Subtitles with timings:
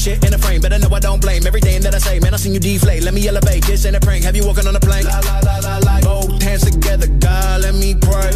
[0.00, 0.62] shit in a frame.
[0.62, 2.18] Better know I don't blame everything that I say.
[2.20, 3.02] Man, I seen you deflate.
[3.02, 3.64] Let me elevate.
[3.66, 4.24] This ain't a prank.
[4.24, 5.04] Have you walking on a plane?
[5.04, 6.00] La la la la la.
[6.00, 8.32] Both hands together, God, let me pray.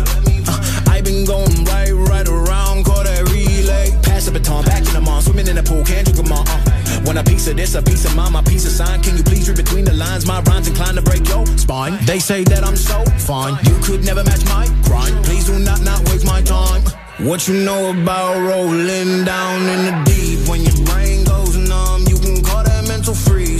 [0.46, 3.96] Uh, I been going right, right around, call that relay.
[4.02, 6.44] Pass the baton, back in the mom, swimming in the pool, can't drink them all.
[6.46, 9.00] Uh, want a piece of this, a piece of mine, my piece of sign.
[9.02, 10.26] Can you please read between the lines?
[10.26, 11.96] My rhymes inclined to break your spine.
[12.04, 15.24] They say that I'm so fine, you could never match my grind.
[15.24, 16.82] Please do not not waste my time.
[17.18, 21.33] What you know about rolling down in the deep when your brain goes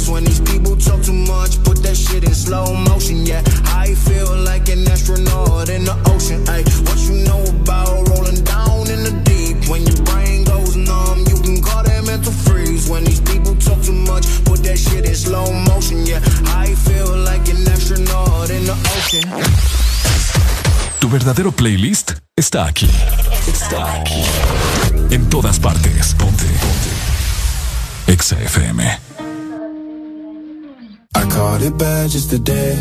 [0.05, 1.63] freeze when these people talk too much.
[1.65, 3.27] Put that shit in slow motion.
[3.27, 6.45] Yeah, I feel like an astronaut in the ocean.
[6.49, 11.19] Ay, what you know about rolling down in the deep when your brain goes numb?
[11.29, 14.25] You can call that mental freeze when these people talk too much.
[14.45, 16.07] Put that shit in slow motion.
[16.07, 19.24] Yeah, I feel like an astronaut in the ocean.
[21.01, 22.89] Tu verdadero playlist está aquí.
[23.46, 24.23] Está aquí.
[25.11, 26.15] En todas partes.
[26.15, 26.46] Ponte.
[26.46, 26.93] Ponte.
[28.07, 29.13] Exa FM.
[31.15, 32.74] I caught it bad just today.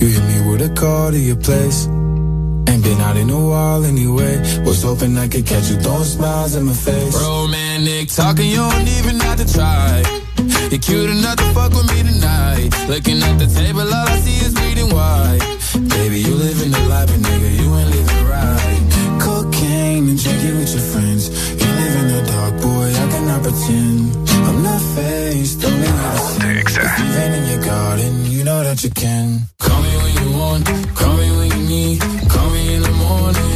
[0.00, 1.86] You hit me with a call to your place.
[2.68, 4.38] Ain't been out in a while anyway.
[4.64, 7.14] Was hoping I could catch you throwing smiles in my face.
[7.14, 10.02] Romantic talking, you don't even have to try.
[10.70, 12.70] You're cute enough to fuck with me tonight.
[12.88, 15.40] Looking at the table, all I see is bleeding white.
[15.88, 19.20] Baby, you living the life, but nigga, you ain't living right.
[19.20, 21.55] Cocaine and drinking with your friends.
[23.36, 24.30] I pretend.
[24.48, 26.78] I'm not faced, only innocent.
[27.16, 29.40] Been in your garden, you know that you can.
[29.58, 32.00] Call me when you want, call me when you need.
[32.32, 33.55] Call me in the morning,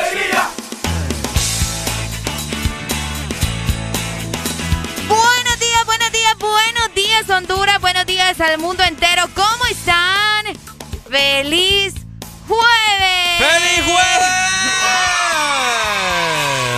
[8.41, 9.23] Al mundo entero.
[9.35, 10.45] ¿Cómo están?
[11.09, 11.93] ¡Feliz
[12.47, 13.37] jueves!
[13.37, 14.31] ¡Feliz jueves!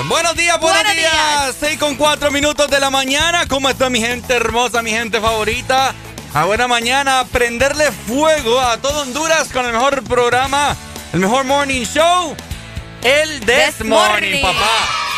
[0.10, 1.14] Buenos días, buenos, Buenos días.
[1.14, 1.56] días.
[1.60, 3.48] 6 con 4 minutos de la mañana.
[3.48, 5.94] ¿Cómo está mi gente hermosa, mi gente favorita?
[6.34, 10.76] A buena mañana, prenderle fuego a todo Honduras con el mejor programa,
[11.14, 12.36] el mejor morning show,
[13.04, 14.42] el This, This morning, Morning.
[14.42, 15.13] papá.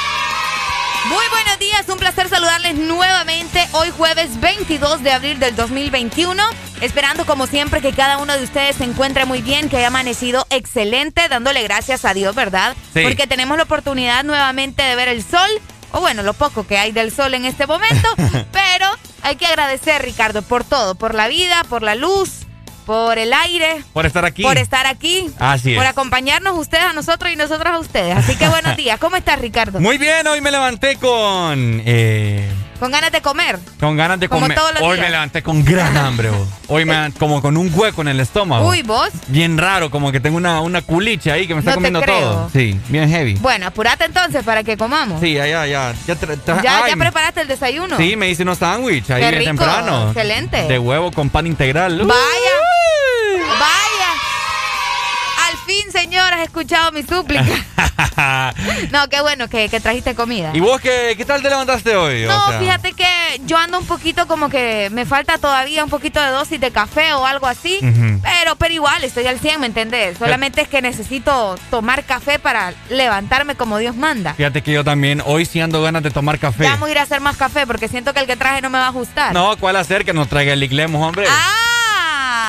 [1.07, 6.41] Muy buenos días, un placer saludarles nuevamente hoy jueves 22 de abril del 2021.
[6.81, 10.47] Esperando como siempre que cada uno de ustedes se encuentre muy bien, que haya amanecido
[10.49, 12.75] excelente, dándole gracias a Dios, ¿verdad?
[12.93, 13.01] Sí.
[13.03, 15.49] Porque tenemos la oportunidad nuevamente de ver el sol,
[15.91, 18.07] o bueno, lo poco que hay del sol en este momento,
[18.51, 18.87] pero
[19.21, 22.44] hay que agradecer, Ricardo, por todo, por la vida, por la luz,
[22.85, 24.43] por el aire, Por estar aquí.
[24.43, 25.77] por estar aquí, Así es.
[25.77, 28.15] por acompañarnos ustedes a nosotros y nosotros a ustedes.
[28.17, 29.79] Así que buenos días, ¿cómo estás, Ricardo?
[29.79, 31.81] Muy bien, hoy me levanté con...
[31.85, 32.47] eh,
[32.79, 33.57] Con ganas de comer.
[33.79, 34.57] con ganas de Como comer.
[34.57, 35.05] todos los Hoy días.
[35.07, 36.29] me levanté con gran hambre.
[36.29, 36.47] vos.
[36.67, 38.67] Hoy me como con un hueco en el estómago.
[38.69, 39.09] Uy, vos.
[39.27, 42.01] Bien raro, como que tengo una, una culicha ahí que me está No te comiendo
[42.01, 42.19] creo.
[42.19, 42.49] todo.
[42.51, 43.35] Sí, bien heavy.
[43.35, 45.19] Bueno, apurate entonces para que comamos.
[45.21, 45.93] Sí, ya, ya, ya.
[46.07, 47.97] Ya, tra- tra- ¿Ya, ay, ya preparaste el desayuno?
[47.97, 50.07] Sí, me hice unos sándwich ahí Qué bien rico, temprano.
[50.07, 50.63] excelente.
[50.67, 51.99] De huevo con pan integral.
[51.99, 52.15] Vaya.
[53.59, 54.14] Vaya.
[55.65, 57.43] Fin, señor, has escuchado mi súplica.
[58.91, 60.51] No, qué bueno que, que trajiste comida.
[60.53, 62.25] ¿Y vos qué, qué tal te levantaste hoy?
[62.25, 63.05] O No, sea, fíjate que
[63.45, 67.13] yo ando un poquito como que me falta todavía un poquito de dosis de café
[67.13, 67.79] o algo así.
[68.21, 70.17] Pero, pero igual, estoy al 100, ¿me entendés?
[70.17, 74.33] Solamente es que necesito tomar café para levantarme como Dios manda.
[74.33, 76.63] Fíjate que yo también hoy sí ando ganas de tomar café.
[76.65, 78.69] Ya vamos a ir a hacer más café porque siento que el que traje no
[78.69, 79.33] me va a ajustar.
[79.33, 80.05] No, ¿cuál hacer?
[80.05, 81.25] Que nos traiga el Iglemos, hombre.
[81.29, 81.74] ¡Ah!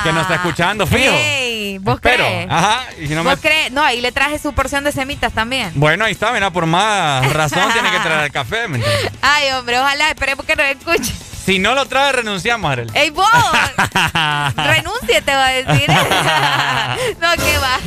[0.03, 1.13] Que nos está escuchando, fijo.
[1.13, 2.23] Ey, ¿Vos Espero.
[2.25, 2.47] crees?
[2.49, 2.85] Ajá.
[2.99, 3.31] Y si no me...
[3.31, 3.71] ¿Vos crees?
[3.71, 5.71] No, ahí le traje su porción de semitas también.
[5.75, 8.81] Bueno, ahí está, mira, por más razón tiene que traer el café, ¿me?
[9.21, 11.13] Ay, hombre, ojalá, esperemos que nos escuche.
[11.45, 12.91] Si no lo trae, renunciamos, Arel.
[12.93, 13.25] ¡Ey, vos!
[14.55, 15.87] Renuncie, te va a decir.
[17.21, 17.79] no, qué va.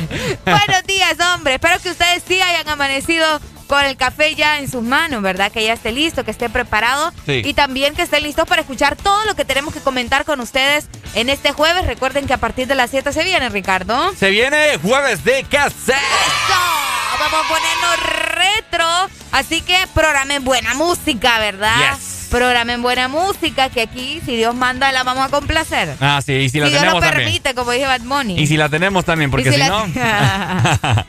[0.45, 1.53] Buenos días, hombre.
[1.55, 3.39] Espero que ustedes sí hayan amanecido
[3.71, 5.49] con el café ya en sus manos, ¿verdad?
[5.49, 7.13] Que ya esté listo, que esté preparado.
[7.25, 7.41] Sí.
[7.45, 10.87] Y también que estén listos para escuchar todo lo que tenemos que comentar con ustedes
[11.15, 11.85] en este jueves.
[11.85, 14.13] Recuerden que a partir de las 7 se viene, Ricardo.
[14.19, 15.39] Se viene jueves de.
[15.39, 15.93] ¡Eso!
[17.17, 18.85] Vamos a ponernos retro.
[19.31, 21.95] Así que programen buena música, ¿verdad?
[21.95, 22.10] Yes.
[22.31, 25.95] Programen buena música, que aquí, si Dios manda, la vamos a complacer.
[25.99, 27.25] Ah, sí, y si la si Dios lo tenemos también.
[27.25, 28.39] permite, como dije Bad Bunny.
[28.39, 29.85] Y si la tenemos también, porque si si, la- no.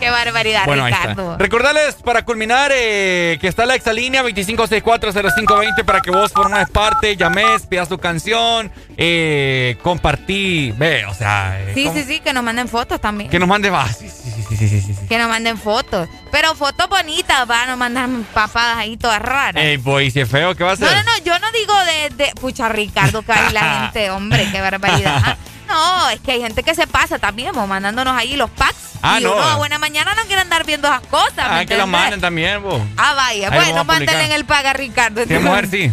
[0.00, 1.32] Qué barbaridad, bueno, ahí Ricardo.
[1.32, 1.38] está.
[1.42, 7.66] Recordarles para culminar eh, que está la exalínea 25640520 para que vos formes parte, llames,
[7.66, 11.60] pidas tu canción, eh, compartí, ve, o sea.
[11.60, 13.28] Eh, sí, sí, sí, que nos manden fotos también.
[13.28, 16.08] Que nos manden, ah, sí, sí, sí, sí, sí, Que nos manden fotos.
[16.32, 19.62] Pero fotos bonitas, van a mandar papadas ahí todas raras.
[19.62, 20.88] Ey, boy, si es feo, ¿qué va a hacer?
[20.88, 21.74] No, no, no, yo no digo
[22.16, 25.22] de, pucha, Ricardo, que hay la gente, hombre, qué barbaridad.
[25.24, 25.36] Ah,
[25.68, 28.76] no, es que hay gente que se pasa también, vos, mandándonos ahí los packs.
[29.02, 29.34] Ah, y no.
[29.34, 31.34] Uno, ah, buena mañana no quieren andar viendo esas cosas.
[31.38, 32.80] Ah, que los manden también, vos.
[32.96, 35.22] Ah, vaya, bueno, manden en el pack a Ricardo.
[35.26, 35.92] Se mujer sí.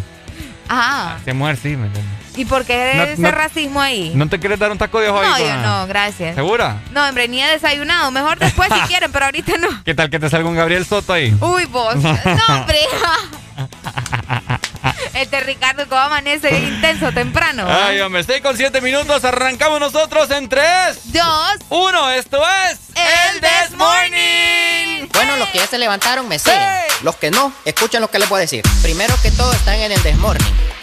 [0.69, 1.19] Ajá.
[1.25, 2.22] Se mujer sí, me entiendes.
[2.35, 4.11] ¿Y por qué No- ese no- racismo ahí?
[4.15, 5.43] ¿No te quieres dar un taco de ojo ahí?
[5.43, 6.35] No, yo no, gracias.
[6.35, 6.81] ¿Segura?
[6.91, 8.09] No, hombre, ni he desayunado.
[8.11, 9.83] Mejor después si quieren, pero ahorita no.
[9.83, 11.35] ¿Qué tal que te salga un Gabriel Soto ahí?
[11.39, 11.95] Uy, vos.
[12.03, 12.79] No, hombre.
[15.13, 17.65] Este Ricardo como amanece intenso temprano.
[17.67, 17.85] ¿ah?
[17.87, 19.23] Ay, hombre, 6 con 7 minutos.
[19.23, 20.63] Arrancamos nosotros en 3,
[21.13, 21.55] Dos.
[21.69, 22.11] 1.
[22.11, 22.79] Esto es.
[22.95, 25.07] El This Morning.
[25.13, 26.57] Bueno, los que ya se levantaron me siguen.
[26.59, 26.95] ¡Hey!
[27.03, 28.63] Los que no, escuchen lo que les voy a decir.
[28.81, 30.53] Primero que todo están en el desmorning.
[30.81, 30.82] Y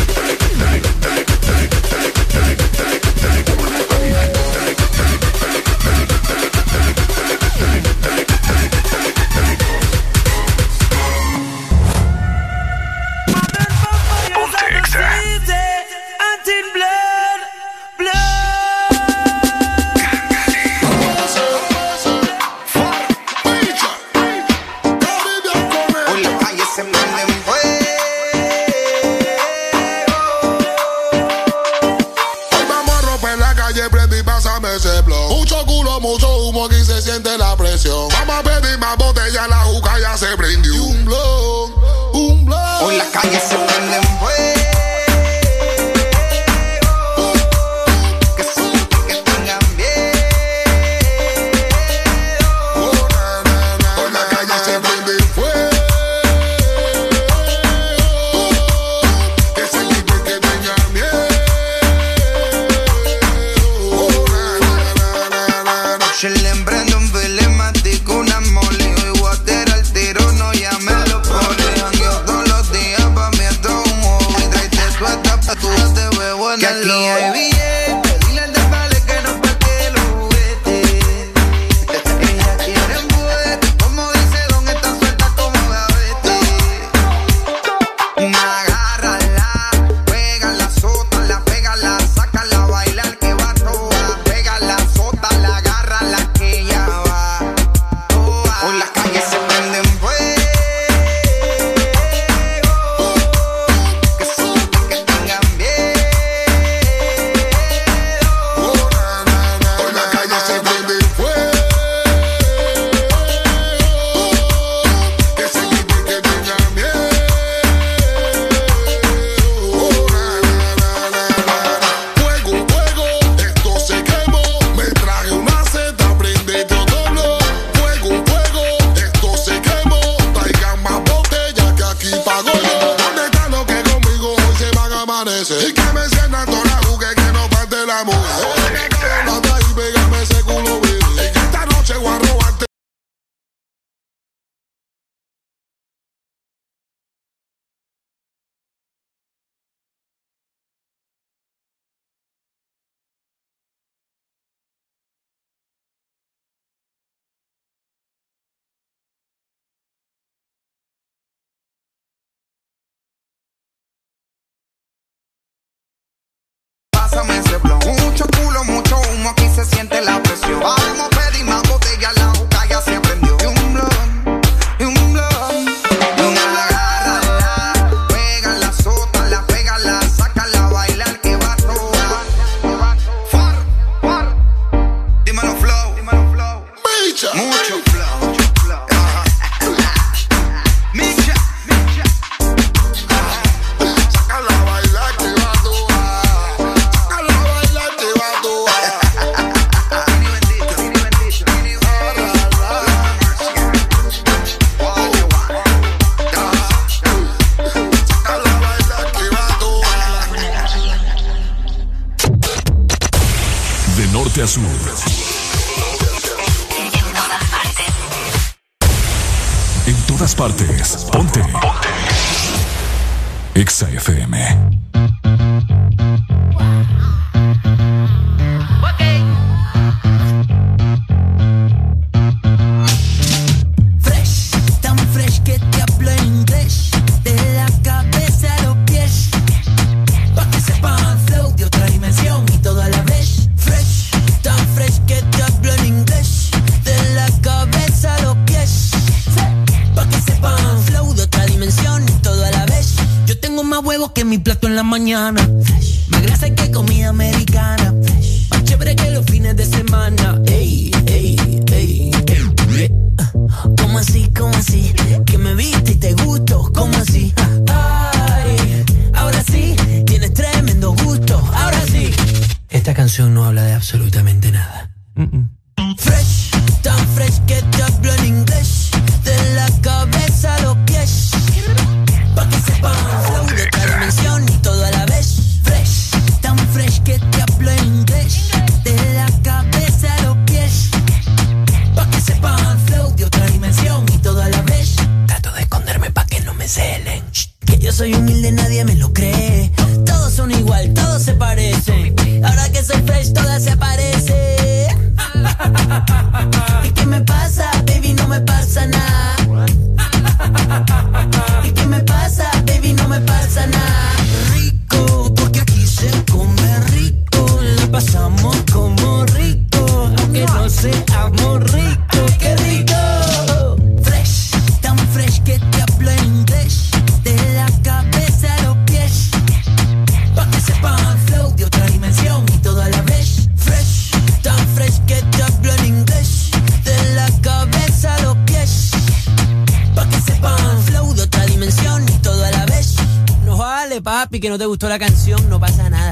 [344.81, 346.09] gustó la canción, no pasa nada.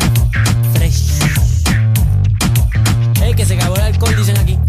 [0.73, 1.17] Fresh.
[3.19, 4.59] Hey, que se acabó el alcohol, dicen aquí.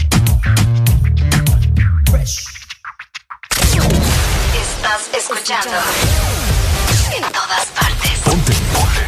[2.11, 2.47] Fresh.
[4.59, 5.77] Estás escuchando
[7.15, 8.11] en todas partes.
[8.25, 8.53] Ponte.
[8.73, 9.03] Ponte.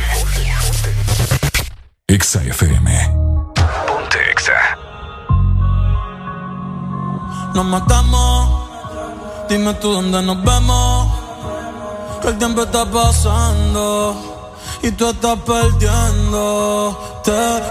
[2.09, 3.09] Exa FM.
[3.87, 4.77] Ponte Exa.
[7.55, 9.49] Nos matamos.
[9.49, 11.09] Dime tú dónde nos vemos.
[12.25, 14.12] El tiempo está pasando
[15.03, 17.23] tú estás perdiendo.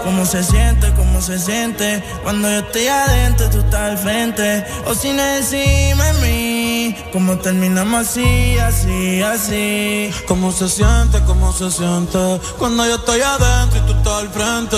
[0.04, 0.92] ¿Cómo se siente?
[0.94, 2.04] ¿Cómo se siente?
[2.22, 4.66] Cuando yo estoy adentro, tú estás al frente.
[4.86, 6.96] O si no encima de mí.
[7.10, 10.10] ¿Cómo terminamos así, así, así?
[10.28, 11.22] ¿Cómo se siente?
[11.26, 12.38] ¿Cómo se siente?
[12.58, 14.76] Cuando yo estoy adentro y tú estás al frente.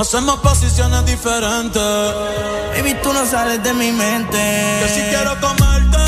[0.00, 1.82] Hacemos posiciones diferentes.
[2.76, 4.38] Baby, tú no sales de mi mente.
[4.80, 5.98] Que si quiero comerte,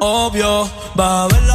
[0.00, 0.70] obvio.
[0.98, 1.51] Va a ver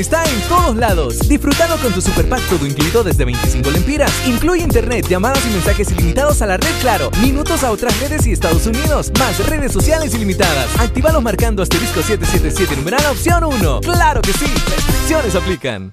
[0.00, 1.28] está en todos lados.
[1.28, 4.10] Disfrutando con tu super pack todo incluido desde 25 lempiras.
[4.26, 8.32] Incluye internet, llamadas y mensajes ilimitados a la red Claro, minutos a otras redes y
[8.32, 10.66] Estados Unidos, más redes sociales ilimitadas.
[10.78, 13.80] Actívalos marcando asterisco 777 numeral opción 1.
[13.80, 14.46] ¡Claro que sí!
[14.46, 15.92] Restricciones aplican.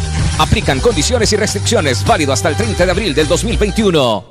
[0.41, 4.25] Aplican condiciones y restricciones válido hasta el 30 de abril del 2021.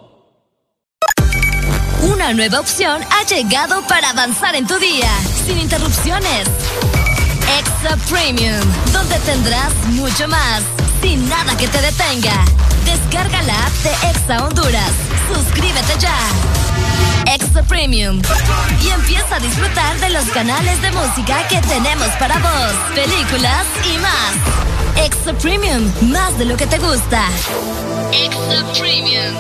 [2.03, 5.09] Una nueva opción ha llegado para avanzar en tu día,
[5.46, 6.49] sin interrupciones.
[7.61, 8.61] Extra Premium,
[8.92, 10.64] donde tendrás mucho más,
[11.01, 12.44] sin nada que te detenga.
[12.85, 14.90] Descarga la app de Exa Honduras.
[15.33, 16.18] Suscríbete ya.
[17.33, 18.20] Extra Premium.
[18.83, 23.99] Y empieza a disfrutar de los canales de música que tenemos para vos, películas y
[23.99, 24.80] más.
[25.04, 27.28] Extra Premium, más de lo que te gusta.
[28.12, 29.34] Extra Premium.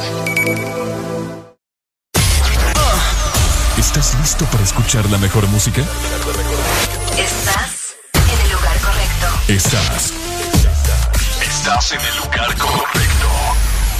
[3.78, 5.82] ¿Estás listo para escuchar la mejor música?
[7.18, 9.26] Estás en el lugar correcto.
[9.48, 10.12] Estás.
[11.42, 13.28] Estás en el lugar correcto.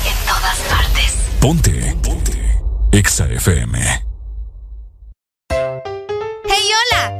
[0.06, 1.16] En todas partes.
[1.40, 1.96] Ponte.
[2.02, 2.62] Ponte.
[2.92, 4.04] Exa FM.
[5.50, 7.19] Hey, hola,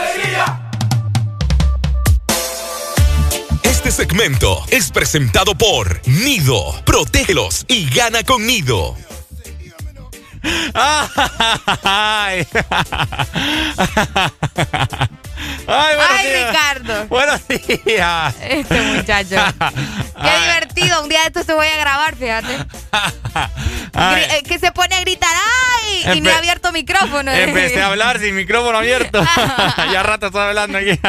[3.91, 6.73] Segmento es presentado por Nido.
[6.85, 8.95] Protégelos y gana con Nido.
[15.67, 15.95] Ay.
[16.09, 16.47] Ay, días.
[16.49, 17.07] Ricardo.
[17.07, 18.35] Buenos días.
[18.41, 19.35] Este muchacho.
[20.21, 21.03] Qué divertido.
[21.03, 22.57] Un día de esto se voy a grabar, fíjate.
[23.93, 24.23] Ay.
[24.31, 26.17] Eh, que se pone a gritar ¡ay!
[26.17, 27.31] y no he abierto micrófono.
[27.31, 29.23] Empecé a hablar sin micrófono abierto.
[29.91, 30.99] ya rato estoy hablando aquí.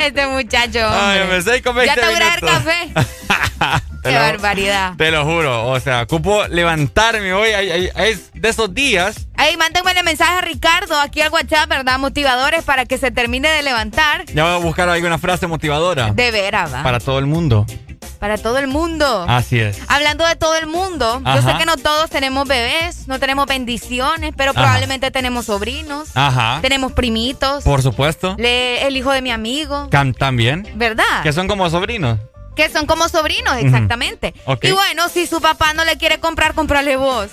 [0.00, 0.88] Este muchacho.
[0.88, 2.92] Ay, empecé con 20 Ya te voy a café.
[4.02, 4.94] Qué lo- barbaridad.
[4.96, 5.66] Te lo juro.
[5.68, 7.50] O sea, ocupo levantarme hoy.
[7.96, 9.28] Es de esos días.
[9.42, 11.98] Ahí, mándenme mensaje a Ricardo aquí al WhatsApp, ¿verdad?
[11.98, 14.24] Motivadores para que se termine de levantar.
[14.26, 16.12] Ya voy a buscar alguna frase motivadora.
[16.12, 16.84] De veras, va.
[16.84, 17.66] Para todo el mundo.
[18.20, 19.26] Para todo el mundo.
[19.28, 19.80] Así es.
[19.88, 24.32] Hablando de todo el mundo, yo sé que no todos tenemos bebés, no tenemos bendiciones,
[24.36, 24.60] pero Ajá.
[24.60, 26.60] probablemente tenemos sobrinos, Ajá.
[26.62, 28.36] tenemos primitos, Por supuesto.
[28.38, 30.68] le- el hijo de mi amigo, Cam también.
[30.76, 31.24] ¿verdad?
[31.24, 32.20] Que son como sobrinos.
[32.56, 34.34] Que son como sobrinos, exactamente.
[34.62, 37.28] Y bueno, si su papá no le quiere comprar, comprarle vos,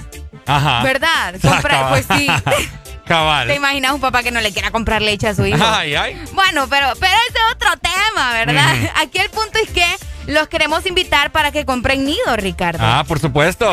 [0.45, 0.83] Ajá.
[0.83, 1.35] ¿verdad?
[1.71, 2.27] Ah, pues sí.
[3.05, 3.47] Cabal.
[3.47, 5.57] ¿Te imaginas un papá que no le quiera comprar leche a su hijo?
[5.63, 6.23] Ay, ay.
[6.33, 8.75] Bueno, pero, pero ese es otro tema, ¿verdad?
[9.01, 9.85] Aquí el punto es que
[10.27, 12.79] los queremos invitar para que compren nido, Ricardo.
[12.83, 13.67] Ah, por supuesto.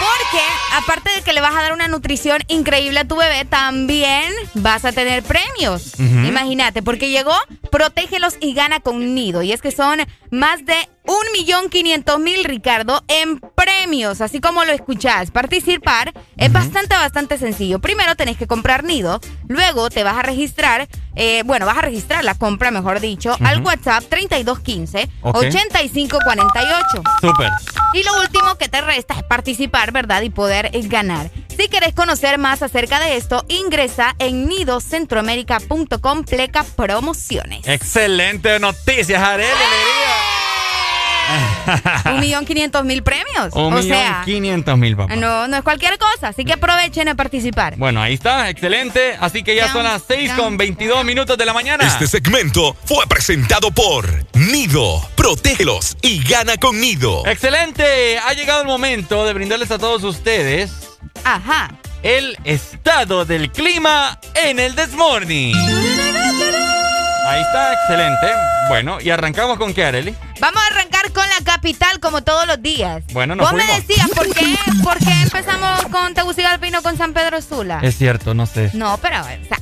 [0.00, 4.32] Porque aparte de que le vas a dar una nutrición increíble a tu bebé, también
[4.54, 5.98] vas a tener premios.
[5.98, 7.34] Imagínate, porque llegó
[7.70, 9.42] Protégelos y gana con Nido.
[9.42, 14.20] Y es que son más de 1.500.000, Ricardo, en premios.
[14.20, 15.30] Así como lo escuchás.
[15.30, 17.78] Participar es bastante, bastante sencillo.
[17.78, 19.20] Primero tenés que comprar Nido.
[19.48, 23.60] Luego te vas a registrar, eh, bueno, vas a registrar la compra, mejor dicho, al.
[23.62, 25.36] WhatsApp 3215 Ok.
[25.36, 27.02] 8548.
[27.20, 27.50] Súper.
[27.92, 30.22] Y lo último que te resta es participar, ¿verdad?
[30.22, 31.30] Y poder eh, ganar.
[31.56, 37.66] Si querés conocer más acerca de esto, ingresa en nidocentroamérica.com pleca promociones.
[37.68, 40.39] Excelente noticias, Arely.
[42.06, 43.52] Un millón quinientos mil premios.
[43.54, 45.14] Un o millón sea, quinientos mil, papá.
[45.16, 46.28] no, no es cualquier cosa.
[46.28, 47.76] Así que aprovechen a participar.
[47.76, 49.16] Bueno, ahí está, excelente.
[49.20, 51.86] Así que ya son las 6 con 22 minutos de la mañana.
[51.86, 55.00] Este segmento fue presentado por Nido.
[55.14, 57.26] Protégelos y gana con Nido.
[57.26, 58.18] Excelente.
[58.18, 60.70] Ha llegado el momento de brindarles a todos ustedes
[61.24, 61.70] Ajá.
[62.02, 65.54] el estado del clima en el Desmorning.
[67.26, 68.26] Ahí está, excelente.
[68.68, 70.14] Bueno, y arrancamos con qué, Arely?
[70.40, 73.02] Vamos a arrancar con la capital como todos los días.
[73.12, 76.96] Bueno, nos Vos me decías, ¿por qué, ¿por qué empezamos con Tegucigalpa y no con
[76.96, 77.80] San Pedro Sula?
[77.82, 78.70] Es cierto, no sé.
[78.74, 79.58] No, pero, o sea,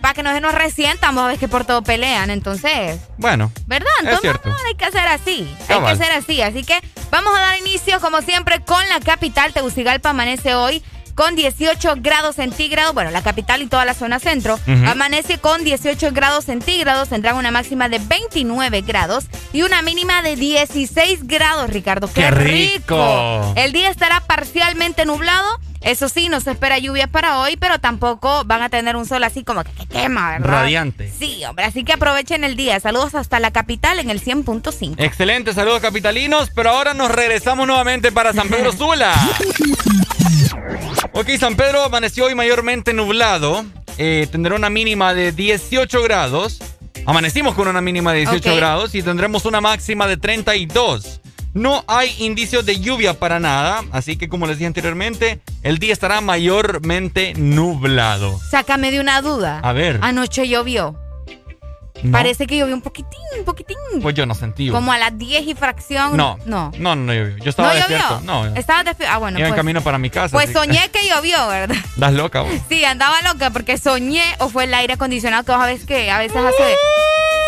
[0.00, 3.88] para que no se nos resientan, vos ves que por todo pelean, entonces, Bueno, ¿verdad?
[3.98, 4.48] Es Entonces, cierto.
[4.48, 6.40] no, hay que hacer así, hay que hacer así.
[6.42, 9.52] Así que vamos a dar inicio, como siempre, con la capital.
[9.52, 10.82] Tegucigalpa amanece hoy
[11.20, 16.12] con 18 grados centígrados, bueno, la capital y toda la zona centro, amanece con 18
[16.12, 22.08] grados centígrados, tendrán una máxima de 29 grados y una mínima de 16 grados, Ricardo.
[22.10, 23.52] ¡Qué, ¡Qué rico!
[23.54, 25.60] El día estará parcialmente nublado.
[25.80, 29.24] Eso sí, no se espera lluvia para hoy, pero tampoco van a tener un sol
[29.24, 30.48] así como que, que quema, ¿verdad?
[30.62, 31.10] Radiante.
[31.18, 32.78] Sí, hombre, así que aprovechen el día.
[32.80, 34.96] Saludos hasta la capital en el 100.5.
[34.98, 39.14] Excelente, saludos capitalinos, pero ahora nos regresamos nuevamente para San Pedro Sula.
[41.12, 43.64] Ok, San Pedro amaneció hoy mayormente nublado,
[43.98, 46.58] eh, tendrá una mínima de 18 grados.
[47.06, 48.56] Amanecimos con una mínima de 18 Ok.
[48.56, 51.20] grados y tendremos una máxima de 32.
[51.52, 55.92] No hay indicios de lluvia para nada, así que como les dije anteriormente, el día
[55.92, 58.38] estará mayormente nublado.
[58.38, 59.58] Sácame de una duda.
[59.62, 59.98] A ver.
[60.02, 60.96] Anoche llovió.
[62.02, 62.12] ¿No?
[62.12, 63.76] Parece que llovió un poquitín, un poquitín.
[64.00, 64.70] Pues yo no sentí.
[64.70, 66.16] Como a las 10 y fracción.
[66.16, 66.70] No, No.
[66.78, 67.36] no, no, no llovió.
[67.44, 68.20] Yo estaba ¿No despierto.
[68.20, 68.26] llovió?
[68.32, 69.14] No, Estaba despierto.
[69.14, 69.38] Ah, bueno.
[69.38, 70.32] iba en pues, camino para mi casa.
[70.34, 71.76] pues que- soñé que llovió, ¿verdad?
[71.96, 72.52] Das loca, vos.
[72.70, 76.18] Sí, andaba loca porque soñé o fue el aire acondicionado que vos sabés que a
[76.18, 76.74] veces hace.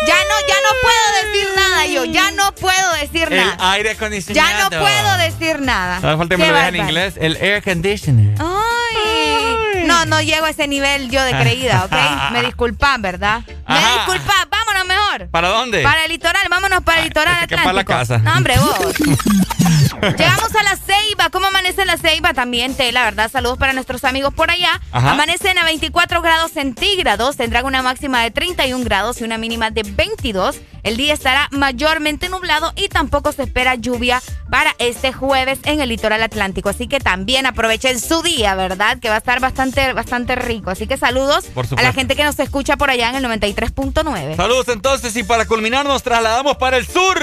[0.07, 3.71] Ya no, ya no puedo decir nada yo, ya no puedo decir El nada.
[3.71, 4.49] aire acondicionado.
[4.49, 5.99] Ya no puedo decir nada.
[5.99, 7.13] No falta que me lo en inglés.
[7.19, 8.35] El air conditioner.
[8.39, 9.62] Ay.
[9.87, 11.93] No, no llego a ese nivel yo de creída, ¿ok?
[12.31, 13.41] Me disculpan, ¿verdad?
[13.47, 13.93] Me Ajá.
[14.05, 15.29] disculpan, vámonos mejor.
[15.29, 15.81] ¿Para dónde?
[15.83, 17.61] Para el litoral, vámonos para el litoral Atlántico.
[17.61, 18.17] para la casa.
[18.19, 18.95] No, hombre, vos.
[20.17, 21.29] Llegamos a la Ceiba.
[21.31, 22.33] ¿Cómo amanece la Ceiba?
[22.33, 23.31] También la verdad.
[23.31, 24.81] Saludos para nuestros amigos por allá.
[24.91, 27.37] Amanecen a 24 grados centígrados.
[27.37, 30.57] Tendrán una máxima de 31 grados y una mínima de 22.
[30.83, 35.89] El día estará mayormente nublado y tampoco se espera lluvia para este jueves en el
[35.89, 36.69] litoral atlántico.
[36.69, 38.99] Así que también aprovechen su día, ¿verdad?
[38.99, 40.69] Que va a estar bastante, bastante rico.
[40.71, 41.45] Así que saludos
[41.77, 44.35] a la gente que nos escucha por allá en el 93.9.
[44.35, 47.17] Saludos entonces y para culminar nos trasladamos para el sur.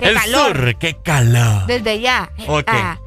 [0.00, 1.66] el sur, qué calor.
[1.66, 2.30] Desde ya.
[2.46, 2.68] Ok.
[2.68, 2.98] Ah,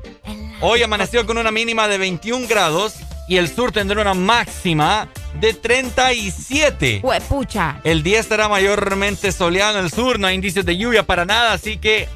[0.61, 2.93] Hoy amaneció con una mínima de 21 grados
[3.27, 7.01] y el sur tendrá una máxima de 37.
[7.27, 7.77] pucha.
[7.83, 11.53] El día estará mayormente soleado en el sur, no hay indicios de lluvia para nada,
[11.53, 12.07] así que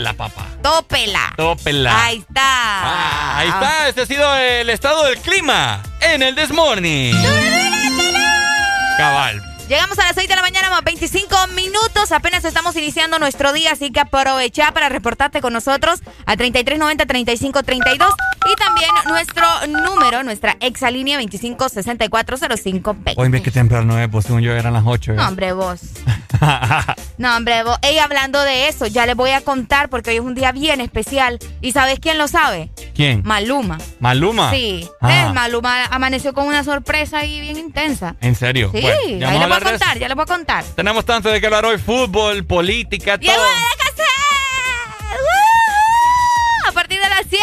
[0.00, 0.46] la papá.
[0.62, 1.32] Tópela.
[1.36, 2.04] Tópela.
[2.04, 2.42] Ahí está.
[2.42, 7.14] Ah, ahí está, este ha sido el estado del clima en el Desmorning.
[8.96, 9.47] Cabal.
[9.68, 12.10] Llegamos a las 6 de la mañana, más 25 minutos.
[12.12, 18.08] Apenas estamos iniciando nuestro día, así que aprovecha para reportarte con nosotros a 3390-3532
[18.50, 23.12] y también nuestro número, nuestra exalínea 25640520.
[23.18, 25.12] Oye, qué temprano es, pues según yo eran las 8.
[25.12, 25.80] No, hombre, vos.
[27.18, 27.76] no, hombre, vos.
[27.82, 30.80] Ey, hablando de eso, ya les voy a contar porque hoy es un día bien
[30.80, 31.38] especial.
[31.60, 32.70] ¿Y sabes quién lo sabe?
[32.94, 33.20] ¿Quién?
[33.22, 33.76] Maluma.
[34.00, 34.50] ¿Maluma?
[34.50, 34.88] Sí.
[35.02, 35.32] Ah.
[35.34, 38.16] Maluma amaneció con una sorpresa ahí bien intensa.
[38.22, 38.70] ¿En serio?
[38.72, 38.78] Sí,
[39.22, 40.64] ahí les voy a contar, ya les voy a contar.
[40.76, 43.32] Tenemos tanto de que hablar hoy, fútbol, política, todo.
[46.66, 47.40] A partir de las 7.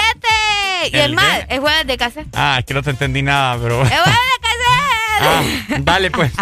[0.93, 2.21] Y es más, es jueves de casa.
[2.33, 3.81] Ah, es que no te entendí nada, pero.
[3.83, 5.21] ¡Es jueves de casa!
[5.21, 5.43] Ah,
[5.79, 6.31] dale, pues.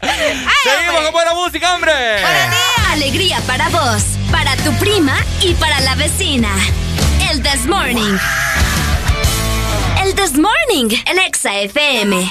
[0.00, 1.92] Seguimos con buena música, hombre.
[2.90, 6.48] Alegría para vos, para tu prima y para la vecina.
[7.30, 8.16] El This Morning.
[10.02, 12.30] El This Morning, el Exa FM.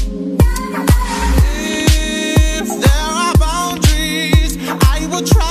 [5.25, 5.50] try.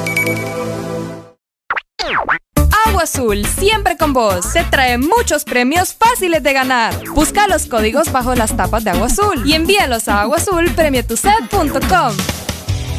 [3.31, 4.43] Siempre con vos.
[4.43, 6.93] Se trae muchos premios fáciles de ganar.
[7.11, 12.13] Busca los códigos bajo las tapas de Agua Azul y envíalos a aguazulpremiotuset.com.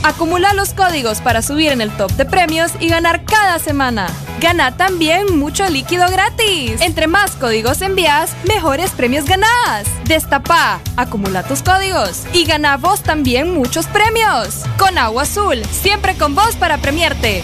[0.03, 4.07] Acumula los códigos para subir en el top de premios y ganar cada semana.
[4.41, 6.81] Gana también mucho líquido gratis.
[6.81, 9.87] Entre más códigos envías, mejores premios ganás.
[10.07, 14.65] Destapa, acumula tus códigos y gana vos también muchos premios.
[14.79, 17.43] Con Agua Azul, siempre con vos para premiarte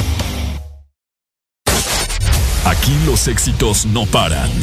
[3.08, 4.50] los éxitos no paran.
[4.50, 4.60] En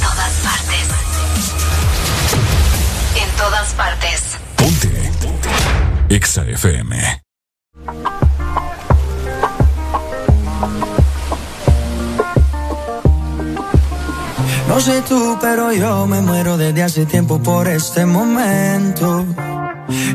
[0.00, 0.88] todas partes.
[3.14, 4.38] En todas partes.
[4.56, 5.12] Ponte.
[6.08, 7.22] Exa FM.
[14.66, 19.26] No sé tú, pero yo me muero desde hace tiempo por este momento.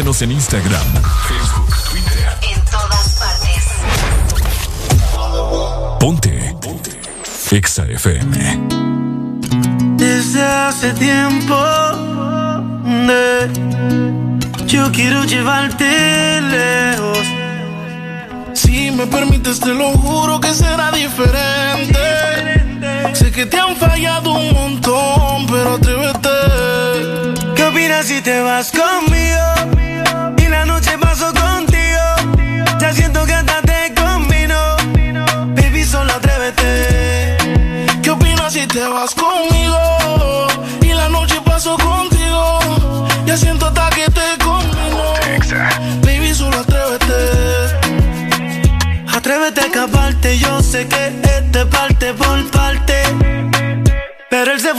[0.00, 0.80] Síguenos en Instagram,
[1.28, 2.32] Facebook, Twitter.
[2.54, 3.66] En todas partes.
[6.00, 6.56] Ponte.
[6.58, 6.98] Ponte.
[7.50, 8.60] Exa FM.
[9.98, 11.54] Desde hace tiempo
[13.08, 13.50] de-
[14.68, 17.18] yo quiero llevarte lejos.
[18.54, 21.98] Si me permites, te lo juro que será diferente.
[23.12, 26.30] Sé que te han fallado un montón, pero atrévete.
[27.54, 29.59] ¿Qué opinas si te vas conmigo?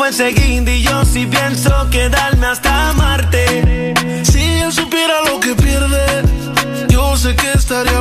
[0.02, 3.94] Pero él se fue enseguida y yo sí pienso quedarme hasta Marte.
[4.24, 6.24] Si él supiera lo que pierde,
[6.90, 8.01] yo sé que estaría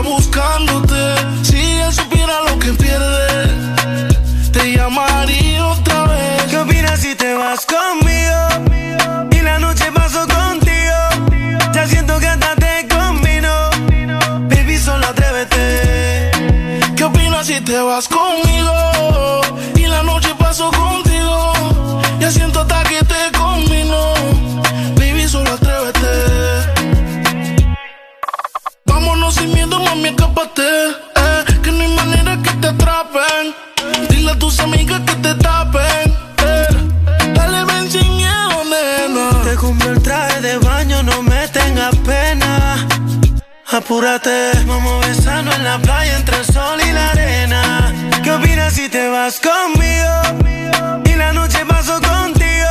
[43.90, 47.92] Apúrate, vamos besando en la playa entre el sol y la arena.
[48.22, 51.02] ¿Qué opinas si te vas conmigo?
[51.06, 52.70] Y la noche paso contigo.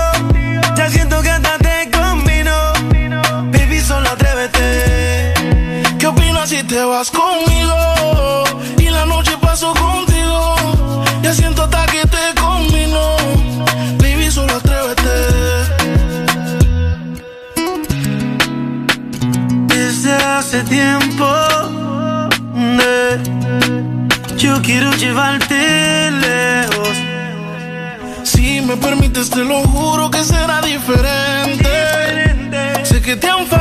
[0.77, 2.71] Ya siento que hasta te combino.
[3.51, 5.33] Baby, solo atrévete.
[5.99, 7.58] ¿Qué opinas si te vas conmigo?
[24.69, 26.95] Quiero llevarte lejos.
[28.21, 31.69] Si me permites, te lo juro que será diferente.
[32.83, 33.58] Sé que te han fallado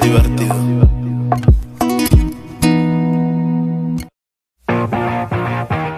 [0.00, 0.54] divertido?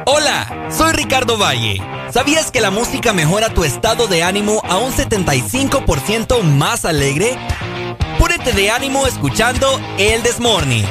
[0.07, 1.81] Hola, soy Ricardo Valle.
[2.13, 7.39] ¿Sabías que la música mejora tu estado de ánimo a un 75% más alegre?
[8.19, 10.85] Púrete de ánimo escuchando El Desmorning.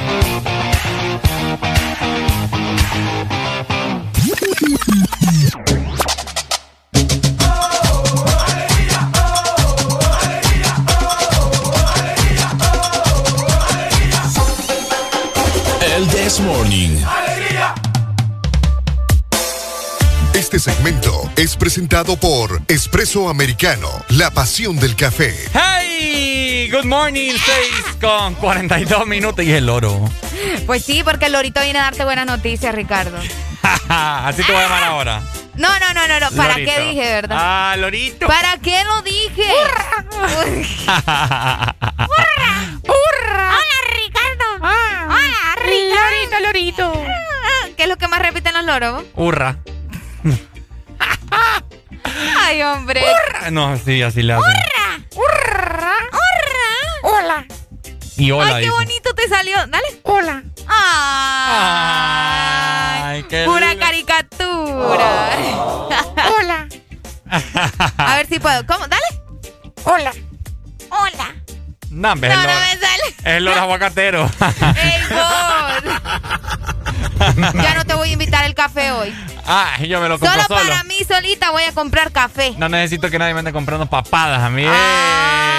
[21.40, 25.34] Es presentado por Espresso Americano, la pasión del café.
[25.54, 26.68] ¡Hey!
[26.70, 30.06] Good morning, 6 con 42 minutos y el oro.
[30.66, 33.16] Pues sí, porque el lorito viene a darte buenas noticias, Ricardo.
[33.88, 35.22] Así te voy a llamar ahora.
[35.54, 36.30] No, no, no, no, no.
[36.32, 36.72] ¿Para Lorito.
[36.72, 37.36] qué dije, verdad?
[37.40, 38.26] Ah, Lorito.
[38.26, 39.50] ¿Para qué lo dije?
[40.90, 41.74] Hola,
[43.94, 44.44] Ricardo.
[44.60, 46.04] Hola, Ricardo.
[46.04, 46.92] Lorito, Lorito.
[47.78, 49.04] ¿Qué es lo que más repiten los loros?
[49.14, 49.56] Hurra.
[52.50, 53.00] Ay, hombre.
[53.52, 54.44] No, sí, así le hacen.
[54.44, 54.98] ¡Hurra!
[55.14, 55.94] ¡Hurra!
[57.02, 57.46] ¡Hola!
[58.16, 58.72] Y hola, Ay, qué dice.
[58.72, 59.56] bonito te salió.
[59.68, 60.00] Dale.
[60.02, 60.42] Hola.
[61.52, 63.02] Ay.
[63.04, 63.86] Ay, qué Pura lindo.
[63.86, 65.30] caricatura.
[66.38, 66.68] Hola.
[67.98, 68.66] A ver si puedo.
[68.66, 68.86] ¿Cómo?
[68.88, 69.06] Dale.
[69.84, 70.12] Hola.
[70.90, 71.34] Hola.
[71.90, 73.02] No, hombre, No, el no me sale.
[73.08, 74.30] es el loro aguacatero.
[74.76, 75.82] ¡Ey, vos!
[77.62, 79.12] Ya no te voy a invitar el café hoy.
[79.46, 80.60] ah, yo me lo compro Solo solo.
[80.70, 82.54] para mí solita voy a comprar café.
[82.56, 84.64] No necesito que nadie me ande comprando papadas a mí.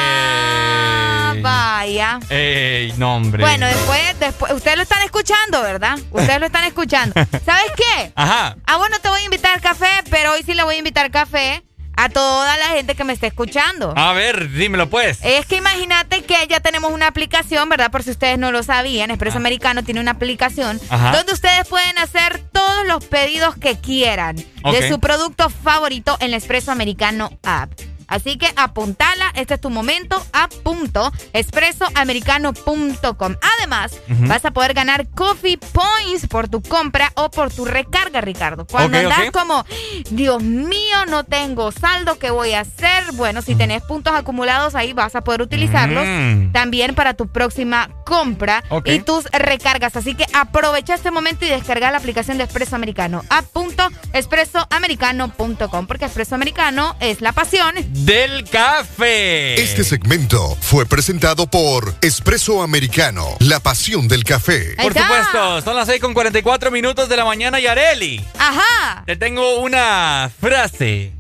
[0.01, 2.19] Ah, vaya.
[2.29, 3.43] Ey, no, hombre.
[3.43, 5.97] Bueno, después, después, ustedes lo están escuchando, ¿verdad?
[6.11, 7.13] Ustedes lo están escuchando.
[7.45, 8.11] ¿Sabes qué?
[8.15, 8.55] Ajá.
[8.65, 11.63] Ah, bueno, te voy a invitar café, pero hoy sí le voy a invitar café
[12.01, 13.93] a toda la gente que me esté escuchando.
[13.95, 15.19] A ver, dímelo pues.
[15.21, 17.91] Es que imagínate que ya tenemos una aplicación, ¿verdad?
[17.91, 21.11] Por si ustedes no lo sabían, Expreso Americano tiene una aplicación Ajá.
[21.11, 26.37] donde ustedes pueden hacer todos los pedidos que quieran de su producto favorito en la
[26.37, 27.69] Expreso Americano app.
[28.11, 33.35] Así que apuntala, este es tu momento, a punto, expresoamericano.com.
[33.57, 34.27] Además, Ujú.
[34.27, 38.65] vas a poder ganar coffee points por tu compra o por tu recarga, Ricardo.
[38.67, 39.65] Cuando andas como,
[40.09, 43.11] Dios mío, no tengo saldo, ¿qué voy a hacer?
[43.13, 46.51] Bueno, si tenés puntos acumulados ahí vas a poder utilizarlos Mm.
[46.51, 49.95] también para tu próxima compra y tus recargas.
[49.95, 53.23] Así que aprovecha este momento y descarga la aplicación de Expreso Americano.
[53.29, 57.73] A punto expresoamericano.com porque Expreso Americano es la pasión.
[58.05, 59.61] Del café.
[59.61, 64.73] Este segmento fue presentado por Espresso Americano, la pasión del café.
[64.77, 65.03] Ahí Por está.
[65.07, 68.25] supuesto, son las 6 con 44 minutos de la mañana y Areli.
[68.39, 69.03] Ajá.
[69.05, 71.11] Te tengo una frase.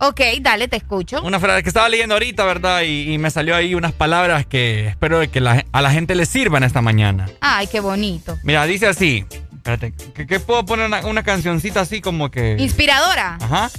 [0.00, 1.22] Ok, dale, te escucho.
[1.22, 2.82] Una frase que estaba leyendo ahorita, ¿verdad?
[2.82, 6.26] Y, y me salió ahí unas palabras que espero que la- a la gente le
[6.26, 7.30] sirvan esta mañana.
[7.40, 8.36] Ay, qué bonito.
[8.42, 9.24] Mira, dice así.
[9.54, 12.56] Espérate, ¿qué, qué puedo poner una, una cancioncita así como que.
[12.58, 13.38] Inspiradora.
[13.40, 13.70] Ajá.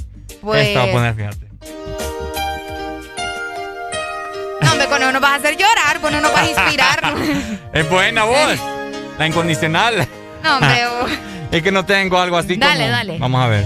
[0.41, 0.67] Pues.
[0.69, 1.47] Esta voy a poner, fíjate.
[4.61, 7.13] No, hombre, con eso nos vas a hacer llorar, con eso nos vas a inspirar.
[7.73, 8.59] Es buena voz.
[9.19, 10.07] La incondicional.
[10.43, 10.85] No, hombre.
[10.87, 11.05] oh.
[11.51, 13.17] Es que no tengo algo así Dale, como- dale.
[13.19, 13.65] Vamos a ver.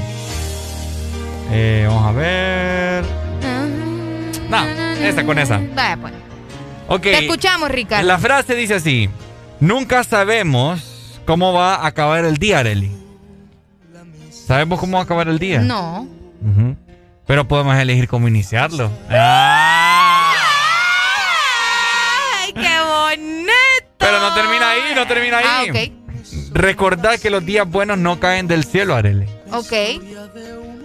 [1.51, 3.05] Eh, vamos a ver.
[4.49, 4.65] No,
[5.05, 5.59] esa con esa.
[5.73, 6.13] Vaya, pues.
[6.87, 7.01] Ok.
[7.03, 8.05] Te escuchamos, Ricardo.
[8.07, 9.09] La frase dice así.
[9.59, 12.91] Nunca sabemos cómo va a acabar el día, Areli.
[14.29, 15.59] ¿Sabemos cómo va a acabar el día?
[15.61, 16.07] No.
[17.27, 18.91] Pero podemos elegir cómo iniciarlo.
[19.09, 19.70] Ah.
[25.01, 25.45] No termina ahí.
[25.47, 25.63] Ah,
[26.53, 29.27] recordad que los días buenos no caen del cielo, Arele.
[29.51, 29.73] Ok.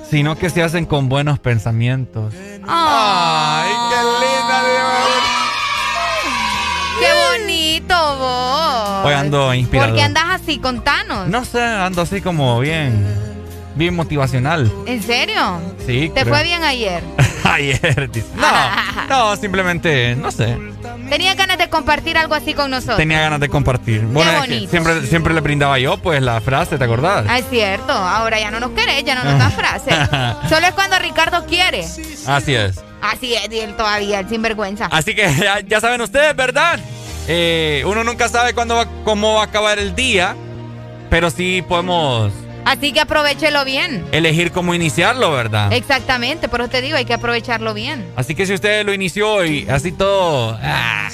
[0.08, 2.32] Sino que se hacen con buenos pensamientos.
[2.66, 4.62] Ay, qué linda,
[6.98, 9.06] Qué bonito vos.
[9.06, 9.90] Hoy ando inspirado.
[9.90, 10.58] ¿Por qué andas así?
[10.58, 11.28] Contanos.
[11.28, 13.04] No sé, ando así como bien.
[13.74, 14.72] Bien motivacional.
[14.86, 15.60] ¿En serio?
[15.84, 16.10] Sí.
[16.14, 17.04] ¿Te fue bien ayer?
[17.44, 18.28] ayer, dice.
[18.36, 18.46] No,
[19.10, 20.56] no, simplemente, no sé.
[21.08, 22.96] Tenía ganas de compartir algo así con nosotros.
[22.96, 24.02] Tenía ganas de compartir.
[24.02, 27.26] Bueno, es que siempre, siempre le brindaba yo, pues, la frase, ¿te acordás?
[27.28, 27.92] Ah, es cierto.
[27.92, 29.90] Ahora ya no nos querés, ya no nos da frase.
[30.48, 31.84] Solo es cuando Ricardo quiere.
[32.26, 32.80] Así es.
[33.02, 34.86] Así es, y él todavía, el sinvergüenza.
[34.86, 35.28] Así que
[35.68, 36.80] ya, saben ustedes, ¿verdad?
[37.28, 40.34] Eh, uno nunca sabe cuándo va, cómo va a acabar el día,
[41.10, 42.32] pero sí podemos
[42.66, 44.04] Así que aprovechelo bien.
[44.10, 45.72] Elegir cómo iniciarlo, ¿verdad?
[45.72, 48.04] Exactamente, por eso te digo, hay que aprovecharlo bien.
[48.16, 50.58] Así que si usted lo inició y así todo...
[50.60, 51.08] Ah,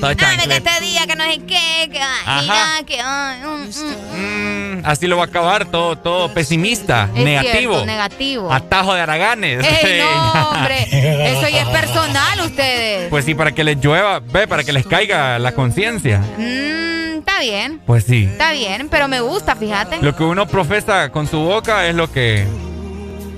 [0.00, 2.00] todo que este día, que no sé qué, que...
[2.00, 2.82] Ajá.
[2.84, 4.80] que mm, mm.
[4.80, 7.84] Mm, así lo va a acabar, todo, todo pesimista, negativo.
[7.84, 8.52] negativo.
[8.52, 9.64] Atajo de araganes.
[9.64, 13.08] Ey, no, hombre, eso ya es personal ustedes.
[13.10, 16.20] Pues sí, para que les llueva, ve, para que les caiga la conciencia.
[16.36, 16.89] Mmm
[17.20, 17.80] está bien.
[17.86, 18.24] Pues sí.
[18.24, 20.02] Está bien, pero me gusta, fíjate.
[20.02, 22.46] Lo que uno profesa con su boca es lo que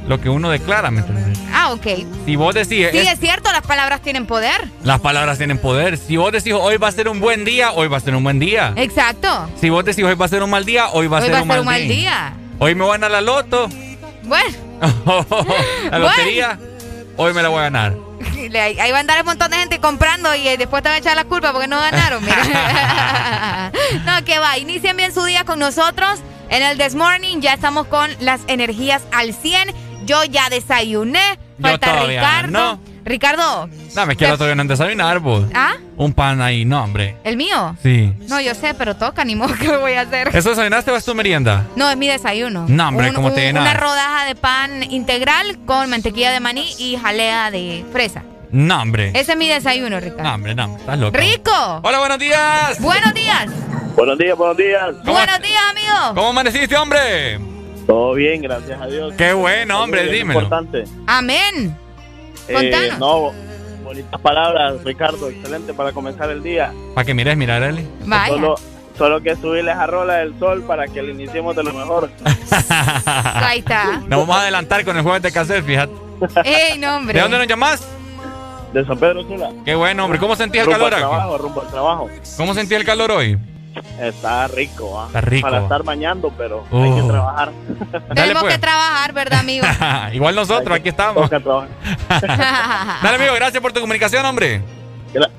[0.06, 1.38] lo que uno declara, ¿me entiendes?
[1.52, 1.86] Ah, ok.
[2.26, 2.88] Si vos decís...
[2.90, 4.68] Sí, es, cierto, las palabras tienen poder.
[4.82, 5.96] Las palabras tienen poder.
[5.96, 8.24] Si vos decís hoy va a ser un buen día, hoy va a ser un
[8.24, 8.72] buen día.
[8.76, 9.48] Exacto.
[9.60, 11.46] Si vos decís hoy va a ser un mal día, hoy va a, ser, un,
[11.46, 12.34] mal mal día.
[12.58, 13.68] Hoy me van a la loto.
[14.24, 14.56] Bueno.
[15.90, 16.58] la lotería,
[17.16, 17.96] hoy me la voy a ganar.
[18.80, 20.98] Ahí va a andar un montón de gente comprando y eh, después te va a
[20.98, 22.24] echar la culpa porque no ganaron.
[24.04, 24.58] no, que va.
[24.58, 26.20] Inicien bien su día con nosotros.
[26.48, 29.74] En el This Morning ya estamos con las energías al 100.
[30.04, 31.38] Yo ya desayuné.
[31.60, 32.50] Falta Ricardo.
[32.50, 32.91] No.
[33.04, 33.68] Ricardo.
[33.94, 35.44] No, me quiero todavía no desayunar, pues.
[35.54, 35.72] ¿Ah?
[35.96, 37.16] Un pan ahí, no, hombre.
[37.24, 37.76] ¿El mío?
[37.82, 38.12] Sí.
[38.28, 40.28] No, yo sé, pero toca, ni modo que voy a hacer.
[40.34, 41.66] ¿Eso desayunaste o es tu merienda?
[41.76, 42.66] No, es mi desayuno.
[42.68, 43.62] No, hombre, ¿cómo te llenas?
[43.62, 48.22] Una rodaja de pan integral con mantequilla de maní y jalea de fresa.
[48.50, 49.10] No, hombre.
[49.14, 50.24] Ese es mi desayuno, Ricardo.
[50.24, 51.16] No, hombre, no, estás loco.
[51.16, 51.80] ¡Rico!
[51.82, 52.80] Hola, buenos días.
[52.80, 53.46] Buenos días.
[53.96, 55.04] Buenos días, buenos días.
[55.04, 56.14] Buenos días, amigo.
[56.14, 57.38] ¿Cómo amaneciste, hombre?
[57.86, 59.14] Todo bien, gracias a Dios.
[59.16, 60.42] Qué bueno, hombre, dímelo.
[60.42, 60.84] Importante.
[61.06, 61.76] Amén.
[62.48, 63.32] Eh, no,
[63.84, 65.28] bonitas palabras, Ricardo.
[65.28, 66.72] Excelente para comenzar el día.
[66.94, 67.86] Para que mires, mirar, Eli.
[68.04, 68.34] Vaya.
[68.34, 68.54] Solo,
[68.96, 72.10] solo que subirles a rola del sol para que le iniciemos de lo mejor.
[73.06, 74.00] Ahí está.
[74.06, 75.92] Nos vamos a adelantar con el jueves de cassette, fíjate.
[76.44, 77.14] ¡Ey, no, hombre!
[77.14, 77.86] ¿De dónde nos llamás?
[78.72, 79.50] De San Pedro Sula.
[79.64, 80.18] Qué bueno, hombre.
[80.18, 81.02] ¿Cómo sentís el calor aquí?
[81.02, 82.08] Trabajo, rumbo al trabajo.
[82.36, 83.38] ¿Cómo sentís el calor hoy?
[84.00, 85.06] Está rico, ¿ah?
[85.06, 85.48] Está rico.
[85.48, 87.08] Para estar bañando, pero hay que uh.
[87.08, 87.52] trabajar.
[88.14, 88.54] Tenemos pues.
[88.54, 89.66] que trabajar, ¿verdad, amigo?
[90.12, 91.30] Igual nosotros, aquí estamos.
[92.10, 94.62] Dale, amigo, gracias por tu comunicación, hombre.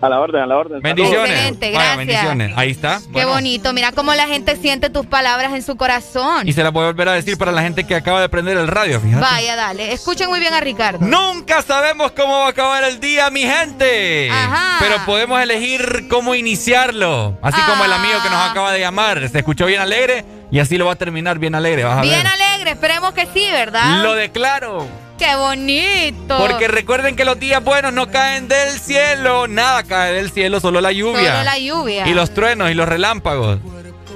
[0.02, 0.82] A la orden, a la orden.
[0.82, 1.32] Bendiciones.
[1.32, 1.98] Excelente, gracias.
[1.98, 2.54] bendiciones.
[2.56, 3.00] Ahí está.
[3.14, 3.74] Qué bonito.
[3.74, 6.48] Mira cómo la gente siente tus palabras en su corazón.
[6.48, 8.68] Y se la puedo volver a decir para la gente que acaba de prender el
[8.68, 9.22] radio, fíjate.
[9.22, 9.92] Vaya, dale.
[9.92, 11.06] Escuchen muy bien a Ricardo.
[11.06, 14.30] Nunca sabemos cómo va a acabar el día, mi gente.
[14.30, 14.78] Ajá.
[14.80, 17.38] Pero podemos elegir cómo iniciarlo.
[17.42, 19.28] Así como el amigo que nos acaba de llamar.
[19.30, 21.84] Se escuchó bien alegre y así lo va a terminar bien alegre.
[21.84, 22.72] Vas a bien alegre.
[22.72, 24.04] Esperemos que sí, ¿verdad?
[24.04, 24.88] Lo declaro.
[25.24, 26.38] ¡Qué bonito!
[26.38, 29.48] Porque recuerden que los días buenos no caen del cielo.
[29.48, 31.32] Nada cae del cielo, solo la lluvia.
[31.32, 32.06] Solo la lluvia.
[32.06, 33.60] Y los truenos y los relámpagos.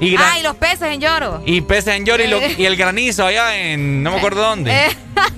[0.01, 1.41] Y ah, y los peces en lloro.
[1.45, 2.24] Y peces en lloro
[2.58, 4.72] y, el granizo allá en no me acuerdo dónde.
[4.72, 4.89] Eh.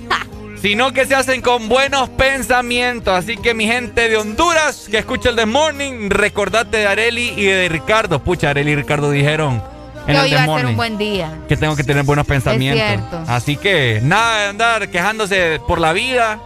[0.60, 3.14] Sino que se hacen con buenos pensamientos.
[3.14, 7.44] Así que mi gente de Honduras que escucha el The Morning, recordate de Areli y
[7.44, 8.24] de Ricardo.
[8.24, 9.62] Pucha, Areli y Ricardo dijeron
[10.06, 11.32] que hoy va a ser un buen día.
[11.48, 13.28] Que tengo que tener buenos pensamientos.
[13.28, 16.40] Así que nada de andar quejándose por la vida.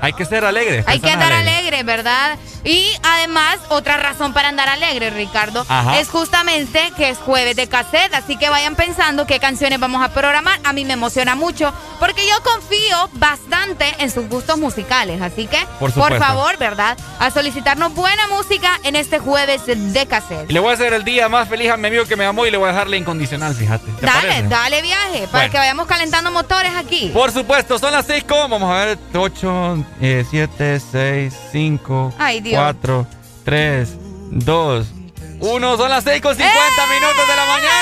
[0.00, 0.82] Hay que ser alegre.
[0.86, 2.36] Hay que andar alegre, ¿verdad?
[2.64, 5.66] Y además, otra razón para andar alegre, Ricardo,
[5.98, 10.12] es justamente que es jueves de cassette, así que vayan pensando qué canciones vamos a
[10.12, 10.60] programar.
[10.64, 15.58] A mí me emociona mucho porque yo confío bastante en sus gustos musicales, así que,
[15.78, 16.96] por, favor, ¿verdad?
[17.18, 20.50] A solicitarnos buena música en este jueves de cassette.
[20.50, 22.50] le voy a hacer el día más feliz a mi amigo que me amó y
[22.50, 23.86] le voy a dejarle incondicional, fíjate.
[24.00, 27.10] Dale, dale viaje, para que vayamos calentando motores aquí.
[27.12, 29.84] Por supuesto, son las 6 como, vamos a ver, 8,
[30.30, 32.14] 7, 6, 5.
[32.18, 32.51] Ay, Dios.
[32.56, 33.06] 4,
[33.44, 33.88] 3,
[34.30, 34.86] 2,
[35.40, 35.76] 1.
[35.76, 37.00] Son las 6 con 50 ¡Eh!
[37.00, 37.81] minutos de la mañana.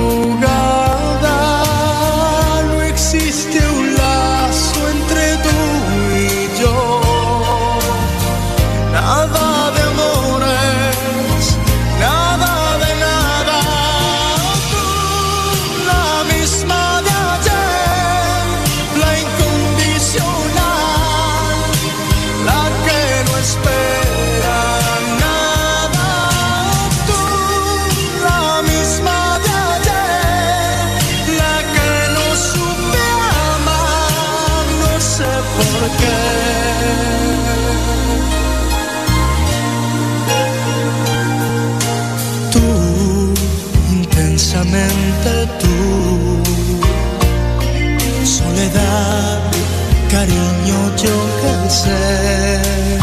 [51.83, 52.99] ser.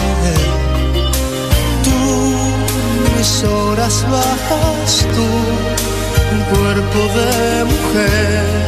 [1.85, 1.99] Tú,
[3.17, 5.27] mis horas bajas, tú,
[6.35, 8.68] un cuerpo de mujer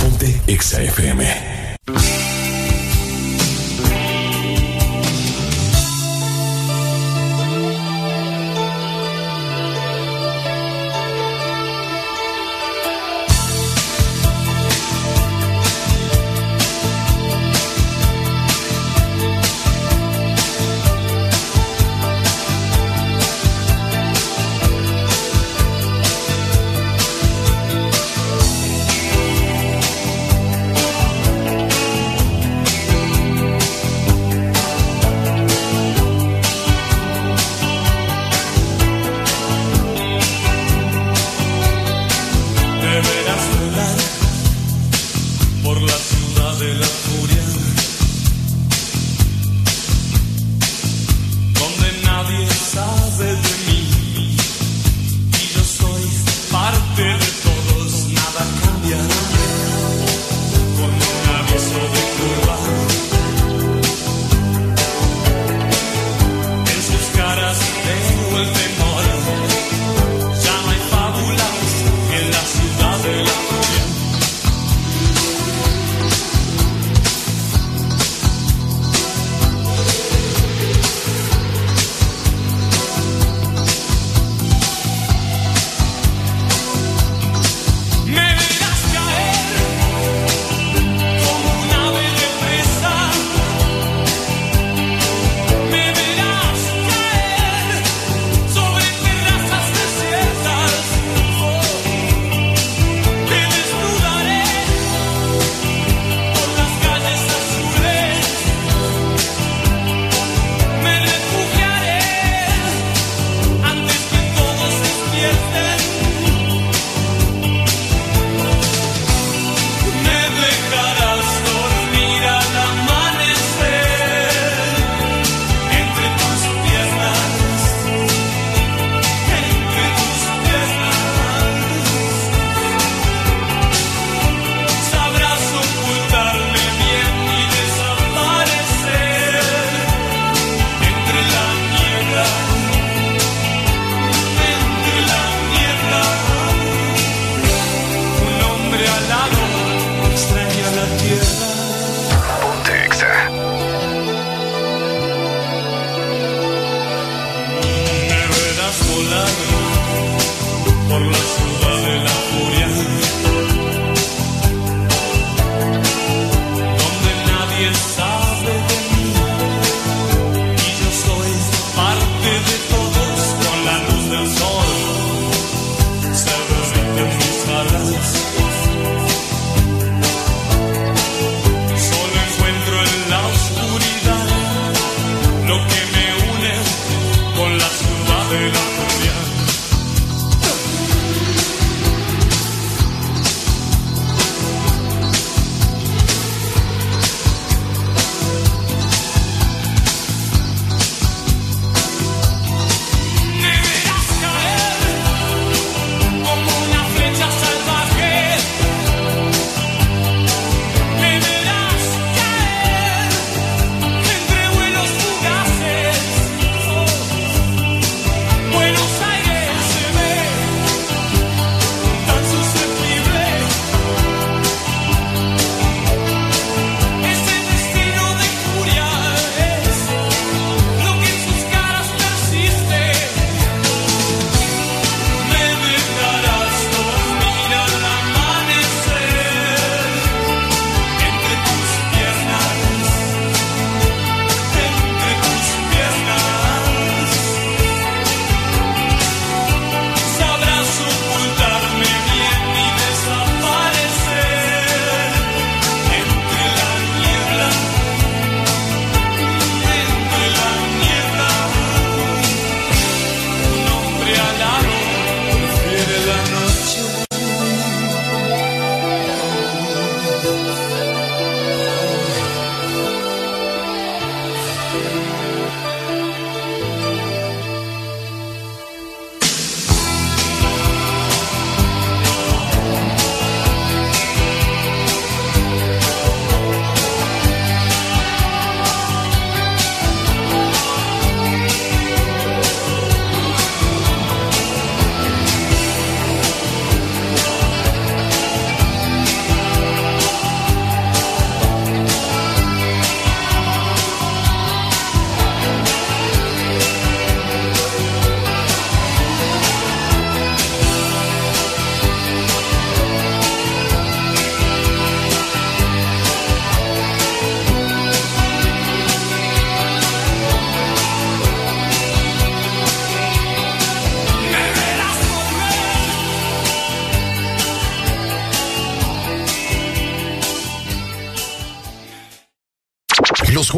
[0.00, 1.59] Ponte Exa FM.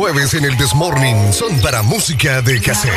[0.02, 2.92] Jueves en el Desmorning son para música de cassette.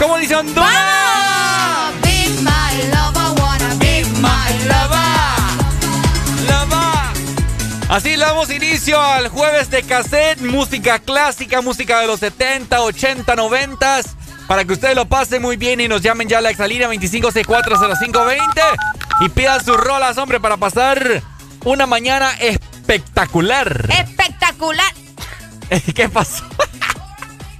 [0.00, 0.92] ¿Cómo dice Honduras?
[7.88, 8.31] Así damos
[8.82, 14.00] inicio al jueves de cassette, música clásica, música de los 70, 80, 90
[14.48, 18.40] para que ustedes lo pasen muy bien y nos llamen ya a la exalina 25640520
[19.20, 21.22] y pidan sus rolas, hombre, para pasar
[21.64, 23.86] una mañana espectacular.
[23.96, 24.92] Espectacular.
[25.94, 26.42] ¿Qué pasó?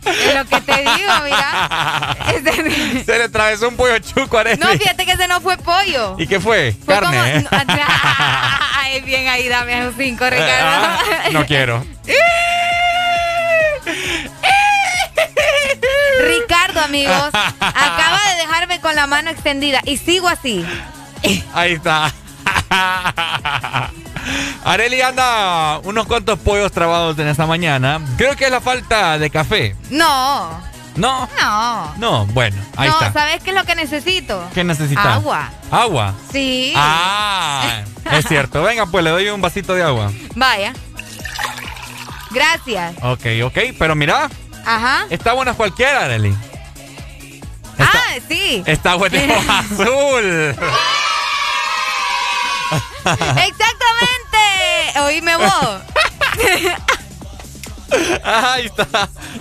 [0.05, 2.17] Es lo que te digo, mira.
[2.35, 6.17] Ese- Se le atravesó un pollo chuco a No, fíjate que ese no fue pollo.
[6.19, 6.75] ¿Y qué fue?
[6.85, 7.45] Fue Carne.
[7.49, 7.63] como-
[8.93, 10.53] Ay, bien ahí, dame un cinco, Ricardo.
[10.53, 10.99] Ah,
[11.33, 11.83] no quiero.
[16.21, 20.63] Ricardo, amigos, acaba de dejarme con la mano extendida y sigo así.
[21.55, 22.13] Ahí está.
[24.65, 27.99] Areli anda unos cuantos pollos trabados en esta mañana.
[28.19, 29.75] Creo que es la falta de café.
[29.89, 30.63] No,
[30.97, 31.29] No.
[31.41, 31.95] no.
[31.97, 33.13] No, bueno, ahí no, está.
[33.13, 34.47] ¿sabes qué es lo que necesito?
[34.55, 35.07] ¿Qué necesitas?
[35.07, 35.51] Agua.
[35.71, 36.15] Agua.
[36.31, 36.73] Sí.
[36.77, 37.81] Ah,
[38.13, 38.63] es cierto.
[38.65, 40.13] Venga, pues le doy un vasito de agua.
[40.35, 40.73] Vaya.
[42.31, 42.95] Gracias.
[43.03, 43.59] Ok, ok.
[43.79, 44.29] Pero mira,
[44.67, 45.07] Ajá.
[45.11, 46.35] está buena cualquiera, Areli.
[47.79, 48.63] ah, sí.
[48.67, 49.19] Está buena
[49.59, 50.55] azul.
[53.05, 55.01] Exactamente.
[55.05, 55.81] Oíme vos.
[58.25, 58.87] Ahí está.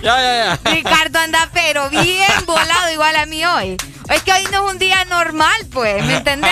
[0.02, 0.70] Ya, ya, ya.
[0.72, 3.76] Ricardo anda pero bien volado igual a mí hoy.
[4.08, 6.50] Es que hoy no es un día normal, pues, ¿me entendés?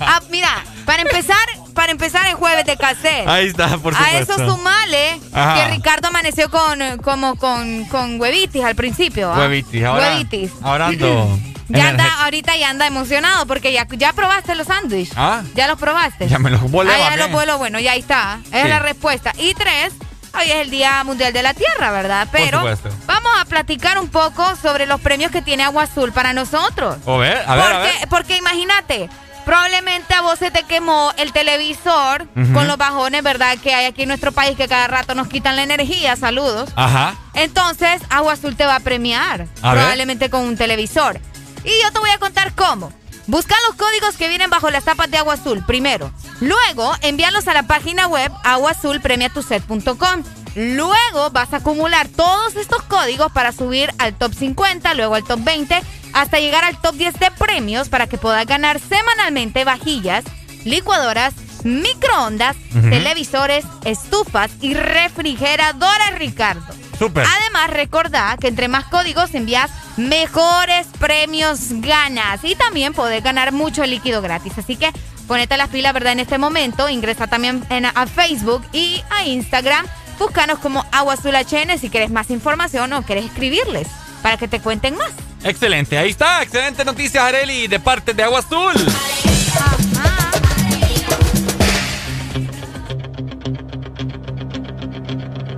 [0.00, 1.36] Ah, mira, para empezar,
[1.74, 3.26] para empezar el jueves de cassette.
[3.26, 4.34] Ahí está, por A supuesto.
[4.34, 5.54] eso sumale Ajá.
[5.54, 9.32] que Ricardo amaneció con como con, con huevitis al principio.
[9.32, 9.38] ¿ah?
[9.38, 9.82] Huevitis.
[9.84, 10.50] Ahora, Huevitis.
[10.62, 11.38] ahora ando.
[11.66, 15.14] Ya anda, ahorita ya anda emocionado porque ya, ya probaste los sándwiches.
[15.16, 15.40] Ah.
[15.54, 16.28] ¿Ya los probaste?
[16.28, 18.38] Ya me los volé, Ah, ya ¿va los vuelo, bueno, ya ahí está.
[18.44, 18.50] Sí.
[18.52, 19.32] es la respuesta.
[19.38, 19.94] Y tres,
[20.36, 22.28] hoy es el Día Mundial de la Tierra, ¿verdad?
[22.32, 22.62] Pero
[23.06, 26.96] vamos a platicar un poco sobre los premios que tiene Agua Azul para nosotros.
[27.06, 28.08] A ver, a ver, a porque, ver.
[28.08, 29.08] porque imagínate,
[29.44, 33.56] probablemente a vos se te quemó el televisor con los bajones, ¿verdad?
[33.62, 36.16] Que hay aquí en nuestro país que cada rato nos quitan la energía.
[36.16, 36.70] Saludos.
[36.76, 37.14] Ajá.
[37.34, 39.80] Entonces, Agua Azul te va a premiar, A ver.
[39.82, 41.20] probablemente con un televisor.
[41.64, 42.92] Y yo te voy a contar cómo.
[43.26, 46.12] Busca los códigos que vienen bajo las tapas de Agua Azul primero.
[46.40, 50.22] Luego, envíalos a la página web aguaazulpremiatuset.com.
[50.56, 55.40] Luego vas a acumular todos estos códigos para subir al top 50, luego al top
[55.42, 55.82] 20,
[56.12, 60.24] hasta llegar al top 10 de premios para que puedas ganar semanalmente vajillas,
[60.64, 61.34] licuadoras,
[61.64, 66.83] microondas, televisores, estufas y refrigeradoras, Ricardo.
[66.98, 67.26] Súper.
[67.26, 72.40] Además, recordá que entre más códigos envías, mejores premios ganas.
[72.44, 74.52] Y también podés ganar mucho líquido gratis.
[74.58, 74.90] Así que
[75.26, 76.12] ponete las pilas, ¿verdad?
[76.12, 76.88] En este momento.
[76.88, 79.86] Ingresa también en- a Facebook y a Instagram.
[80.18, 83.88] Búscanos como Agua Azul HN si quieres más información o quieres escribirles
[84.22, 85.10] para que te cuenten más.
[85.42, 86.42] Excelente, ahí está.
[86.42, 88.72] Excelente noticia, Areli, de parte de Agua Azul.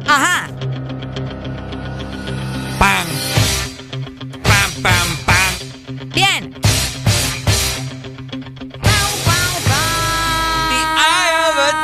[0.06, 0.48] Ajá.
[2.96, 3.08] Pam.
[4.42, 6.08] Pam, pam, pam.
[6.14, 6.54] Bien.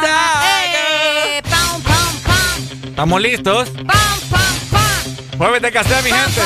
[0.04, 2.88] Eh, pam, pam, pam.
[2.88, 3.68] ¿Estamos listos?
[5.38, 6.40] Jueves de cassette, mi gente.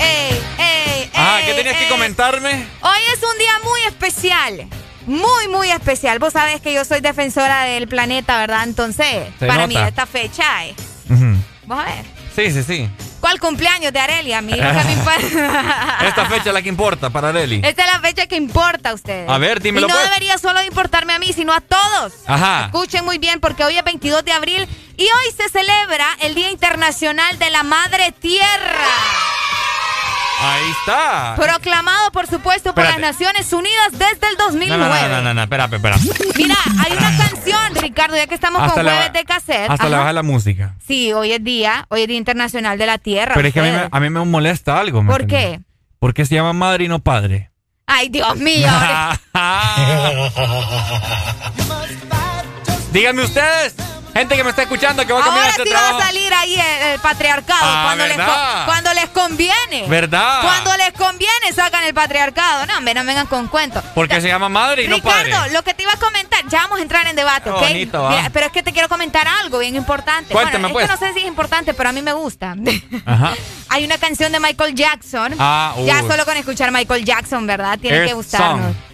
[0.00, 1.90] Ey, ey, Ajá, ey, ¿qué tenías que ey.
[1.90, 2.66] comentarme?
[2.82, 4.68] Hoy es un día muy especial.
[5.06, 6.18] Muy, muy especial.
[6.18, 8.64] Vos sabés que yo soy defensora del planeta, ¿verdad?
[8.64, 9.88] Entonces, Se para mí nota.
[9.88, 10.74] esta fecha es...
[11.08, 12.04] Vamos a ver.
[12.34, 12.90] Sí, sí, sí.
[13.20, 14.38] ¿Cuál cumpleaños de Arelia?
[14.38, 15.98] A mí lo que me importa.
[16.06, 17.60] Esta fecha es la que importa para Areli.
[17.64, 19.28] Esta es la fecha que importa a ustedes.
[19.30, 20.08] A ver, dímelo, Y no pues.
[20.08, 22.12] debería solo importarme a mí, sino a todos.
[22.26, 22.66] Ajá.
[22.66, 26.50] Escuchen muy bien porque hoy es 22 de abril y hoy se celebra el Día
[26.50, 28.88] Internacional de la Madre Tierra.
[30.40, 31.34] Ahí está.
[31.36, 34.78] Proclamado, por supuesto, por las Naciones Unidas desde el No, 2009.
[34.78, 36.02] no, no, no, no, no, espérate, espérate.
[36.36, 39.70] Mira, hay una canción, Ricardo, ya que estamos Hasta con jueves de cassette.
[39.70, 39.98] Hasta Ajá.
[39.98, 40.74] baja la música.
[40.86, 43.32] Sí, hoy es día, hoy es Día Internacional de la Tierra.
[43.34, 45.02] Pero es que a mí, me, a mí me molesta algo.
[45.02, 45.58] ¿me ¿Por entendés?
[45.60, 45.64] qué?
[45.98, 47.50] ¿Por qué se llama madre y no padre?
[47.86, 48.68] Ay, Dios mío.
[52.92, 53.74] Díganme ustedes.
[54.14, 55.98] Gente que me está escuchando que va a Ahora cambiar este sí trabajo.
[55.98, 58.16] va a salir ahí el, el patriarcado Ah, cuando, les,
[58.64, 59.86] cuando les conviene.
[59.88, 60.40] ¿Verdad?
[60.42, 62.64] Cuando les conviene sacan el patriarcado.
[62.66, 63.82] No, hombre, no vengan con cuentos.
[63.94, 65.24] Porque se llama madre y no padre.
[65.24, 67.60] Ricardo, lo que te iba a comentar, ya vamos a entrar en debate, ¿ok?
[67.60, 68.10] bonito, va.
[68.10, 70.32] Mira, pero es que te quiero comentar algo bien importante.
[70.32, 70.86] Cuéntame, bueno, es pues.
[70.86, 72.54] que no sé si es importante, pero a mí me gusta.
[73.06, 73.32] Ajá.
[73.70, 75.34] Hay una canción de Michael Jackson.
[75.40, 75.86] Ah, uy.
[75.86, 77.78] Ya solo con escuchar Michael Jackson, ¿verdad?
[77.80, 78.66] Tiene Earth que gustarnos.
[78.66, 78.93] Song.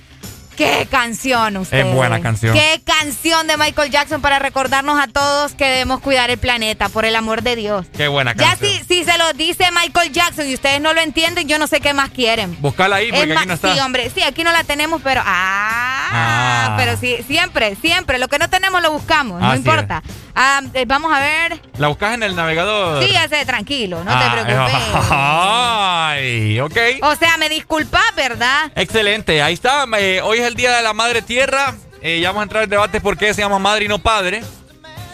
[0.60, 1.86] Qué canción usted.
[1.86, 2.52] Es buena canción.
[2.54, 7.06] Qué canción de Michael Jackson para recordarnos a todos que debemos cuidar el planeta, por
[7.06, 7.86] el amor de Dios.
[7.96, 8.70] Qué buena Ya canción.
[8.70, 11.80] si, si se lo dice Michael Jackson y ustedes no lo entienden, yo no sé
[11.80, 12.56] qué más quieren.
[12.60, 13.72] Buscala ahí porque Es aquí no está.
[13.74, 16.74] Sí, hombre, sí, aquí no la tenemos, pero ah, Ah.
[16.76, 20.02] pero sí, siempre, siempre, lo que no tenemos lo buscamos, no importa.
[20.34, 21.60] Ah, eh, vamos a ver.
[21.78, 23.02] La buscas en el navegador.
[23.02, 24.74] Sí, ese tranquilo, no Ah, te preocupes.
[25.10, 26.76] Ay, ok.
[27.02, 28.70] O sea, me disculpas, ¿verdad?
[28.74, 29.86] Excelente, ahí está.
[29.98, 31.74] eh, hoy es el Día de la Madre Tierra.
[32.02, 34.42] Eh, ya vamos a entrar en debate por qué se llama madre y no padre.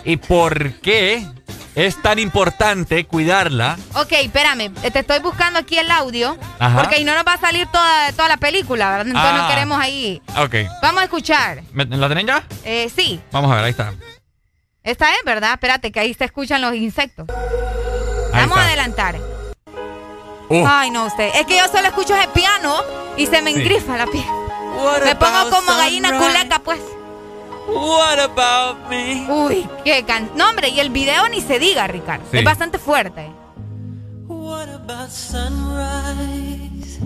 [0.04, 1.26] Y por qué
[1.74, 3.76] es tan importante cuidarla.
[3.94, 6.78] Ok, espérame, eh, te estoy buscando aquí el audio, Ajá.
[6.80, 9.06] porque ahí no nos va a salir toda, toda la película, ¿verdad?
[9.08, 9.48] Entonces no Ah.
[9.48, 10.22] queremos ahí.
[10.38, 10.54] Ok.
[10.80, 11.62] Vamos a escuchar.
[11.72, 12.44] ¿Me- ¿La tienen ya?
[12.64, 13.92] Eh, sí, Vamos a ver, ahí está.
[14.84, 15.52] esta es, ¿verdad?
[15.54, 17.26] Espérate, que ahí se escuchan los insectos.
[18.32, 19.16] Ahí Vamos a adelantar.
[20.48, 20.64] Uh.
[20.66, 21.30] Ay, no, usted.
[21.34, 22.76] Es que yo solo escucho ese piano
[23.16, 23.60] y se me Sí.
[23.60, 24.24] engrifa la piel.
[25.05, 26.32] Me pongo about como gallina sunrise?
[26.32, 26.81] culeca, pues.
[27.69, 29.27] What about me?
[29.28, 30.31] Uy, qué can...
[30.36, 32.24] No, hombre, y el video ni se diga, Ricardo.
[32.31, 32.39] Sí.
[32.39, 33.31] Es bastante fuerte.
[34.28, 37.01] What about sunrise?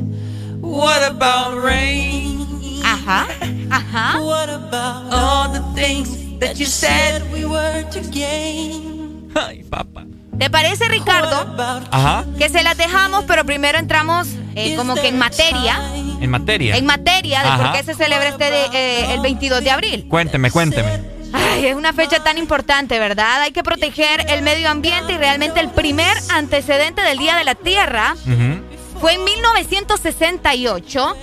[0.61, 2.47] What about rain?
[2.85, 3.27] Ajá,
[3.71, 4.21] ajá.
[4.21, 6.11] What about all the things
[6.41, 9.31] that you said we were to gain?
[9.35, 10.05] Ay, papá.
[10.41, 11.55] ¿Te parece, Ricardo,
[11.91, 12.25] Ajá.
[12.39, 14.27] que se las dejamos, pero primero entramos
[14.57, 15.79] eh, como que en materia,
[16.21, 16.77] En materia.
[16.77, 17.73] en materia de por Ajá.
[17.77, 20.07] qué se celebra este de- eh, el 22 de abril?
[20.09, 21.21] Cuénteme, cuénteme.
[21.33, 23.43] Ay, es una fecha tan importante, ¿verdad?
[23.43, 27.55] Hay que proteger el medio ambiente y realmente el primer antecedente del Día de la
[27.55, 28.99] Tierra Ujú.
[29.01, 31.17] fue en 1968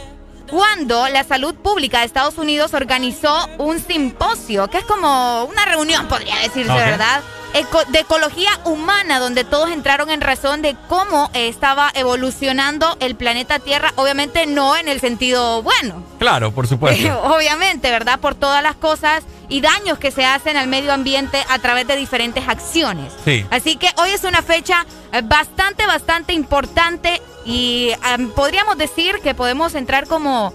[0.49, 6.07] cuando la salud pública de Estados Unidos organizó un simposio, que es como una reunión,
[6.07, 6.77] podría decirse, Ok.
[6.77, 7.21] ¿verdad?
[7.53, 13.15] Eco- de ecología humana, donde todos entraron en razón de cómo eh, estaba evolucionando el
[13.15, 17.21] planeta Tierra, obviamente no en el sentido bueno, Claro, por supuesto.
[17.23, 18.19] obviamente, ¿verdad?
[18.19, 21.95] Por todas las cosas y daños que se hacen al medio ambiente a través de
[21.95, 23.13] diferentes acciones.
[23.23, 23.45] Sí.
[23.49, 29.33] Así que hoy es una fecha eh, bastante, bastante importante y am, podríamos decir que
[29.33, 30.53] podemos entrar como,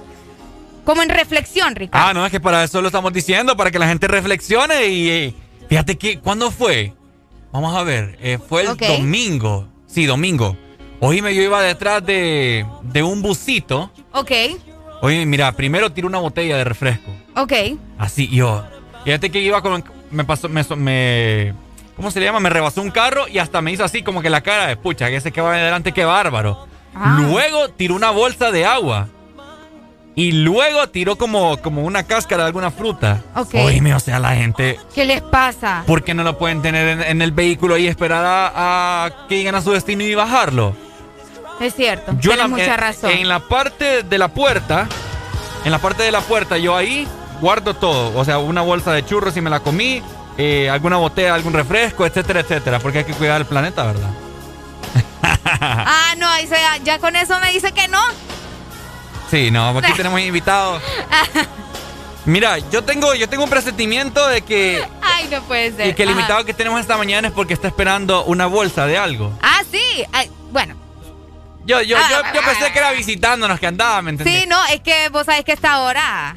[0.84, 2.06] como en reflexión, Ricardo.
[2.06, 5.08] Ah, no, es que para eso lo estamos diciendo, para que la gente reflexione y
[5.10, 5.34] eh,
[5.72, 6.92] fíjate que, ¿cuándo fue?
[7.50, 9.66] Vamos a ver, eh, fue el domingo.
[9.86, 10.54] Sí, domingo.
[11.00, 13.90] Oíme, yo iba detrás de, de un busito.
[14.12, 14.30] Ok,
[15.00, 17.10] Oye, mira, primero tiró una botella de refresco.
[17.36, 17.52] ok.
[17.98, 18.64] Así, yo.
[19.04, 19.82] Fíjate que iba con.
[20.10, 20.48] Me pasó.
[20.48, 21.54] Me, me-
[21.96, 22.38] ¿Cómo se le llama?
[22.40, 25.08] Me rebasó un carro y hasta me hizo así como que la cara de pucha,
[25.08, 26.66] que ese que va adelante, qué bárbaro.
[26.94, 27.18] Ah.
[27.20, 29.08] Luego tiró una bolsa de agua.
[30.14, 33.22] Y luego tiró como, como una cáscara de alguna fruta.
[33.34, 33.54] Ok.
[33.54, 34.78] Oíme, o sea, la gente.
[34.94, 35.84] ¿Qué les pasa?
[35.86, 39.36] ¿Por qué no lo pueden tener en, en el vehículo y esperar a, a que
[39.38, 40.74] lleguen a su destino y bajarlo?
[41.60, 43.10] Es cierto, Yo tienes la- mucha en- razón.
[43.10, 44.86] En la parte de la puerta,
[45.64, 47.08] en la parte de la puerta, yo ahí
[47.40, 48.14] guardo todo.
[48.18, 50.02] O sea, una bolsa de churros si me la comí,
[50.36, 52.80] eh, alguna botella, algún refresco, etcétera, etcétera.
[52.80, 54.10] Porque hay que cuidar el planeta, ¿verdad?
[55.44, 58.00] Ah, no, ahí se- ya con eso me dice que no.
[59.32, 60.82] Sí, no, aquí tenemos invitados.
[62.24, 65.88] Mira, yo tengo, yo tengo un presentimiento de que, Ay, no puede ser.
[65.88, 66.18] y que el Ajá.
[66.20, 69.32] invitado que tenemos esta mañana es porque está esperando una bolsa de algo.
[69.42, 70.04] Ah, sí.
[70.12, 70.76] Ay, bueno,
[71.64, 74.42] Yo, yo, Ah, yo, yo ah, pensé que era visitándonos que andaba, ¿me entendés?
[74.42, 76.36] sí, no, es que vos sabés que esta hora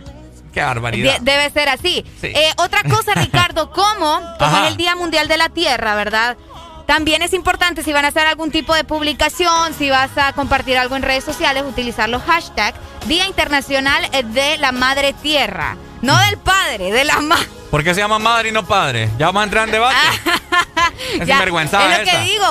[0.54, 1.20] Qué barbaridad.
[1.20, 2.06] de- debe ser así.
[2.22, 2.28] Sí.
[2.28, 4.64] Eh, otra cosa, Ricardo, como, como Ajá.
[4.66, 6.38] es el Día Mundial de la Tierra, ¿verdad?
[6.86, 10.78] También es importante si van a hacer algún tipo de publicación, si vas a compartir
[10.78, 15.78] algo en redes sociales, utilizar los hashtags Día Internacional de la Madre Tierra.
[16.02, 17.48] No del padre, de la madre.
[17.72, 19.10] ¿Por qué se llama madre y no padre?
[19.18, 19.96] Ya vamos a entrar en debate.
[21.20, 22.20] es sinvergüenza es lo esa.
[22.20, 22.46] que digo.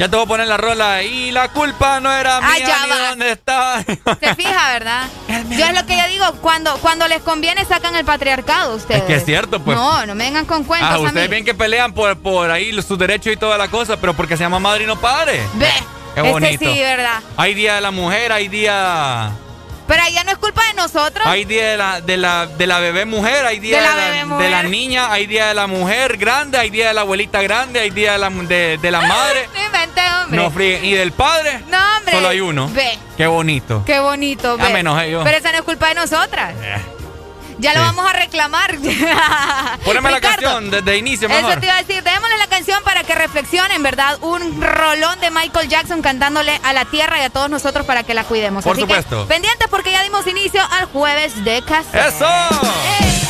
[0.00, 2.84] Ya te voy a poner la rola y la culpa no era Ah, mía ya
[2.86, 3.08] ni va.
[3.10, 3.82] dónde estaba.
[3.82, 5.02] Se fija, ¿verdad?
[5.50, 9.02] Yo es lo que yo digo, cuando, cuando les conviene sacan el patriarcado ustedes.
[9.02, 9.76] Es que es cierto, pues.
[9.76, 12.98] No, no me vengan con cuentos Ah, ustedes bien que pelean por, por ahí sus
[12.98, 15.42] derechos y toda la cosa, pero porque se llama madre y no padre.
[15.54, 15.68] Ve,
[16.14, 16.64] Qué bonito.
[16.64, 17.20] sí, ¿verdad?
[17.36, 19.30] Hay día de la mujer, hay día.
[19.90, 21.26] Pero ahí ya no es culpa de nosotros.
[21.26, 23.82] Hay día de la, de la, de la bebé mujer, hay día De
[24.44, 27.42] de la de niña, hay día de la mujer grande, hay día de la abuelita
[27.42, 29.48] grande, hay día de la, de, de la madre.
[29.54, 30.80] No invente, hombre.
[30.80, 30.86] No.
[30.86, 32.12] Y del padre, No, hombre.
[32.14, 32.68] solo hay uno.
[32.72, 33.82] Ve, Qué bonito.
[33.84, 34.72] qué bonito, A ve.
[34.72, 35.24] menos ellos.
[35.24, 36.54] Pero esa no es culpa de nosotras.
[36.62, 36.76] Eh.
[37.60, 38.76] Ya lo vamos a reclamar.
[39.84, 41.52] Poneme la canción desde inicio, mejor.
[41.52, 42.02] Eso te iba a decir.
[42.02, 44.18] Démosle la canción para que reflexionen, ¿verdad?
[44.22, 48.14] Un rolón de Michael Jackson cantándole a la tierra y a todos nosotros para que
[48.14, 48.64] la cuidemos.
[48.64, 49.22] Por Así supuesto.
[49.22, 52.08] Que, pendientes porque ya dimos inicio al jueves de casa.
[52.08, 52.26] ¡Eso!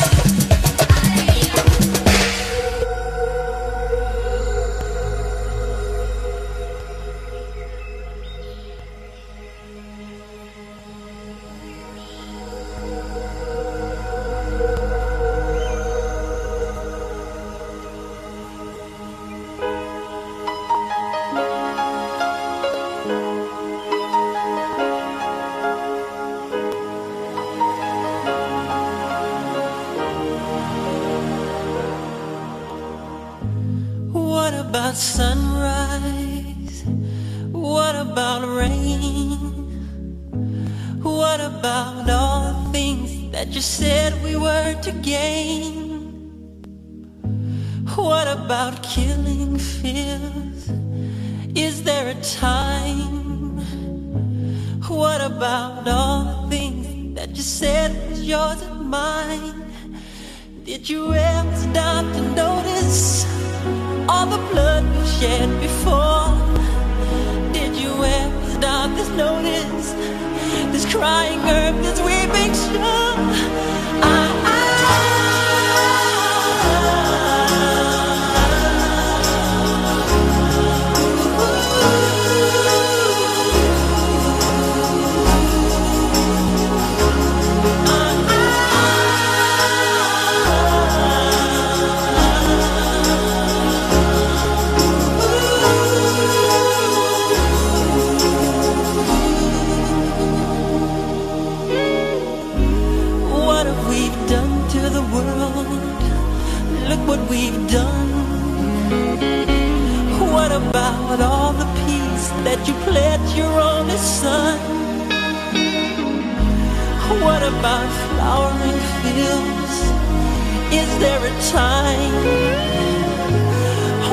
[121.51, 122.15] time?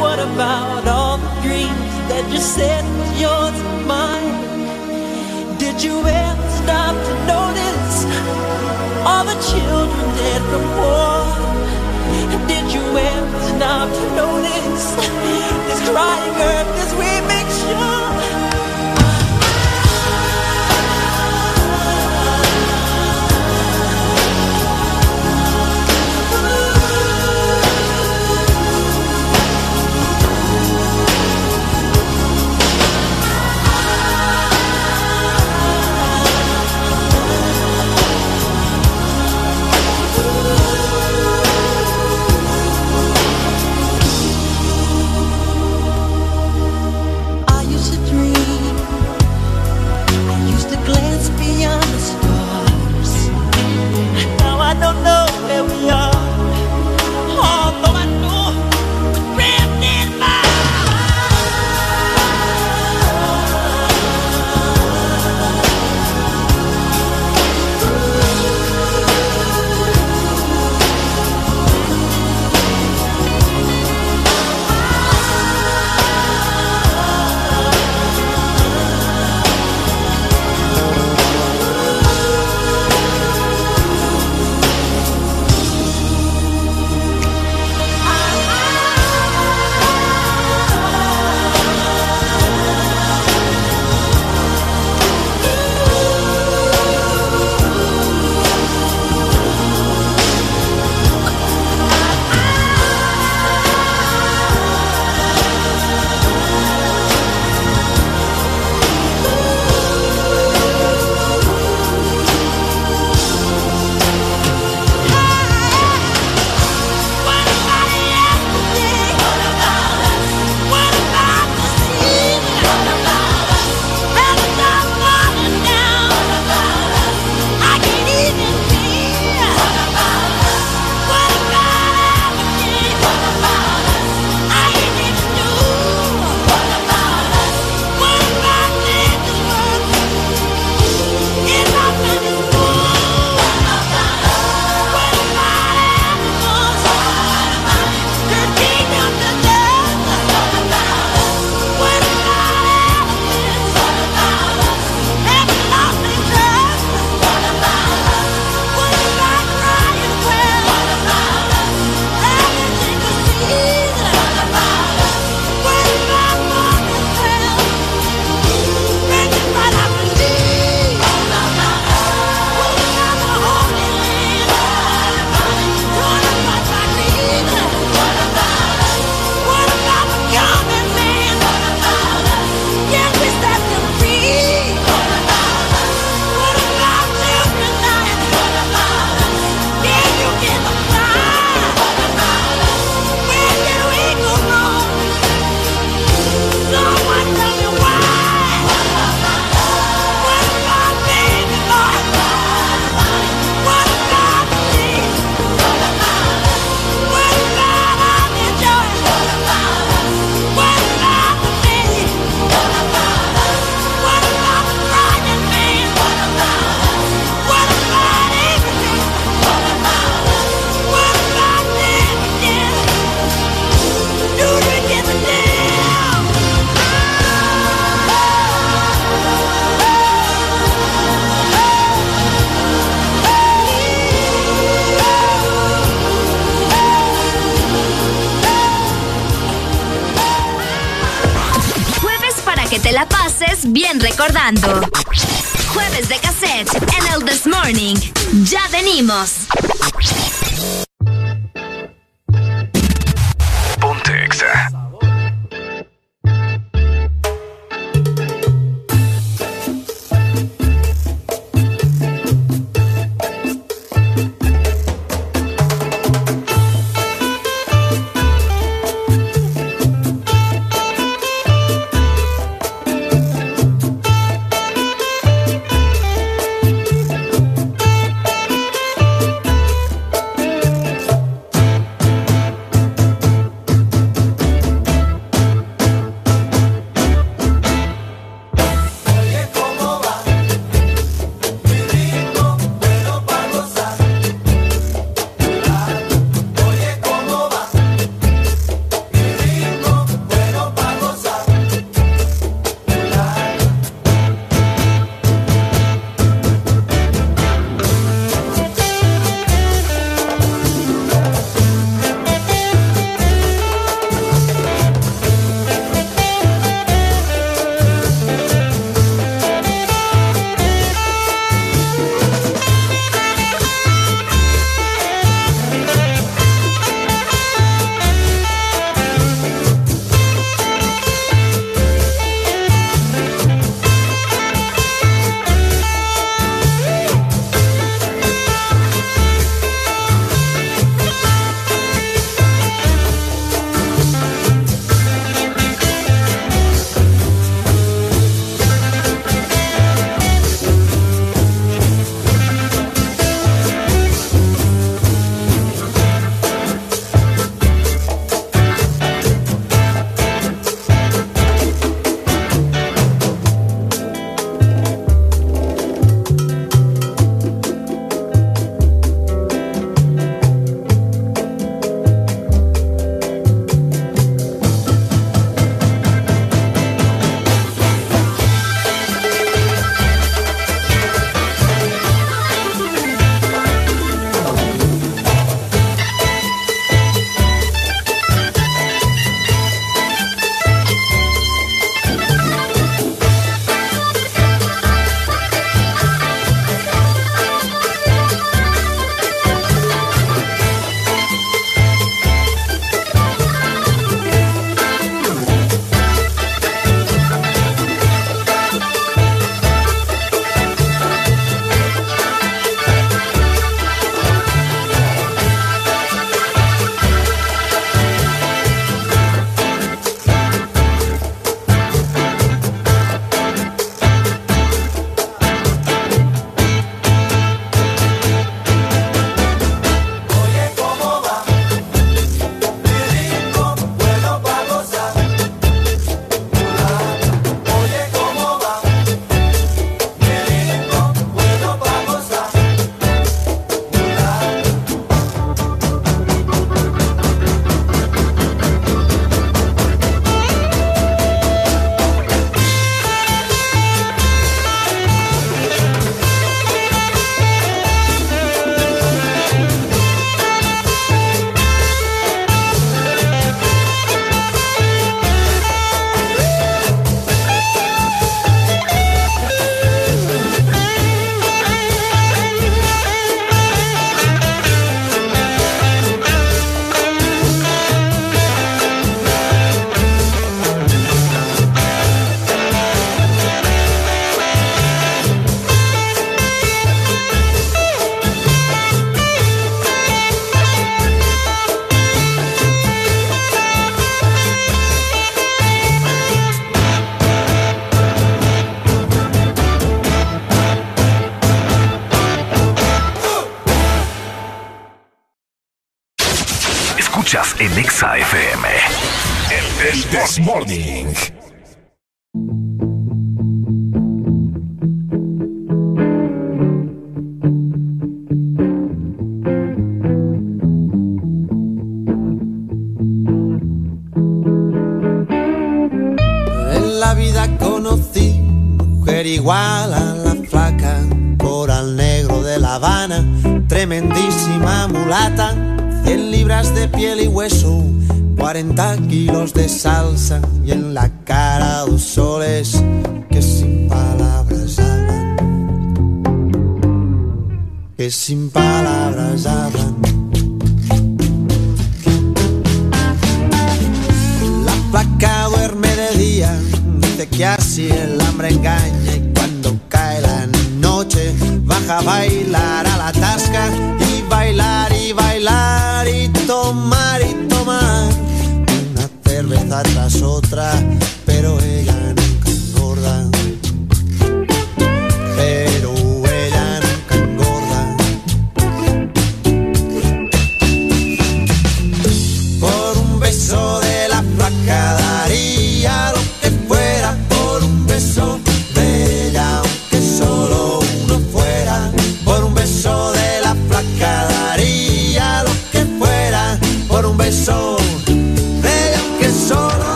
[0.00, 4.36] What about all the dreams that you said was yours and mine?
[5.58, 7.96] Did you ever stop to notice
[9.08, 11.22] all the children dead from war?
[12.48, 14.86] Did you ever stop to notice
[15.68, 18.01] this crying earth, this weeping shore?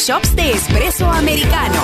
[0.00, 1.78] shops de espresso americano.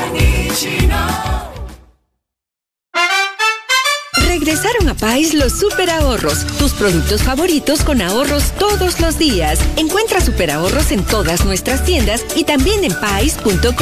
[4.26, 9.58] Regresaron a Pais los super ahorros, tus productos favoritos con ahorros todos los días.
[9.76, 13.74] Encuentra super ahorros en todas nuestras tiendas y también en pais.com.hn.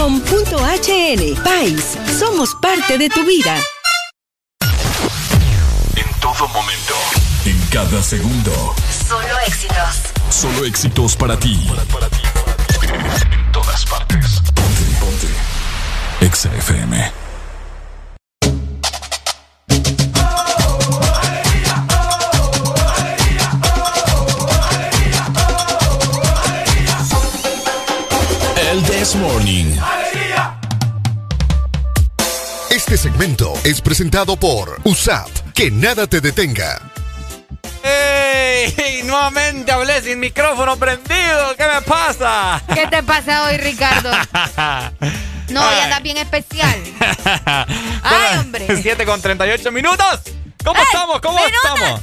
[1.45, 3.57] Pais, somos parte de tu vida.
[5.95, 6.95] En todo momento,
[7.45, 8.75] en cada segundo.
[9.09, 10.15] Solo éxitos.
[10.31, 11.65] Solo éxitos para ti.
[11.69, 12.04] Para, para
[16.45, 17.13] Exa FM.
[29.17, 29.67] Morning.
[32.71, 35.29] Este segmento es presentado por USAP.
[35.55, 36.81] Que nada te detenga.
[37.83, 39.03] ¡Ey!
[39.05, 41.55] Nuevamente hablé sin micrófono prendido.
[41.57, 42.63] ¿Qué me pasa?
[42.75, 44.11] ¿Qué te pasa hoy, Ricardo?
[45.49, 46.83] No, ya está bien especial.
[48.03, 48.67] Ay, hombre.
[48.81, 50.21] 7 con 38 minutos.
[50.65, 50.87] ¿Cómo ¡Ey!
[50.87, 51.21] estamos?
[51.21, 51.61] ¿Cómo ¡Minutos!
[51.65, 52.01] estamos?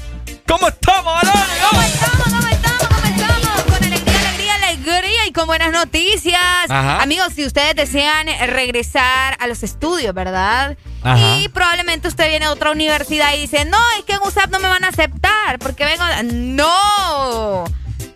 [0.48, 1.68] ¿Cómo estamos, Valeria?
[1.70, 2.24] ¿Cómo estamos?
[2.28, 2.88] ¿Cómo estamos?
[2.88, 3.62] ¿Cómo estamos?
[3.64, 6.70] Con alegría, alegría, alegría y con buenas noticias.
[6.70, 7.02] Ajá.
[7.02, 10.78] Amigos, si ustedes desean regresar a los estudios, ¿verdad?
[11.04, 11.38] Ajá.
[11.38, 14.60] Y probablemente usted viene a otra universidad y dice, no, es que en USAP no
[14.60, 16.04] me van a aceptar porque vengo...
[16.24, 17.64] ¡No!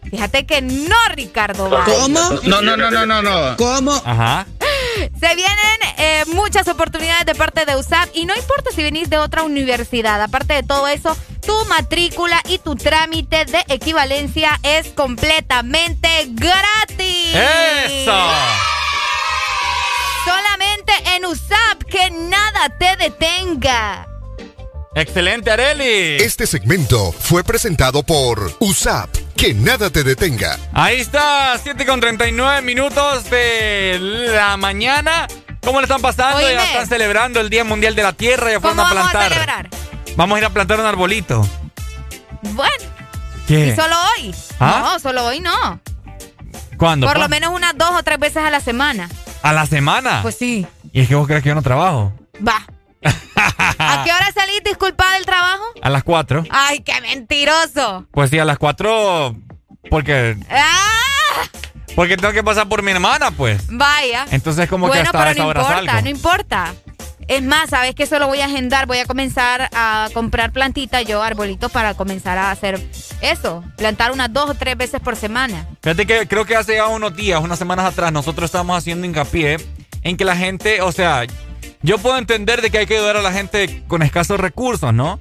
[0.10, 1.70] Fíjate que no, Ricardo.
[1.70, 2.10] Valle.
[2.10, 3.58] No, no, no, no, no, no.
[3.58, 4.02] ¿Cómo?
[4.06, 4.46] Ajá.
[6.56, 10.22] Muchas oportunidades de parte de USAP y no importa si venís de otra universidad.
[10.22, 11.14] Aparte de todo eso,
[11.46, 17.36] tu matrícula y tu trámite de equivalencia es completamente gratis.
[17.36, 18.18] ¡Eso!
[20.24, 24.08] Solamente en USAP, que nada te detenga.
[24.96, 26.24] Excelente, Areli.
[26.24, 29.10] Este segmento fue presentado por USAP.
[29.36, 30.58] Que nada te detenga.
[30.72, 35.28] Ahí está, 7 con 39 minutos de la mañana.
[35.66, 36.38] ¿Cómo le están pasando?
[36.38, 36.54] Oíme.
[36.54, 38.52] Ya están celebrando el Día Mundial de la Tierra.
[38.52, 39.34] Ya fueron ¿Cómo a vamos a plantar.
[39.34, 39.70] celebrar?
[40.16, 41.48] Vamos a ir a plantar un arbolito.
[42.54, 42.86] Bueno,
[43.48, 43.68] ¿Qué?
[43.68, 44.36] ¿y solo hoy?
[44.60, 44.92] ¿Ah?
[44.94, 45.80] No, solo hoy no.
[46.78, 47.08] ¿Cuándo?
[47.08, 49.10] Por lo menos unas dos o tres veces a la semana.
[49.42, 50.20] ¿A la semana?
[50.22, 50.68] Pues sí.
[50.94, 52.14] ¿Y es que vos crees que yo no trabajo?
[52.48, 52.64] Va.
[53.36, 55.64] ¿A qué hora salís disculpa del trabajo?
[55.82, 56.46] A las 4.
[56.50, 58.08] Ay, qué mentiroso.
[58.12, 59.36] Pues sí, a las 4
[59.90, 60.90] porque ¡Ah!
[61.96, 63.64] Porque tengo que pasar por mi hermana, pues.
[63.70, 64.26] Vaya.
[64.32, 66.02] Entonces como que bueno, hasta pero esa no hora importa, salgo.
[66.02, 66.74] no importa.
[67.28, 68.86] Es más, ¿sabes que Eso lo voy a agendar.
[68.86, 72.80] Voy a comenzar a comprar plantitas, yo, arbolitos, para comenzar a hacer
[73.22, 73.64] eso.
[73.78, 75.66] Plantar unas dos o tres veces por semana.
[75.82, 79.58] Fíjate que creo que hace ya unos días, unas semanas atrás, nosotros estábamos haciendo hincapié
[80.04, 81.24] en que la gente, o sea,
[81.82, 85.20] yo puedo entender de que hay que ayudar a la gente con escasos recursos, ¿no?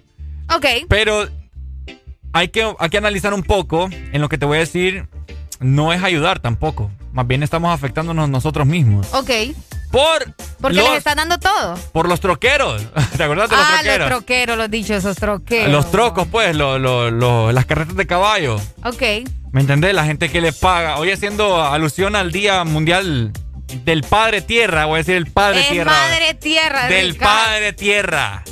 [0.54, 0.66] Ok.
[0.88, 1.26] Pero
[2.34, 5.08] hay que, hay que analizar un poco en lo que te voy a decir.
[5.60, 6.90] No es ayudar tampoco.
[7.12, 9.06] Más bien estamos afectándonos nosotros mismos.
[9.12, 9.30] Ok.
[9.90, 11.76] Por Porque los, les están dando todo.
[11.92, 12.82] por los troqueros.
[13.16, 13.98] ¿Te acuerdas de los ah, troqueros?
[13.98, 15.70] los troqueros, los dichosos troqueros.
[15.70, 18.56] Los trocos, pues, lo- lo- lo- las carretas de caballo.
[18.84, 19.02] Ok.
[19.52, 19.94] ¿Me entendés?
[19.94, 20.96] La gente que les paga.
[20.98, 23.30] Hoy haciendo alusión al Día Mundial
[23.84, 25.92] del Padre Tierra, voy a decir el Padre es Tierra.
[25.92, 26.86] madre tierra.
[26.88, 27.44] del Ricardo.
[27.44, 28.42] Padre Tierra.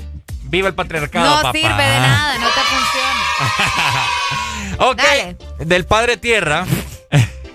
[0.45, 1.53] Viva el patriarcado, No papá.
[1.53, 3.23] sirve de nada, no te funciona.
[4.91, 4.97] Ok.
[4.99, 5.37] Dale.
[5.67, 6.65] Del Padre Tierra.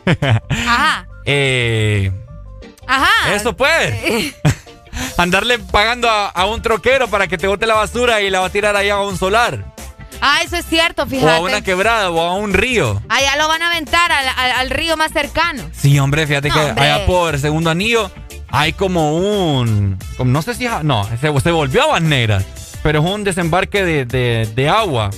[0.49, 1.07] Ajá.
[1.25, 2.11] eh,
[2.87, 3.33] Ajá.
[3.35, 4.33] eso pues.
[5.17, 8.47] Andarle pagando a, a un troquero para que te bote la basura y la va
[8.47, 9.65] a tirar allá a un solar.
[10.21, 11.41] Ah, eso es cierto, O a fíjate.
[11.41, 12.99] una quebrada o a un río.
[13.09, 15.63] Allá lo van a aventar al, al- al río más cercano.
[15.73, 16.83] Sí, hombre, fíjate No, que hombre.
[16.91, 18.09] allá por segundo anillo
[18.49, 19.99] hay como un.
[20.17, 20.65] como- no sé si.
[20.65, 22.45] es- No, se, se volvió aguas negras.
[22.81, 25.11] Pero es un desembarque de, de- de agua.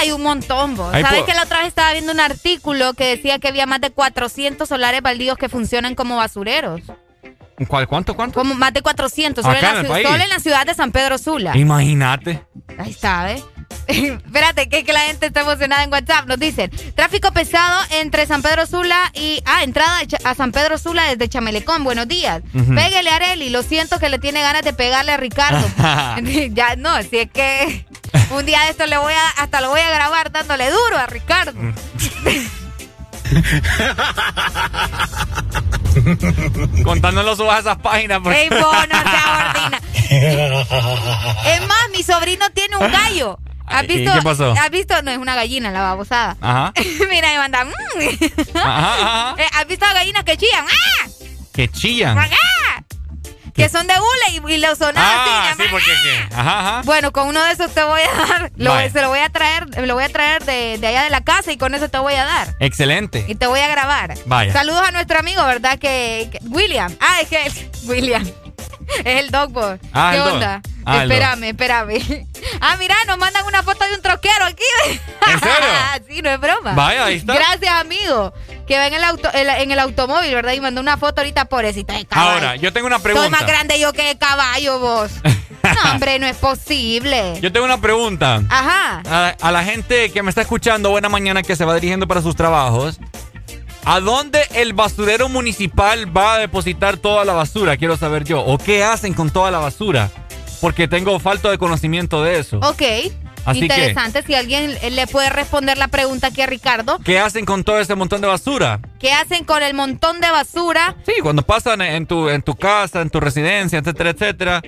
[0.00, 0.92] Hay un montón, vos.
[0.92, 3.90] ¿Sabes que la otra vez estaba viendo un artículo que decía que había más de
[3.90, 6.80] 400 solares baldíos que funcionan como basureros?
[7.68, 8.38] ¿Cuál, ¿Cuánto, cuánto?
[8.38, 9.44] Como más de 400.
[9.44, 11.54] Solo, en la, en ciudad de San Pedro Sula.
[11.54, 12.42] Imagínate.
[12.78, 13.44] Ahí está, ¿ves?
[13.88, 16.26] Espérate, que, que la gente está emocionada en WhatsApp.
[16.26, 19.42] Nos dicen, tráfico pesado entre San Pedro Sula y...
[19.46, 21.82] Ah, entrada a San Pedro Sula desde Chamelecón.
[21.84, 22.42] Buenos días.
[22.54, 22.74] Ujú.
[22.74, 23.50] Pégale a Areli.
[23.50, 25.66] Lo siento que le tiene ganas de pegarle a Ricardo.
[26.50, 27.84] ya, no, si es que
[28.30, 29.42] un día de esto le voy a...
[29.42, 31.52] Hasta lo voy a grabar dándole duro a Ricardo.
[36.84, 38.20] Contando los subas a esas páginas.
[38.22, 39.80] porque- Ey, vos, no seas ordina.
[41.46, 43.38] Es más, mi sobrino tiene un gallo.
[43.70, 44.12] ¿Has visto?
[44.14, 44.52] ¿qué pasó?
[44.58, 45.00] ¿Has visto?
[45.02, 46.36] No, es una gallina, la babosada.
[46.40, 46.72] Ajá.
[47.10, 47.64] Mira, y manda.
[47.64, 47.70] mm.
[48.56, 49.34] Ajá, ajá.
[49.42, 50.64] Eh, ¿Has visto gallinas que chillan?
[50.66, 51.08] ¡Ah!
[51.52, 52.18] Que chillan.
[52.18, 52.26] ¡Ah!
[53.54, 55.62] Que son de hule y, y lo sonan Ah, así.
[55.64, 56.34] sí, porque qué.
[56.34, 56.82] Ajá, ajá.
[56.84, 58.52] Bueno, con uno de esos te voy a dar.
[58.56, 61.20] Lo- se lo voy a traer, lo voy a traer de, de allá de la
[61.22, 62.54] casa y con eso te voy a dar.
[62.60, 63.24] Excelente.
[63.28, 64.14] Y te voy a grabar.
[64.24, 64.52] Vaya.
[64.52, 65.78] Saludos a nuestro amigo, ¿verdad?
[65.78, 66.94] Que, que- William.
[67.00, 68.24] Ah, es que William.
[69.04, 69.78] Es el dogboy.
[69.92, 70.62] Ah, ¿Qué el dog.
[70.84, 72.26] Ah, espérame, espérame.
[72.62, 74.62] Ah, mira, nos mandan una foto de un troquero aquí.
[74.86, 75.68] ¿En serio?
[76.08, 76.72] sí, no es broma.
[76.74, 77.34] Vaya, ahí está.
[77.34, 78.34] Gracias, amigo.
[78.66, 80.52] Que va en el, auto, en, el automóvil, ¿verdad?
[80.52, 82.32] Y mandó una foto ahorita, pobrecita de caballo.
[82.32, 83.30] Ahora, yo tengo una pregunta.
[83.30, 85.10] más grande yo que caballo, vos.
[85.62, 87.40] no, hombre, no es posible.
[87.40, 88.42] Yo tengo una pregunta.
[88.50, 89.02] Ajá.
[89.08, 92.20] A, a la gente que me está escuchando, buena mañana, que se va dirigiendo para
[92.20, 93.00] sus trabajos.
[93.84, 97.76] ¿A dónde el basurero municipal va a depositar toda la basura?
[97.76, 98.40] Quiero saber yo.
[98.44, 100.10] ¿O qué hacen con toda la basura?
[100.60, 102.58] Porque tengo falta de conocimiento de eso.
[102.58, 102.82] Ok.
[103.46, 106.98] Así que, Interesante, si alguien le puede responder la pregunta aquí a Ricardo.
[107.02, 108.80] ¿qué hacen con todo ese montón de basura?
[108.98, 110.96] ¿Qué hacen con el montón de basura?
[111.06, 114.62] Sí, cuando pasan en tu, en tu casa, en tu residencia, etcétera, etcétera,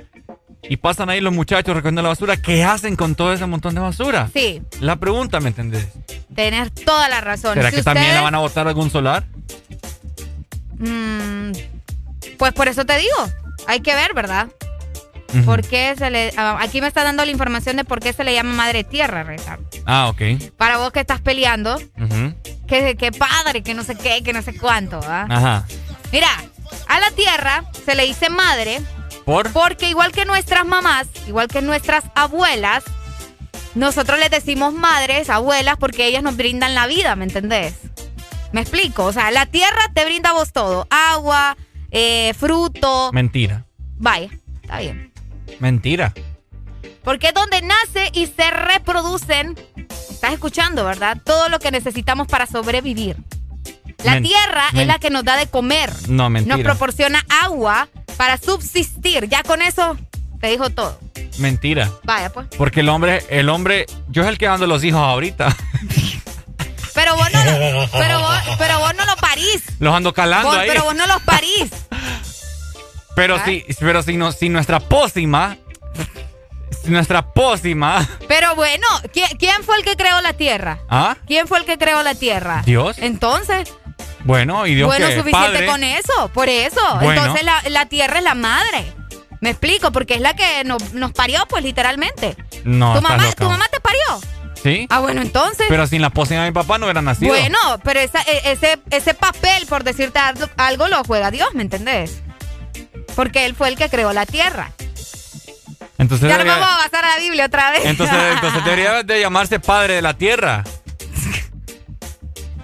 [0.62, 3.81] y pasan ahí los muchachos recogiendo la basura, ¿qué hacen con todo ese montón de
[3.82, 4.31] basura?
[4.32, 5.89] Sí, La pregunta, ¿me entendés?
[6.35, 7.55] tener toda la razón.
[7.55, 9.24] ¿Será Si que también la van a botar algún solar?
[10.78, 11.52] Mm,
[12.39, 13.16] pues por eso te digo,
[13.66, 14.48] hay que ver, ¿verdad?
[15.35, 15.45] Ujú.
[15.45, 16.33] ¿Por qué se le...
[16.37, 19.23] ah, Aquí me está dando la información de por qué se le llama madre tierra,
[19.23, 19.65] Ricardo.
[19.87, 20.23] Ah, ok.
[20.57, 21.79] Para vos que estás peleando,
[22.69, 25.27] que, que padre, que no sé qué, que no sé cuánto, ¿ah?
[25.29, 25.67] Ajá.
[26.13, 26.29] Mira,
[26.89, 28.81] a la tierra se le dice madre
[29.25, 29.51] ¿Por?
[29.53, 32.85] porque igual que nuestras mamás, igual que nuestras abuelas,
[33.75, 37.75] nosotros les decimos madres, abuelas, porque ellas nos brindan la vida, ¿me entendés?
[38.53, 41.57] Me explico, o sea, la tierra te brinda a vos todo, agua,
[41.91, 43.65] eh, fruto, Mentira.
[43.97, 44.29] vaya,
[44.63, 45.12] está bien.
[45.60, 46.12] Mentira.
[47.05, 49.59] Porque es donde nace y se reproducen,
[50.10, 51.19] estás escuchando, ¿verdad?
[51.24, 53.16] Todo lo que necesitamos para sobrevivir.
[54.05, 55.93] La Men- tierra es la que nos da de comer.
[56.09, 56.56] No, mentira.
[56.56, 59.28] Nos proporciona agua para subsistir.
[59.28, 59.97] Ya con eso
[60.40, 60.98] te dijo todo.
[61.39, 61.90] Mentira.
[62.05, 62.47] Vaya, pues.
[62.59, 65.56] Porque el hombre, el hombre, yo es el que ando los hijos ahorita.
[66.94, 67.40] Pero vos no
[67.90, 69.62] pero vos, pero vos no lo parís.
[69.78, 70.69] Los ando calando Vos- ahí.
[70.69, 71.70] pero vos no los parís.
[73.15, 73.43] Pero ¿Ah?
[73.45, 75.57] si, pero si no, si nuestra pócima,
[76.85, 80.81] si nuestra pócima, Pero bueno, ¿quién, quién fue el que creó la tierra?
[80.89, 81.17] ¿ah?
[81.27, 82.63] ¿Quién fue el que creó la tierra?
[82.65, 82.97] Dios.
[82.99, 83.73] Entonces,
[84.25, 85.67] Bueno, y Dios bueno, que suficiente padre.
[85.67, 86.81] con eso, por eso.
[87.01, 87.21] Bueno.
[87.23, 88.93] Entonces la, la tierra es la madre.
[89.41, 92.37] Me explico, porque es la que nos, nos parió, pues literalmente.
[92.65, 93.31] No, ¿Tu, mamá.
[93.33, 94.01] ¿Tu mamá te parió?
[94.63, 94.87] ¿Sí?
[94.91, 95.67] Ah, bueno, entonces.
[95.69, 97.33] Pero sin la pócima de mi papá no hubiera nacido.
[97.33, 101.63] Bueno, pero esa- e- ese, ese papel, por decirte algo, algo, lo juega Dios, ¿me
[101.63, 102.23] entendés?
[103.15, 104.71] Porque Él fue el que creó la tierra.
[105.99, 107.85] Entonces ya debería, vamos a basar a la Biblia otra vez.
[107.85, 110.65] entonces, entonces debería de llamarse padre de la tierra.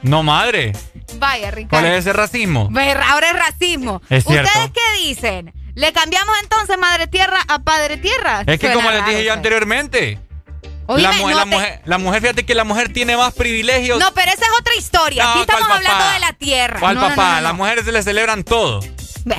[0.03, 0.73] No madre.
[1.19, 1.71] Vaya, Ricardo.
[1.71, 2.71] ¿Cuál es ese racismo?
[3.09, 4.01] Ahora es racismo.
[4.09, 4.49] Es cierto.
[4.49, 5.53] ¿Ustedes qué dicen?
[5.75, 8.41] ¿Le cambiamos entonces Madre Tierra a Padre Tierra?
[8.47, 9.37] Es que Suena como les dije yo pues.
[9.37, 10.19] anteriormente,
[10.87, 13.33] Oíme, la, mujer, no la, te- mujer, la mujer, fíjate que la mujer tiene más
[13.35, 13.99] privilegios.
[14.01, 15.23] No, pero esa es otra historia.
[15.23, 16.15] No, Aquí estamos ¿cuál hablando papá?
[16.15, 16.81] de la Tierra.
[16.81, 17.23] ¿Cuál No, no, papá?
[17.23, 17.41] no, no, no.
[17.43, 18.81] Las mujeres se le celebran todo.
[19.25, 19.37] Ve,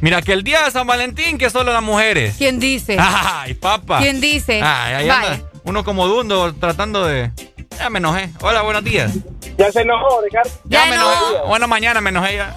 [0.00, 2.36] Mira, que el día de San Valentín, que solo las mujeres.
[2.38, 2.96] ¿Quién dice?
[3.00, 3.98] Ay, papá.
[3.98, 4.60] ¿Quién dice?
[4.62, 5.40] Ay, ahí anda.
[5.64, 7.30] Uno como dundo tratando de.
[7.78, 8.30] Ya me enojé.
[8.40, 9.12] Hola, buenos días.
[9.56, 10.50] Ya se enojó, Ricardo.
[10.64, 11.12] Ya, Ya me no.
[11.12, 11.46] enojé.
[11.48, 12.54] Bueno, mañana me enojé ya.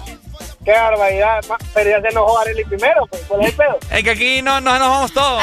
[0.64, 1.40] Qué barbaridad.
[1.74, 3.22] Pero ya se enojó Arely primero, pues.
[3.26, 3.78] ¿Cuál es el pedo?
[3.90, 5.42] Es que aquí no, no nos vamos todos.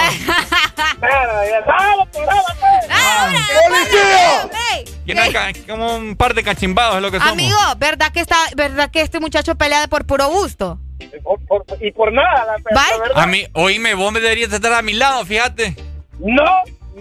[5.68, 7.34] Como un par de cachimbados es lo que somos.
[7.34, 10.80] Amigo, ¿verdad que está, verdad que este muchacho pelea de por puro gusto?
[11.24, 13.12] Por- por- y por nada, la, verdad.
[13.24, 15.76] A mí, oíme, vos me deberías estar a mi lado, fíjate.
[16.20, 16.44] No.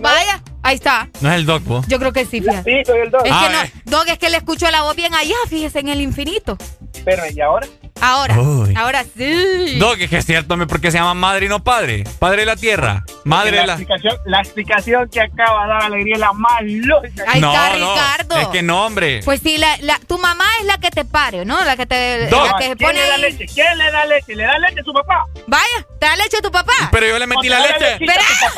[0.01, 1.09] Vaya, ahí está.
[1.21, 1.85] No es el doc, vos.
[1.89, 2.63] Yo creo que sí, fíjate.
[2.71, 3.23] Sí, soy el dos.
[3.25, 3.73] Es Ah, que no, eh.
[3.85, 6.57] Dog, es que le escucho la voz bien allá, fíjese, en el infinito.
[7.05, 7.67] Pero, ¿y ahora?
[8.01, 8.75] Ahora, Uy.
[8.77, 9.77] ahora sí.
[9.79, 12.05] Doc, es que es cierto, porque se llama madre y no padre.
[12.19, 13.05] Padre de la tierra.
[13.25, 13.73] Madre la, de la.
[13.75, 17.25] explicación, la explicación que acaba de dar Alegría es la más lógica.
[17.29, 17.93] Ahí no, está, no.
[17.95, 18.39] Ricardo.
[18.39, 19.21] Es que no, hombre.
[19.25, 21.65] Pues sí, la, la- tu mamá es la que te pare, ¿no?
[21.65, 22.47] La que te, Dog.
[22.47, 23.21] la que ¿Quién pone le da ahí.
[23.23, 23.47] leche?
[23.53, 24.35] ¿Quién le da leche?
[24.37, 25.25] ¿Le da leche a su papá?
[25.47, 26.73] Vaya, te da leche a tu papá.
[26.93, 27.99] Pero yo le metí la leche.
[27.99, 28.07] tu.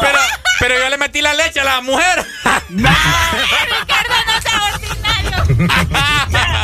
[0.01, 0.19] Pero,
[0.61, 2.25] pero yo le metí la leche a la mujer.
[2.71, 5.67] Ricardo, no seas ordinario.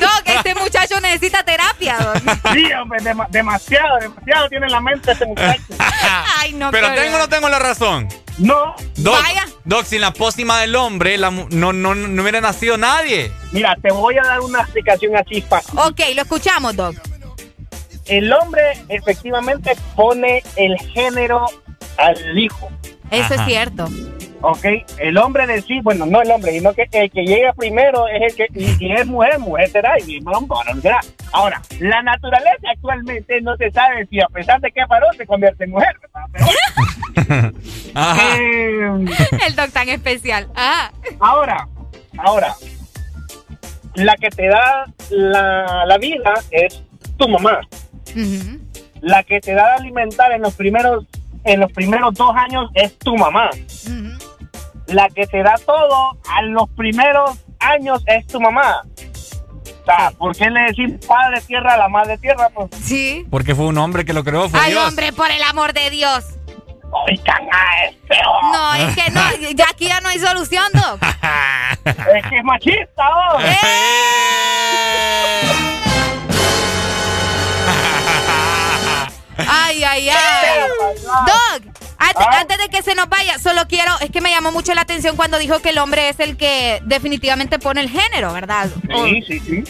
[0.00, 2.52] Dog, este muchacho necesita terapia, Dog.
[2.52, 5.62] Sí, hombre, dema- demasiado, demasiado tiene en la mente ese muchacho.
[6.40, 7.02] Ay, no Pero creo.
[7.02, 8.08] tengo o no tengo la razón.
[8.38, 9.44] No, Doc, Vaya.
[9.64, 13.30] Doc, sin la pócima del hombre, la no, no, no hubiera nacido nadie.
[13.52, 15.78] mira, te voy a dar una explicación así fácil.
[15.78, 16.94] Ok, lo escuchamos, Dog.
[18.06, 21.46] El hombre efectivamente pone el género
[21.96, 22.70] al hijo.
[23.10, 23.42] Eso Ajá.
[23.42, 23.88] es cierto.
[24.40, 24.64] ¿Ok?
[24.98, 28.20] El hombre de sí, bueno, no el hombre, sino que el que llega primero es
[28.22, 30.46] el que, y si es mujer, mujer será, y varón
[30.82, 31.00] será.
[31.32, 35.26] Ahora, la naturaleza actualmente no se sabe si a pesar de que es varón se
[35.26, 36.26] convierte en mujer, ¿verdad?
[37.16, 37.52] Pero,
[37.94, 38.36] Ajá.
[38.38, 39.06] eh,
[39.46, 40.48] El Dog tan especial.
[40.54, 40.90] Ah.
[41.20, 41.66] ahora,
[42.18, 42.54] ahora,
[43.94, 46.82] la que te da la, la vida es
[47.16, 47.60] tu mamá.
[49.00, 51.06] La que te da de alimentar en los primeros,
[51.44, 53.50] en los primeros dos años es tu mamá.
[54.86, 58.82] La que te da todo a los primeros años es tu mamá.
[59.82, 62.48] O sea, ¿por qué le decís padre tierra a la madre tierra?
[62.54, 63.26] Pues, Sí.
[63.30, 64.88] Porque fue un hombre que lo creó, fue Ay, Dios.
[64.88, 66.24] hombre, por el amor de Dios.
[66.90, 69.20] oigan a este, oh, No, es que no,
[69.54, 71.02] ya aquí ya no hay solución, Doc.
[72.14, 73.40] es que es machista, oh.
[73.40, 73.56] Eh.
[79.36, 80.60] Ay, ay, ay.
[81.26, 81.62] Doc,
[81.98, 82.38] ante- Ah.
[82.40, 85.16] antes de que se nos vaya, solo quiero, es que me llamó mucho la atención
[85.16, 88.68] cuando dijo que el hombre es el que definitivamente pone el género, ¿verdad?
[88.94, 89.64] O- Sí, sí, sí.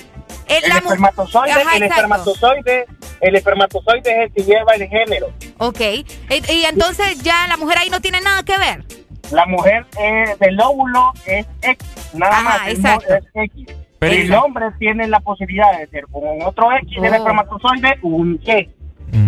[0.47, 2.87] El, espermatozoide, Ajá, el espermatozoide,
[3.21, 5.29] el espermatozoide es el que lleva el género.
[5.59, 5.81] Ok.
[5.81, 8.85] Y, y entonces ya la mujer ahí no tiene nada que ver.
[9.31, 13.15] La mujer eh, del óvulo es X, nada Ajá, más, el no- exacto.
[13.15, 13.67] es X.
[13.99, 17.17] Pero el hombre tiene la posibilidad de ser con otro X del Oh.
[17.17, 18.69] espermatozoide un Y.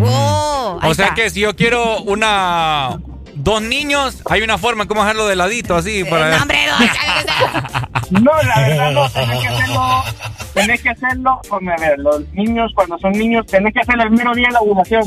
[0.01, 1.15] Oh, ahí O sea está.
[1.15, 2.99] que si yo quiero una
[3.35, 6.59] dos niños, hay una forma en cómo hacerlo de ladito así para No, hombre,
[8.11, 10.03] no, No, la verdad no, tenés que hacerlo,
[10.55, 14.35] tenés que hacerlo, a ver, los niños cuando son niños, tenés que hacerlo el mero
[14.35, 15.03] día de la ovulación.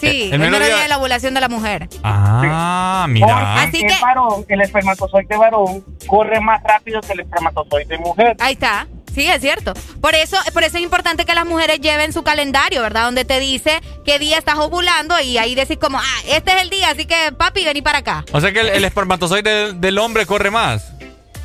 [0.00, 1.88] Sí, El el mero día- día de la ovulación de la mujer.
[2.02, 3.62] Ah, mira.
[3.62, 8.34] Así el que- varón, el espermatozoide varón corre más rápido que el espermatozoide mujer.
[8.40, 8.86] Ahí está.
[9.20, 9.74] Sí, es cierto.
[10.00, 13.04] Por eso, por eso es importante que las mujeres lleven su calendario, ¿verdad?
[13.04, 16.70] Donde te dice qué día estás ovulando y ahí decís como, ah, este es el
[16.70, 18.24] día, así que papi, vení para acá.
[18.32, 20.92] O sea que el, el espermatozoide del, del hombre corre más.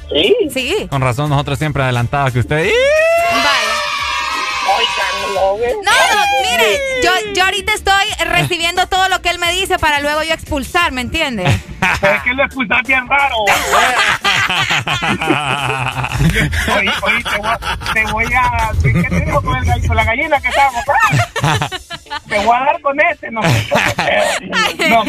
[0.10, 0.36] Sí.
[0.54, 0.88] Sí.
[0.90, 2.72] Con razón, nosotros siempre adelantados que ustedes.
[3.34, 3.40] No,
[5.34, 5.58] no,
[6.52, 10.34] mire, yo, yo ahorita estoy recibiendo todo lo que él me dice para luego yo
[10.34, 11.50] expulsar, ¿me entiendes?
[12.02, 13.36] Es que lo expulsas bien raro.
[16.76, 18.72] Oye, oye, te voy, te voy a...
[18.82, 20.84] ¿Qué te digo con, el con la gallina que estábamos?
[21.44, 21.70] Ah,
[22.28, 23.42] Te voy a dar con este, no.
[23.42, 25.04] no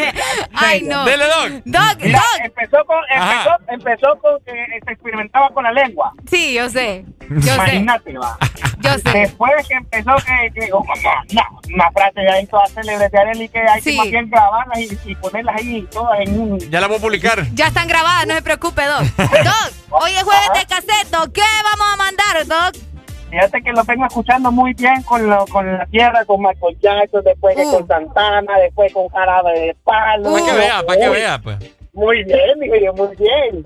[0.53, 1.05] Ay, no.
[1.05, 1.51] Dele, Doc.
[1.65, 2.41] Doc, Mira, Doc.
[2.43, 6.11] empezó con, empezó, empezó con que se experimentaba con la lengua.
[6.29, 7.05] Sí, yo sé.
[7.29, 7.53] Yo sé.
[7.55, 8.37] Imagínate, va.
[8.79, 9.17] Yo sé.
[9.19, 13.17] Después que empezó que, que oh, no, no, una frase de ahí toda célebre de
[13.17, 13.91] Arely que hay Sí.
[13.91, 16.59] que más bien grabarlas y, y ponerlas ahí todas en un...
[16.59, 17.43] Ya la voy a publicar.
[17.53, 19.01] Ya están grabadas, no se preocupe, Doc.
[19.17, 19.71] Doc,
[20.01, 21.31] hoy es jueves de cassette, Doc.
[21.33, 22.81] ¿Qué vamos a mandar, Doc?
[23.29, 27.23] Fíjate que lo vengo escuchando muy bien con, lo, con la tierra, con Michael Jackson,
[27.25, 27.71] después que Uh.
[27.73, 30.31] con Santana, después con Jarabe de Palo.
[30.31, 30.55] Para que Uh.
[30.55, 31.57] vea, para que Muy- vea, pues.
[31.93, 33.63] Muy bien, digo yo, muy bien.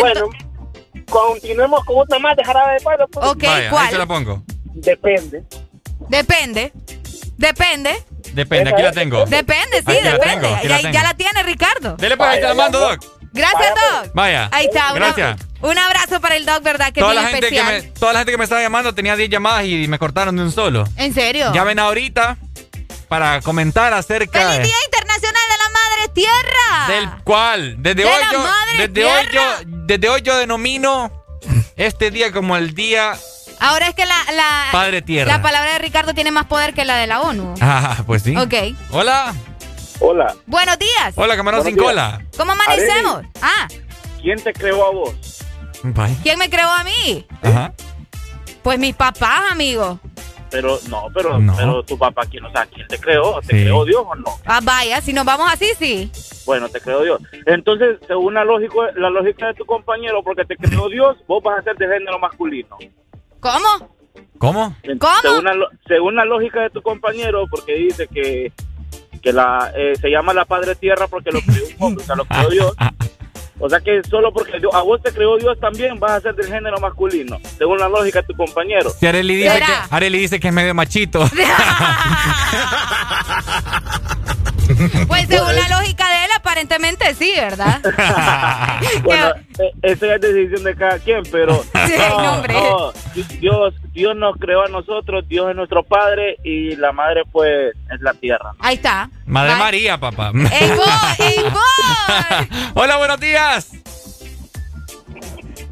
[0.00, 0.26] Bueno,
[1.12, 3.06] continuemos con otra más de Jarabe de Palo.
[3.08, 3.26] pues.
[3.26, 3.90] Ok, Vaya, ahí ¿cuál?
[3.90, 4.42] se la pongo.
[4.74, 5.44] Depende.
[6.08, 6.72] Depende.
[7.36, 8.04] Depende.
[8.34, 9.24] Depende, aquí la tengo.
[9.26, 10.40] Depende, sí, Aquí la depende.
[10.40, 10.94] tengo, aquí ya, la tengo.
[10.94, 11.96] ya la tiene Ricardo.
[11.96, 13.04] Dele pues, ahí te la mando, Doc.
[13.32, 14.10] Gracias, Doc.
[14.14, 14.48] Vaya.
[14.52, 14.92] Ahí está.
[14.92, 15.40] una- Gracias.
[15.60, 16.92] un abrazo para el Doc, ¿verdad?
[16.92, 19.28] Que Toda la, gente que me, toda la gente que me estaba llamando tenía 10
[19.30, 20.84] llamadas y me cortaron de un solo.
[20.96, 21.52] ¿En serio?
[21.52, 22.36] Llamen ahorita
[23.08, 25.41] para comentar acerca ¡Feliz Día Internacional
[26.02, 26.86] Madre Tierra!
[26.88, 27.76] del cual.
[27.78, 31.10] Desde De hoy la yo, madre desde hoy yo, desde hoy yo denomino
[31.76, 33.14] este día como el día
[33.60, 35.36] Ahora es que la, la, Padre Tierra.
[35.36, 37.54] la palabra de Ricardo tiene más poder que la de la ONU.
[37.60, 38.36] Ah, pues sí.
[38.36, 38.54] Ok.
[38.90, 39.32] Hola.
[40.00, 40.34] Hola.
[40.46, 41.12] Buenos días.
[41.14, 41.86] Hola, camarón Buenos sin días.
[41.86, 42.20] cola.
[42.36, 43.22] ¿Cómo amanecemos?
[43.40, 43.68] Ah,
[44.20, 45.14] ¿Quién te creó a vos?
[45.84, 46.16] Bye.
[46.24, 47.24] ¿quién me creó a mí?
[47.40, 47.72] Ajá.
[48.64, 50.00] Pues mis papás, amigo.
[50.52, 51.54] Pero no, pero, No.
[51.56, 53.40] pero tu papá, ¿quién, o sea, ¿quién te creó?
[53.40, 53.62] ¿Te Sí.
[53.64, 54.30] creó Dios o no?
[54.44, 56.10] Ah, vaya, si nos vamos así, sí.
[56.46, 57.20] Bueno, te creó Dios.
[57.46, 61.58] Entonces, según la lógica, la lógica de tu compañero, porque te creó Dios, vos vas
[61.58, 62.76] a ser de género masculino.
[63.40, 63.96] ¿Cómo?
[64.38, 64.76] ¿Cómo?
[64.98, 65.12] ¿Cómo?
[65.22, 65.54] Según la,
[65.88, 68.52] según la lógica de tu compañero, porque dice que,
[69.22, 72.16] que la, eh, se llama la Padre Tierra porque lo creó un hombre, o sea,
[72.16, 72.76] lo creó Dios.
[73.64, 76.34] O sea que solo porque Dios- a vos te creó Dios también vas a ser
[76.34, 78.90] del género masculino, según la lógica de tu compañero.
[78.90, 81.24] Si Areli dice, que, Areli dice que es medio machito.
[85.08, 87.80] Pues según la lógica de él, aparentemente sí, ¿verdad?
[89.02, 92.54] Bueno, eh, esa es decisión de cada quien, pero Sí, no, no, hombre.
[92.54, 92.92] no,
[93.40, 98.00] Dios, Dios nos creó a nosotros, Dios es nuestro padre y la madre pues es
[98.00, 98.52] la tierra.
[98.58, 99.10] Ahí está.
[99.26, 99.58] Madre Bye.
[99.58, 100.32] María, papá.
[100.34, 101.26] ¡Ey, boy!
[101.26, 102.58] ¡Ey, boy!
[102.74, 103.70] Hola, buenos días.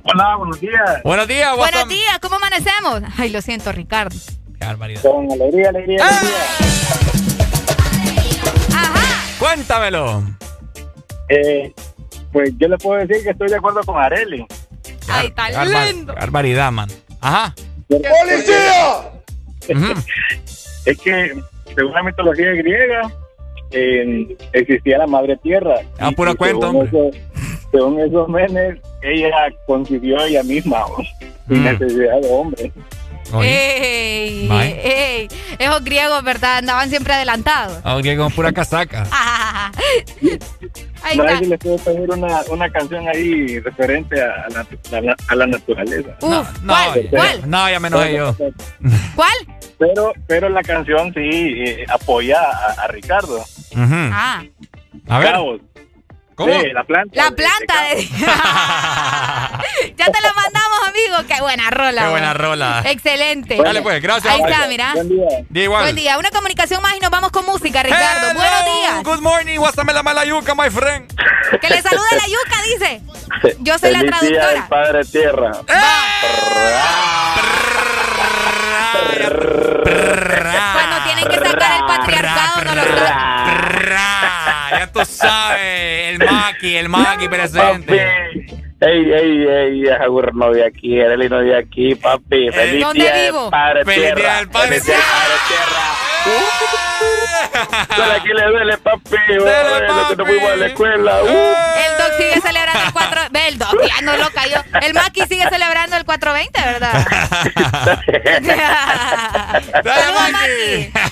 [0.03, 1.03] Hola, buenos días.
[1.05, 3.03] Buenos días, Buenos días, ¿cómo amanecemos?
[3.19, 4.17] Ay, lo siento, Ricardo.
[4.59, 5.03] Qué barbaridad.
[5.03, 6.07] Con alegría, alegría, alegría.
[6.07, 7.10] Ajá.
[9.41, 10.23] Cuéntamelo.
[11.31, 11.73] Eh,
[12.33, 14.47] pues yo le puedo decir que estoy de acuerdo con Areli.
[15.09, 16.15] Ay, está Barbar- lindo.
[16.15, 16.89] barbaridad, man.
[17.21, 17.55] Ajá.
[17.89, 19.11] ¡Policía!
[20.87, 21.39] Es que,
[21.77, 23.03] según la mitología griega,
[23.71, 25.77] eh, existía la madre tierra.
[25.99, 27.11] Ah, Y- puro y cuento, según
[27.71, 29.31] según esos menes, ella
[29.67, 30.97] concibió ella misma, ¿no?
[31.49, 31.65] sin Mm.
[31.65, 32.73] necesidad de hombre.
[33.43, 34.49] ¡Ey!
[34.51, 35.29] ¡Ey!
[35.59, 36.59] Esos griegos, ¿verdad?
[36.59, 37.79] Andaban siempre adelantados.
[37.85, 39.07] Oye, con pura casaca.
[41.03, 41.39] Ahí No está.
[41.39, 44.67] si les puedo pedir una, una canción ahí referente a la,
[44.97, 46.11] a la, a la naturaleza.
[46.21, 47.03] Uf, No, ¿cuál?
[47.05, 47.51] ya- ¿Cuál?
[47.51, 48.37] no, ya me enojé yo.
[49.17, 49.33] ¿Cuál?
[49.79, 53.39] Pero, pero la canción sí eh, apoya a, a Ricardo.
[53.39, 53.95] Ujú.
[54.13, 54.43] Ah.
[55.09, 55.61] A ver, Cabos.
[56.41, 56.59] ¿Cómo?
[56.59, 57.23] Sí, la planta.
[57.23, 58.03] La planta de...
[59.97, 61.17] ya te la mandamos, amigo.
[61.29, 62.03] Qué buena rola.
[62.03, 62.83] Qué buena rola.
[62.87, 63.59] Excelente.
[63.63, 64.95] Dale, pues, gracias, Ahí está, mira.
[64.95, 65.29] Buen día.
[65.51, 65.83] Día igual.
[65.83, 66.17] Buen día.
[66.17, 68.31] Una comunicación más y nos vamos con música, Ricardo.
[68.31, 69.03] Hello, Buenos días.
[69.05, 71.13] Good morning, Guásame la malayuca, my friend.
[71.61, 73.03] Que le saluda la yuca, dice.
[73.61, 74.69] Yo soy la Feliz día del traductora.
[74.69, 75.53] Padre Tierra.
[80.73, 82.83] Cuando tienen que sacar el patriarcado, no lo
[84.95, 88.03] Ya tú sabes, el maqui, el maqui presente.
[88.81, 92.51] Ey, ey, ey, Jagur no de aquí, Ereli no de aquí, papi.
[92.51, 93.51] Feliz ¿dónde día vivo?
[93.51, 94.21] Padre Feliz Tierra.
[94.21, 96.90] día del Padre Feliz día del Padre Tierra.
[97.89, 99.17] Pero aquí le duele, papi.
[99.27, 101.23] Que no fuimos a la escuela.
[101.23, 101.27] Uh.
[101.27, 103.21] El Doc sigue celebrando el 4...
[103.31, 104.63] Ve, el Doc ya no lo cayó.
[104.83, 107.07] El Maki sigue celebrando el 420, ¿verdad?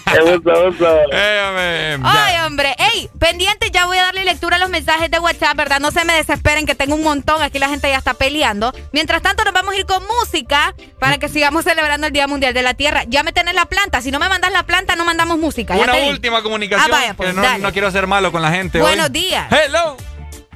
[0.05, 1.09] Saludos, Maki.
[1.13, 2.75] Eh, Ay, hombre.
[2.79, 5.81] Ey, pendiente, ya voy a darle lectura a los mensajes de WhatsApp, ¿verdad?
[5.81, 7.43] No se me desesperen que tengo un montón.
[7.43, 8.73] Aquí la gente ya está peleando.
[8.93, 12.55] Mientras tanto, nos vamos a ir con música para que sigamos celebrando el Día Mundial
[12.55, 13.05] de la Tierra.
[13.07, 14.01] Ya me tenés la planta.
[14.01, 15.77] Si no me mandas la planta, no mandamos música.
[15.83, 16.91] Una te última comunicación.
[16.93, 18.81] Ah, vaya, pues, que no, quiero ser malo con la gente.
[18.81, 19.13] Buenos hoy.
[19.13, 19.47] días.
[19.53, 19.97] Hello.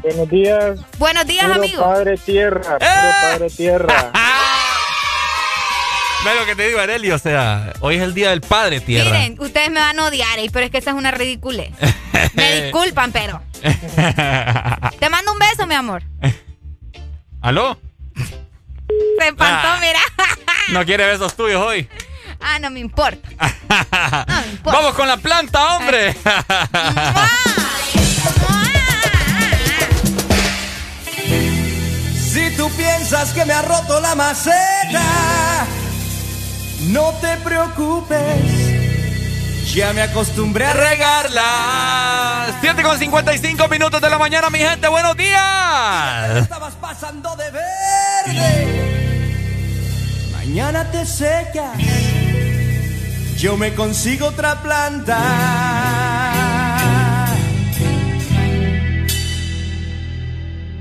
[0.03, 0.81] Buenos días.
[0.99, 1.85] Buenos días, Puro amigo.
[1.85, 3.13] Padre Tierra, puro ¡Eh!
[3.23, 4.13] Padre Tierra.
[6.25, 7.11] Ve lo que te digo, Areli.
[7.11, 9.11] O sea, hoy es el día del Padre Tierra.
[9.11, 11.71] Miren, ustedes me van a odiar, pero es que esa es una ridiculez.
[12.35, 13.43] Me disculpan, pero.
[13.61, 16.03] Te mando un beso, mi amor.
[17.41, 17.77] ¿Aló?
[19.19, 19.79] Se espantó, Ah.
[19.81, 19.99] mira.
[20.69, 21.89] No quiere besos tuyos hoy.
[22.43, 23.29] Ah, no me importa.
[24.65, 26.17] Vamos con la planta, hombre.
[32.33, 35.67] Si tú piensas que me ha roto la maceta,
[36.89, 38.73] no te preocupes.
[39.75, 42.47] Ya me acostumbré a regarla.
[42.63, 44.89] 7 con 55 minutos de la mañana, mi gente.
[44.89, 46.37] Buenos días.
[46.37, 48.93] Estabas pasando de verde.
[50.33, 51.77] Mañana te secas.
[53.43, 55.19] Yo me consigo otra planta.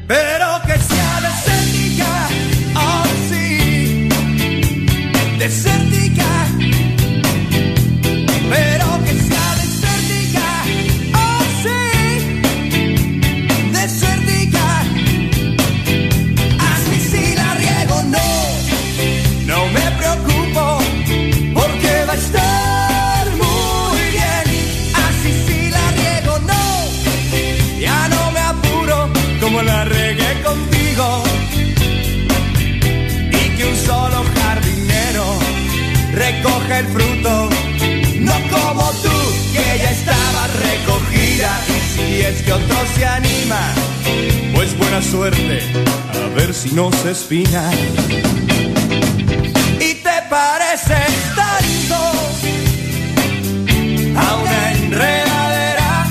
[0.08, 2.30] Pero que sea desértica.
[2.76, 4.10] Oh, sí.
[5.40, 6.61] Desértica.
[36.82, 37.50] El fruto.
[38.20, 39.18] No como tú,
[39.54, 41.50] que ya estaba recogida.
[41.68, 43.62] Y si es que otro se anima,
[44.54, 45.60] pues buena suerte.
[46.14, 47.72] A ver si no se espina.
[49.80, 52.00] Y te pareces tanto
[54.18, 56.06] a una enredadera.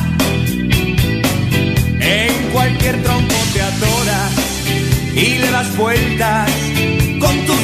[2.01, 4.33] En cualquier tronco te atoras
[5.15, 6.51] y le das vueltas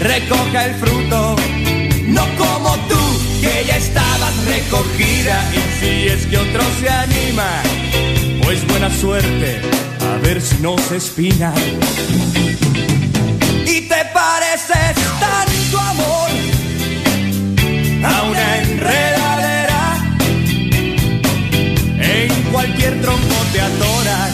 [0.00, 1.36] Recoja el fruto,
[2.06, 5.44] no como tú, que ya estabas recogida.
[5.52, 7.62] Y si es que otro se anima,
[8.42, 9.60] pues buena suerte,
[10.00, 11.52] a ver si no se espina.
[13.66, 16.30] Y te pareces tanto amor
[18.04, 19.98] a una enredadera.
[21.98, 24.32] En cualquier tronco te atoras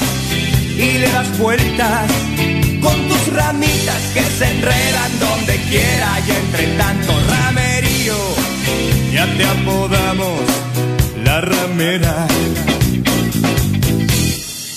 [0.78, 2.15] y le das vueltas
[3.57, 8.15] ramitas que se enredan donde quiera y entre tanto ramerío
[9.12, 10.41] ya te apodamos
[11.24, 12.27] la ramera.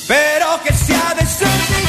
[0.07, 1.88] Pero que sea desértica,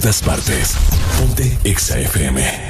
[0.00, 0.76] todas partes.
[1.18, 2.69] Ponte Exa FM.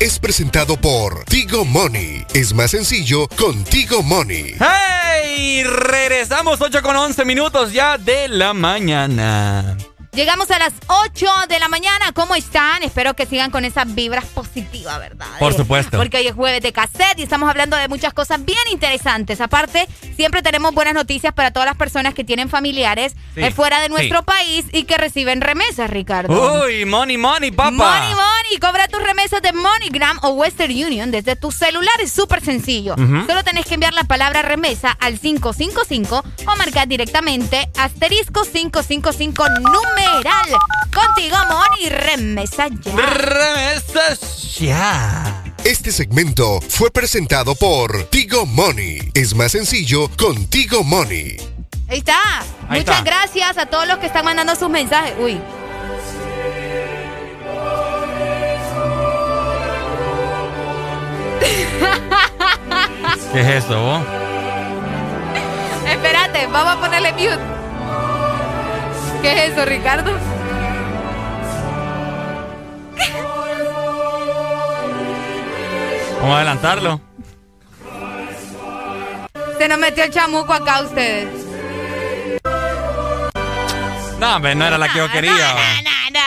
[0.00, 2.24] Es presentado por Tigo Money.
[2.34, 4.56] Es más sencillo con Tigo Money.
[4.60, 5.64] ¡Hey!
[5.64, 9.76] Regresamos 8 con 11 minutos ya de la mañana.
[10.18, 12.10] Llegamos a las 8 de la mañana.
[12.12, 12.82] ¿Cómo están?
[12.82, 15.28] Espero que sigan con esas vibras positivas, ¿verdad?
[15.38, 15.96] Por supuesto.
[15.96, 19.40] Porque hoy es jueves de cassette y estamos hablando de muchas cosas bien interesantes.
[19.40, 19.86] Aparte,
[20.16, 23.90] siempre tenemos buenas noticias para todas las personas que tienen familiares Sí, eh, fuera de
[23.90, 24.24] nuestro sí.
[24.24, 26.64] país y que reciben remesas, Ricardo.
[26.64, 27.70] Uy, money, money, papá.
[27.70, 32.44] Money Money, cobra tus remesas de MoneyGram o Western Union desde tu celular, es súper
[32.44, 32.96] sencillo.
[32.96, 39.44] Solo tenés que enviar la palabra remesa al 555 o marcar directamente asterisco 555
[40.94, 42.96] Contigo Money, remesa ya.
[42.96, 45.44] Remesas ya.
[45.64, 49.10] Este segmento fue presentado por Tigo Money.
[49.14, 51.36] Es más sencillo con Tigo Money.
[51.88, 52.40] Ahí está.
[52.68, 53.02] Ahí Muchas está.
[53.02, 55.14] gracias a todos los que están mandando sus mensajes.
[55.20, 55.40] Uy.
[63.32, 64.02] ¿Qué es eso, vos?
[65.86, 67.57] Espérate, vamos a ponerle mute.
[69.22, 70.12] ¿Qué es eso, Ricardo?
[76.20, 77.00] Vamos a adelantarlo.
[79.58, 81.28] Se nos metió el chamuco acá a ustedes.
[84.18, 85.32] No, hombre, no era la que yo quería.
[85.32, 85.60] va.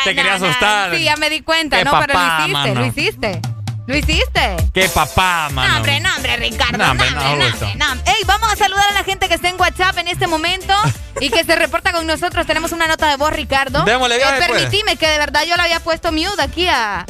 [0.03, 0.95] Te quería asustar.
[0.95, 1.91] Sí, ya me di cuenta, ¿no?
[1.99, 2.79] Pero lo hiciste, mano.
[2.79, 3.41] lo hiciste.
[3.91, 4.55] Lo hiciste.
[4.73, 5.69] Qué papá, mano.
[5.71, 6.77] No, hombre, no, hombre, Ricardo.
[6.77, 7.65] No, No, hombre, hombre, no, no, gusto.
[7.65, 7.93] hombre, no.
[8.11, 10.73] Ey, vamos a saludar a la gente que está en WhatsApp en este momento
[11.19, 12.45] y que se reporta con nosotros.
[12.47, 13.83] Tenemos una nota de voz, Ricardo.
[13.83, 14.61] Démosle viaje, Eh, pues.
[14.61, 17.05] permitime que de verdad yo le había puesto mute aquí a,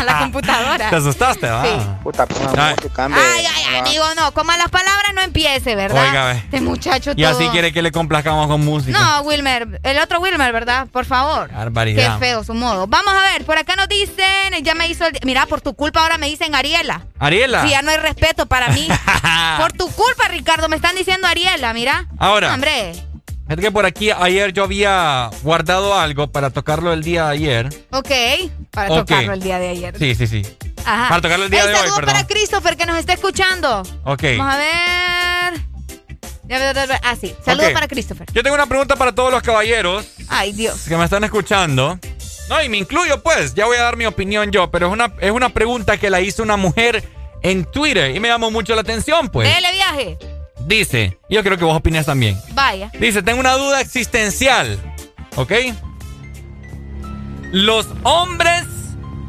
[0.00, 0.88] a la computadora.
[0.90, 1.62] ¿Te asustaste, va?
[1.64, 1.70] Sí.
[2.02, 2.26] Puta,
[2.56, 2.76] Ay.
[3.14, 4.32] Ay, ay, amigo, no.
[4.32, 6.08] Con malas palabras no empiece, ¿verdad?
[6.08, 6.38] Oiga, ve.
[6.38, 8.98] Este muchacho Y así quiere que le complazcamos con música.
[8.98, 9.80] No, Wilmer.
[9.82, 10.86] El otro Wilmer, ¿verdad?
[10.92, 11.52] Por favor.
[11.52, 12.18] Barbaridad.
[12.18, 12.86] Qué feo su modo.
[12.86, 15.18] Vamos a ver, por acá nos dicen, ya me hizo el...
[15.24, 17.02] Mira, por tu culpa ahora me dicen Ariela.
[17.18, 17.62] Ariela.
[17.62, 18.88] Sí, ya no hay respeto para mí.
[19.58, 22.06] por tu culpa, Ricardo, me están diciendo Ariela, mira.
[22.18, 22.48] Ahora.
[22.48, 22.92] No, hombre.
[23.48, 27.68] Es que por aquí ayer yo había guardado algo para tocarlo el día de ayer.
[27.90, 28.10] Ok,
[28.70, 29.98] para tocarlo el día de ayer.
[29.98, 30.42] Sí, sí, sí.
[30.84, 31.08] Ajá.
[31.08, 32.14] Para tocarlo el día Ey, de hoy, saludo perdón.
[32.14, 33.82] para Christopher que nos está escuchando.
[34.04, 34.22] Ok.
[34.38, 35.64] Vamos a ver.
[37.02, 37.34] Ah, sí.
[37.44, 38.26] Saludos para Christopher.
[38.32, 40.82] Yo tengo una pregunta para todos los caballeros Ay, Dios.
[40.88, 41.98] que me están escuchando.
[42.48, 45.12] No, y me incluyo pues, ya voy a dar mi opinión yo, pero es una,
[45.20, 47.02] es una pregunta que la hizo una mujer
[47.42, 49.52] en Twitter y me llamó mucho la atención pues.
[49.52, 50.18] Dele viaje.
[50.66, 52.36] Dice, yo creo que vos opines también.
[52.54, 52.90] Vaya.
[52.98, 54.78] Dice, tengo una duda existencial,
[55.36, 55.52] ¿ok?
[57.52, 58.64] Los hombres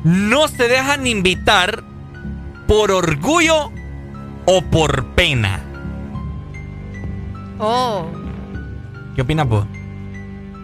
[0.03, 1.83] no se dejan invitar
[2.67, 3.71] por orgullo
[4.45, 5.61] o por pena.
[7.59, 8.05] Oh.
[9.15, 9.65] ¿Qué opinas vos?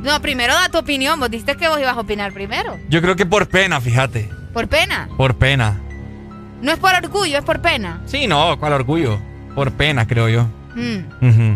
[0.02, 1.20] No, primero da tu opinión.
[1.20, 2.78] Vos dijiste que vos ibas a opinar primero.
[2.90, 4.30] Yo creo que por pena, fíjate.
[4.54, 5.10] Por pena.
[5.18, 5.80] Por pena.
[6.62, 8.02] No es por orgullo, es por pena.
[8.06, 9.20] Sí, no, ¿cuál orgullo?
[9.56, 10.48] Por pena, creo yo.
[10.76, 11.56] Mm.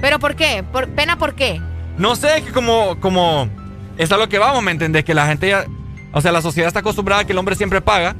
[0.00, 0.64] ¿Pero por qué?
[0.70, 1.60] ¿Por pena por qué?
[1.96, 3.48] No sé, que como, como,
[3.96, 5.04] es a lo que vamos, ¿me entendés?
[5.04, 5.64] Que la gente ya,
[6.12, 8.14] o sea, la sociedad está acostumbrada a que el hombre siempre paga.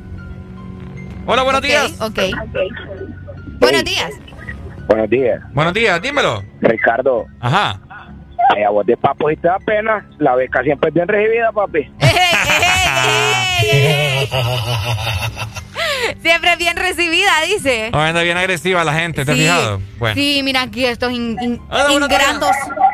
[1.26, 2.00] Hola, buenos días.
[2.00, 2.18] Ok.
[3.60, 4.10] Buenos días.
[4.88, 5.40] Buenos días.
[5.52, 6.42] Buenos días, dímelo.
[6.60, 7.26] Ricardo.
[7.40, 7.80] Ajá.
[8.54, 10.08] Ay, a vos de papo y te da pena.
[10.18, 11.90] La beca siempre es bien recibida, papi.
[16.22, 17.90] Siempre bien recibida, dice.
[17.92, 19.80] Oh, anda bien agresiva la gente, ¿te has fijado?
[19.98, 20.14] Bueno.
[20.14, 22.50] Sí, mira aquí estos in- in- Hola, buenos ingrandos.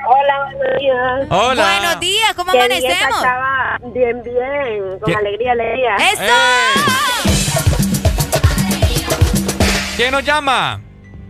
[0.07, 1.27] Hola, buenos días.
[1.31, 1.63] Hola.
[1.81, 3.25] Buenos días, ¿cómo Qué amanecemos?
[3.95, 4.99] Bien, bien.
[5.01, 5.15] Con ¿Qué?
[5.17, 5.97] alegría, alegría.
[5.97, 6.23] ¡Eso!
[9.97, 10.81] ¿Quién nos llama?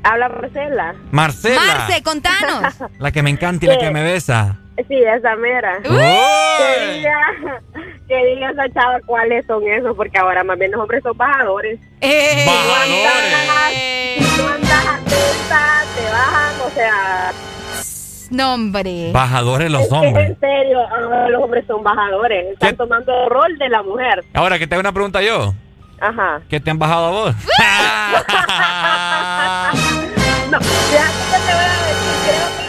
[0.02, 0.94] Habla Marcela.
[1.10, 1.60] Marcela.
[1.66, 2.74] Marce, contanos.
[2.98, 4.58] La que me encanta y la que me besa.
[4.76, 5.78] Sí, esa mera.
[5.88, 5.96] ¡Uy!
[6.58, 7.18] Que diga,
[8.08, 11.78] que diga esa chava cuáles son esos, porque ahora más bien los hombres son bajadores.
[12.00, 14.18] Eh, Bajadores.
[14.36, 17.32] Tú andas atenta, te bajan, o sea...
[18.30, 19.10] Nombre.
[19.12, 20.30] Bajadores los hombres.
[20.30, 22.52] En serio, ah, los hombres son bajadores.
[22.52, 24.24] Están tomando el rol de la mujer.
[24.34, 25.54] Ahora que te hago una pregunta yo.
[26.00, 26.40] Ajá.
[26.48, 27.34] ¿Qué te han bajado a vos?
[30.50, 32.63] no, ya te voy a decir, creo que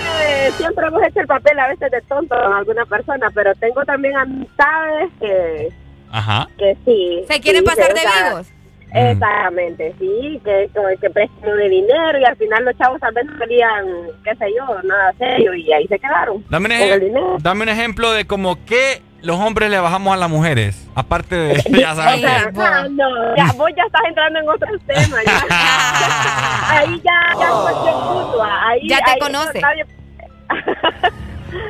[0.51, 4.15] siempre hemos hecho el papel a veces de tonto con alguna persona, pero tengo también
[4.17, 5.69] amistades que,
[6.11, 6.47] Ajá.
[6.57, 7.23] que sí.
[7.27, 8.47] ¿Se quieren sí, pasar de vivos?
[8.93, 13.25] Exactamente, sí, que, que, que prestan de dinero y al final los chavos tal vez
[13.25, 13.85] no querían,
[14.23, 16.45] qué sé yo, nada serio y ahí se quedaron.
[16.49, 17.37] Dame un, con el ejem- dinero.
[17.41, 20.87] dame un ejemplo de como que los hombres le bajamos a las mujeres.
[20.95, 22.21] Aparte de, ya O saben.
[22.21, 25.23] sea, que- ah, no, ya, vos ya estás entrando en otros temas.
[25.25, 25.41] Ya.
[26.69, 28.67] ahí ya, ya mutua.
[28.69, 29.59] Ahí, Ya te ahí conoce.
[29.59, 29.85] no- nadie-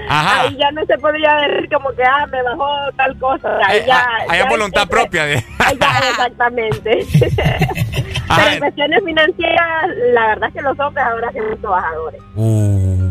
[0.10, 0.42] Ajá.
[0.42, 3.58] Ahí ya no se podría decir como que, ah, me bajó tal cosa.
[3.66, 5.26] Ahí Eh, ya, ah, es voluntad propia.
[5.26, 5.36] de-
[5.80, 7.06] ya, exactamente.
[8.28, 12.22] Pero en cuestiones financieras, la verdad es que los hombres ahora son bajadores.
[12.36, 13.05] Uh,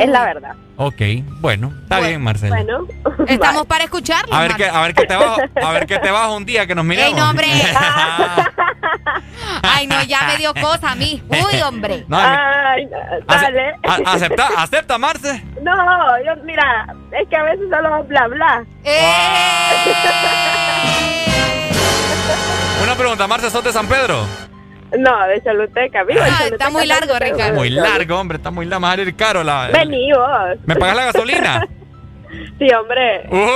[0.00, 0.54] Es la verdad.
[0.76, 1.00] ok,
[1.40, 2.56] bueno, está bien, Marcela.
[2.56, 2.86] Bueno,
[3.28, 4.34] Estamos para escucharlo.
[4.34, 6.66] A ver qué, a ver qué te bajo, a ver qué te bajo un día
[6.66, 7.12] que nos miremos.
[7.12, 7.46] Ey, no, hombre.
[9.62, 11.22] Ay, no, ya me dio cosa a mí.
[11.28, 12.04] Uy, hombre.
[12.08, 12.88] No, Ay,
[13.26, 13.74] dale.
[14.04, 15.42] Acepta, acepta, Marce.
[15.62, 15.72] No,
[16.24, 18.64] yo, mira, es que a veces solo bla bla.
[22.82, 24.26] Una pregunta, Marce, ¿sos de San Pedro?
[24.98, 27.18] No, de Choluteca, vivo en Ah, Choluteca, está muy largo.
[27.18, 27.54] Ricardo.
[27.54, 28.80] Muy largo, hombre, está muy largo.
[28.80, 29.68] Me va a salir caro la.
[29.72, 30.58] Vení vos.
[30.66, 31.66] ¿Me pagas la gasolina?
[32.58, 33.26] Sí, hombre.
[33.30, 33.48] Uh.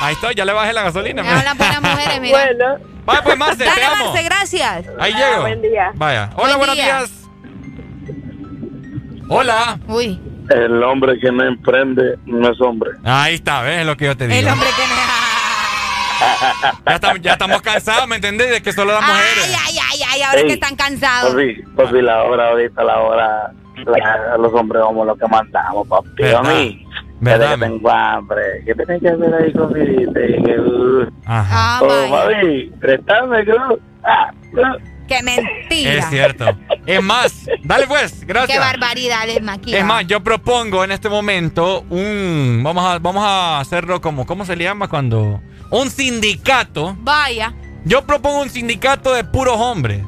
[0.00, 1.22] Ahí estoy, ya le bajé la gasolina.
[1.22, 2.38] Me hablan buenas mujeres, mira.
[2.44, 2.76] Bueno.
[3.06, 4.04] Vaya pues, Marce, Dale, te amo.
[4.12, 4.84] Marce, gracias.
[5.00, 5.40] Ahí Ah, llego.
[5.42, 5.90] buen día.
[5.94, 6.30] Vaya.
[6.34, 6.84] Hola, Buen buenos día.
[6.84, 7.10] días.
[9.28, 9.78] Hola.
[9.88, 10.20] Uy.
[10.50, 12.90] El hombre que no emprende no es hombre.
[13.04, 14.38] Ahí está, ¿ves lo que yo te digo?
[14.38, 14.94] El hombre que no.
[16.86, 18.50] Ya, estamos, ya estamos cansados, ¿me entendés?
[18.50, 19.44] De que solo las mujeres.
[19.44, 21.32] Ay, ay, ay, ay, ahora Ey, que están cansados.
[21.32, 23.52] Papi, papi, la hora ahorita, la hora,
[23.84, 26.08] la- los hombres somos los que mandamos, papi.
[26.18, 26.46] ¿Verdad?
[26.46, 26.86] A mí,
[27.20, 31.80] ¿Verdad, que tengo hambre, ¿qué tenés que hacer ahí uh, Ajá.
[31.82, 33.78] Oh, préstame, creo.
[34.04, 34.30] Ah,
[34.64, 34.76] ah.
[35.08, 35.92] Qué mentira.
[35.92, 36.46] Es cierto.
[36.84, 38.58] Es más, dale pues, Qué gracias.
[38.58, 39.78] barbaridad, es maquilla.
[39.78, 42.60] Es más, yo propongo en este momento un.
[42.64, 44.26] Vamos a, vamos a hacerlo como.
[44.26, 45.40] ¿Cómo se le llama cuando.?
[45.70, 46.96] Un sindicato.
[47.00, 47.52] Vaya.
[47.84, 50.02] Yo propongo un sindicato de puros hombres.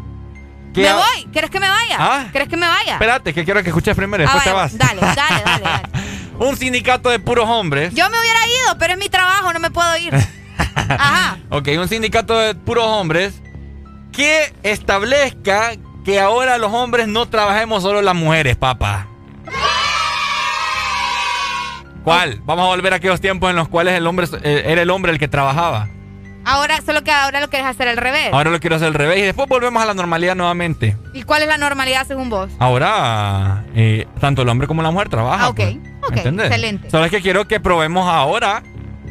[0.75, 1.29] Que ¿Me voy?
[1.33, 1.97] ¿Quieres que me vaya?
[1.99, 2.27] ¿Ah?
[2.31, 2.93] ¿Quieres que me vaya?
[2.95, 4.79] Espérate, que quiero que escuches primero, Ah, después te vaya, vas.
[4.79, 5.89] Dale, dale, dale, dale.
[6.39, 7.95] un sindicato de puros hombres.
[7.95, 10.15] Yo me hubiera ido, pero es mi trabajo, no me puedo ir.
[10.77, 11.39] Ajá.
[11.51, 13.35] Ok, un sindicato de puros hombres
[14.13, 15.73] que establezca
[16.05, 19.07] que ahora los hombres no trabajemos solo las mujeres, papá.
[22.09, 22.41] ¿Cuál?
[22.47, 25.13] Vamos a volver a aquellos tiempos en los cuales el hombre eh, era el hombre
[25.13, 25.89] el que trabajaba.
[26.45, 28.33] Ahora, solo que ahora lo quieres hacer al revés.
[28.33, 30.97] Ahora lo quiero hacer al revés y después volvemos a la normalidad nuevamente.
[31.13, 32.51] ¿Y cuál es la normalidad según vos?
[32.59, 35.43] Ahora, eh, tanto el hombre como la mujer trabajan.
[35.43, 35.57] Ah, ok.
[35.57, 35.77] pues.
[36.09, 36.47] Ok, ¿Entendés?
[36.47, 36.91] excelente.
[36.91, 38.63] Solo es que quiero que probemos ahora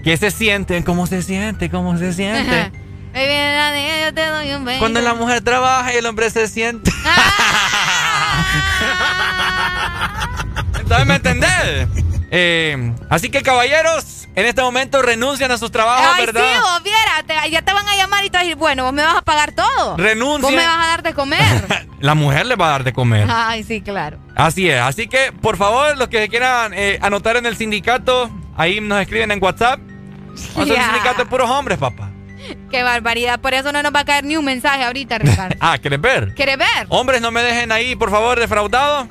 [0.04, 2.72] qué se siente, cómo se siente, cómo se siente.
[3.14, 4.80] Yo te doy un beso.
[4.80, 6.90] Cuando la mujer trabaja y el hombre se siente.
[10.80, 11.88] Entonces, ¿me entendés?
[12.30, 16.42] Eh, así que, caballeros, en este momento renuncian a sus trabajos, Ay, ¿verdad?
[16.54, 18.84] sí, vos, viera, te- ya te van a llamar y te vas a decir, bueno,
[18.84, 19.96] vos me vas a pagar todo.
[19.98, 20.42] Renuncien.
[20.42, 21.88] Vos me vas a dar de comer.
[22.00, 23.28] La mujer le va a dar de comer.
[23.32, 24.18] Ay, sí, claro.
[24.36, 24.80] Así es.
[24.82, 29.32] Así que, por favor, los que quieran eh, anotar en el sindicato, ahí nos escriben
[29.32, 29.80] en WhatsApp.
[30.36, 30.74] Hacer Ya.
[30.76, 32.12] un sindicato de puros hombres, papá.
[32.70, 33.40] Qué barbaridad.
[33.40, 35.56] Por eso no nos va a caer ni un mensaje ahorita, Ricardo.
[35.62, 36.34] Ah, ¿quieres ver?
[36.36, 36.86] ¿Quieres ver?
[36.90, 39.08] Hombres, no me dejen ahí, por favor, defraudados.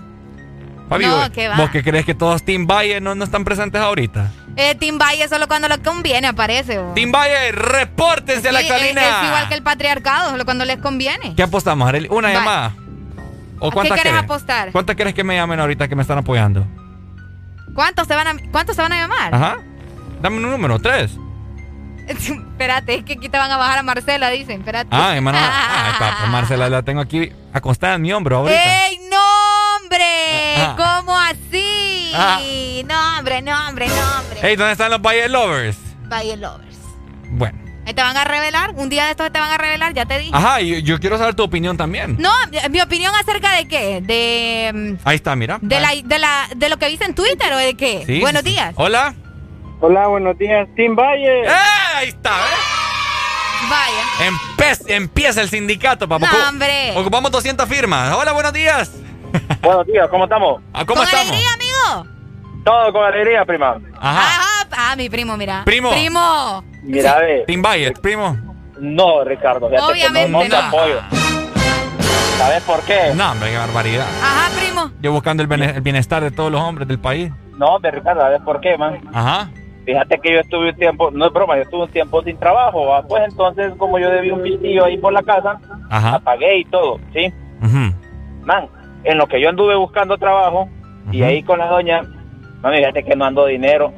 [0.88, 1.56] Fabi, No, vos- ¿qué va?
[1.56, 4.30] ¿vos qué crees que todos Team Valle no, no están presentes ahorita?
[4.56, 6.78] Eh, Team Valle solo cuando le conviene aparece.
[6.78, 6.94] vos.
[6.94, 9.02] Team Valle, repórtense a la cabina.
[9.02, 11.34] Es, es igual que el patriarcado, solo cuando les conviene.
[11.34, 12.08] ¿Qué apostamos, Arely?
[12.10, 12.74] ¿Una llamada?
[13.58, 14.14] ¿O ¿A qué querés?
[14.14, 14.70] apostar?
[14.72, 16.66] ¿Cuántas quieres que me llamen ahorita que me están apoyando?
[17.74, 19.34] ¿Cuántos se van a, cuántos se van a llamar?
[19.34, 19.56] Ajá.
[20.22, 21.12] Dame un número, tres.
[22.06, 24.60] Espérate, es que aquí te van a bajar a Marcela, dicen.
[24.60, 24.88] Espérate.
[24.92, 25.38] Ah, hermano.
[25.98, 28.86] Papá, Marcela, la tengo aquí acostada en mi hombro ahorita.
[28.88, 29.16] ¡Ey, no,
[29.86, 30.54] hombre!
[30.58, 30.74] Ah.
[30.76, 32.12] ¿Cómo así?
[32.14, 32.40] Ah.
[32.84, 34.38] No, hombre, no, hombre, no, hombre.
[34.42, 35.76] Hey, ¿dónde están los Valle Lovers?
[36.08, 36.76] Valle Lovers.
[37.30, 37.58] Bueno.
[37.86, 38.72] ¿Te van a revelar?
[38.74, 40.32] Un día de estos te van a revelar, ya te dije.
[40.34, 42.16] Ajá, y yo quiero saber tu opinión también.
[42.18, 42.30] No,
[42.68, 44.00] mi opinión acerca de qué?
[44.00, 45.58] De, mm, Ahí está, mira.
[45.62, 48.02] de, la, de, la, de lo que viste en Twitter o de qué?
[48.04, 48.54] Sí, Buenos sí, sí.
[48.54, 48.74] días.
[48.76, 49.14] Hola.
[49.80, 51.42] Hola, buenos días, Team Valle.
[51.44, 51.48] ¡Eh!
[51.94, 52.56] Ahí está, ¿eh?
[53.70, 54.30] Vaya.
[54.30, 56.28] Empe- empieza el sindicato, papá.
[56.30, 56.92] No, hombre.
[56.96, 58.12] Ocupamos 200 firmas.
[58.14, 58.90] Hola, buenos días.
[59.66, 60.62] Buenos días, ¿cómo estamos?
[60.72, 61.26] Ah, ¿Cómo ¿Con estamos?
[61.32, 62.06] alegría, amigo?
[62.64, 63.78] Todo con alegría, prima.
[64.00, 64.20] Ajá.
[64.20, 64.68] Ajá.
[64.78, 65.62] Ah, mi primo, mira.
[65.64, 65.90] Primo.
[65.90, 66.62] Primo.
[66.84, 67.44] Mira, a ver.
[67.46, 67.62] Team
[68.00, 68.36] primo.
[68.78, 70.56] No, Ricardo, fíjate que Obviamente no, no te no.
[70.58, 71.00] apoyo.
[72.38, 73.12] ¿Sabes por qué?
[73.16, 74.06] No, hombre, qué barbaridad.
[74.22, 74.90] Ajá, primo.
[75.00, 77.32] Yo buscando el, bene- el bienestar de todos los hombres del país.
[77.58, 79.00] No, hombre, Ricardo, ¿sabes por qué, man?
[79.12, 79.50] Ajá.
[79.84, 82.86] Fíjate que yo estuve un tiempo, no es broma, yo estuve un tiempo sin trabajo,
[82.86, 83.02] ¿va?
[83.02, 85.58] pues entonces como yo debía un pistillo ahí por la casa,
[85.90, 86.20] Ajá.
[86.20, 87.32] pagué y todo, ¿sí?
[87.62, 87.94] Ujú.
[88.44, 88.68] Man,
[89.04, 90.68] en lo que yo anduve buscando trabajo
[91.12, 92.02] y ahí con la doña,
[92.62, 93.92] no fíjate que no ando dinero.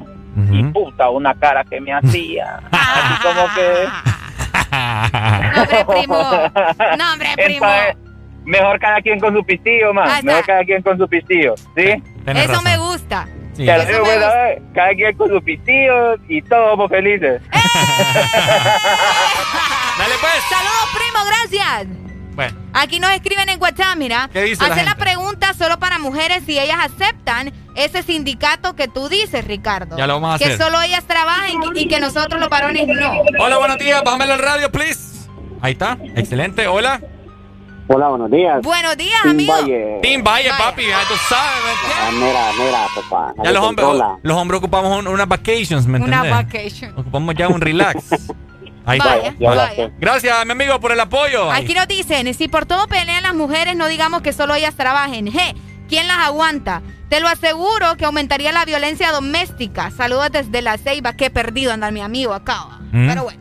[0.51, 2.61] Y puta, una cara que me hacía.
[2.71, 3.89] Así como que.
[4.71, 6.15] No, hombre, primo.
[6.97, 7.65] No, hombre, primo.
[7.65, 7.97] Entonces,
[8.45, 10.21] mejor cada quien con su pistillo, está.
[10.21, 12.01] Mejor cada quien con su pistillo, ¿sí?
[12.25, 13.27] Eso me gusta.
[13.53, 13.65] Sí.
[13.65, 14.55] Te lo Eso digo, me pues, gusta.
[14.73, 17.41] Cada quien con su pistillo y todos somos felices.
[17.51, 17.65] Dale
[20.21, 20.43] pues.
[20.49, 21.87] Saludos, primo, gracias.
[22.39, 24.29] Bueno, Aquí nos escriben en WhatsApp, mira.
[24.31, 25.03] ¿Qué dice la Hace la, gente?
[25.03, 29.97] pregunta solo para mujeres si ellas aceptan ese sindicato que tú dices, Ricardo.
[29.97, 30.57] Ya lo vamos a que hacer.
[30.57, 33.11] solo ellas trabajen y que nosotros los varones no.
[33.39, 34.01] Hola, buenos días.
[34.05, 35.27] Bájame la radio, please.
[35.61, 35.97] Ahí está.
[36.15, 36.65] Excelente.
[36.67, 37.01] Hola.
[37.89, 38.61] Hola, buenos días.
[38.61, 39.51] Buenos días, Team amigo.
[39.51, 39.99] Valle.
[40.01, 40.87] Team Valle, papi.
[40.87, 41.75] Ya tú sabes.
[41.87, 43.33] ¿me Ah, mira, mira, papá.
[43.43, 43.87] Ya los hombres,
[44.23, 46.31] los hombres ocupamos un- unas vacations, ¿me Una entendés?
[46.31, 46.93] vacation.
[46.97, 48.05] Ocupamos ya un relax.
[48.89, 49.45] Ahí Vaya, está.
[49.45, 49.91] vaya.
[49.99, 51.51] Gracias, mi amigo, por el apoyo.
[51.51, 55.31] Aquí nos dicen, si por todo pelean las mujeres, no digamos que solo ellas trabajen.
[55.31, 55.55] Je,
[55.87, 56.81] ¿quién las aguanta?
[57.09, 59.91] Te lo aseguro que aumentaría la violencia doméstica.
[59.91, 61.13] Saludos desde la ceiba.
[61.13, 62.65] Qué perdido anda mi amigo acá.
[62.91, 63.07] Mm.
[63.07, 63.39] Pero bueno,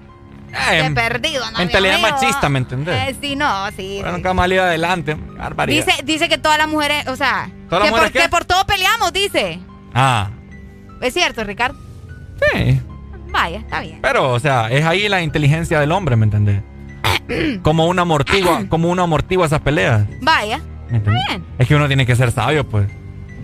[0.70, 2.48] Eh, qué perdido anda mentalidad machista.
[2.48, 3.08] ¿me entendés?
[3.08, 3.96] Eh, sí, no, sí.
[4.00, 4.16] Bueno, sí.
[4.16, 5.14] nunca más ir adelante.
[5.14, 5.84] Barbaridad.
[5.86, 8.18] Dice, dice que todas las mujeres, o sea, ¿Todas las que, por, mujeres qué?
[8.20, 9.60] que por todo peleamos, dice.
[9.94, 10.30] Ah,
[11.02, 11.78] ¿Es cierto, Ricardo?
[12.52, 12.80] sí.
[13.30, 13.98] Vaya, está bien.
[14.02, 16.62] Pero, o sea, es ahí la inteligencia del hombre, ¿me entendés?
[17.62, 20.06] Como una amortigua, como uno amortigua esas peleas.
[20.20, 20.60] Vaya.
[20.90, 21.44] ¿Me bien.
[21.58, 22.88] Es que uno tiene que ser sabio, pues.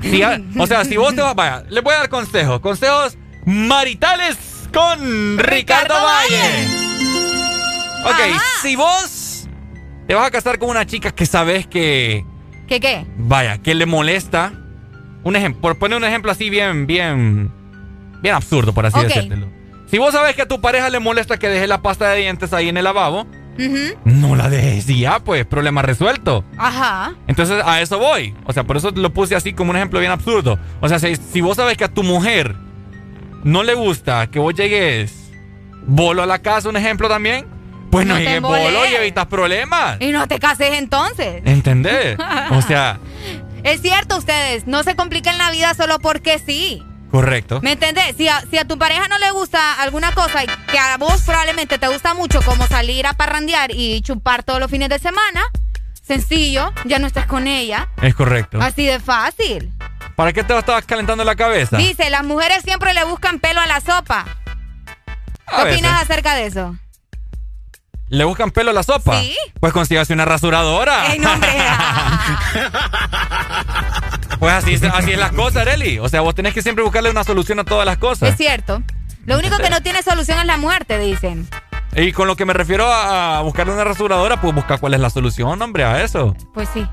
[0.00, 0.22] Si
[0.58, 2.60] o sea, si vos te vas, vaya, les voy a dar consejos.
[2.60, 4.36] Consejos maritales
[4.72, 6.66] con Ricardo, Valle.
[8.06, 9.48] Ok, si vos
[10.06, 12.24] te vas a casar con una chica que sabes que,
[12.66, 13.06] ¿Qué qué?
[13.16, 14.52] vaya, que le molesta.
[15.22, 17.50] Un ejemplo, por poner un ejemplo así bien, bien,
[18.20, 19.04] bien absurdo, por así Ok.
[19.06, 19.48] decírtelo.
[19.94, 22.52] Si vos sabes que a tu pareja le molesta que deje la pasta de dientes
[22.52, 23.96] ahí en el lavabo, Ujú.
[24.04, 26.44] no la dejes y ya, pues, problema resuelto.
[26.58, 27.14] Ajá.
[27.28, 28.34] Entonces a eso voy.
[28.44, 30.58] O sea, por eso lo puse así como un ejemplo bien absurdo.
[30.80, 32.56] O sea, si, si vos sabes que a tu mujer
[33.44, 35.30] no le gusta que vos llegues
[35.86, 37.46] bolo a la casa, un ejemplo también,
[37.92, 39.98] pues no, No llegues bolo y evitas problemas.
[40.00, 41.40] Y no te cases entonces.
[41.44, 42.18] ¿Entendés?
[42.50, 42.98] O sea,
[43.62, 46.82] Es cierto, ustedes, no se compliquen la vida solo porque sí.
[47.14, 47.60] Correcto.
[47.62, 48.16] ¿Me entendés?
[48.16, 51.22] Si a, si a tu pareja no le gusta alguna cosa y que a vos
[51.22, 55.44] probablemente te gusta mucho, como salir a parrandear y chupar todos los fines de semana,
[56.02, 57.88] sencillo, ya no estás con ella.
[58.02, 58.60] Es correcto.
[58.60, 59.72] Así de fácil.
[60.16, 61.76] ¿Para qué te estabas calentando la cabeza?
[61.76, 64.24] Dice, las mujeres siempre le buscan pelo a la sopa.
[65.48, 65.74] ¿Qué veces.
[65.74, 66.76] opinas acerca de eso?
[68.08, 69.20] ¿Le buscan pelo a la sopa?
[69.20, 69.36] Sí.
[69.60, 71.12] Pues consígase una rasuradora.
[71.12, 71.48] Ey, no, hombre.
[74.38, 75.98] Pues así, es- así es las cosas, Areli.
[75.98, 78.28] O sea, vos tenés que siempre buscarle una solución a todas las cosas.
[78.30, 78.82] es cierto.
[79.26, 81.48] Lo único que no tiene solución es la muerte, dicen.
[81.96, 85.10] Y con lo que me refiero a, buscarle una rasuradora, pues busca cuál es la
[85.10, 86.36] solución, hombre, a eso.
[86.52, 86.86] Pues sí.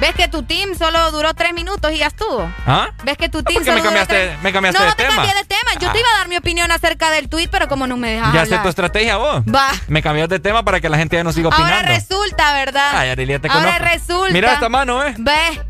[0.00, 2.48] ¿Ves que tu team solo duró tres minutos y ya estuvo?
[2.66, 2.90] ¿Ah?
[3.04, 4.96] ¿Ves que tu Ah, team solo me duró cambiaste- tres- me cambiaste no, de no
[4.96, 5.16] te tema.
[5.16, 5.72] cambié de tema.
[5.80, 8.32] Yo te iba a dar mi opinión acerca del tweet, pero como no me dejas
[8.32, 9.42] ya sé tu estrategia vos.
[9.52, 9.70] Va.
[9.88, 11.74] Me cambias de tema para que la gente ya no siga opinando.
[11.74, 12.90] Ahora resulta, ¿verdad?
[12.94, 13.84] Ay, Arely, ya te Ahora conozco.
[13.84, 14.32] resulta.
[14.32, 15.14] Mira esta mano, ¿eh?
[15.18, 15.60] Ve,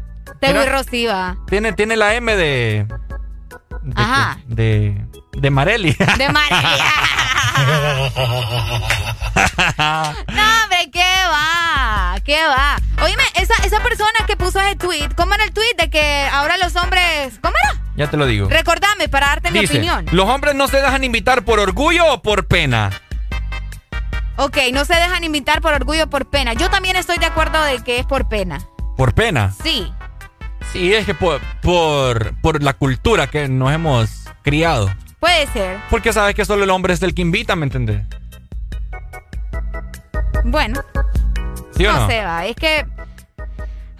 [0.40, 0.60] te Mira.
[0.60, 1.36] voy rosiva.
[1.48, 2.86] Tiene, tiene la M de...
[3.82, 4.38] de Ajá.
[4.46, 5.04] De...
[5.32, 5.92] De Mareli.
[5.92, 6.78] De María.
[10.28, 12.16] no, hombre, ¿qué va?
[12.24, 12.76] ¿Qué va?
[13.04, 16.56] Oíme, esa, esa persona que puso ese tweet, ¿cómo era el tweet de que ahora
[16.56, 17.38] los hombres...
[17.40, 17.80] ¿Cómo era?
[17.96, 18.48] ya te lo digo.
[18.48, 20.06] Recordame para darte mi opinión.
[20.12, 22.90] ¿los hombres no se dejan invitar por orgullo o por pena?
[24.36, 26.52] Ok, no se dejan invitar por orgullo o por pena.
[26.52, 28.60] Yo también estoy de acuerdo de que es por pena.
[28.96, 29.52] Por pena.
[29.64, 29.92] Sí.
[30.72, 34.10] Sí, es que por, por, por la cultura que nos hemos
[34.42, 34.92] criado.
[35.18, 35.78] Puede ser.
[35.90, 38.02] Porque sabes que solo el hombre es el que invita, ¿me entendés?
[40.44, 40.80] Bueno,
[41.76, 42.00] ¿Sí o no?
[42.00, 42.46] no sé, va.
[42.46, 42.86] Es que.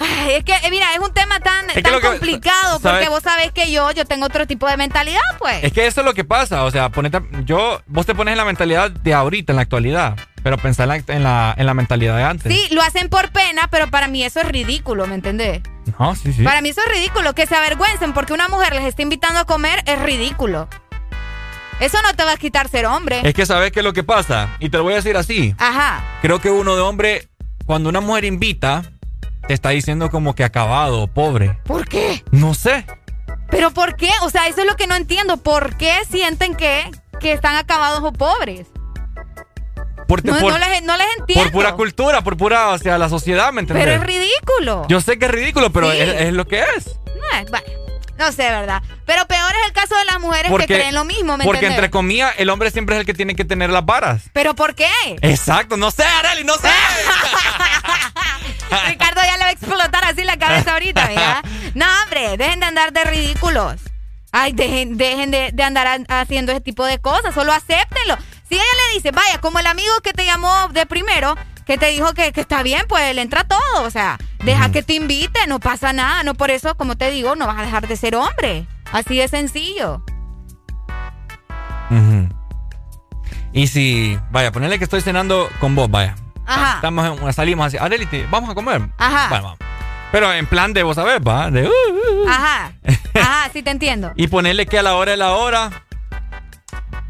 [0.01, 3.51] Ay, es que, eh, mira, es un tema tan, tan que- complicado porque vos sabés
[3.51, 5.65] que yo, yo tengo otro tipo de mentalidad, pues.
[5.65, 8.39] Es que eso es lo que pasa, o sea, ponete, yo, vos te pones en
[8.39, 11.75] la mentalidad de ahorita, en la actualidad, pero pensá en la, en la, en la
[11.75, 12.53] mentalidad de antes.
[12.53, 15.63] Sí, lo hacen por pena, pero para mí eso es ridículo, ¿me entendés?
[15.99, 16.43] No, sí, sí.
[16.43, 17.35] Para mí eso es ridículo.
[17.35, 20.69] Que se avergüencen porque una mujer les está invitando a comer es ridículo.
[21.81, 23.21] Eso no te va a quitar ser hombre.
[23.25, 25.55] Es que sabes qué es lo que pasa, y te lo voy a decir así.
[25.59, 26.03] Ajá.
[26.23, 27.29] Creo que uno de hombre,
[27.67, 28.83] cuando una mujer invita,
[29.47, 31.57] te está diciendo como que acabado, pobre.
[31.65, 32.25] ¿Por qué?
[32.33, 32.85] No sé.
[33.51, 34.11] ¿Pero por qué?
[34.23, 35.37] O sea, eso es lo que no entiendo.
[35.39, 38.67] ¿Por qué sienten que, que están acabados o pobres?
[40.09, 41.45] Por, no, por, no les, no les entiendo.
[41.45, 43.85] Por pura cultura, por pura, o sea, la sociedad, ¿me entiendes?
[43.85, 44.87] Pero es ridículo.
[44.89, 46.87] Yo sé que es ridículo, pero es, es, lo que es.
[46.87, 47.67] No, vaya.
[48.17, 48.83] No sé, ¿verdad?
[49.05, 51.59] Pero peor es el caso de las mujeres porque, que creen lo mismo, ¿me Porque
[51.59, 51.79] entendés?
[51.79, 54.23] entre comillas, el hombre siempre es el que tiene que tener las varas.
[54.33, 54.89] ¿Pero por qué?
[55.21, 56.69] Exacto, no sé, Arely, no sé.
[58.89, 61.45] Ricardo ya le va a explotar así la cabeza ahorita, ¿verdad?
[61.75, 63.75] No, hombre, dejen de andar de ridículos.
[64.33, 68.17] Ay, dejen, dejen de, de andar haciendo ese tipo de cosas, solo acéptenlo.
[68.49, 71.37] Si ella le dice, vaya, como el amigo que te llamó de primero,
[71.67, 73.83] que te dijo que, que está bien, pues le entra todo.
[73.85, 76.23] O sea, deja que te invite, no pasa nada.
[76.23, 78.67] No por eso, como te digo, no vas a dejar de ser hombre.
[78.91, 80.03] Así de sencillo.
[81.91, 82.33] Uh -huh.
[83.53, 86.15] Y si, vaya, ponerle que estoy cenando con vos, vaya.
[86.47, 86.77] Ajá.
[86.77, 88.81] Estamos en, salimos así, Arely, vamos a comer.
[88.97, 89.29] Ajá.
[89.29, 89.59] Bueno, vamos.
[90.11, 91.67] Pero en plan de, vos sabés, va, de...
[91.67, 92.29] Uh, uh, uh.
[92.29, 92.73] Ajá.
[93.15, 94.13] Ajá, sí te entiendo.
[94.17, 95.71] y ponerle que a la hora de la hora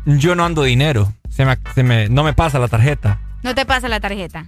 [0.05, 1.13] yo no ando dinero.
[1.39, 3.21] Se me, se me, no me pasa la tarjeta.
[3.45, 4.45] No te pasa la tarjeta.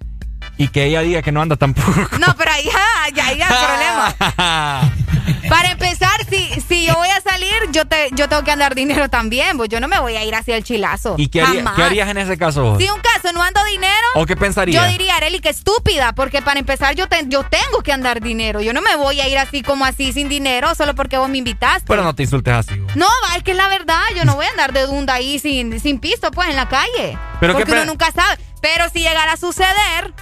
[0.58, 1.92] Y que ella diga que no anda tampoco.
[2.18, 4.90] No, pero ahí ya, ya, ya, problema.
[5.48, 6.59] Para empezar, si
[6.90, 9.88] yo voy a salir, yo te, yo tengo que andar dinero también, pues yo no
[9.88, 11.14] me voy a ir hacia el chilazo.
[11.18, 12.76] ¿Y qué, haría, ¿qué harías en ese caso?
[12.78, 14.06] Si un caso no ando dinero.
[14.14, 14.82] ¿O qué pensarías?
[14.82, 18.60] Yo diría, Areli, que estúpida, porque para empezar yo, te, yo tengo que andar dinero.
[18.60, 21.38] Yo no me voy a ir así como así sin dinero solo porque vos me
[21.38, 21.84] invitaste.
[21.86, 22.78] Pero no te insultes así.
[22.78, 22.96] Vos.
[22.96, 24.02] No, es que es la verdad.
[24.16, 27.18] Yo no voy a andar de dunda ahí sin, sin pisto, pues, en la calle.
[27.40, 28.38] Pero porque uno nunca sabe.
[28.60, 30.12] Pero si llegara a suceder,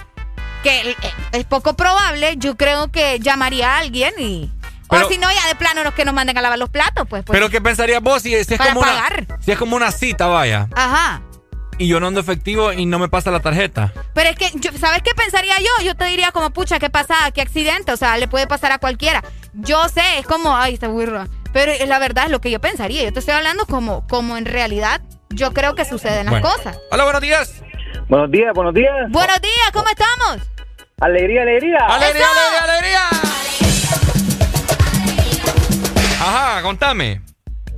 [0.63, 0.95] que
[1.31, 4.51] es poco probable, yo creo que llamaría a alguien y...
[4.89, 7.07] Pero, o si no, ya de plano los que nos manden a lavar los platos,
[7.07, 7.23] pues.
[7.23, 9.25] pues pero ¿qué pensarías vos si, si es como pagar.
[9.27, 10.67] una si es como una cita, vaya?
[10.75, 11.21] Ajá.
[11.77, 13.93] Y yo no ando efectivo y no me pasa la tarjeta.
[14.13, 15.85] Pero es que, yo, ¿sabes qué pensaría yo?
[15.85, 17.15] Yo te diría como, pucha, ¿qué pasa?
[17.33, 17.93] ¿Qué accidente?
[17.93, 19.23] O sea, le puede pasar a cualquiera.
[19.53, 21.27] Yo sé, es como, ay, está burra.
[21.53, 23.03] Pero la verdad es lo que yo pensaría.
[23.03, 26.49] Yo te estoy hablando como, como en realidad yo creo que suceden las bueno.
[26.49, 26.77] cosas.
[26.91, 27.61] Hola, buenos días.
[28.09, 28.93] Buenos días, buenos días.
[29.09, 30.47] Buenos días, ¿cómo estamos?
[30.99, 31.77] Alegría, alegría.
[31.87, 33.28] Alegría, alegría, alegría.
[36.21, 37.21] Ajá, contame.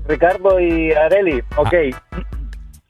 [0.07, 1.73] Ricardo y Areli, ok.
[2.11, 2.21] Ah.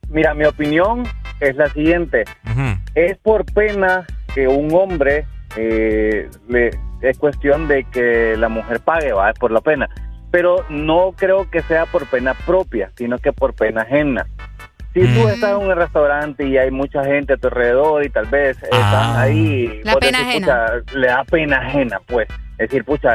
[0.10, 1.04] Mira, mi opinión
[1.40, 2.24] es la siguiente.
[2.46, 2.80] Uh -huh.
[2.96, 5.26] Es por pena que un hombre
[5.58, 6.72] eh, le,
[7.02, 9.90] es cuestión de que la mujer pague, va, es por la pena.
[10.32, 14.26] Pero no creo que sea por pena propia, sino que por pena ajena.
[14.94, 15.14] Si mm.
[15.14, 18.58] tú estás en un restaurante y hay mucha gente a tu alrededor y tal vez
[18.64, 18.68] ah.
[18.72, 20.66] están ahí, la pena decís, ajena.
[20.66, 22.28] Pucha, le da pena ajena, pues.
[22.62, 23.10] Es decir, pucha,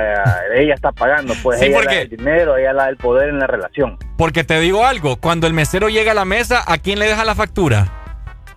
[0.56, 1.94] ella está pagando, pues sí, ella porque...
[1.94, 3.96] da el dinero, ella da el poder en la relación.
[4.18, 7.24] Porque te digo algo, cuando el mesero llega a la mesa, ¿a quién le deja
[7.24, 7.86] la factura?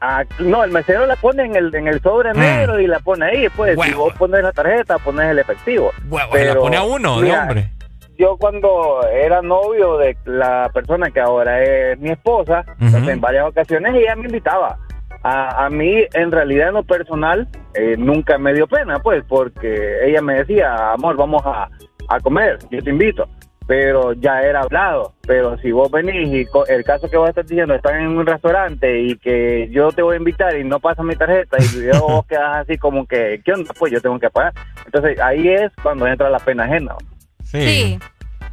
[0.02, 2.40] Ah, no, el mesero la pone en el, en el sobre mm.
[2.40, 3.78] negro y la pone ahí, pues.
[3.78, 3.84] Huevo.
[3.84, 5.92] Si vos pones la tarjeta, pones el efectivo.
[6.10, 7.72] Huevo, Pero, la pone a uno, mira, de hombre.
[8.18, 12.92] Yo cuando era novio de la persona que ahora es mi esposa, uh -huh.
[12.92, 14.80] pues en varias ocasiones ella me invitaba.
[15.24, 20.06] A, a, mí, en realidad, en lo personal, eh, nunca me dio pena, pues, porque
[20.06, 21.70] ella me decía, amor, vamos a,
[22.10, 23.28] a comer, yo te invito.
[23.68, 25.14] Pero ya era hablado.
[25.28, 29.00] Pero si vos venís y el caso que vos estás diciendo, están en un restaurante
[29.00, 32.26] y que yo te voy a invitar y no pasa mi tarjeta y yo vos
[32.26, 33.72] quedas así como que, ¿qué onda?
[33.78, 34.54] Pues yo tengo que pagar.
[34.86, 36.96] Entonces ahí es cuando entra la pena ajena.
[37.44, 37.62] Sí.
[37.62, 38.00] sí.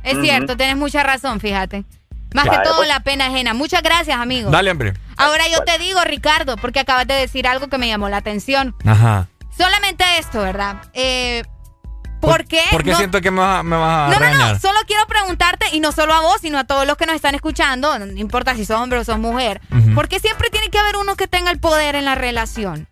[0.05, 0.23] Es uh -huh.
[0.23, 1.85] cierto, tienes mucha razón, fíjate.
[2.35, 2.89] Más que todo pues.
[2.89, 3.55] la pena ajena.
[3.55, 4.51] Muchas gracias, amigo.
[4.51, 4.95] Dale, hombre.
[5.17, 8.75] Ahora yo te digo, Ricardo, porque acabas de decir algo que me llamó la atención.
[8.85, 9.29] Ajá.
[9.57, 10.77] Solamente esto, ¿verdad?
[10.93, 11.43] Eh,
[12.21, 12.61] ¿Por qué?
[12.73, 14.49] Porque no, siento que me vas, me vas a No, regañar.
[14.49, 14.61] no, no.
[14.61, 17.35] Solo quiero preguntarte, y no solo a vos, sino a todos los que nos están
[17.35, 19.95] escuchando, no importa si sos hombre o sos mujer, uh -huh.
[19.95, 22.89] ¿por qué siempre tiene que haber uno que tenga el poder en la relación?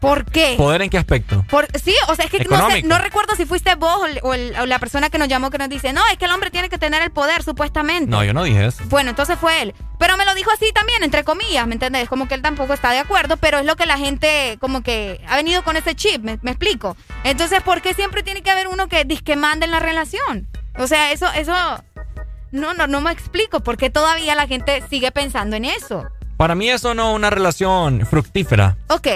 [0.00, 0.54] ¿Por qué?
[0.56, 1.44] ¿Poder en qué aspecto?
[1.48, 4.20] Por, sí, o sea, es que no, sé, no, recuerdo si fuiste vos o, el,
[4.22, 6.32] o, el, o, la persona que nos llamó que nos dice, no, es que el
[6.32, 8.10] hombre tiene que tener el poder, supuestamente.
[8.10, 8.82] No, yo no dije eso.
[8.86, 9.74] Bueno, entonces fue él.
[9.98, 12.08] Pero me lo dijo así también, entre comillas, ¿me entiendes?
[12.08, 15.20] Como que él tampoco está de acuerdo, pero es lo que la gente como que
[15.28, 16.96] ha venido con ese chip, ¿me, me explico?
[17.24, 20.46] Entonces, ¿por qué siempre tiene que haber uno que que mande en la relación?
[20.78, 21.54] O sea, eso, eso,
[22.52, 26.06] no, no, no me explico, por qué todavía la gente sigue pensando en eso.
[26.36, 28.76] Para mí eso no es una relación fructífera.
[28.88, 29.08] Ok.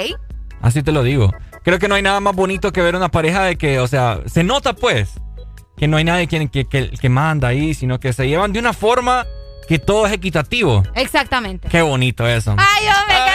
[0.61, 1.33] Así te lo digo.
[1.63, 4.21] Creo que no hay nada más bonito que ver una pareja de que, o sea,
[4.27, 5.11] se nota pues
[5.77, 8.59] que no hay nadie que, que, que, que manda ahí, sino que se llevan de
[8.59, 9.27] una forma
[9.67, 10.83] que todo es equitativo.
[10.95, 11.69] Exactamente.
[11.69, 12.55] Qué bonito eso.
[12.59, 13.31] Ay, hombre, qué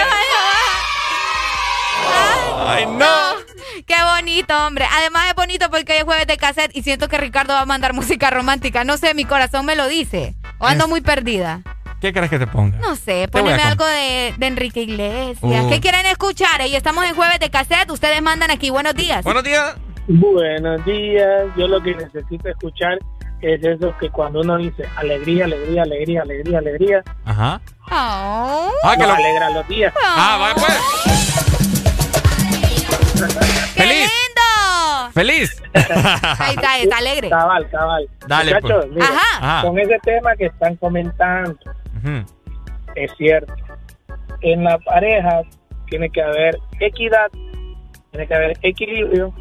[2.67, 3.45] Ay, Ay, no.
[3.85, 4.85] Qué bonito, hombre.
[4.91, 7.65] Además es bonito porque hoy es jueves de cassette y siento que Ricardo va a
[7.65, 8.83] mandar música romántica.
[8.83, 10.35] No sé, mi corazón me lo dice.
[10.57, 10.89] O ando es...
[10.89, 11.61] muy perdida.
[12.01, 12.77] ¿Qué crees que te ponga?
[12.77, 15.37] No sé, poneme algo de, de, Enrique Iglesias.
[15.41, 15.69] Uh.
[15.69, 16.61] ¿Qué quieren escuchar?
[16.67, 17.89] Y estamos en jueves de cassette.
[17.89, 18.69] Ustedes mandan aquí.
[18.69, 19.23] Buenos días.
[19.23, 19.75] Buenos días.
[20.07, 21.45] Buenos días.
[21.57, 22.99] Yo lo que necesito escuchar
[23.41, 27.61] es eso que cuando uno dice alegría, alegría, alegría, alegría, alegría, Ajá.
[27.91, 28.71] Oh.
[28.83, 29.93] Ah, que lo- alegra los días.
[30.03, 31.85] Ah, vaya pues.
[33.75, 34.09] ¡Feliz!
[34.09, 35.11] ¡Lindo!
[35.13, 35.63] ¡Feliz!
[35.73, 37.29] Ahí está, está alegre.
[37.29, 38.09] Cabal, cabal.
[38.27, 38.93] Dale, Muchachos, pues.
[38.95, 39.37] mira, Ajá.
[39.57, 39.67] Ajá.
[39.67, 41.57] con ese tema que están comentando,
[42.95, 43.53] Es cierto.
[44.41, 45.41] En la pareja
[45.89, 47.27] tiene que haber equidad,
[48.11, 49.33] tiene que haber equilibrio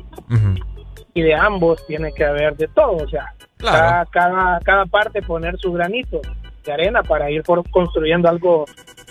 [1.14, 2.96] y de ambos tiene que haber de todo.
[3.04, 3.78] O sea, Claro.
[3.78, 6.20] cada, cada, cada parte poner su granito
[6.64, 8.64] de arena para ir por- construyendo algo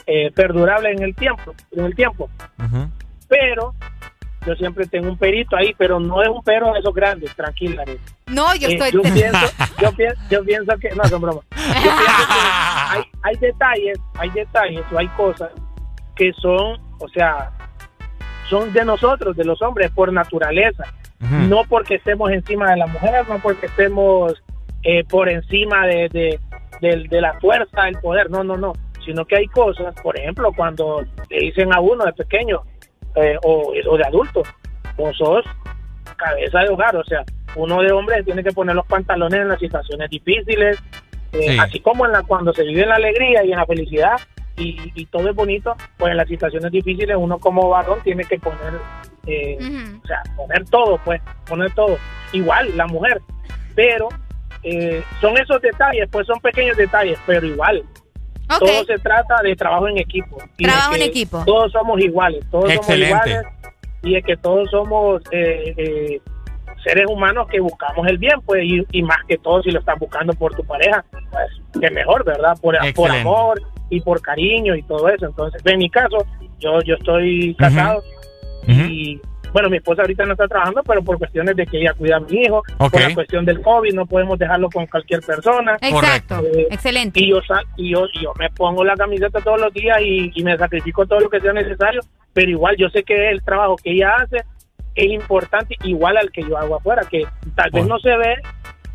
[0.06, 1.54] eh, perdurable en el tiempo.
[1.72, 2.30] En el tiempo.
[3.28, 3.74] Pero
[4.46, 7.84] yo siempre tengo un perito ahí, pero no es un pero de esos grandes, tranquila.
[8.28, 8.92] No, yo Eh, estoy.
[8.92, 9.46] yo, pienso,
[9.82, 11.46] yo, pienso, yo pienso que, no, son bromas.
[11.56, 12.40] Yo pienso que
[12.94, 15.52] hay, hay detalles, hay detalles o hay cosas
[16.16, 17.52] que son, o sea,
[18.50, 20.84] son de nosotros, de los hombres, por naturaleza.
[21.48, 24.34] No porque estemos encima de las mujeres, no porque estemos
[24.84, 28.74] eh, por encima de, de, de la fuerza, del poder, no, no, no.
[29.06, 32.64] Sino que hay cosas, por ejemplo, cuando le dicen a uno de pequeño
[33.16, 34.44] eh, o, o de adulto,
[34.98, 35.46] vos sos
[36.18, 37.24] cabeza de hogar, o sea,
[37.56, 40.82] uno de hombre tiene que poner los pantalones en las situaciones difíciles,
[41.34, 41.58] eh, Sí.
[41.60, 44.20] así como en la cuando se vive en la alegría y en la felicidad
[44.56, 48.38] y, y todo es bonito, pues en las situaciones difíciles uno como varón tiene que
[48.40, 48.74] poner,
[49.26, 49.58] eh,
[50.04, 51.98] o sea, poner todo, pues, poner todo.
[52.34, 53.20] Igual la mujer,
[53.76, 54.10] pero
[54.62, 57.84] eh, son esos detalles, pues son pequeños detalles, pero igual.
[58.60, 60.38] Todo se trata de trabajo en equipo.
[60.58, 61.44] y Trabajo en equipo.
[61.46, 63.10] Todos somos iguales, todos Excelente.
[63.10, 63.54] somos iguales
[64.04, 66.22] y es que todos somos eh, eh,
[66.84, 69.98] seres humanos que buscamos el bien, pues, y, y más que todo si lo estás
[70.00, 72.58] buscando por tu pareja, pues, que mejor, ¿verdad?
[72.62, 75.26] Por, amor y por cariño y todo eso.
[75.26, 76.18] Entonces, en mi caso,
[76.60, 78.04] yo, yo estoy casado
[78.68, 79.20] y,
[79.52, 82.20] bueno, mi esposa ahorita no está trabajando, pero por cuestiones de que ella cuida a
[82.20, 85.78] mi hijo, por la cuestión del COVID, no podemos dejarlo con cualquier persona.
[85.82, 86.42] Exacto.
[86.54, 87.20] Eh, Excelente.
[87.20, 87.40] y yo,
[87.78, 91.06] y yo y yo me pongo la camiseta todos los días y, y me sacrifico
[91.06, 92.02] todo lo que sea necesario,
[92.34, 94.44] pero igual yo sé que el trabajo que ella hace
[94.96, 98.36] es importante igual al que yo hago afuera, que tal vez no se ve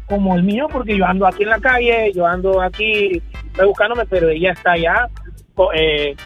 [0.09, 3.23] como el mío porque yo ando aquí en la calle, yo ando aquí
[3.65, 5.09] buscándome, pero ella está allá
[5.75, 6.17] eh,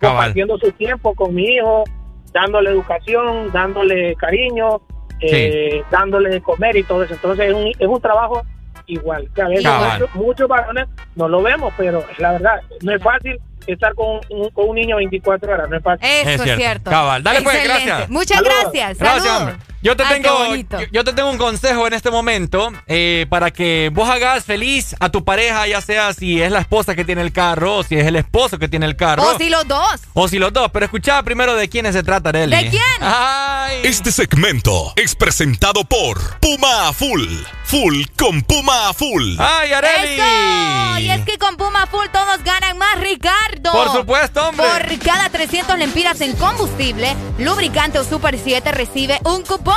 [0.00, 1.84] compartiendo su tiempo con mi hijo,
[2.32, 4.80] dándole educación, dándole cariño,
[5.20, 7.14] eh, dándole de comer y todo eso.
[7.14, 8.42] Entonces es un, es un trabajo
[8.86, 9.30] igual.
[9.34, 13.38] Que a veces muchos, muchos varones no lo vemos, pero la verdad, no es fácil
[13.66, 16.06] estar con un, con un niño 24 horas, no es fácil.
[16.08, 16.60] Eso Es cierto.
[16.60, 16.90] cierto.
[16.90, 17.22] Cabal.
[17.22, 17.86] Dale, pues, Excelente.
[17.86, 18.10] gracias.
[18.10, 18.54] Muchas Saludos.
[18.62, 18.98] gracias.
[18.98, 19.52] Gracias, Saludos.
[19.52, 19.71] hombre.
[19.82, 23.50] Yo te, Ay, tengo, yo, yo te tengo un consejo en este momento eh, para
[23.50, 27.22] que vos hagas feliz a tu pareja, ya sea si es la esposa que tiene
[27.22, 29.24] el carro o si es el esposo que tiene el carro.
[29.24, 30.00] O si los dos.
[30.14, 30.70] O si los dos.
[30.72, 32.54] Pero escucha primero de quiénes se trata, Arely.
[32.54, 32.82] ¿De quién?
[33.00, 33.80] Ay.
[33.82, 37.26] Este segmento es presentado por Puma a Full.
[37.64, 39.36] Full con Puma a Full.
[39.38, 40.20] ¡Ay, Arely!
[40.20, 40.98] ¡Eso!
[41.00, 43.72] Y es que con Puma Full todos ganan más, Ricardo.
[43.72, 44.64] Por supuesto, hombre.
[44.66, 49.71] Por cada 300 lempiras en combustible, lubricante o Super 7 recibe un cupón.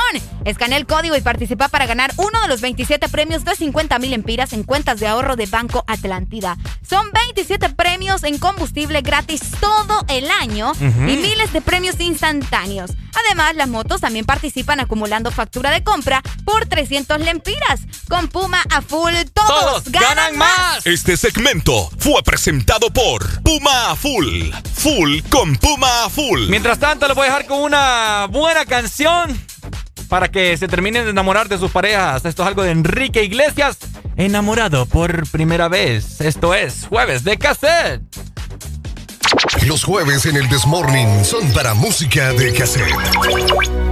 [0.46, 4.10] Escanea el código y participa para ganar uno de los 27 premios de 50 mil
[4.10, 6.56] lempiras en cuentas de ahorro de Banco Atlántida.
[6.88, 12.92] Son 27 premios en combustible gratis todo el año y miles de premios instantáneos.
[13.26, 17.80] Además, las motos también participan acumulando factura de compra por 300 lempiras.
[18.08, 20.86] Con Puma a full, todos, Todos ganan más.
[20.86, 24.52] Este segmento fue presentado por Puma a Full.
[24.74, 26.48] Full con Puma a Full.
[26.48, 29.36] Mientras tanto, les voy a dejar con una buena canción
[30.06, 32.24] para que se terminen de enamorar de sus parejas.
[32.24, 33.78] Esto es algo de Enrique Iglesias.
[34.16, 36.20] Enamorado por primera vez.
[36.20, 38.02] Esto es Jueves de Cassette.
[39.66, 43.85] Los jueves en el Desmorning son para música de cassette.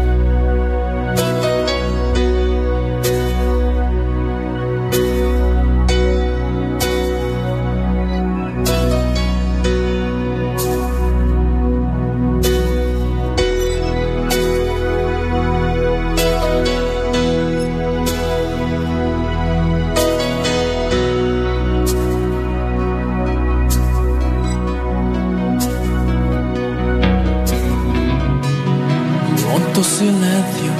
[29.84, 30.72] Silencio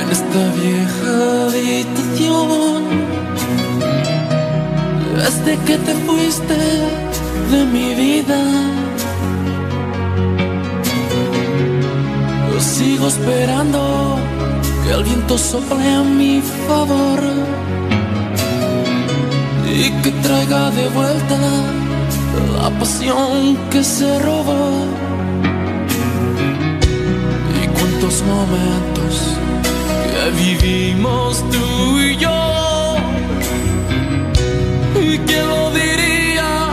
[0.00, 1.12] en esta vieja
[1.46, 2.82] habitación.
[5.16, 6.58] Desde que te fuiste
[7.50, 8.40] de mi vida,
[12.52, 14.18] yo sigo esperando
[14.84, 17.20] que el viento sople a mi favor
[19.66, 21.38] y que traiga de vuelta
[22.54, 24.86] la pasión que se robó
[28.00, 29.36] tantos momentos
[30.10, 32.96] que vivimos tú y yo.
[35.00, 36.70] ¿Y quién lo diría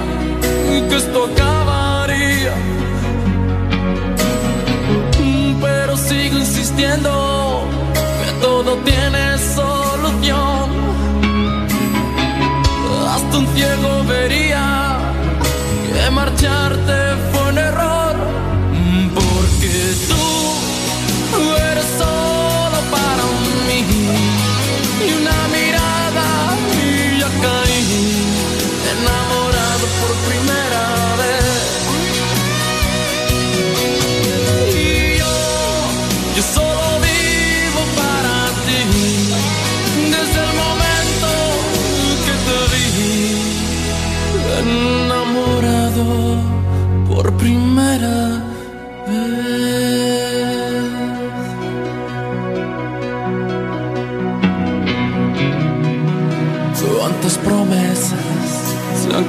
[0.89, 2.53] que esto acabaría?
[5.61, 7.61] Pero sigo insistiendo
[8.23, 9.06] que todo tiene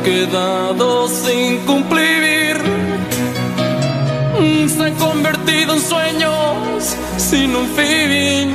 [0.09, 2.57] quedado sin cumplir.
[4.41, 6.97] Mm, Se han convertido en sueños
[7.29, 8.47] sin un fin.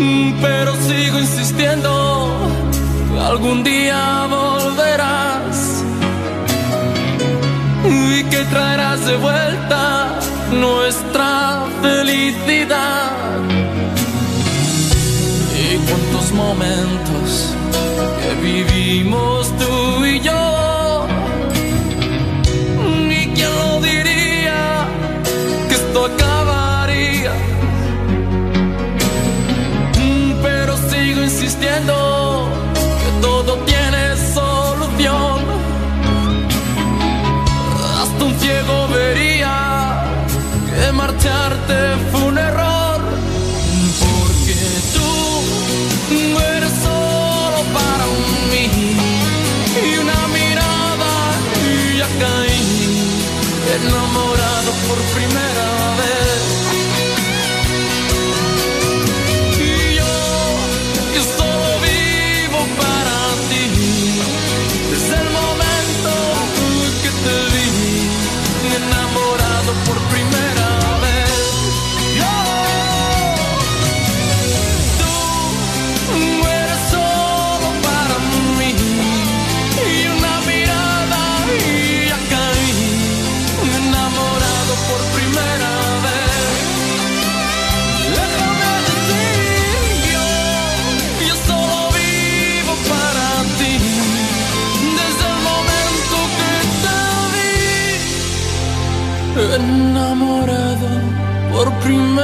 [0.00, 1.90] Mm, Pero sigo insistiendo
[3.30, 5.58] algún día volverás
[7.98, 9.84] y que traerás de vuelta
[10.64, 11.30] nuestra
[11.80, 13.12] felicidad.
[15.64, 16.91] Y cuántos momentos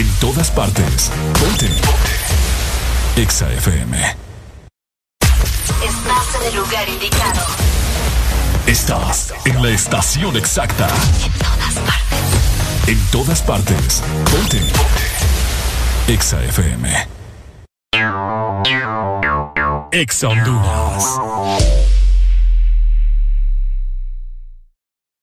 [0.00, 1.10] En todas partes.
[1.38, 1.68] Ponte.
[1.68, 3.20] Ponte.
[3.20, 4.16] Exa FM.
[5.84, 7.42] Estás en el lugar indicado.
[8.66, 10.88] Estás en la estación exacta.
[12.86, 14.02] En todas partes.
[14.32, 14.60] Ponte.
[14.60, 16.14] Ponte.
[16.14, 17.08] Exa FM.
[19.92, 21.79] Exa Honduras.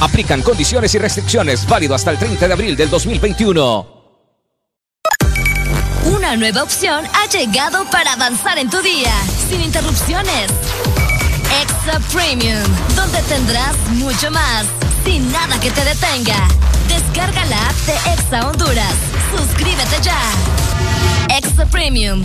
[0.00, 3.96] Aplican condiciones y restricciones válido hasta el 30 de abril del 2021.
[6.04, 9.12] Una nueva opción ha llegado para avanzar en tu día,
[9.48, 10.50] sin interrupciones.
[11.62, 12.62] Extra Premium,
[12.94, 14.66] donde tendrás mucho más,
[15.04, 16.46] sin nada que te detenga.
[16.88, 18.94] Descarga la app de Exa Honduras.
[19.36, 20.20] Suscríbete ya.
[21.36, 22.24] Extra Premium.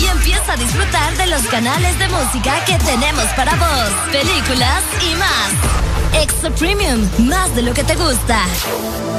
[0.00, 5.14] Y empieza a disfrutar de los canales de música que tenemos para vos, películas y
[5.16, 5.89] más.
[6.14, 8.44] Extra Premium, más de lo que te gusta.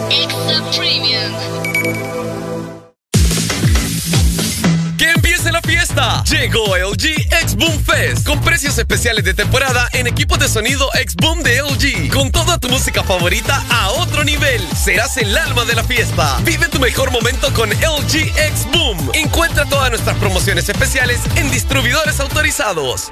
[0.10, 1.34] Extra Premium.
[4.98, 6.24] Que empiece la fiesta fiesta.
[6.30, 11.16] Llegó LG X Boom Fest con precios especiales de temporada en equipos de sonido X
[11.16, 12.12] Boom de LG.
[12.14, 14.62] Con toda tu música favorita a otro nivel.
[14.76, 16.38] Serás el alma de la fiesta.
[16.44, 19.12] Vive tu mejor momento con LG X Boom.
[19.14, 23.12] Encuentra todas nuestras promociones especiales en distribuidores autorizados.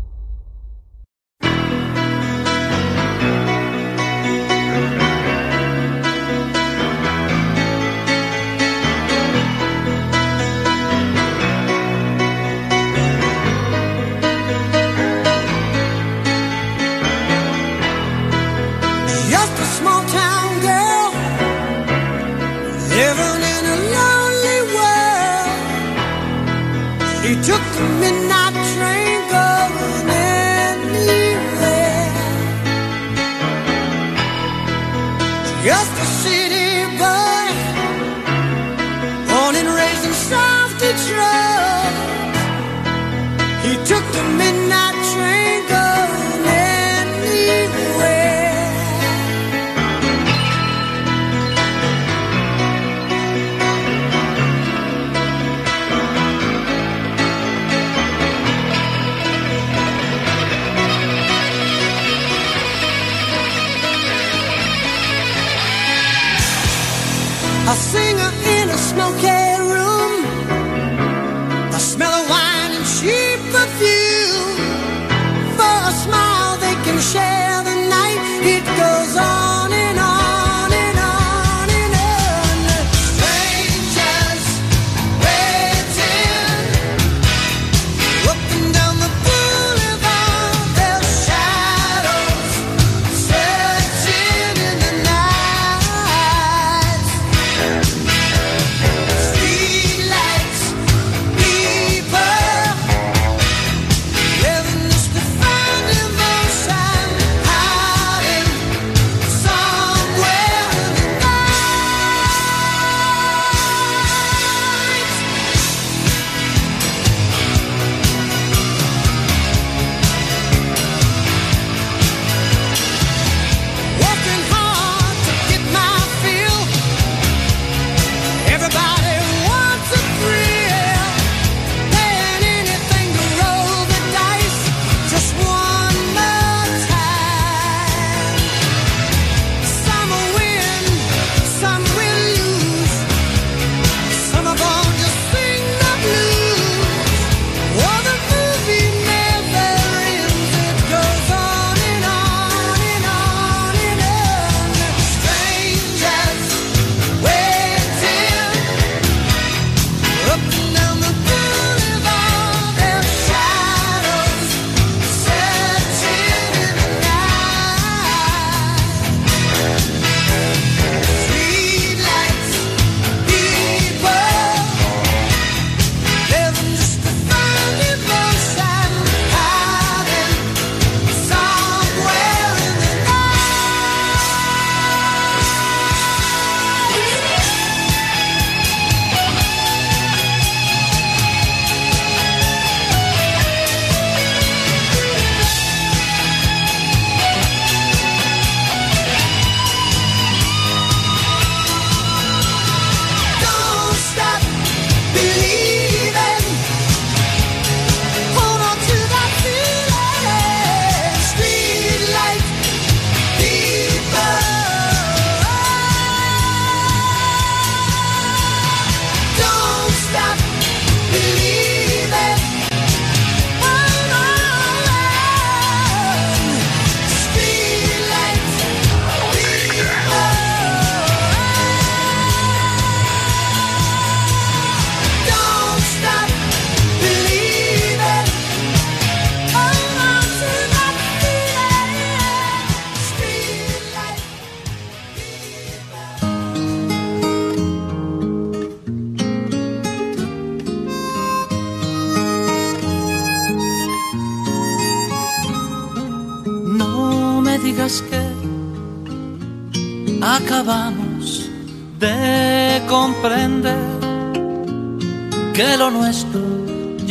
[27.43, 28.20] took a minute.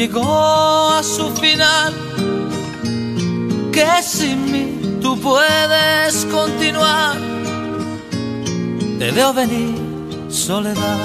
[0.01, 1.93] Llegó a su final,
[3.71, 7.19] que sin mí tú puedes continuar.
[8.99, 9.75] Te veo venir,
[10.31, 11.01] soledad.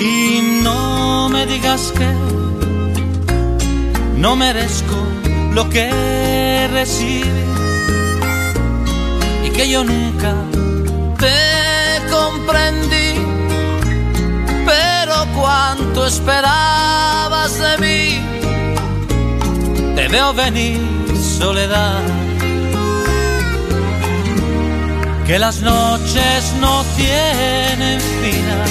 [0.00, 2.10] Y no me digas que
[4.16, 4.98] no merezco
[5.54, 7.48] lo que recibí
[9.44, 10.32] y que yo nunca
[11.18, 11.36] te
[12.08, 13.11] comprendí.
[15.34, 18.20] Cuánto esperabas de mí,
[19.94, 20.80] te veo venir
[21.38, 22.02] soledad.
[25.26, 28.70] Que las noches no tienen final,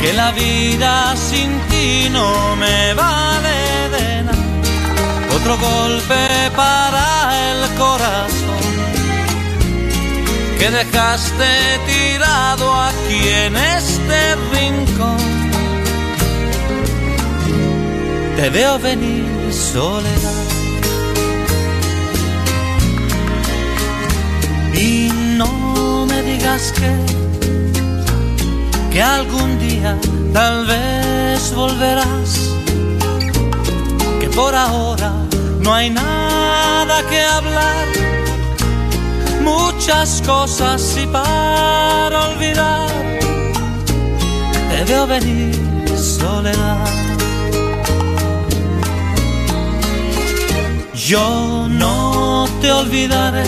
[0.00, 4.38] que la vida sin ti no me vale de nada.
[5.36, 8.54] Otro golpe para el corazón
[10.58, 11.80] que dejaste
[12.34, 15.16] aquí en este rincón.
[18.36, 20.42] Te veo venir soledad.
[24.74, 26.90] Y no me digas que,
[28.92, 29.96] que algún día
[30.32, 32.30] tal vez volverás,
[34.20, 35.12] que por ahora
[35.60, 38.03] no hay nada que hablar
[39.86, 42.88] muchas cosas y para olvidar
[44.70, 45.54] te veo venir
[45.94, 46.86] soledad.
[50.94, 53.44] Yo no te olvidaré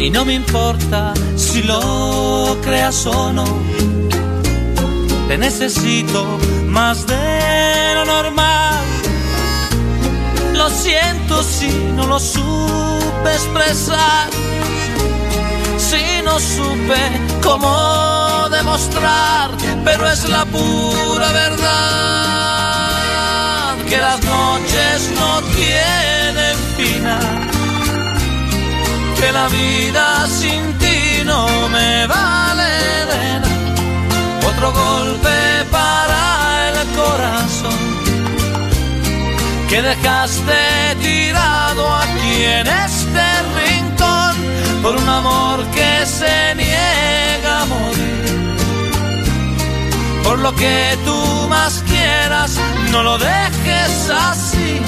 [0.00, 3.44] y no me importa si lo creas o no.
[5.28, 6.26] Te necesito
[6.66, 8.84] más de lo normal.
[10.54, 14.28] Lo siento si no lo supe expresar,
[16.40, 17.00] supe
[17.42, 19.50] cómo demostrar,
[19.84, 22.88] pero es la pura verdad
[23.88, 27.48] que las noches no tienen final,
[29.18, 33.48] que la vida sin ti no me vale nada.
[34.46, 37.78] Otro golpe para el corazón
[39.68, 43.27] que dejaste tirado aquí en este
[44.82, 48.56] por un amor que se niega a morir.
[50.24, 52.58] Por lo que tú más quieras,
[52.92, 54.80] no lo dejes así,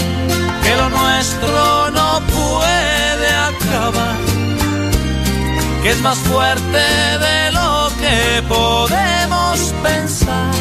[0.62, 4.17] que lo nuestro no puede acabar,
[5.83, 6.85] que es más fuerte
[7.27, 10.55] de lo que podemos pensar.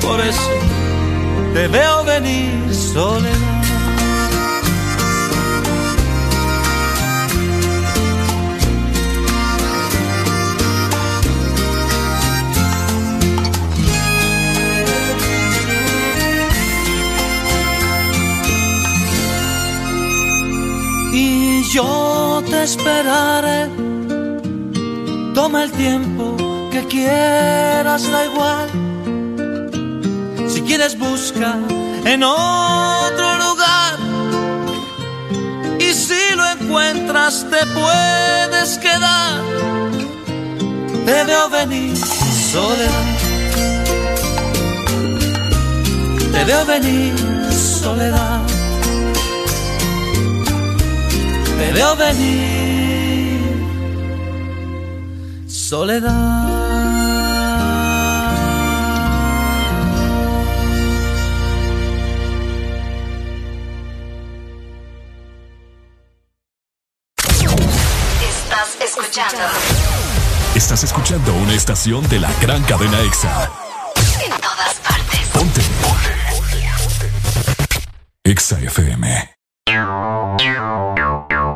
[0.00, 0.50] Por eso
[1.52, 3.45] te veo venir soledad.
[21.76, 23.68] Yo te esperaré.
[25.34, 26.24] Toma el tiempo
[26.72, 28.68] que quieras, da igual
[30.48, 31.50] si quieres busca
[32.12, 33.92] en otro lugar.
[35.78, 39.42] Y si lo encuentras te puedes quedar.
[41.04, 41.94] Te veo venir
[42.52, 43.06] soledad.
[46.32, 47.14] Te veo venir
[47.82, 48.35] soledad.
[51.76, 53.36] Veo venir
[55.46, 56.56] soledad.
[70.54, 73.50] Estás escuchando una estación de la gran cadena EXA.
[74.24, 75.20] En todas partes.
[75.34, 75.60] Ponte.
[78.24, 79.36] EXA FM.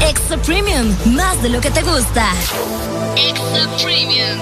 [0.00, 2.32] Exa Premium, más de lo que te gusta.
[3.16, 4.38] Exa Premium.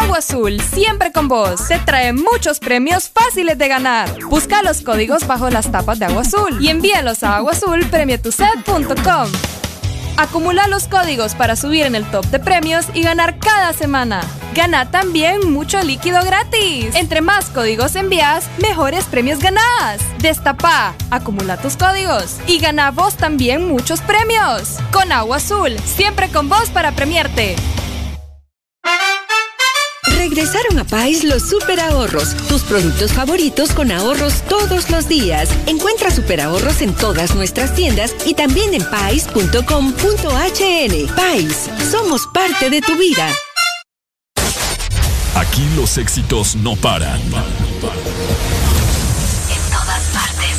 [0.00, 1.68] Agua Azul, siempre con vos.
[1.68, 4.08] Te trae muchos premios fáciles de ganar.
[4.24, 9.57] Busca los códigos bajo las tapas de Agua Azul y envíalos a aguazulpremiotuset.com.
[10.18, 14.20] Acumula los códigos para subir en el top de premios y ganar cada semana.
[14.52, 16.92] Gana también mucho líquido gratis.
[16.96, 20.00] Entre más códigos envías, mejores premios ganás.
[20.18, 24.78] Destapa, acumula tus códigos y gana vos también muchos premios.
[24.90, 27.54] Con Agua Azul, siempre con vos para premiarte.
[30.18, 35.48] Regresaron a Pais los super ahorros, tus productos favoritos con ahorros todos los días.
[35.66, 39.54] Encuentra super ahorros en todas nuestras tiendas y también en pais.com.hn.
[41.14, 43.32] Pais, somos parte de tu vida.
[45.36, 47.20] Aquí los éxitos no paran.
[47.22, 47.30] En
[49.70, 50.58] todas partes.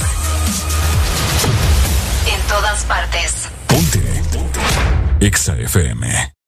[2.33, 3.49] En todas partes.
[3.67, 4.23] Ponte.
[4.31, 4.59] Ponte.
[5.19, 6.38] Exa FM.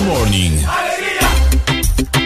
[0.00, 0.81] Morning.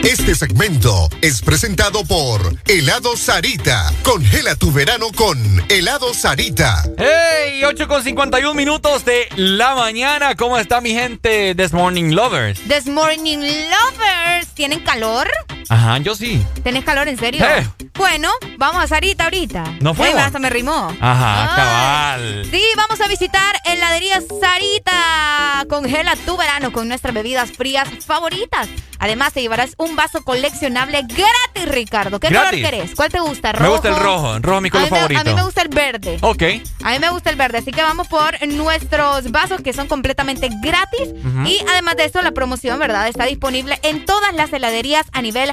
[0.07, 3.93] Este segmento es presentado por Helado Sarita.
[4.05, 5.36] Congela tu verano con
[5.68, 6.85] Helado Sarita.
[6.97, 7.65] ¡Hey!
[7.65, 10.36] 8 con 51 minutos de la mañana.
[10.36, 11.57] ¿Cómo está mi gente?
[11.57, 12.60] This Morning Lovers.
[12.68, 14.47] This Morning Lovers.
[14.55, 15.28] ¿Tienen calor?
[15.68, 16.41] Ajá, yo sí.
[16.62, 17.44] ¿Tenés calor en serio?
[17.44, 17.67] Eh.
[17.94, 19.65] Bueno, vamos a Sarita ahorita.
[19.81, 20.15] ¿No fuimos?
[20.15, 20.94] Ey, hasta me rimó.
[21.01, 21.57] Ajá, Ay.
[21.57, 22.49] cabal.
[22.52, 25.65] Sí, vamos a visitar heladería Sarita.
[25.68, 28.68] Congela tu verano con nuestras bebidas frías favoritas.
[28.99, 32.20] Además, te llevarás un vaso coleccionable gratis, Ricardo.
[32.20, 32.60] ¿Qué Gratis.
[32.60, 32.94] color querés?
[32.94, 33.52] ¿Cuál te gusta?
[33.52, 33.65] ¿Rojo?
[33.65, 34.36] Me gusta el rojo.
[34.36, 35.20] El rojo es mi A color mí me- favorito.
[35.20, 36.18] A mí me gusta el verde.
[36.20, 36.42] Ok.
[36.84, 40.49] A mí me gusta el verde, así que vamos por nuestros vasos que son completamente
[40.62, 41.08] gratis.
[41.47, 43.08] Y además de eso, la promoción, ¿verdad?
[43.08, 45.52] Está disponible en todas las heladerías a nivel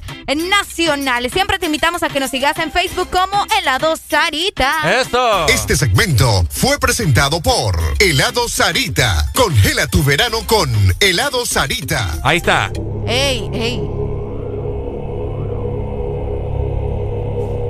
[0.49, 1.29] nacional.
[1.31, 5.01] Siempre te invitamos a que nos sigas en Facebook como Helado Sarita.
[5.01, 5.47] ¡Eso!
[5.47, 9.31] Este segmento fue presentado por Helado Sarita.
[9.33, 12.19] Congela tu verano con Helado Sarita.
[12.23, 12.71] Ahí está.
[13.07, 13.81] ¡Ey, ey!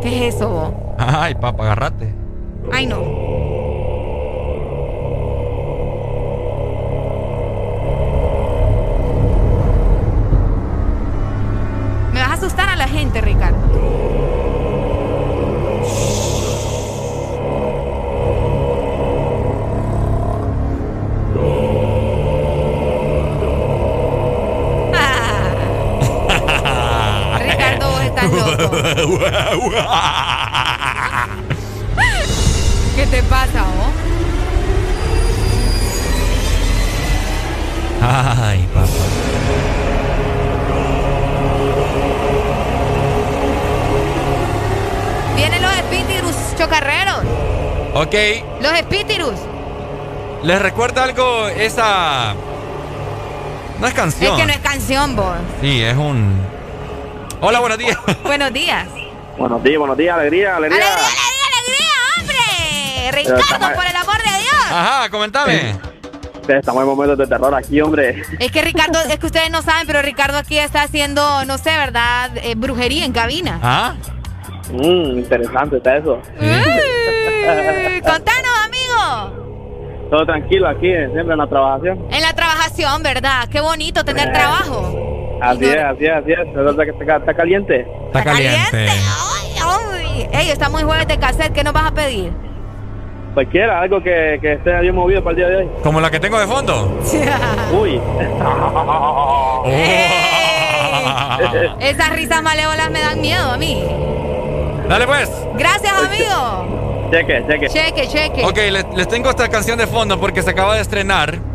[0.03, 0.49] ¿Qué es eso?
[0.49, 0.69] vos?
[0.97, 2.13] Ay, papá, agarrate.
[2.73, 2.99] Ay, no.
[12.13, 13.57] Me vas a asustar a la gente, Ricardo.
[32.95, 33.91] ¿Qué te pasa, vos?
[38.01, 38.87] Ay, papá.
[45.35, 47.23] Vienen los espíritus chocarreros.
[47.93, 48.15] Ok.
[48.61, 49.33] Los espíritus.
[50.43, 52.33] ¿Les recuerda algo esa.
[53.79, 54.33] No es canción.
[54.33, 55.35] Es que no es canción, vos.
[55.61, 56.33] Sí, es un.
[57.41, 57.97] Hola, buenos días.
[58.23, 58.87] Buenos días.
[59.37, 60.85] Buenos días, buenos días, alegría, alegría.
[62.19, 63.11] ¡Hombre!
[63.11, 64.55] Ricardo, estamos- por el amor de Dios.
[64.71, 65.75] Ajá, comentame.
[66.47, 68.21] Estamos en momentos de terror aquí, hombre.
[68.39, 71.71] Es que Ricardo, es que ustedes no saben, pero Ricardo aquí está haciendo, no sé,
[71.77, 72.31] ¿verdad?
[72.37, 73.59] Eh, brujería en cabina.
[73.63, 73.95] ¿Ah?
[74.71, 76.19] Mmm, interesante está eso.
[78.03, 80.09] Contanos, amigo.
[80.11, 82.07] Todo tranquilo aquí, siempre en la trabajación.
[82.11, 83.47] En la trabajación, ¿verdad?
[83.49, 84.31] Qué bonito tener Eh.
[84.33, 85.22] trabajo.
[85.43, 86.39] Así es, así es, así es.
[86.39, 87.87] Es verdad que está, está caliente.
[88.07, 88.87] Está caliente.
[88.87, 90.29] Ay, ay.
[90.31, 91.51] Ey, estamos en jueves de cassette.
[91.53, 92.31] ¿Qué nos vas a pedir?
[93.33, 95.69] Cualquiera, algo que, que esté bien movido para el día de hoy.
[95.81, 96.97] Como la que tengo de fondo.
[97.73, 97.99] Uy.
[101.79, 103.83] Esas risas malévolas me dan miedo a mí.
[104.87, 105.29] Dale pues.
[105.57, 107.09] Gracias, amigo.
[107.11, 107.69] cheque, cheque.
[107.69, 108.45] Cheque, cheque.
[108.45, 111.52] Ok, les, les tengo esta canción de fondo porque se acaba de estrenar.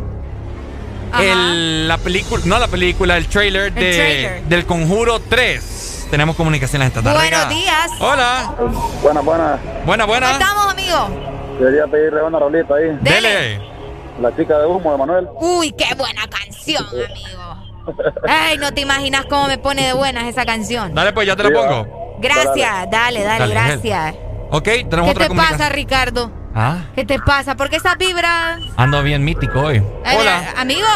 [1.19, 4.43] El, la película, no la película, el trailer, de, trailer.
[4.43, 6.07] del Conjuro 3.
[6.11, 7.17] Tenemos comunicación esta tarde.
[7.19, 7.91] Buenos días.
[7.99, 8.53] Hola.
[9.01, 9.59] Buena, buena.
[9.85, 10.31] Buena, ¿Cómo buena.
[10.31, 11.09] estamos, amigo?
[11.59, 12.97] Quería pedirle una rolita ahí.
[13.01, 13.61] Dele.
[14.21, 15.27] La chica de humo de Manuel.
[15.39, 17.93] Uy, qué buena canción, amigo.
[18.27, 20.93] Ay, no te imaginas cómo me pone de buenas esa canción.
[20.93, 21.67] Dale pues, ya te la Sí, va.
[21.67, 22.17] pongo.
[22.19, 24.15] Gracias, dale, dale, Dale, gracias.
[24.51, 26.31] Ok, tenemos ¿Qué otra te pasa, Ricardo?
[26.55, 27.55] Ah, ¿Qué te pasa?
[27.55, 28.59] ¿Por qué esas vibras?
[28.75, 29.77] ando bien mítico hoy.
[29.77, 30.53] Eh, Hola.
[30.57, 30.87] Amigo.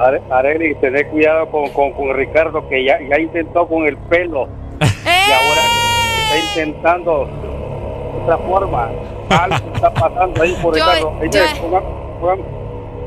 [0.00, 4.48] Are- Aregli, tenés cuidado con, con, con Ricardo, que ya, ya intentó con el pelo.
[4.80, 5.60] Y ahora
[6.32, 7.28] está intentando
[8.22, 8.88] otra forma.
[9.30, 10.84] Algo está pasando ahí por Yo-
[11.20, 11.98] Ricardo.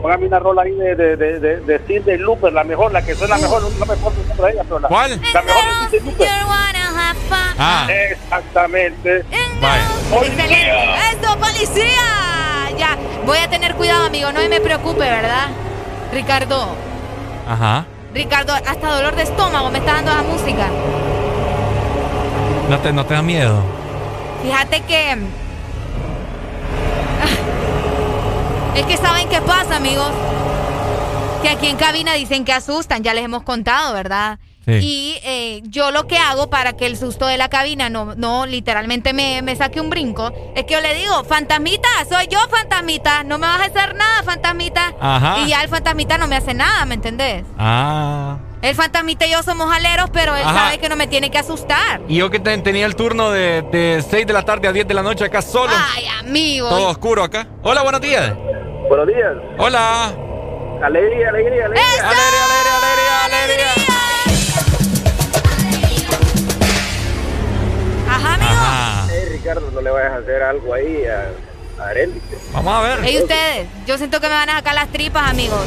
[0.01, 3.13] Póngame una rola ahí de, de, de, de, de Cindy Looper, la mejor, la que
[3.13, 5.11] suena mejor, no me acuerdo el nombre de ella, pero la, ¿Cuál?
[5.31, 6.27] la mejor de Cindy Looper.
[7.57, 9.19] Ah, Exactamente.
[9.19, 10.71] Excelente.
[11.11, 12.71] ¡Eso, policía!
[12.77, 14.31] Ya, voy a tener cuidado, amigo.
[14.31, 15.47] No me preocupe, ¿verdad?
[16.11, 16.75] Ricardo,
[17.47, 17.85] Ajá.
[18.13, 20.67] Ricardo, hasta dolor de estómago me está dando la música.
[22.69, 23.61] ¿No te, no te da miedo?
[24.43, 25.17] Fíjate que...
[28.75, 30.09] Es que saben qué pasa, amigos.
[31.41, 34.39] Que aquí en cabina dicen que asustan, ya les hemos contado, ¿verdad?
[34.67, 38.45] Y eh, yo lo que hago para que el susto de la cabina no, no
[38.45, 43.23] literalmente me, me, saque un brinco, es que yo le digo, fantasmita, soy yo fantasmita,
[43.23, 44.93] no me vas a hacer nada, fantasmita.
[45.43, 47.43] Y ya el fantasmita no me hace nada, ¿me entendés?
[47.57, 48.37] Ah.
[48.61, 52.01] El fantasmita y yo somos aleros, pero él sabe que no me tiene que asustar.
[52.07, 54.93] Y yo que tenía el turno de, de 6 de la tarde a 10 de
[54.93, 55.73] la noche acá solo.
[55.95, 56.69] Ay, amigo.
[56.69, 57.47] Todo oscuro acá.
[57.63, 58.35] Hola, buenos días.
[58.87, 59.33] Buenos días.
[59.57, 60.13] Hola.
[60.83, 61.83] Alegría, alegría, alegría.
[62.03, 63.80] Alegría, alegría, alegría, alegría.
[69.41, 72.21] Ricardo, no le vayas a hacer algo ahí a, a Arely.
[72.53, 73.09] Vamos a ver.
[73.09, 73.67] ¿Y ustedes?
[73.87, 75.59] Yo siento que me van a sacar las tripas, amigos.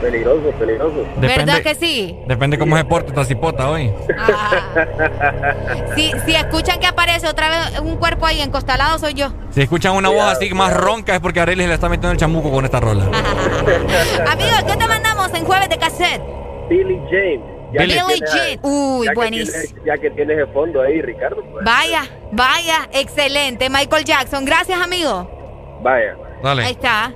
[0.00, 1.06] Peligroso, peligroso.
[1.16, 2.18] ¿Verdad que sí?
[2.26, 3.92] Depende cómo se porte esta cipota hoy.
[4.18, 5.54] Ah.
[5.94, 9.32] si, si escuchan que aparece otra vez un cuerpo ahí encostalado, soy yo.
[9.50, 12.50] Si escuchan una voz así más ronca es porque Arely le está metiendo el chamuco
[12.50, 13.04] con esta rola.
[14.28, 16.22] Amigos, ¿qué te mandamos en jueves de cassette?
[16.68, 17.55] Billy James.
[17.78, 18.58] Billy James.
[18.62, 19.80] Uy, buenísimo.
[19.84, 21.42] Ya que tienes el fondo ahí, Ricardo.
[21.52, 21.64] Pues.
[21.64, 23.68] Vaya, vaya, excelente.
[23.70, 24.44] Michael Jackson.
[24.44, 25.78] Gracias, amigo.
[25.82, 26.16] Vaya.
[26.42, 26.64] Dale.
[26.64, 27.12] Ahí está.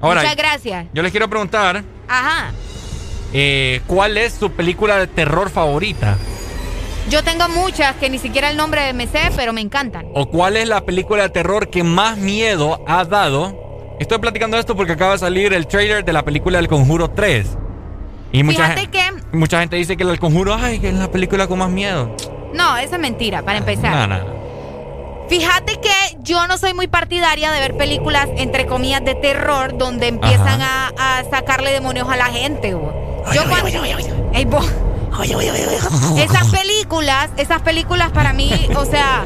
[0.00, 0.86] Muchas gracias.
[0.92, 1.82] Yo les quiero preguntar.
[2.08, 2.52] Ajá.
[3.32, 6.16] Eh, ¿Cuál es su película de terror favorita?
[7.08, 10.06] Yo tengo muchas que ni siquiera el nombre me sé, pero me encantan.
[10.14, 13.96] ¿O cuál es la película de terror que más miedo ha dado?
[13.98, 17.58] Estoy platicando esto porque acaba de salir el trailer de la película El Conjuro 3.
[18.32, 19.36] Y mucha Fíjate gente, que...
[19.36, 22.14] Mucha gente dice que El Conjuro, ay, que es la película con más miedo.
[22.54, 24.08] No, eso es mentira, para empezar.
[24.08, 24.40] No, no, no.
[25.28, 30.08] Fíjate que yo no soy muy partidaria de ver películas, entre comillas, de terror donde
[30.08, 32.70] empiezan a, a, sacarle demonios a la gente.
[32.70, 33.68] Yo cuando...
[34.32, 34.46] Ey,
[36.18, 39.24] esas películas, esas películas para mí, o sea,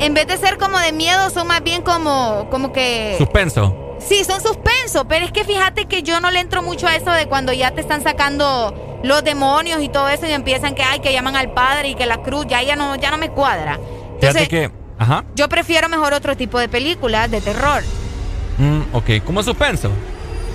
[0.00, 3.14] en vez de ser como de miedo, son más bien como, como que...
[3.18, 3.83] Suspenso.
[4.06, 7.10] Sí, son suspenso, pero es que fíjate que yo no le entro mucho a eso
[7.10, 11.00] de cuando ya te están sacando los demonios y todo eso y empiezan que, ay,
[11.00, 13.78] que llaman al padre y que la cruz, ya, ya, no, ya no me cuadra.
[14.14, 15.24] Entonces, que Ajá.
[15.34, 17.82] Yo prefiero mejor otro tipo de películas de terror.
[18.58, 19.90] Mm, ok, ¿cómo suspenso?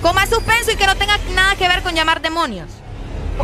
[0.02, 2.68] Como es suspenso y que no tenga nada que ver con llamar demonios.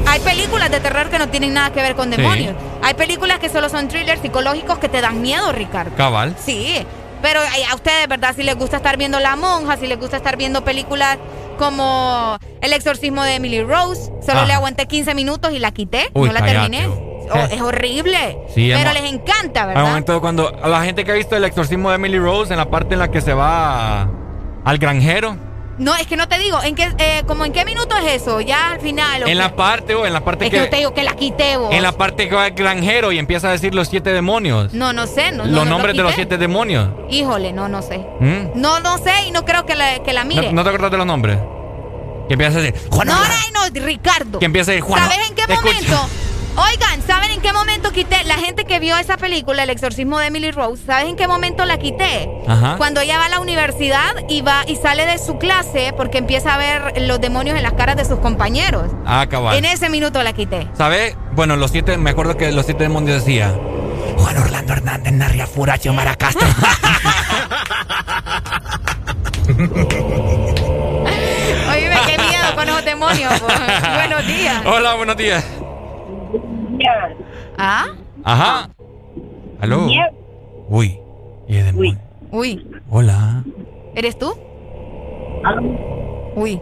[0.06, 2.54] Hay películas de terror que no tienen nada que ver con demonios.
[2.82, 5.96] Hay películas que solo son thrillers psicológicos que te dan miedo, Ricardo.
[5.96, 6.34] Cabal.
[6.42, 6.84] Sí,
[7.22, 8.34] pero a ustedes, ¿verdad?
[8.36, 11.18] Si les gusta estar viendo La Monja, si les gusta estar viendo películas
[11.58, 16.26] como El exorcismo de Emily Rose, solo le aguanté 15 minutos y la quité, no
[16.26, 16.86] la terminé.
[16.86, 18.38] Oh, es horrible.
[18.54, 19.86] pero les encanta, ¿verdad?
[19.86, 22.70] momento cuando a la gente que ha visto el exorcismo de Emily Rose en la
[22.70, 24.08] parte en la que se va
[24.64, 25.36] al granjero.
[25.78, 28.40] No, es que no te digo, ¿en qué, eh, como en qué minuto es eso?
[28.40, 29.28] Ya al final.
[29.28, 30.56] En la parte, o en la parte es que.
[30.56, 31.72] yo te digo que la quité, vos.
[31.72, 34.72] En la parte que va al granjero y empieza a decir los siete demonios.
[34.72, 35.32] No, no sé.
[35.32, 36.88] No, los nombres de los siete demonios.
[37.10, 37.98] Híjole, no, no sé.
[38.20, 38.58] ¿Mm?
[38.58, 40.52] No, no sé y no creo que la, que la mire.
[40.52, 41.38] ¿No, te acuerdas de los nombres?
[42.28, 42.90] Que empieza a decir.
[42.90, 44.38] Juan no, no, Ricardo.
[44.38, 45.02] Que empieza a decir Juan.
[45.02, 46.08] ¿Sabes en qué momento?
[46.56, 48.24] Oigan, ¿saben en qué momento quité?
[48.24, 51.66] La gente que vio esa película, El exorcismo de Emily Rose, ¿sabes en qué momento
[51.66, 52.30] la quité?
[52.48, 52.76] Ajá.
[52.78, 56.54] Cuando ella va a la universidad y va y sale de su clase porque empieza
[56.54, 58.90] a ver los demonios en las caras de sus compañeros.
[59.04, 59.56] Ah, cabal.
[59.58, 60.66] En ese minuto la quité.
[60.72, 61.14] ¿Sabes?
[61.32, 63.54] Bueno, los siete, me acuerdo que los siete demonios decía
[64.16, 66.46] Juan Orlando Hernández, Narria Furacho, Maracastro.
[71.70, 73.32] Oye, qué miedo con esos demonios.
[73.94, 74.62] Buenos días.
[74.64, 75.44] Hola, buenos días.
[77.58, 77.86] ¿Ah?
[78.24, 78.70] Ajá.
[79.60, 79.86] ¿Aló?
[80.68, 81.00] Uy.
[81.48, 81.96] ¿Y es Uy.
[82.30, 82.66] Uy.
[82.90, 83.42] Hola.
[83.94, 84.36] ¿Eres tú?
[85.44, 85.62] ¿Aló?
[86.34, 86.60] Uy.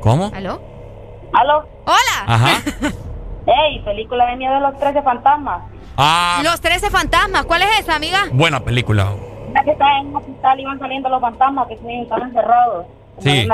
[0.00, 0.30] ¿Cómo?
[0.34, 0.60] ¿Aló?
[1.32, 1.68] ¿Aló?
[1.84, 2.24] Hola.
[2.26, 2.62] Ajá.
[3.46, 5.62] Ey, película de miedo de los 13 fantasmas.
[5.96, 6.40] Ah.
[6.42, 7.44] Los 13 fantasmas.
[7.44, 8.24] ¿Cuál es esa, amiga?
[8.32, 9.12] Buena película.
[9.52, 12.86] La que está en un hospital y van saliendo los fantasmas que están encerrados.
[13.18, 13.48] Sí.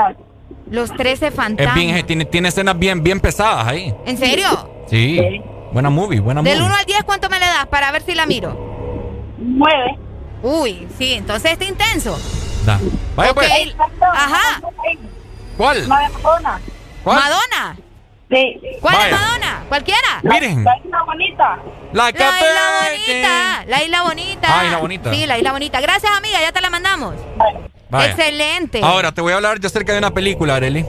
[0.69, 1.77] Los 13 fantasmas.
[1.77, 3.93] Es bien, tiene, tiene escenas bien, bien pesadas ahí.
[4.05, 4.47] ¿En serio?
[4.89, 5.41] Sí.
[5.71, 6.53] Buena movie, buena movie.
[6.53, 9.35] Del 1 al 10, ¿cuánto me le das para ver si la miro?
[9.37, 9.99] 9.
[10.43, 12.17] Uy, sí, entonces está intenso.
[12.65, 12.79] Da.
[13.15, 13.49] Vaya pues.
[14.01, 14.61] Ajá.
[15.57, 15.87] ¿Cuál?
[15.87, 16.61] Madonna.
[17.03, 17.19] ¿Cuál?
[17.19, 17.77] ¿Madonna?
[18.29, 18.59] Sí.
[18.81, 19.63] ¿Cuál es Madonna?
[19.69, 20.19] ¿Cualquiera?
[20.23, 20.63] Miren.
[20.63, 21.59] La isla bonita.
[21.93, 22.21] La, la isla
[22.91, 23.65] bonita.
[23.67, 24.59] La isla bonita.
[24.59, 25.13] Ah, isla bonita.
[25.13, 25.81] Sí, la isla bonita.
[25.81, 27.15] Gracias, amiga, ya te la mandamos.
[27.89, 28.11] Vaya.
[28.11, 28.81] Excelente.
[28.83, 30.85] Ahora te voy a hablar yo acerca de una película, Arely.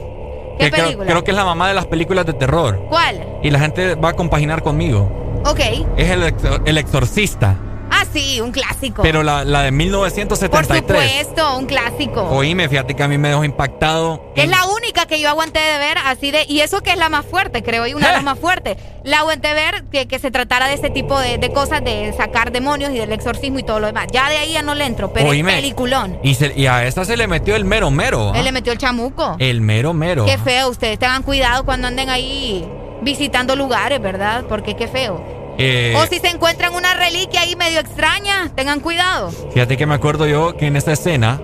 [0.59, 2.85] Creo, que es la mamá de las películas de terror.
[2.89, 3.25] ¿Cuál?
[3.41, 5.41] Y la gente va a compaginar conmigo.
[5.45, 5.59] Ok.
[5.95, 6.33] Es el,
[6.65, 7.55] el exorcista.
[7.91, 9.01] Ah, sí, un clásico.
[9.01, 10.81] Pero la, la de 1973.
[10.81, 12.21] Por supuesto, un clásico.
[12.23, 14.31] Oíme, fíjate que a mí me dejó impactado.
[14.35, 16.45] Es la única que yo aguanté de ver así de.
[16.47, 18.77] Y eso que es la más fuerte, creo, y una de las más fuertes.
[19.03, 22.51] La aguanté ver que, que se tratara de ese tipo de, de, cosas, de sacar
[22.51, 24.07] demonios y del exorcismo y todo lo demás.
[24.11, 26.19] Ya de ahí ya no le entro, pero es peliculón.
[26.23, 28.33] Y, y a esta se le metió el mero mero.
[28.35, 29.35] Él le metió el chamuco.
[29.39, 30.25] El mero mero.
[30.25, 32.67] Qué feo, ustedes tengan cuidado cuando anden ahí
[33.01, 34.45] visitando lugares, ¿verdad?
[34.47, 35.38] Porque qué feo.
[35.61, 39.29] Eh, o si se encuentran una reliquia ahí medio extraña, tengan cuidado.
[39.53, 41.41] Fíjate que me acuerdo yo que en esta escena,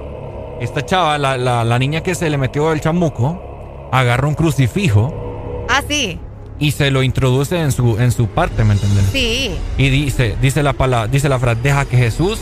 [0.62, 5.66] esta chava, la, la, niña que se le metió el chamuco, agarra un crucifijo.
[5.68, 6.18] Ah, sí.
[6.60, 9.04] Y se lo introduce en su, en su parte, ¿me entiendes?
[9.12, 9.52] Sí.
[9.78, 12.40] Y dice, dice la palabra, dice la frase, deja que Jesús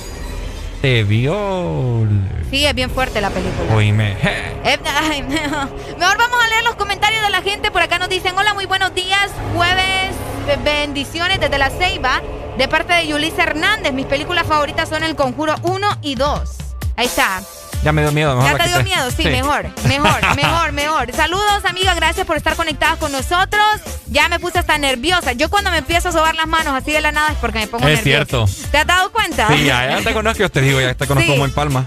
[0.83, 2.21] te viole.
[2.51, 3.73] Sí, es bien fuerte la película.
[3.73, 4.15] Oíme.
[4.63, 7.71] mejor vamos a leer los comentarios de la gente.
[7.71, 9.31] Por acá nos dicen, hola, muy buenos días.
[9.55, 10.13] Jueves
[10.63, 12.21] bendiciones desde la Ceiba
[12.57, 13.93] de parte de Yulisa Hernández.
[13.93, 16.49] Mis películas favoritas son El Conjuro 1 y 2.
[16.95, 17.41] Ahí está.
[17.83, 18.37] Ya me dio miedo.
[18.37, 21.13] Mejor ya te dio miedo, sí, mejor, mejor, mejor, mejor.
[21.13, 23.65] Saludos, amiga, gracias por estar conectadas con nosotros.
[24.07, 25.33] Ya me puse hasta nerviosa.
[25.33, 27.67] Yo cuando me empiezo a sobar las manos así de la nada es porque me
[27.67, 28.01] pongo nerviosa.
[28.01, 28.45] Es cierto.
[28.71, 29.47] ¿Te has dado cuenta?
[29.49, 31.85] Sí, ya, te conozco, yo te digo, ya te conozco como en palma.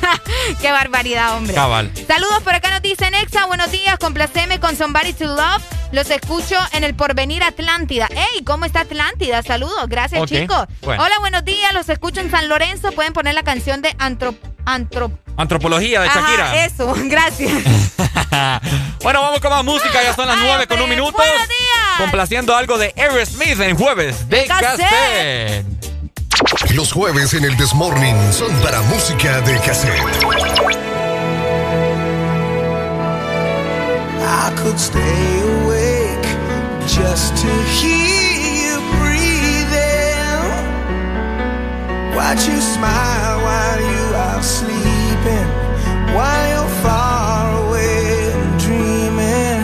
[0.62, 1.54] Qué barbaridad, hombre.
[1.54, 1.92] Cabal.
[2.06, 5.62] Saludos por acá nos dicen Exa, buenos días, complaceme con Somebody to Love.
[5.92, 8.08] Los escucho en el Porvenir Atlántida.
[8.10, 8.42] ¡Ey!
[8.44, 9.42] ¿Cómo está Atlántida?
[9.42, 9.86] Saludos.
[9.88, 10.66] Gracias, chicos.
[10.82, 11.74] Hola, buenos días.
[11.74, 12.90] Los escucho en San Lorenzo.
[12.92, 13.94] Pueden poner la canción de
[14.66, 15.12] Antrop...
[15.36, 16.64] Antropología de Shakira.
[16.64, 17.52] eso, gracias.
[19.02, 20.02] bueno, vamos con más música.
[20.02, 21.16] Ya son las nueve con un minuto.
[21.16, 21.98] Buenos días.
[21.98, 25.64] Complaciendo algo de Aerosmith en jueves de cassette.
[26.74, 30.02] Los jueves en el Desmorning son para música de cassette.
[34.28, 36.26] I could stay awake
[36.86, 38.32] just to hear
[38.66, 40.42] you breathing.
[42.16, 43.95] Watch you smile while you
[44.36, 45.48] are sleeping.
[46.14, 49.60] While far away and dreaming.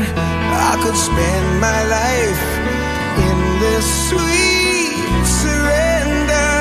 [0.71, 2.45] I could spend my life
[3.29, 6.57] in this sweet surrender.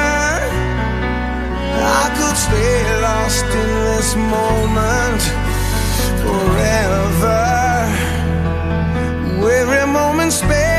[2.03, 5.21] I could stay lost in this moment
[6.23, 7.39] forever.
[9.61, 10.70] Every moment spent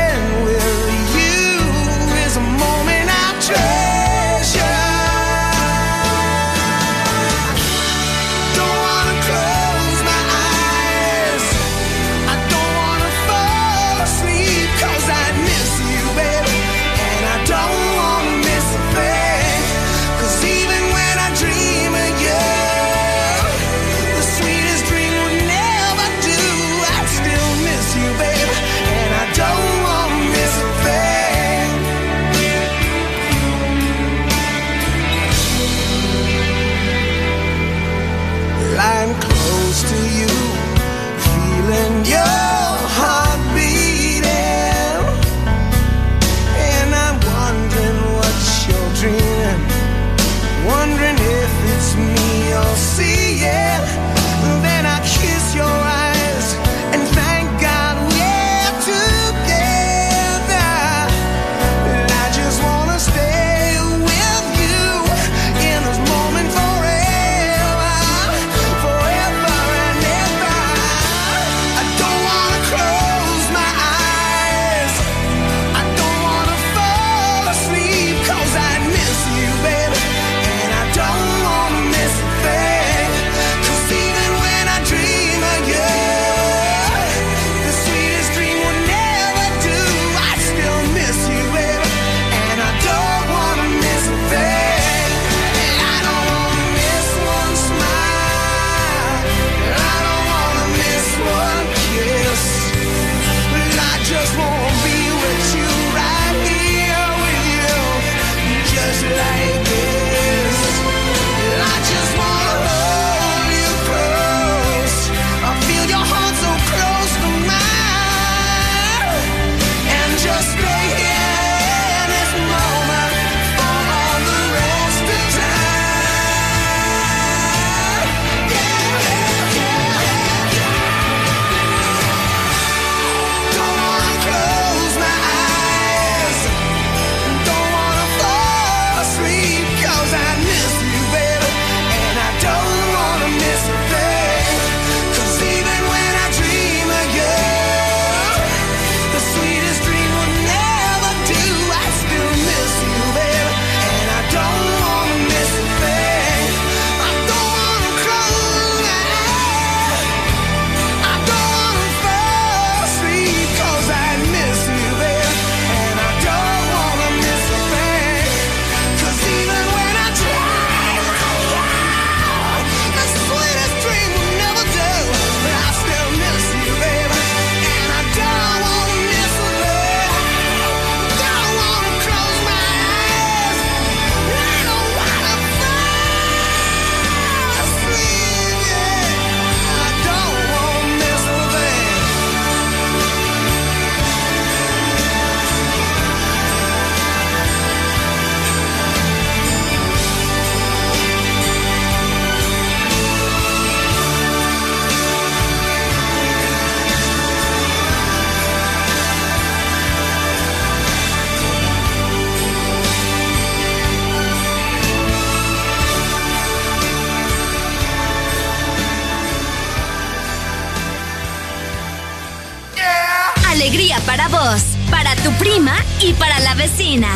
[226.05, 227.07] y para la vecina.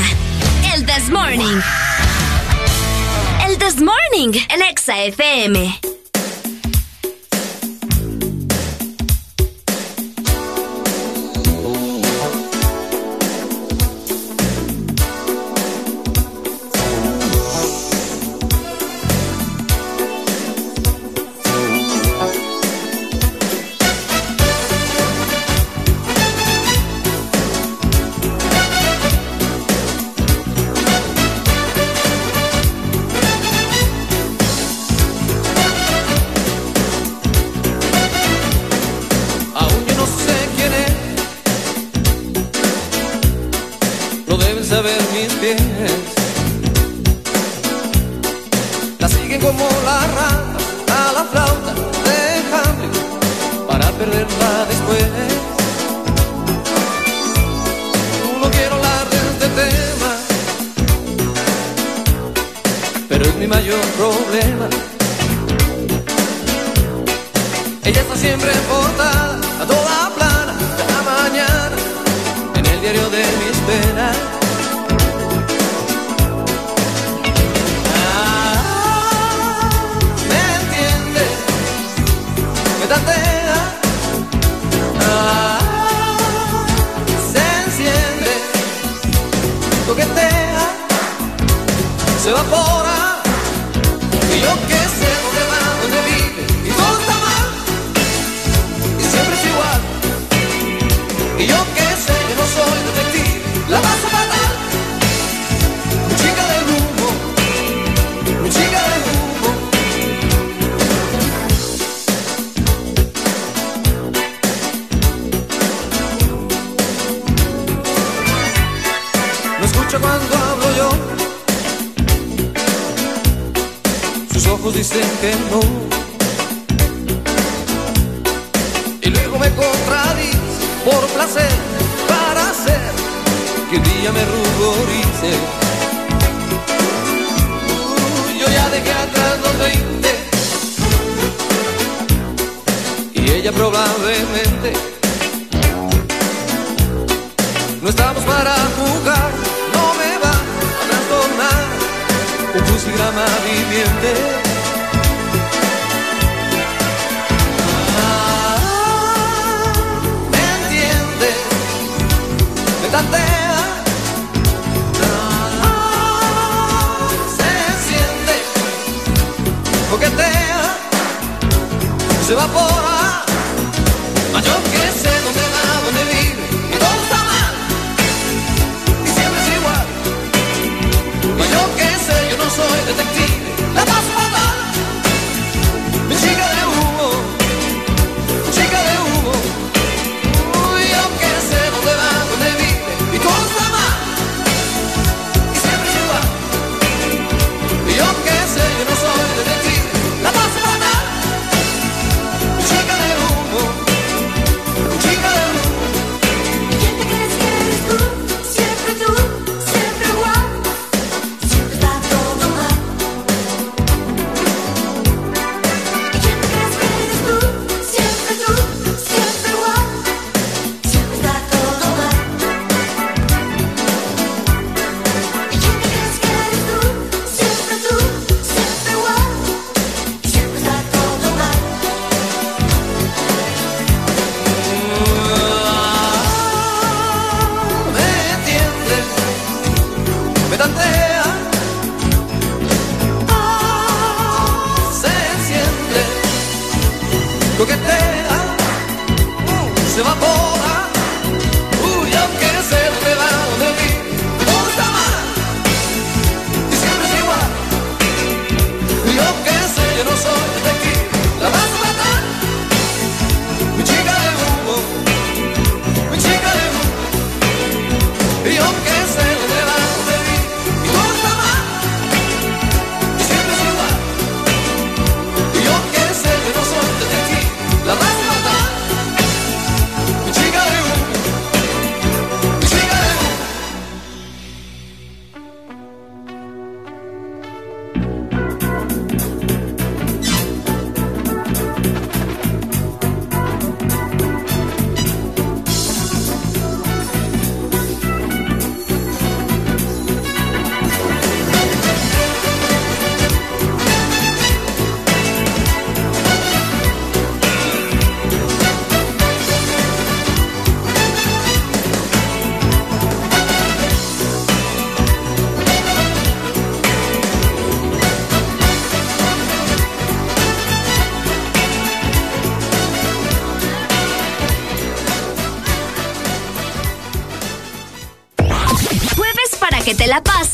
[0.73, 1.59] El This Morning.
[3.45, 5.86] El This Morning, el Exa FM.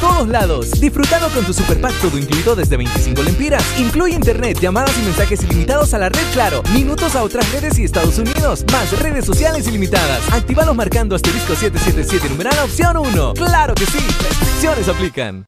[0.00, 0.70] Todos lados.
[0.80, 3.62] Disfrutando con tu super pack todo incluido desde 25 lempiras.
[3.78, 7.84] Incluye internet, llamadas y mensajes ilimitados a la red Claro, minutos a otras redes y
[7.84, 10.20] Estados Unidos, más redes sociales ilimitadas.
[10.32, 13.34] Actívalos marcando asterisco 777 numeral opción 1.
[13.34, 15.46] Claro que sí, restricciones aplican.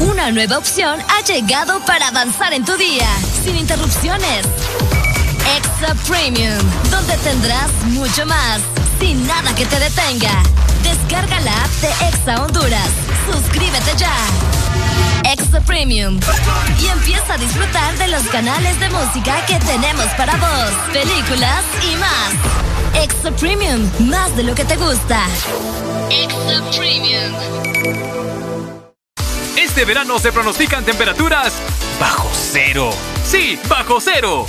[0.00, 3.08] Una nueva opción ha llegado para avanzar en tu día,
[3.42, 4.46] sin interrupciones.
[5.56, 6.58] Extra Premium,
[6.90, 8.60] donde tendrás mucho más,
[9.00, 10.42] sin nada que te detenga.
[10.82, 13.05] Descarga la app de Exa Honduras.
[13.30, 14.14] Suscríbete ya.
[15.24, 16.18] Extra Premium.
[16.80, 21.96] Y empieza a disfrutar de los canales de música que tenemos para vos, películas y
[21.96, 23.02] más.
[23.02, 25.26] Extra Premium, más de lo que te gusta.
[26.10, 27.34] Extra Premium.
[29.56, 31.52] Este verano se pronostican temperaturas
[32.00, 32.90] bajo cero.
[33.24, 34.46] Sí, bajo cero.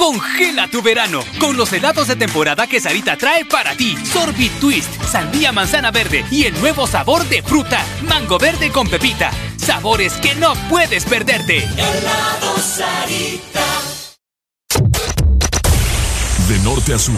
[0.00, 3.98] Congela tu verano con los helados de temporada que Sarita trae para ti.
[4.02, 9.30] Sorbit Twist, sandía manzana verde y el nuevo sabor de fruta, mango verde con pepita.
[9.58, 11.58] Sabores que no puedes perderte.
[11.58, 13.66] Helado Sarita.
[16.48, 17.14] De norte a sur.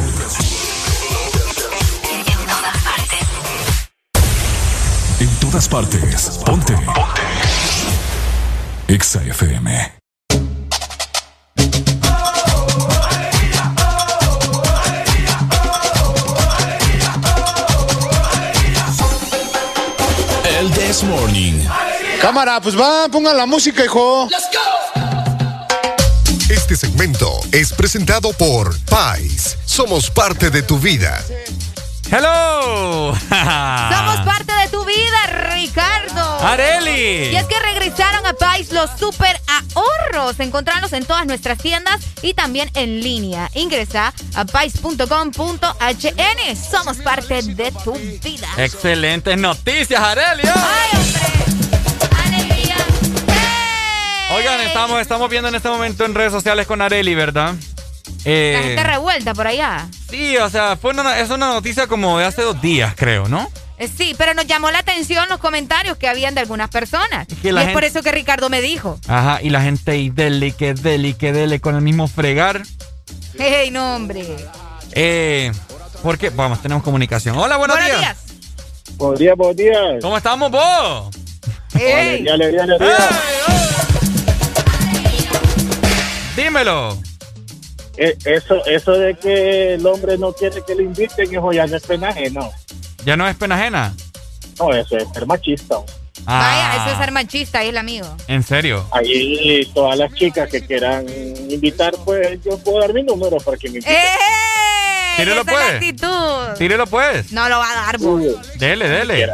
[5.20, 6.40] En todas partes.
[6.44, 6.74] Ponte.
[6.74, 7.22] Ponte.
[8.88, 10.01] Exa FM.
[22.22, 24.28] Cámara, pues va, pongan la música, hijo.
[26.48, 29.58] Este segmento es presentado por Pais.
[29.64, 31.20] Somos parte de tu vida.
[32.12, 33.12] Hello.
[33.28, 36.38] Somos parte de tu vida, Ricardo.
[36.46, 37.32] Areli.
[37.32, 39.40] Y es que regresaron a Pais los super
[39.74, 40.38] ahorros.
[40.38, 43.50] Encontrarlos en todas nuestras tiendas y también en línea.
[43.54, 45.66] Ingresa a pais.com.hn.
[46.70, 48.46] Somos parte de tu vida.
[48.58, 50.44] Excelentes noticias, Areli.
[54.72, 57.54] Estamos, estamos viendo en este momento en redes sociales con Areli, ¿verdad?
[58.24, 59.88] Eh, La gente revuelta por allá.
[60.10, 63.50] sí, o sea, fue una- es una noticia como de hace dos días, creo, ¿no?
[63.78, 67.26] Eh, Sí, pero nos llamó la atención los comentarios que habían de algunas personas.
[67.42, 68.98] y es gente- por eso que Ricardo me dijo.
[69.08, 72.62] Ajá, y la gente y dele, que dele, que dele con el mismo fregar.
[73.38, 74.24] Hey, no, hombre.
[74.92, 75.50] Eh,
[76.02, 76.30] ¿Por qué?
[76.30, 77.36] Vamos, tenemos comunicación.
[77.36, 78.16] Hola, buenos, Buenos días.
[78.96, 79.76] Buenos días, buenos días.
[80.02, 81.16] ¿Cómo estamos vos?
[81.74, 82.96] Alegría, alegría, alegría.
[86.36, 86.98] Dímelo.
[87.98, 91.76] Eh, eso, eso de que el hombre no quiere que le inviten, eso ya no
[91.76, 92.48] es pena ajena.
[93.04, 93.94] ¿Ya no es pena ajena?
[94.58, 95.76] No, eso es ser machista.
[96.24, 98.06] Vaya, Ah, eso es ser machista, ahí el amigo.
[98.28, 98.86] ¿En serio?
[98.92, 101.06] Ahí todas las chicas que quieran
[101.50, 103.94] invitar, pues yo puedo dar mi número para que me inviten.
[103.94, 105.16] ¡Eh!
[105.16, 105.74] Tírelo, pues.
[105.74, 106.54] actitud.
[106.56, 107.32] Tírelo pues.
[107.32, 108.22] No lo va a dar, vos.
[108.58, 109.28] Dele, dele.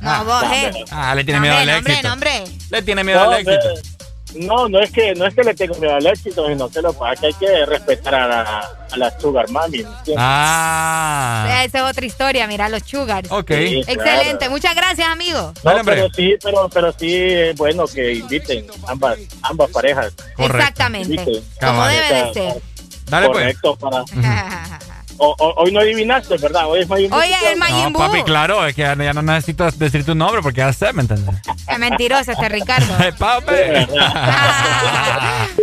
[0.00, 0.84] No, vos, eh.
[0.90, 2.08] Ah, le tiene miedo hombre, al no, hombre, éxito.
[2.08, 2.44] no, hombre.
[2.70, 3.93] Le tiene miedo al éxito.
[4.34, 6.92] No, no es que no es que le tengo miedo al éxito, sino que lo
[6.92, 9.84] que pasa es que hay que respetar a la, a la sugar mami.
[10.16, 11.62] Ah.
[11.64, 13.30] Esa es otra historia, mira, los sugars.
[13.30, 13.50] Ok.
[13.50, 14.52] Sí, Excelente, claro.
[14.52, 15.52] muchas gracias, amigo.
[15.62, 20.12] No, pero sí, pero, pero sí es bueno que inviten ambas, ambas parejas.
[20.38, 21.14] Exactamente.
[21.14, 21.44] Inviten.
[21.60, 22.62] Como debe de ser.
[23.06, 23.38] Dale, pues.
[23.38, 24.04] Correcto, para...
[25.18, 26.66] O- o- hoy no adivinaste, ¿verdad?
[26.66, 27.18] Hoy es Majin Buu.
[27.18, 30.58] Oye, el Majin No, papi, claro, es que ya, no necesitas decir tu nombre porque
[30.58, 31.34] ya sé, ¿me entiendes?
[31.68, 32.92] Qué mentiroso este Ricardo.
[33.18, 33.52] Papi.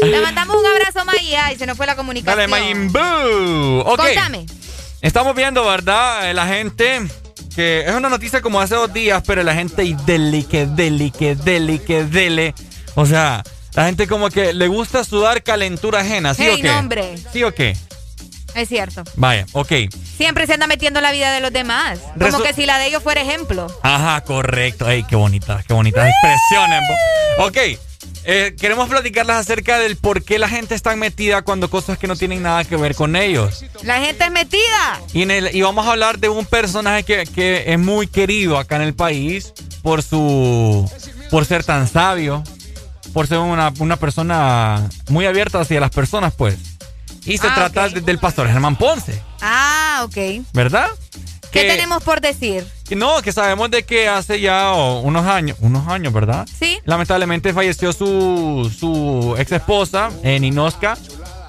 [0.01, 2.38] Le mandamos un abrazo, Maya, y se nos fue la comunicación.
[2.38, 3.80] Dale, Majin Buu.
[3.81, 3.97] Ok.
[3.99, 4.45] Contame.
[5.01, 6.30] Estamos viendo, ¿verdad?
[6.30, 7.01] Eh, La gente
[7.55, 11.11] que es una noticia como hace dos días, pero la gente y dele, que dele,
[11.11, 12.53] que dele, que dele.
[12.95, 17.17] O sea, la gente como que le gusta sudar calentura ajena, ¿sí Hey, o qué?
[17.33, 17.75] ¿Sí o qué?
[18.55, 19.03] Es cierto.
[19.15, 19.71] Vaya, ok.
[20.17, 21.99] Siempre se anda metiendo en la vida de los demás.
[22.19, 23.67] Como que si la de ellos fuera ejemplo.
[23.83, 24.89] Ajá, correcto.
[24.89, 26.81] Ey, qué bonitas, qué bonitas expresiones.
[27.39, 27.57] Ok,
[28.23, 32.15] eh, queremos platicarles acerca del por qué la gente está metida cuando cosas que no
[32.15, 33.63] tienen nada que ver con ellos.
[33.83, 35.01] La gente es metida.
[35.13, 38.57] Y, en el- y vamos a hablar de un personaje que, que es muy querido
[38.59, 40.89] acá en el país por su
[41.31, 42.43] por ser tan sabio,
[43.13, 46.57] por ser una, una persona muy abierta hacia las personas, pues.
[47.25, 50.43] Y se Ah, trata de- del pastor Germán Ponce, Ah, ok.
[50.53, 50.88] ¿verdad?
[51.51, 52.66] ¿Qué tenemos por decir?
[52.95, 56.48] no, que sabemos de que hace ya oh, unos años, unos años, ¿verdad?
[56.59, 56.80] Sí.
[56.85, 60.98] Lamentablemente falleció su, su ex esposa, eh, Ninoska,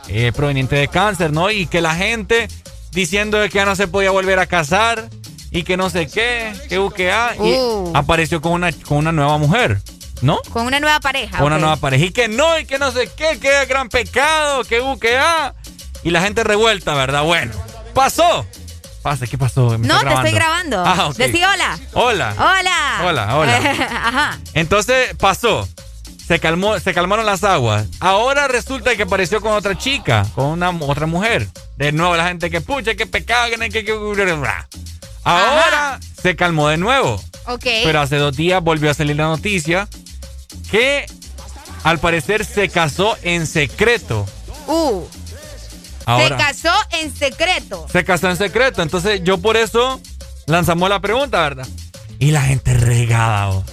[0.08, 1.50] eh, proveniente de cáncer, ¿no?
[1.50, 2.48] Y que la gente
[2.90, 5.08] diciendo de que ya no se podía volver a casar
[5.52, 7.92] y que no sé qué, que UQA, y Uh.
[7.94, 9.80] apareció con una, con una nueva mujer,
[10.20, 10.38] ¿no?
[10.52, 11.38] Con una nueva pareja.
[11.38, 12.04] Con una nueva pareja.
[12.06, 15.54] Y que no, y que no sé qué, que es gran pecado, que UQA.
[16.02, 17.22] Y la gente revuelta, ¿verdad?
[17.24, 17.52] Bueno,
[17.94, 18.46] pasó.
[19.02, 19.78] Pase, ¿qué pasó?
[19.78, 20.82] No, te estoy grabando.
[20.84, 21.10] Ah.
[21.16, 21.78] Decí hola.
[21.92, 22.34] Hola.
[22.38, 23.00] Hola.
[23.04, 23.56] Hola, hola.
[24.04, 24.38] Ajá.
[24.54, 25.68] Entonces pasó.
[26.26, 27.86] Se calmó, se calmaron las aguas.
[27.98, 31.48] Ahora resulta que apareció con otra chica, con una otra mujer.
[31.76, 34.54] De nuevo la gente que pucha, qué pecado, que, que, que-
[35.24, 37.20] Ahora se calmó de nuevo.
[37.46, 37.64] Ok.
[37.84, 39.88] Pero hace dos días volvió a salir la noticia
[40.70, 41.06] que
[41.82, 44.26] al parecer se casó en secreto.
[44.68, 45.02] Uh,
[46.06, 47.86] Ahora, se casó en secreto.
[47.90, 48.82] se casó en secreto.
[48.82, 50.00] Entonces yo por eso
[50.46, 51.66] lanzamos la pregunta, ¿verdad?
[52.18, 53.50] Y la gente regada.
[53.50, 53.64] oh.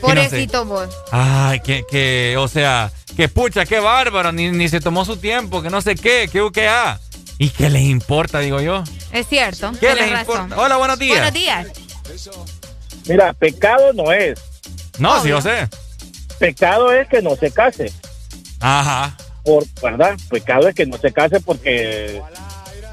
[0.00, 0.28] Que no sé.
[0.28, 0.88] Pobrecito vos.
[1.10, 5.60] Ay, que, que, o sea, que pucha, qué bárbaro, ni, ni se tomó su tiempo,
[5.60, 7.00] que no sé qué, que UQA.
[7.38, 8.82] ¿Y qué les importa, digo yo?
[9.12, 9.72] Es cierto.
[9.80, 10.42] ¿Qué les razón.
[10.44, 10.60] importa?
[10.62, 11.18] Hola, buenos días.
[11.18, 11.66] Buenos días.
[13.06, 14.38] Mira, pecado no es.
[14.98, 15.68] No, sí, yo sé.
[16.38, 17.92] Pecado es que no se case.
[18.60, 19.16] Ajá.
[19.48, 20.14] Por, ¿Verdad?
[20.28, 22.20] Pecado es que no se case porque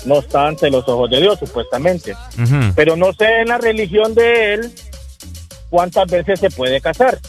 [0.05, 2.15] no está ante los ojos de Dios, supuestamente.
[2.75, 4.71] Pero no sé en la religión de él
[5.69, 7.19] cuántas veces se puede casar.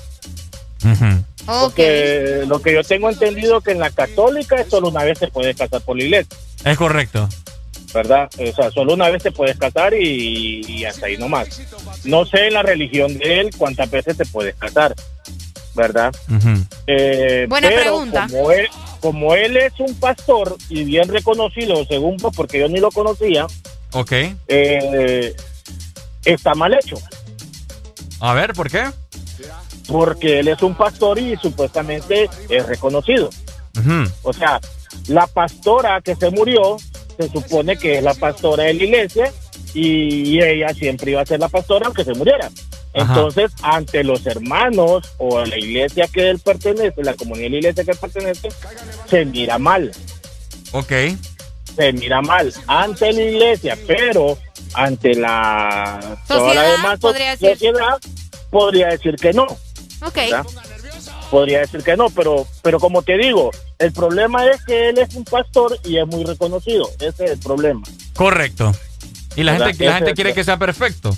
[1.44, 5.26] Porque lo que yo tengo entendido que en la católica es solo una vez se
[5.26, 7.28] puede casar por la iglesia, Es correcto.
[7.92, 8.28] ¿verdad?
[8.38, 11.60] O sea, solo una vez te puedes casar y, y hasta ahí nomás.
[12.04, 14.94] No sé en la religión de él cuántas veces te puedes casar,
[15.74, 16.14] ¿verdad?
[16.86, 18.26] Eh, Buena pero pregunta.
[18.30, 18.68] Como él,
[19.06, 23.46] como él es un pastor y bien reconocido, según vos, porque yo ni lo conocía,
[24.48, 25.32] eh,
[26.24, 26.96] está mal hecho.
[28.18, 28.82] A ver, ¿por qué?
[29.86, 33.30] Porque él es un pastor y supuestamente es reconocido.
[34.24, 34.60] O sea,
[35.06, 36.76] la pastora que se murió,
[37.16, 39.32] se supone que es la pastora de la iglesia
[39.78, 42.50] y ella siempre iba a ser la pastora aunque se muriera.
[42.94, 43.12] Ajá.
[43.12, 47.56] Entonces, ante los hermanos o a la iglesia que él pertenece, la comunidad de la
[47.58, 48.48] iglesia que él pertenece,
[49.08, 49.92] se mira mal,
[50.72, 50.92] Ok.
[51.76, 54.38] se mira mal ante la iglesia, pero
[54.74, 57.48] ante la toda la Sociedad, demás podría decir.
[57.50, 57.98] sociedad
[58.50, 59.44] podría decir que no.
[59.44, 60.14] Ok.
[60.16, 60.46] ¿verdad?
[61.30, 65.14] Podría decir que no, pero, pero como te digo, el problema es que él es
[65.16, 66.88] un pastor y es muy reconocido.
[67.00, 67.82] Ese es el problema.
[68.14, 68.72] Correcto.
[69.36, 69.66] Y la ¿Verdad?
[69.68, 71.16] gente, la gente es- quiere que sea perfecto.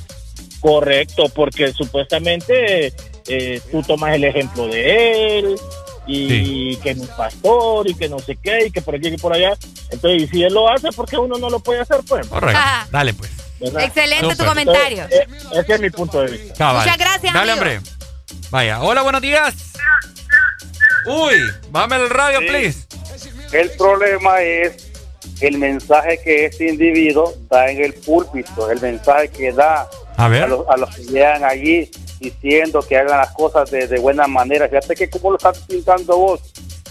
[0.60, 2.92] Correcto, porque supuestamente
[3.28, 5.54] eh, tú tomas el ejemplo de él
[6.06, 9.16] y que es un pastor y que no sé qué y que por aquí y
[9.18, 9.56] por allá.
[9.90, 11.98] Entonces, y si él lo hace, ¿por qué uno no lo puede hacer?
[12.08, 12.58] Pues, Correcto.
[12.58, 12.88] Ajá.
[12.90, 13.30] Dale, pues.
[13.60, 13.82] ¿verdad?
[13.84, 15.02] Excelente tu comentario.
[15.04, 16.54] Entonces, eh, ese es mi punto de vista.
[16.54, 16.84] Cabal.
[16.86, 17.66] Muchas gracias, Dale, amigo.
[17.66, 17.90] hombre.
[18.50, 18.82] Vaya.
[18.82, 19.54] Hola, buenos días.
[21.06, 21.34] Uy,
[21.70, 22.46] bájame el radio, Sí.
[22.46, 22.86] please.
[23.52, 24.87] El problema es
[25.40, 30.48] el mensaje que este individuo da en el púlpito, el mensaje que da A ver.
[30.48, 34.68] los, a los que llegan allí diciendo que hagan las cosas de, de buena manera.
[34.68, 36.40] Fíjate que cómo lo están pintando vos,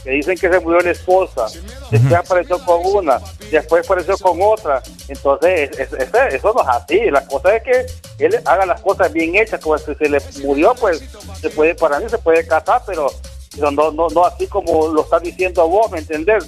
[0.04, 1.48] que dicen que se murió la esposa,
[1.92, 3.20] después apareció con una,
[3.52, 4.82] después apareció con otra.
[5.10, 7.12] Entonces, es- es- es- eso no es así.
[7.12, 7.86] La cosa es que
[8.26, 11.04] él haga las cosas bien hechas, como si se le murió, pues
[11.42, 13.12] se puede, para mí se puede casar, pero,
[13.54, 16.46] pero no, no, no así como lo está diciendo vos, ¿me entendés?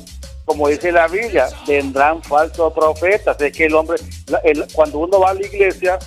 [0.50, 3.40] Como dice la Biblia, vendrán falsos profetas.
[3.40, 6.00] Es que el hombre, la- el- cuando uno va a la iglesia,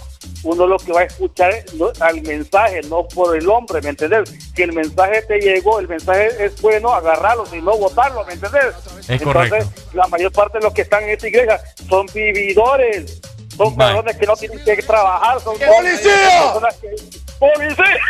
[0.43, 3.91] uno lo que va a escuchar es no- al mensaje, no por el hombre, ¿me
[3.91, 4.29] entendés?
[4.57, 8.75] Si el mensaje te llegó, el mensaje es bueno, agarrarlo, si no, votarlo, ¿me entendés?
[9.09, 9.55] Es correcto.
[9.55, 13.21] Entonces, la mayor parte de los que están en esta iglesia son vividores,
[13.57, 13.93] son Vale.
[13.95, 16.43] personas que no tienen que trabajar, son ¡Policía!
[16.53, 18.01] personas que- ¡Policía!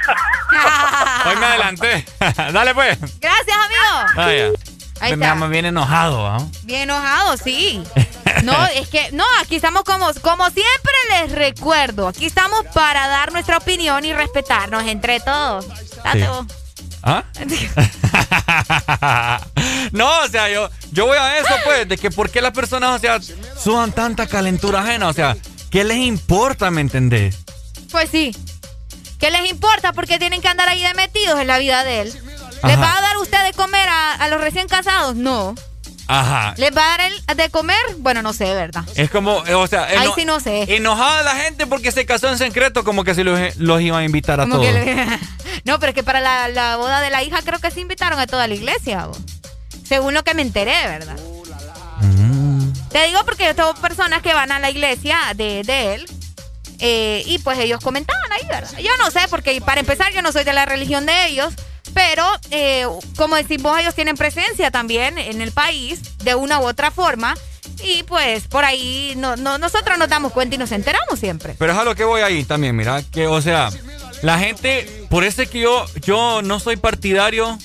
[1.28, 2.04] Hoy me adelanté.
[2.52, 2.98] Dale, pues.
[3.20, 4.12] Gracias, amigo.
[4.16, 4.50] Vaya.
[5.02, 5.34] Ahí me está.
[5.34, 6.38] llama bien enojado, ¿ah?
[6.62, 7.82] Bien enojado, sí.
[8.44, 13.30] No, es que, no, aquí estamos como, como siempre les recuerdo, aquí estamos para dar
[13.30, 15.68] nuestra opinión y respetarnos entre todos.
[16.02, 16.26] Date Sí.
[16.26, 16.46] vos.
[17.04, 17.22] ¿Ah?
[19.92, 22.96] no, o sea, yo, yo voy a eso, pues, de que por qué las personas,
[22.96, 23.18] o sea,
[23.56, 25.36] sudan tanta calentura ajena, o sea,
[25.70, 27.38] ¿qué les importa, me entendés?
[27.90, 28.34] Pues sí.
[29.18, 29.92] ¿Qué les importa?
[29.92, 32.22] Porque tienen que andar ahí de metidos en la vida de él.
[32.64, 35.14] ¿Les va a dar usted de comer a, a los recién casados?
[35.16, 35.54] No.
[36.08, 36.54] Ajá.
[36.58, 37.78] ¿Les va a dar él de comer?
[37.98, 38.84] Bueno, no sé, ¿verdad?
[38.96, 40.64] Es como, eh, o sea, Ahí sí no sé.
[40.76, 44.04] enojada la gente porque se casó en secreto, como que si los, los iban a
[44.04, 44.66] invitar a Como todos.
[44.74, 45.06] le-
[45.64, 48.18] no, pero es que para la, la boda de la hija creo que se invitaron
[48.18, 49.06] a toda la iglesia.
[49.06, 49.16] bo.
[49.86, 51.16] Según lo que me enteré, ¿verdad?
[52.00, 52.72] Mm.
[52.90, 56.06] Te digo porque yo tengo personas que van a la iglesia de, de él
[56.84, 58.76] Eh, y pues ellos comentaban ahí, ¿verdad?
[58.78, 61.54] Yo no sé, porque para empezar yo no soy de la religión de ellos,
[61.94, 62.86] pero eh,
[63.16, 67.34] como decimos, ellos tienen presencia también en el país de una u otra forma.
[67.84, 71.56] Y pues por ahí no, no, nosotros nos damos cuenta y nos enteramos siempre.
[71.58, 73.70] Pero es a lo que voy ahí también, mira, que o sea,
[74.22, 77.58] la gente, por eso es que yo, yo no soy partidario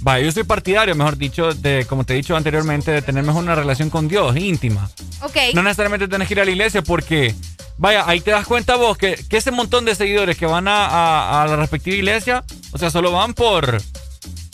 [0.00, 3.42] Vaya, yo soy partidario, mejor dicho, de, como te he dicho anteriormente, de tener mejor
[3.42, 4.88] una relación con Dios, íntima.
[5.22, 5.36] Ok.
[5.54, 7.34] No necesariamente tenés que ir a la iglesia porque,
[7.78, 11.42] vaya, ahí te das cuenta vos que, que ese montón de seguidores que van a,
[11.42, 13.82] a, la respectiva iglesia, o sea, solo van por...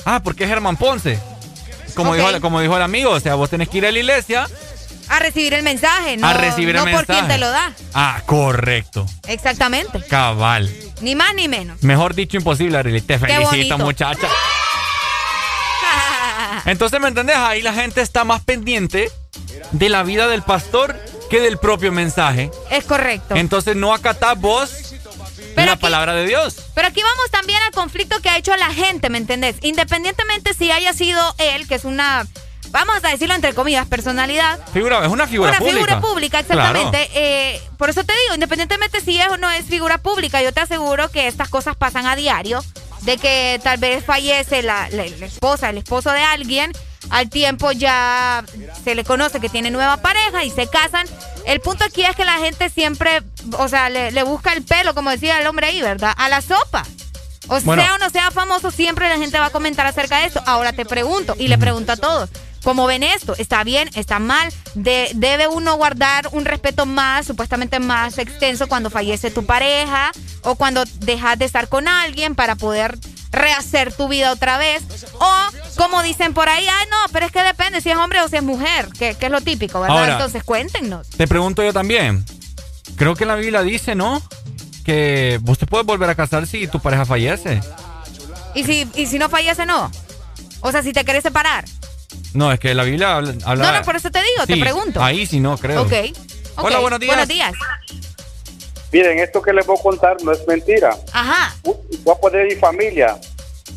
[0.07, 1.19] Ah, porque es Germán Ponce.
[1.95, 4.47] Como, dijo, como dijo el amigo, o sea, vos tenés que ir a la iglesia.
[5.09, 7.21] A recibir el mensaje, no, a recibir no el por mensaje.
[7.21, 7.73] quien te lo da.
[7.93, 9.07] Ah, correcto.
[9.29, 10.03] Exactamente.
[10.09, 10.71] Cabal.
[11.03, 11.83] Ni más ni menos.
[11.83, 13.01] Mejor dicho, imposible, Arely.
[13.03, 13.79] Te felicito, bonito.
[13.79, 14.29] muchacha.
[16.67, 17.37] Entonces, ¿me entendés?
[17.37, 19.11] Ahí la gente está más pendiente
[19.73, 20.99] de la vida del pastor
[21.31, 22.51] que del propio mensaje.
[22.71, 23.37] Es correcto.
[23.37, 24.95] Entonces, no acatás vos
[25.63, 26.57] la palabra de Dios.
[26.75, 29.57] Pero aquí vamos también al conflicto que ha hecho la gente, ¿me entendés?
[29.63, 32.27] Independientemente si haya sido él, que es una,
[32.71, 34.59] vamos a decirlo entre comillas, personalidad.
[34.73, 35.79] Figura, es una figura una pública.
[35.79, 36.91] figura pública, exactamente.
[36.91, 37.13] Claro.
[37.15, 40.61] Eh, por eso te digo, independientemente si es o no es figura pública, yo te
[40.61, 42.63] aseguro que estas cosas pasan a diario.
[43.05, 46.73] De que tal vez fallece la, la- la esposa, el esposo de alguien,
[47.11, 48.45] al tiempo ya
[48.83, 51.07] se le conoce que tiene nueva pareja y se casan.
[51.45, 53.23] El punto aquí es que la gente siempre,
[53.59, 56.15] o sea, le, le busca el pelo, como decía el hombre ahí, ¿verdad?
[56.17, 56.85] A la sopa.
[57.49, 57.83] O Bueno.
[57.83, 60.43] sea o no sea famoso, siempre la gente va a comentar acerca de esto.
[60.47, 62.31] Ahora te pregunto, y le pregunto a todos,
[62.65, 63.35] ¿cómo ven esto?
[63.39, 63.89] ¿Está bien?
[63.95, 64.53] ¿Está mal?
[64.75, 70.11] De- ¿Debe uno guardar un respeto más, supuestamente más extenso cuando fallece tu pareja?
[70.43, 72.99] ¿O cuando dejas de estar con alguien para poder
[73.31, 74.83] rehacer tu vida otra vez?
[75.21, 75.33] O,
[75.77, 78.37] como dicen por ahí, ay no, pero es que depende si es hombre o si
[78.37, 79.99] es mujer, que, que es lo típico, ¿verdad?
[79.99, 81.09] Ahora- Entonces cuéntenos.
[81.11, 82.25] Te pregunto yo también.
[82.97, 84.23] Creo que la Biblia dice, ¿no?
[84.85, 87.61] Que vos te puedes volver a casar si tu pareja fallece.
[88.55, 89.91] ¿Y si, y si no fallece, no?
[90.61, 91.65] O sea, si te querés separar.
[92.35, 93.35] No, es que la Biblia habla.
[93.45, 95.03] habla- No, no, por eso te digo, te pregunto.
[95.03, 95.83] Ahí sí no, creo.
[95.83, 95.93] Ok.
[96.57, 96.83] Hola, ok.
[96.83, 97.09] buenos días.
[97.15, 97.53] Buenos días.
[98.93, 100.97] Miren, esto que les voy a contar no es mentira.
[101.13, 101.55] Ajá.
[101.65, 103.17] Voy a poner mi familia.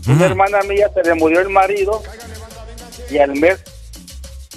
[0.07, 2.01] Una hermana mía se le murió el marido
[3.09, 3.59] y al mes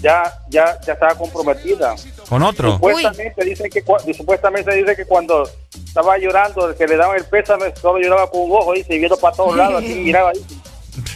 [0.00, 1.94] ya ya ya estaba comprometida.
[2.28, 2.72] Con otro.
[2.72, 5.48] Supuestamente dicen que cua- supuestamente dice que cuando
[5.84, 9.34] estaba llorando, que le daban el pésame, solo lloraba con un ojo y viendo para
[9.36, 10.46] todos lados, así miraba ahí.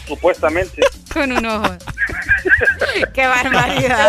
[0.06, 0.80] Supuestamente.
[1.12, 1.68] Con un ojo.
[3.14, 4.06] ¡Qué barbaridad!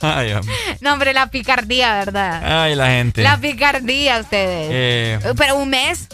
[0.00, 0.34] Ay.
[0.80, 2.62] No, hombre, la picardía, ¿verdad?
[2.64, 3.22] Ay, la gente.
[3.22, 4.68] La picardía, ustedes.
[4.72, 6.08] Eh, Pero un mes,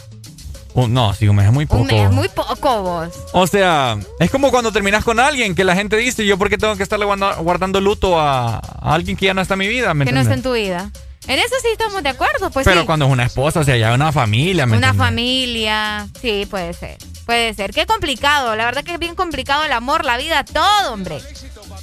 [0.74, 1.82] un- no, sí, un mes es muy poco.
[1.82, 3.08] un mes, muy poco vos.
[3.32, 6.58] O sea, es como cuando terminas con alguien que la gente dice, yo por qué
[6.58, 9.68] tengo que estarle guarda- guardando luto a, a alguien que ya no está en mi
[9.68, 10.90] vida, ¿me Que no está en tu vida.
[11.26, 12.86] En eso sí estamos de acuerdo, pues Pero sí.
[12.86, 15.06] cuando es una esposa, o sea, ya una familia, ¿me Una entiendes?
[15.06, 16.96] familia, sí, puede ser.
[17.28, 17.74] Puede ser.
[17.74, 18.56] Qué complicado.
[18.56, 21.20] La verdad que es bien complicado el amor, la vida, todo, hombre.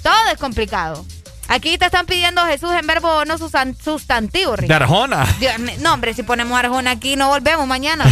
[0.02, 1.06] Todo es complicado.
[1.48, 4.84] Aquí te están pidiendo Jesús en verbo no sustantivo, De Ricardo.
[4.86, 5.26] Arjona.
[5.40, 8.04] Dios no, hombre, si ponemos Arjona aquí no volvemos mañana.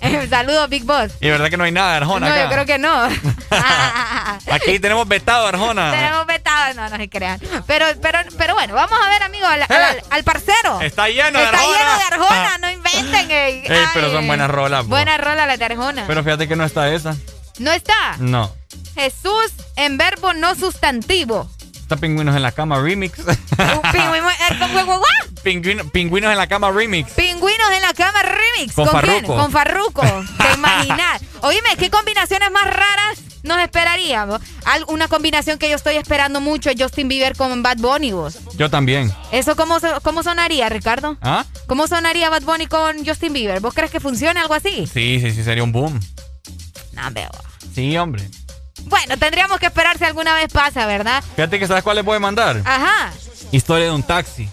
[0.00, 1.12] Eh, Saludos, Big Boss.
[1.20, 2.42] Y verdad que no hay nada de Arjona no, acá.
[2.44, 3.04] yo creo que no.
[4.52, 5.90] Aquí tenemos vetado Arjona.
[5.92, 7.40] Tenemos vetado, no, no se crean.
[7.66, 10.80] Pero, pero, pero bueno, vamos a ver, amigo, al, al- al parcero.
[10.80, 11.78] Está lleno de Está Arjona.
[11.78, 13.30] lleno de Arjona, no inventen.
[13.30, 13.62] ey.
[13.66, 14.82] Ey, pero son buenas rolas.
[14.82, 14.88] po.
[14.88, 16.04] Buena rola la de Arjona.
[16.06, 17.14] Pero fíjate que no está esa.
[17.58, 18.16] No está.
[18.18, 18.52] No.
[18.96, 21.48] Jesús en verbo no sustantivo.
[21.74, 23.18] Está Pingüinos en la cama remix.
[23.20, 25.00] Pingüino- eh, ¿con- con- con-?
[25.44, 27.12] Pingüino- Pingüinos en la cama remix.
[27.12, 28.74] Pingüinos en la cama remix.
[28.74, 29.02] Con quién?
[29.02, 29.36] Farruko.
[29.36, 30.02] Con Farruco.
[30.02, 31.22] Te imaginas.
[31.42, 34.40] Oíme, ¿qué combinaciones más raras nos esperaríamos?
[34.88, 38.38] Una combinación que yo estoy esperando mucho es Justin Bieber con Bad Bunny, vos.
[38.56, 39.14] Yo también.
[39.30, 41.16] ¿Eso cómo, cómo sonaría, Ricardo?
[41.22, 41.44] ¿Ah?
[41.68, 43.60] ¿Cómo sonaría Bad Bunny con Justin Bieber?
[43.60, 44.88] ¿Vos crees que funcione algo así?
[44.92, 46.00] Sí, sí, sí, sería un boom.
[46.94, 47.30] No, veo.
[47.72, 48.28] Sí, hombre.
[48.86, 51.22] Bueno, tendríamos que esperar si alguna vez pasa, ¿verdad?
[51.34, 52.62] Fíjate que sabes cuál les voy a mandar.
[52.64, 53.12] Ajá.
[53.52, 54.48] Historia de un taxi.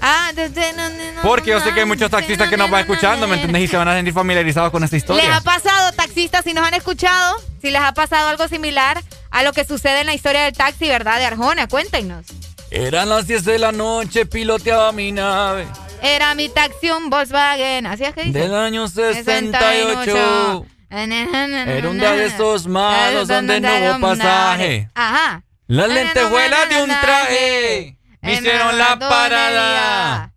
[0.00, 2.82] Ah, de- de- no, no, Porque yo sé que hay muchos taxistas que nos van
[2.82, 3.62] escuchando, ¿me entiendes?
[3.64, 5.36] Y se van a sentir familiarizados con esta ¿Les historia.
[5.36, 7.36] ha pasado, taxistas, si nos han escuchado?
[7.60, 10.86] Si les ha pasado algo similar a lo que sucede en la historia del taxi,
[10.88, 11.18] ¿verdad?
[11.18, 12.26] De Arjona, cuéntenos.
[12.70, 15.66] Eran las 10 de la noche, piloteaba mi nave.
[16.00, 18.38] Era mi taxi un Volkswagen, ¿así es que dice?
[18.38, 20.66] Del año 68.
[20.90, 24.88] Era un día de esos malos donde no hubo pasaje.
[24.94, 25.42] Ajá.
[25.66, 30.32] Las lentejuelas de un traje me hicieron la parada.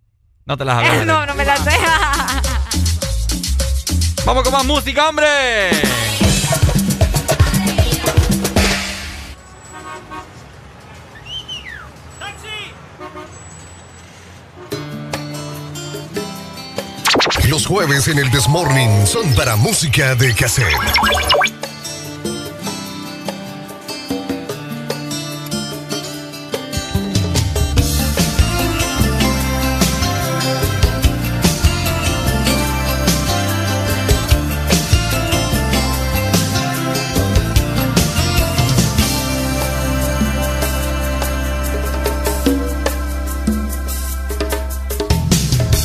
[0.46, 1.06] No te las hablas.
[1.06, 1.72] No, no me la sé.
[4.26, 5.70] Vamos con más música, hombre.
[17.52, 20.68] Los jueves en el Desmorning son para música de cassette.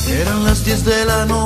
[0.08, 1.45] Eran las 10 de la noche,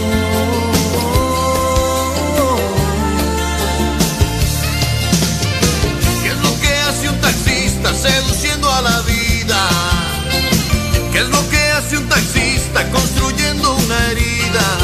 [11.21, 14.77] ¿Qué es lo que hace un taxista construyendo una herida?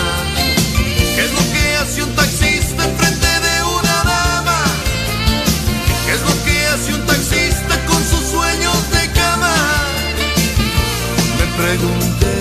[1.16, 4.64] ¿Qué es lo que hace un taxista enfrente de una dama?
[6.06, 9.56] ¿Qué es lo que hace un taxista con sus sueños de cama?
[11.40, 12.34] Me pregunté.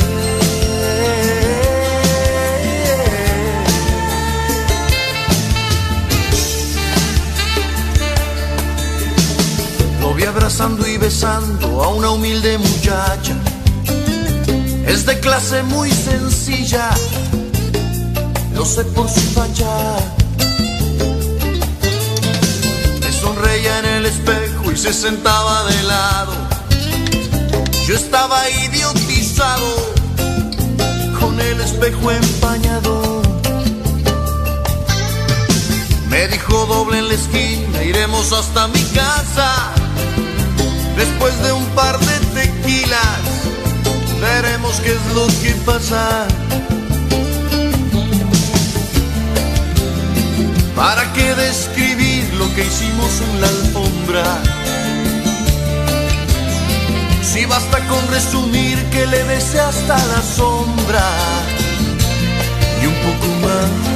[10.02, 13.34] Lo vi abrazando y besando a una humilde muchacha.
[14.96, 16.88] Es de clase muy sencilla,
[18.54, 19.96] lo sé por su facha.
[23.02, 26.32] Me sonreía en el espejo y se sentaba de lado.
[27.86, 29.68] Yo estaba idiotizado
[31.20, 33.20] con el espejo empañado.
[36.08, 39.74] Me dijo doble en la esquina, iremos hasta mi casa.
[40.96, 43.25] Después de un par de tequilas,
[44.42, 46.26] veremos qué es lo que pasa.
[50.74, 54.24] ¿Para qué describir lo que hicimos en la alfombra?
[57.22, 61.06] Si basta con resumir que le besé hasta la sombra
[62.82, 63.95] y un poco más.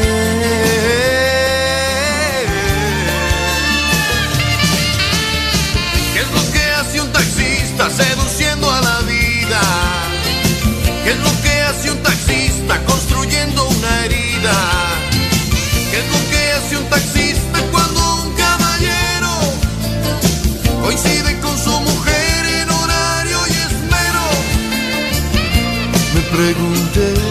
[11.11, 14.53] ¿Qué es lo que hace un taxista construyendo una herida?
[15.91, 19.33] ¿Qué es lo que hace un taxista cuando un caballero
[20.81, 24.25] coincide con su mujer en horario y esmero?
[26.15, 27.30] Me pregunté.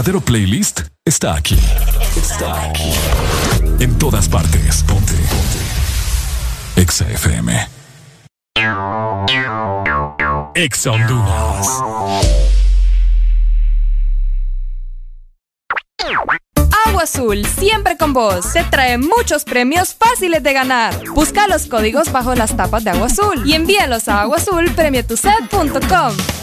[0.00, 1.58] Verdadero playlist está aquí.
[2.16, 2.90] Está aquí.
[3.80, 4.82] En todas partes.
[4.84, 5.12] Ponte.
[5.12, 6.80] Ponte.
[6.80, 7.68] Exa FM.
[10.54, 11.68] Exa Honduras.
[16.86, 20.94] Agua Azul, siempre con vos, te trae muchos premios fáciles de ganar.
[21.10, 26.39] Busca los códigos bajo las tapas de Agua Azul y envíalos a aguazulpremiotuset.com.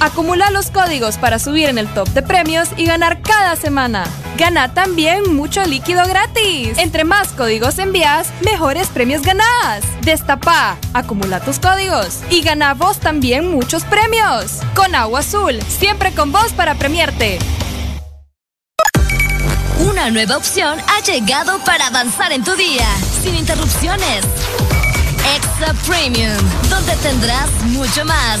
[0.00, 4.04] Acumula los códigos para subir en el top de premios y ganar cada semana.
[4.36, 6.78] Gana también mucho líquido gratis.
[6.78, 9.82] Entre más códigos envías, mejores premios ganás.
[10.02, 14.60] Destapa, acumula tus códigos y gana vos también muchos premios.
[14.76, 17.40] Con Agua Azul, siempre con vos para premiarte.
[19.80, 22.86] Una nueva opción ha llegado para avanzar en tu día,
[23.22, 24.24] sin interrupciones.
[25.36, 26.36] Extra Premium,
[26.70, 28.40] donde tendrás mucho más,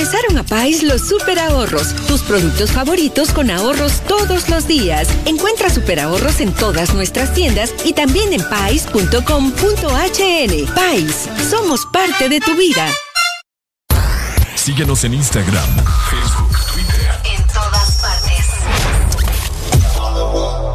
[0.00, 5.06] Regresaron a Pais los super ahorros, tus productos favoritos con ahorros todos los días.
[5.26, 9.14] Encuentra super ahorros en todas nuestras tiendas y también en pais.com.hn.
[10.74, 12.88] Pais, somos parte de tu vida.
[14.54, 15.68] Síguenos en Instagram,
[16.08, 17.10] Facebook, Twitter.
[17.36, 18.46] En todas partes.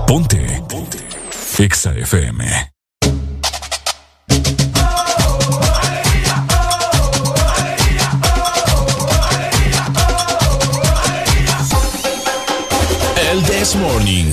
[0.05, 0.63] Ponte.
[0.69, 0.99] Ponte.
[1.57, 2.74] Exa FM.
[13.75, 14.31] This Morning.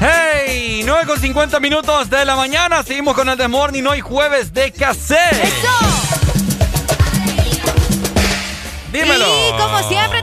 [0.00, 0.82] ¡Hey!
[0.84, 2.82] 9 con 50 minutos de la mañana.
[2.82, 5.52] Seguimos con el The Morning hoy jueves de cassette.
[8.92, 9.26] Dímelo.
[9.26, 10.22] Y como siempre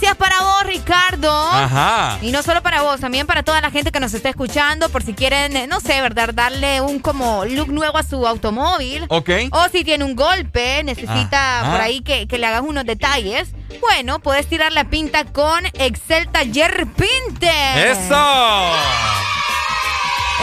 [0.00, 1.30] noticias para vos, Ricardo.
[1.30, 2.18] Ajá.
[2.22, 5.02] Y no solo para vos, también para toda la gente que nos está escuchando, por
[5.02, 6.30] si quieren, eh, no sé, ¿verdad?
[6.32, 9.04] Darle un como look nuevo a su automóvil.
[9.08, 9.28] Ok.
[9.50, 13.50] O si tiene un golpe, necesita por ahí que, que le hagas unos detalles.
[13.82, 17.90] Bueno, puedes tirar la pinta con Excel Taller Pinte.
[17.90, 18.62] ¡Eso!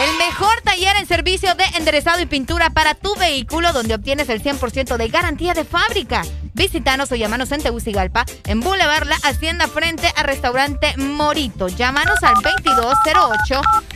[0.00, 4.40] El mejor taller en servicio de enderezado y pintura para tu vehículo, donde obtienes el
[4.40, 6.22] 100% de garantía de fábrica.
[6.58, 11.68] Visítanos o llámanos en Tegucigalpa, en Boulevard La Hacienda, frente a Restaurante Morito.
[11.68, 12.34] Llámanos al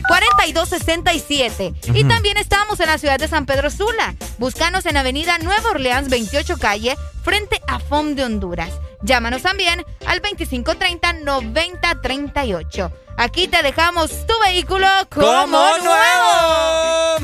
[0.09, 1.75] 2208-4267.
[1.93, 4.15] Y también estamos en la ciudad de San Pedro Sula.
[4.37, 8.71] Búscanos en Avenida Nueva Orleans, 28 Calle, frente a FOM de Honduras.
[9.01, 12.93] Llámanos también al 2530-9038.
[13.17, 17.17] Aquí te dejamos tu vehículo como, ¡Como nuevo.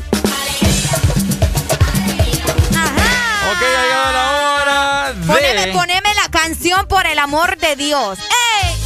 [3.50, 4.40] Ok, ha llegado la hora.
[5.30, 8.18] Poneme, poneme la canción por el amor de Dios.
[8.18, 8.76] ¡Ey!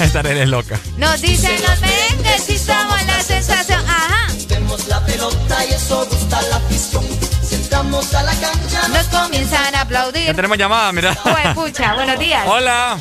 [0.00, 0.80] Esta eres loca.
[0.96, 3.80] Nos dicen los merengues y somos la sensación.
[3.86, 4.26] Ajá.
[4.48, 7.04] Vemos la pelota y eso gusta la afición.
[7.46, 10.26] Si entramos a la cancha Nos comienzan a aplaudir.
[10.26, 11.14] Ya tenemos llamada, mira.
[11.22, 12.42] Pues, pucha, buenos días.
[12.46, 12.98] Hola.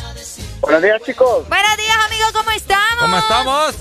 [0.60, 1.48] Buenos días, chicos.
[1.48, 3.00] Buenos días, amigos, ¿cómo estamos?
[3.00, 3.76] ¿Cómo estamos?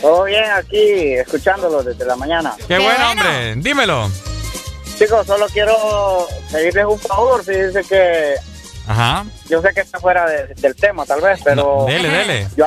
[0.00, 2.54] Todo bien aquí, escuchándolos desde la mañana.
[2.68, 3.54] Qué, buen hombre.
[3.56, 4.10] Dímelo.
[4.98, 7.44] Chicos, solo quiero pedirles un favor.
[7.44, 8.34] Fíjense que
[8.86, 9.24] Ajá.
[9.48, 11.84] yo sé que está fuera de- del tema, tal vez, pero.
[11.86, 12.48] dele, dele.
[12.56, 12.66] Yo,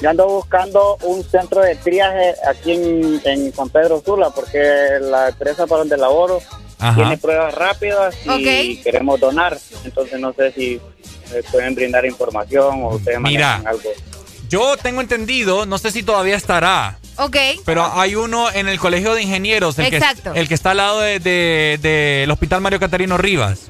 [0.00, 4.58] yo ando buscando un centro de triaje aquí en, en San Pedro Sula, porque
[5.00, 6.40] la empresa para donde laboro
[6.78, 6.94] Ajá.
[6.94, 9.56] tiene pruebas rápidas y queremos donar.
[9.84, 10.80] Entonces, no sé si
[11.50, 13.52] pueden brindar información o ustedes Mira.
[13.58, 13.90] manejan algo.
[14.48, 17.36] Yo tengo entendido, no sé si todavía estará, Ok.
[17.64, 20.32] pero hay uno en el Colegio de Ingenieros, el, Exacto.
[20.32, 21.88] Que, el que está al lado del de, de-
[22.20, 23.68] del Hospital Mario Catarino Rivas.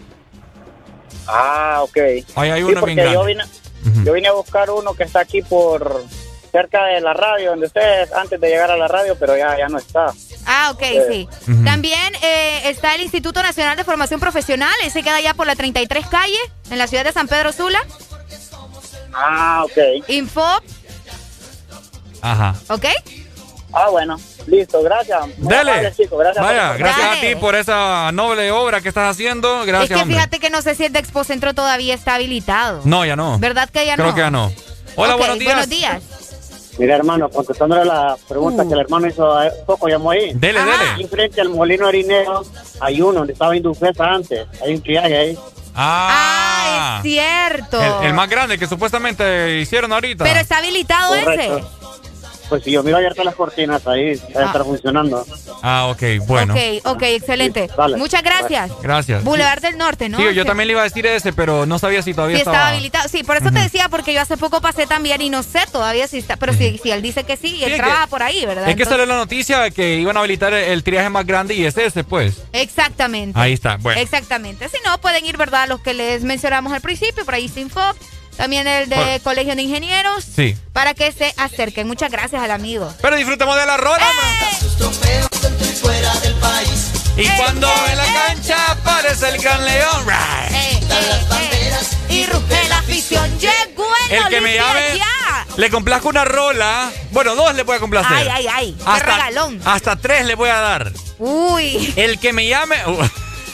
[1.26, 1.96] Ah, ok.
[2.36, 3.44] Ahí hay Sí, uno porque bien yo grande.
[3.84, 6.04] vine, yo vine a buscar uno que está aquí por
[6.50, 9.68] cerca de la radio, donde ustedes antes de llegar a la radio, pero ya, ya
[9.68, 10.12] no está.
[10.46, 11.06] Ah, ok, Eh,
[11.46, 11.54] sí.
[11.64, 14.74] También eh, está el Instituto Nacional de Formación Profesional.
[14.84, 16.36] Ese queda allá por la 33 calle,
[16.70, 17.80] en la ciudad de San Pedro Sula.
[19.14, 20.08] Ah, ok.
[20.08, 20.46] Info,
[22.20, 22.54] Ajá.
[22.68, 22.84] ¿ok?
[23.72, 24.16] Ah, bueno.
[24.46, 25.20] Listo, gracias.
[25.38, 25.60] Dele.
[25.70, 27.34] amable, chicos, gracias Vaya, gracias a Dale.
[27.34, 29.64] ti por esa noble obra que estás haciendo.
[29.64, 30.16] Gracias, es que hombre.
[30.16, 32.80] fíjate que no sé si el de Expocentro todavía está habilitado.
[32.84, 33.38] No, ya no.
[33.38, 34.14] ¿Verdad que ya Creo no?
[34.14, 34.52] que ya no.
[34.96, 35.52] Hola, Ok, buenos días.
[35.54, 36.02] Buenos días.
[36.78, 38.68] Mira, hermano, contestándole la pregunta Uh.
[38.68, 40.32] que el hermano hizo hace poco, llamó ahí.
[40.34, 40.72] Dele, dele.
[40.94, 42.44] Aquí frente al molino harinero
[42.80, 44.46] hay uno donde estaba Indufesa antes.
[44.64, 45.38] Hay un triaje ahí.
[45.74, 48.00] Ah, Ah, es cierto.
[48.00, 50.24] El, el más grande que supuestamente hicieron ahorita.
[50.24, 51.58] Pero está habilitado Correcto.
[51.58, 51.66] ese.
[52.52, 55.24] Pues si yo miro ayer todas las cortinas ahí, debe estar funcionando.
[55.62, 56.52] Ah, ok, bueno.
[56.52, 57.70] Ok, ok, excelente.
[57.74, 57.96] Dale.
[57.96, 58.70] Muchas gracias.
[58.82, 59.24] Gracias.
[59.24, 60.18] Boulevard del Norte, ¿no?
[60.18, 62.56] Sí, yo también le iba a decir ese, pero no sabía si todavía Sí, estaba
[62.58, 62.72] estaba.
[62.72, 63.08] habilitado.
[63.08, 66.06] Sí, por eso te decía, porque yo hace poco pasé también y no sé todavía
[66.08, 66.36] si está.
[66.36, 68.68] Pero si, si él dice que sí, y él que- trabaja por ahí, ¿verdad?
[68.68, 71.54] Es que salió la noticia de que iban a habilitar el, el triaje más grande
[71.54, 72.42] y es ese, pues.
[72.52, 73.38] Exactamente.
[73.40, 73.98] Ahí está, bueno.
[73.98, 74.68] Exactamente.
[74.68, 75.68] Si no, pueden ir, ¿verdad?
[75.68, 77.96] Los que les mencionamos al principio, por ahí Sinfop,
[78.36, 80.56] también el de Por- Colegio de Ingenieros, Sí.
[80.72, 81.86] para que se acerquen.
[81.86, 82.92] Muchas gracias al amigo.
[83.02, 84.06] Pero disfrutemos de la rola,
[87.16, 90.06] Y cuando en la cancha aparece el gran león.
[90.50, 90.80] Eh,
[92.08, 93.38] Y ruge la afición.
[93.38, 95.46] Llegó el, El que me llame, ya.
[95.56, 96.90] le complazco una rola.
[97.10, 98.12] Bueno, dos le voy a complacer.
[98.16, 98.76] Ay, ay, ay.
[98.78, 99.60] Qué Hasta, regalón.
[99.64, 100.92] hasta tres le voy a dar.
[101.18, 101.92] Uy.
[101.96, 102.76] El que me llame.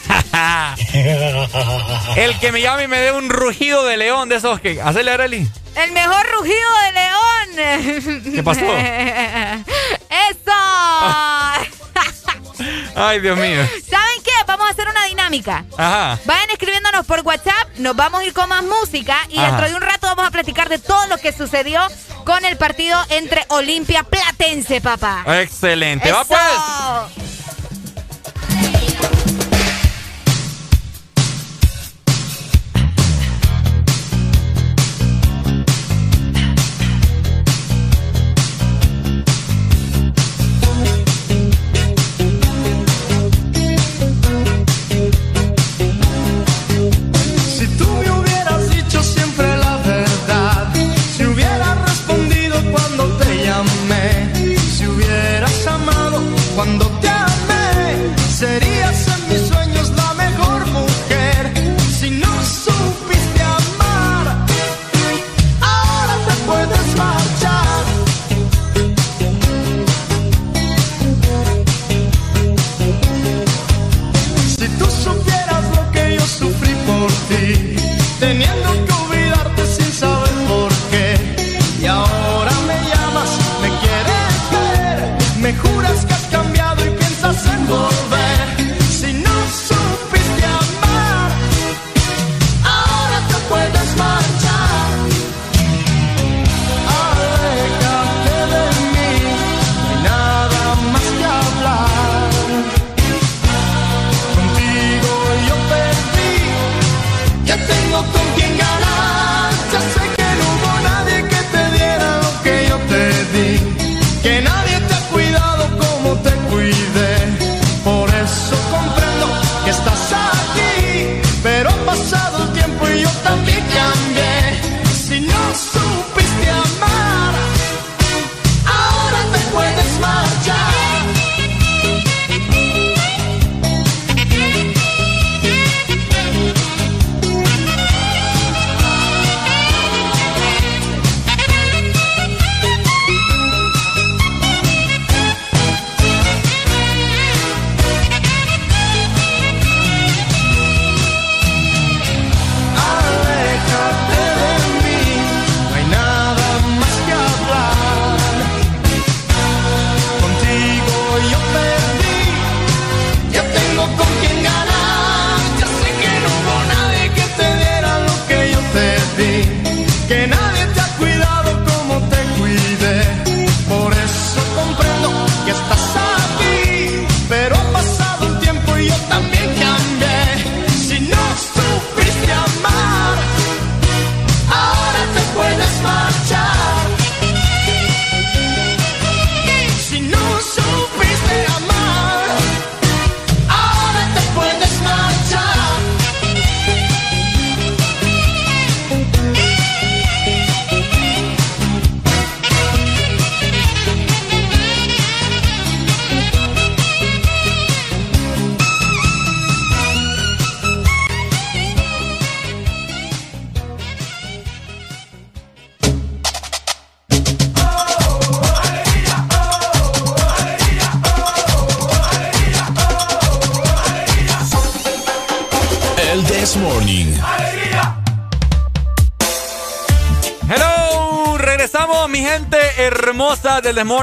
[2.15, 4.81] el que me llame y me dé un rugido de león de esos que.
[4.81, 5.47] Hacele, Arely.
[5.75, 8.23] El mejor rugido de león.
[8.35, 8.61] ¿Qué pasó?
[10.09, 10.51] ¡Eso!
[12.95, 13.61] Ay, Dios mío.
[13.89, 14.31] ¿Saben qué?
[14.45, 15.63] Vamos a hacer una dinámica.
[15.77, 16.19] Ajá.
[16.25, 19.47] Vayan escribiéndonos por WhatsApp, nos vamos a ir con más música y Ajá.
[19.47, 21.81] dentro de un rato vamos a platicar de todo lo que sucedió
[22.25, 25.23] con el partido entre Olimpia Platense, papá.
[25.41, 26.11] Excelente.
[26.11, 26.27] Va Eso.
[26.27, 26.39] pues.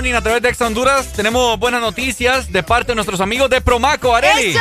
[0.07, 1.13] Morning a través de Ex Honduras.
[1.15, 4.51] Tenemos buenas noticias de parte de nuestros amigos de Promaco, Areli.
[4.51, 4.61] ¡Eso!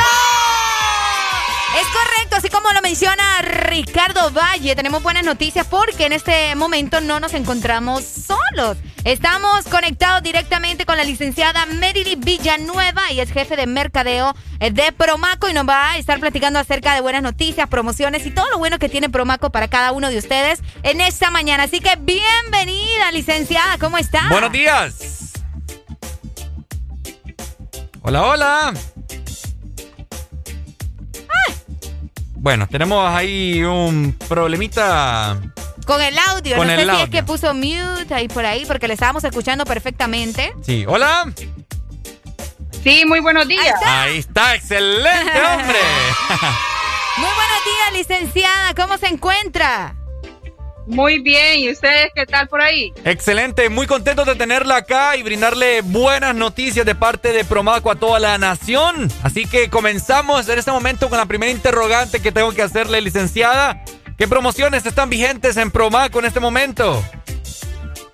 [1.80, 7.00] Es correcto, así como lo menciona Ricardo Valle, tenemos buenas noticias porque en este momento
[7.00, 8.78] no nos encontramos solos.
[9.04, 14.90] Estamos conectados directamente con la licenciada Merily Villanueva y es jefe de mercadeo eh, de
[14.90, 18.58] Promaco y nos va a estar platicando acerca de buenas noticias, promociones y todo lo
[18.58, 21.62] bueno que tiene Promaco para cada uno de ustedes en esta mañana.
[21.64, 24.28] Así que bienvenida, licenciada, ¿cómo está?
[24.28, 25.05] Buenos días.
[28.08, 28.74] Hola, hola.
[32.36, 35.40] Bueno, tenemos ahí un problemita.
[35.84, 37.10] Con el audio, Con no el sé si es audio.
[37.10, 40.54] que puso mute ahí por ahí porque le estábamos escuchando perfectamente.
[40.62, 41.32] Sí, hola.
[42.84, 43.74] Sí, muy buenos días.
[43.84, 45.80] Ahí está, excelente, hombre.
[47.16, 48.72] Muy buenos días, licenciada.
[48.74, 49.96] ¿Cómo se encuentra?
[50.86, 52.92] Muy bien, ¿y ustedes qué tal por ahí?
[53.04, 57.96] Excelente, muy contento de tenerla acá y brindarle buenas noticias de parte de Promaco a
[57.96, 59.10] toda la nación.
[59.22, 63.82] Así que comenzamos en este momento con la primera interrogante que tengo que hacerle, licenciada.
[64.16, 67.04] ¿Qué promociones están vigentes en Promaco en este momento?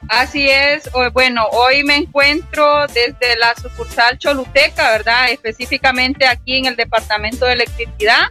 [0.09, 5.31] Así es, bueno, hoy me encuentro desde la sucursal Choluteca, ¿verdad?
[5.31, 8.25] Específicamente aquí en el Departamento de Electricidad.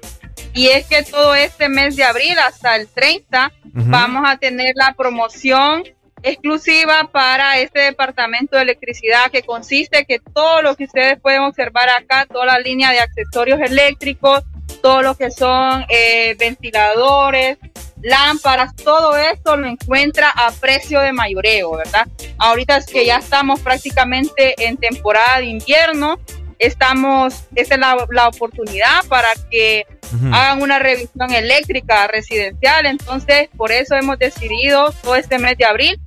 [0.54, 3.84] Y es que todo este mes de abril hasta el 30 Ujú.
[3.88, 5.84] vamos a tener la promoción
[6.24, 11.90] exclusiva para este departamento de electricidad que consiste que todo lo que ustedes pueden observar
[11.90, 14.44] acá, toda la línea de accesorios eléctricos,
[14.82, 17.58] todo lo que son eh, ventiladores,
[18.02, 22.08] lámparas, todo esto lo encuentra a precio de mayoreo, ¿verdad?
[22.38, 26.20] Ahorita es que ya estamos prácticamente en temporada de invierno,
[26.62, 29.86] estamos, esta es la, la oportunidad para que
[30.32, 36.00] hagan una revisión eléctrica residencial, entonces por eso hemos decidido todo este mes de abril,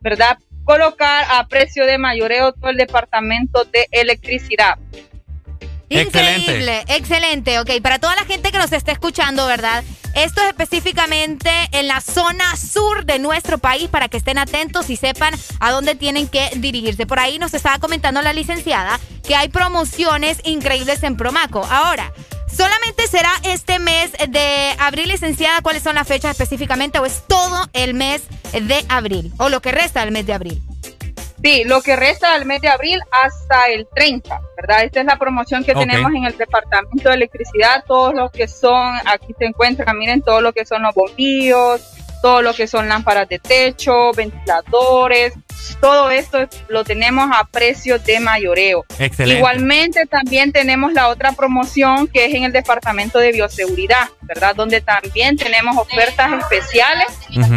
[0.00, 0.38] ¿verdad?
[0.64, 4.78] Colocar a precio de mayoreo todo el departamento de electricidad.
[6.00, 7.58] Increíble, excelente.
[7.60, 9.84] Ok, para toda la gente que nos está escuchando, ¿verdad?
[10.14, 14.96] Esto es específicamente en la zona sur de nuestro país para que estén atentos y
[14.96, 17.06] sepan a dónde tienen que dirigirse.
[17.06, 21.66] Por ahí nos estaba comentando la licenciada que hay promociones increíbles en Promaco.
[21.70, 22.12] Ahora,
[22.54, 25.62] ¿solamente será este mes de abril, licenciada?
[25.62, 26.98] ¿Cuáles son las fechas específicamente?
[26.98, 28.22] ¿O es todo el mes
[28.52, 29.32] de abril?
[29.38, 30.62] ¿O lo que resta del mes de abril?
[31.42, 34.84] Sí, lo que resta del mes de abril hasta el 30, ¿verdad?
[34.84, 37.84] Esta es la promoción que tenemos en el departamento de electricidad.
[37.86, 41.80] Todos los que son, aquí se encuentran, miren, todo lo que son los bombillos,
[42.22, 45.34] todo lo que son lámparas de techo, ventiladores,
[45.80, 48.84] todo esto lo tenemos a precio de mayoreo.
[48.98, 49.38] Excelente.
[49.38, 54.54] Igualmente también tenemos la otra promoción que es en el departamento de bioseguridad, ¿verdad?
[54.54, 57.06] Donde también tenemos ofertas especiales.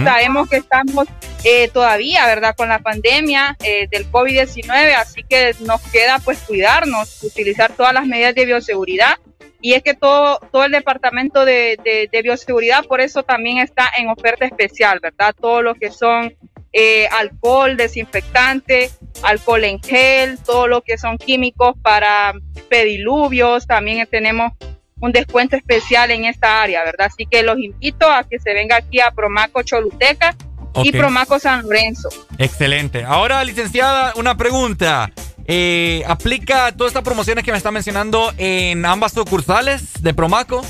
[0.04, 1.08] Sabemos que estamos
[1.44, 2.56] eh, todavía, ¿verdad?
[2.56, 8.06] Con la pandemia eh, del COVID-19, así que nos queda pues cuidarnos, utilizar todas las
[8.08, 9.18] medidas de bioseguridad.
[9.66, 14.10] Y es que todo, todo el departamento de, de- bioseguridad, por eso también está en
[14.10, 15.34] oferta especial, ¿verdad?
[15.42, 16.36] Todo lo que son
[16.72, 18.92] eh, alcohol, desinfectante,
[19.24, 22.36] alcohol en gel, todo lo que son químicos para
[22.70, 24.52] pediluvios, también tenemos
[25.00, 27.08] un descuento especial en esta área, ¿verdad?
[27.08, 30.36] Así que los invito a que se venga aquí a Promaco Choluteca
[30.84, 30.92] y.
[30.92, 32.10] Promaco San Lorenzo.
[32.38, 33.04] Excelente.
[33.04, 35.12] Ahora, licenciada, una pregunta.
[35.48, 40.66] Eh, ¿Aplica todas estas promociones que me está mencionando en ambas sucursales de Promaco?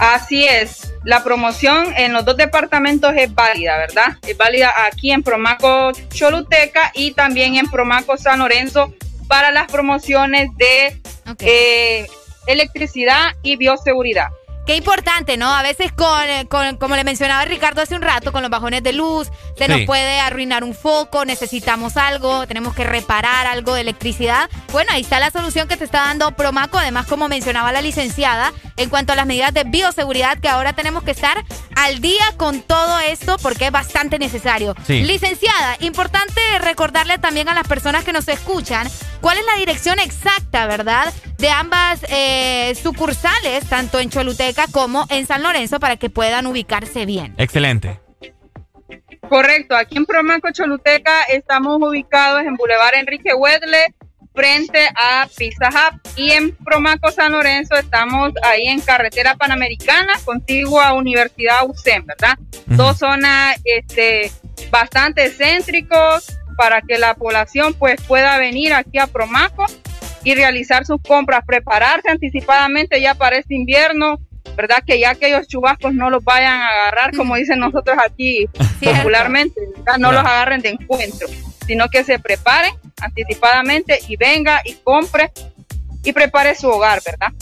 [0.00, 4.16] Así es, la promoción en los dos departamentos es válida, ¿verdad?
[4.26, 8.94] Es válida aquí en Promaco Choluteca y también en Promaco San Lorenzo
[9.28, 10.98] para las promociones de
[11.40, 12.06] eh,
[12.46, 14.28] electricidad y bioseguridad.
[14.70, 15.52] Qué importante, ¿no?
[15.52, 18.84] A veces con, eh, con- como le mencionaba Ricardo hace un rato, con los bajones
[18.84, 19.26] de luz,
[19.58, 19.68] se Sí.
[19.68, 24.48] nos puede arruinar un foco, necesitamos algo, tenemos que reparar algo de electricidad.
[24.70, 28.52] Bueno, ahí está la solución que te está dando Promaco, además como mencionaba la licenciada,
[28.76, 32.62] en cuanto a las medidas de bioseguridad, que ahora tenemos que estar al día con
[32.62, 34.76] todo esto porque es bastante necesario.
[34.86, 35.02] Sí.
[35.02, 38.88] Licenciada, importante recordarle también a las personas que nos escuchan
[39.20, 41.12] cuál es la dirección exacta, ¿verdad?
[41.38, 47.06] De ambas eh, sucursales, tanto en Choluteca como en San Lorenzo, para que puedan ubicarse
[47.06, 47.34] bien.
[47.38, 48.00] Excelente.
[49.28, 53.94] Correcto, aquí en Promaco Choluteca estamos ubicados en Boulevard Enrique Wedle,
[54.34, 56.00] frente a Pizza Hut.
[56.16, 62.38] Y en Promaco San Lorenzo estamos ahí en Carretera Panamericana, contigua a Universidad UCEM, ¿verdad?
[62.66, 64.32] Dos zonas este,
[64.70, 69.66] bastante céntricos para que la población pues pueda venir aquí a Promaco
[70.24, 74.18] y realizar sus compras, prepararse anticipadamente ya para este invierno,
[74.56, 74.82] ¿verdad?
[74.86, 78.48] Que ya aquellos chubascos no los vayan a agarrar, como dicen nosotros aquí
[78.82, 79.98] popularmente, ¿verdad?
[79.98, 81.28] no los agarren de encuentro,
[81.66, 85.32] sino que se preparen anticipadamente y venga y compre
[86.04, 87.32] y prepare su hogar, ¿verdad?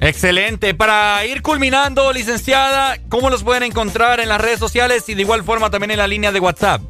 [0.00, 0.74] Excelente.
[0.74, 5.44] Para ir culminando, licenciada, ¿cómo los pueden encontrar en las redes sociales y de igual
[5.44, 6.82] forma también en la línea de WhatsApp?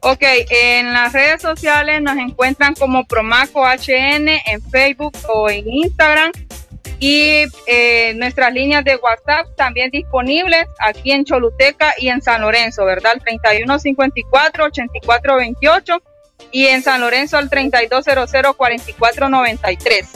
[0.00, 6.30] Ok, en las redes sociales nos encuentran como Promaco HN en Facebook o en Instagram
[6.98, 12.84] y eh, nuestras líneas de WhatsApp también disponibles aquí en Choluteca y en San Lorenzo,
[12.84, 13.14] ¿verdad?
[13.14, 16.02] El 3154-8428
[16.52, 20.06] y en San Lorenzo el 3200-4493.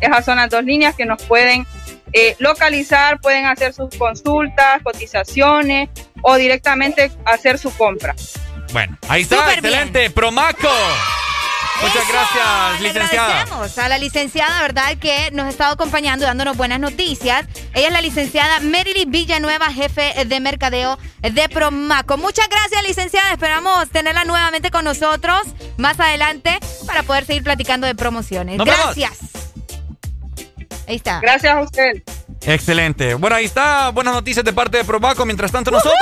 [0.00, 1.66] Esas son las dos líneas que nos pueden
[2.12, 5.88] eh, localizar, pueden hacer sus consultas, cotizaciones
[6.22, 8.14] o directamente hacer su compra.
[8.72, 10.10] Bueno, ahí está, excelente.
[10.10, 10.68] Promaco.
[11.82, 13.26] Muchas gracias, Le licenciada.
[13.28, 14.96] agradecemos a la licenciada, ¿verdad?
[14.98, 17.46] Que nos ha estado acompañando, dándonos buenas noticias.
[17.72, 22.16] Ella es la licenciada Merily Villanueva, jefe de mercadeo de Promaco.
[22.18, 23.32] Muchas gracias, licenciada.
[23.32, 25.40] Esperamos tenerla nuevamente con nosotros
[25.78, 28.56] más adelante para poder seguir platicando de promociones.
[28.58, 28.80] Nos vemos.
[28.84, 29.18] gracias.
[30.86, 31.20] Ahí está.
[31.20, 32.02] Gracias a usted.
[32.42, 33.14] Excelente.
[33.14, 33.90] Bueno, ahí está.
[33.90, 35.24] Buenas noticias de parte de Promaco.
[35.24, 35.94] Mientras tanto, nosotros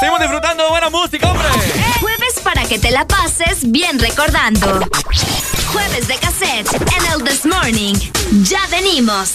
[0.00, 1.48] seguimos disfrutando de buena música, hombre.
[2.00, 4.80] Jueves para que te la pases bien recordando.
[5.72, 7.94] Jueves de cassette en el This Morning.
[8.42, 9.30] Ya venimos.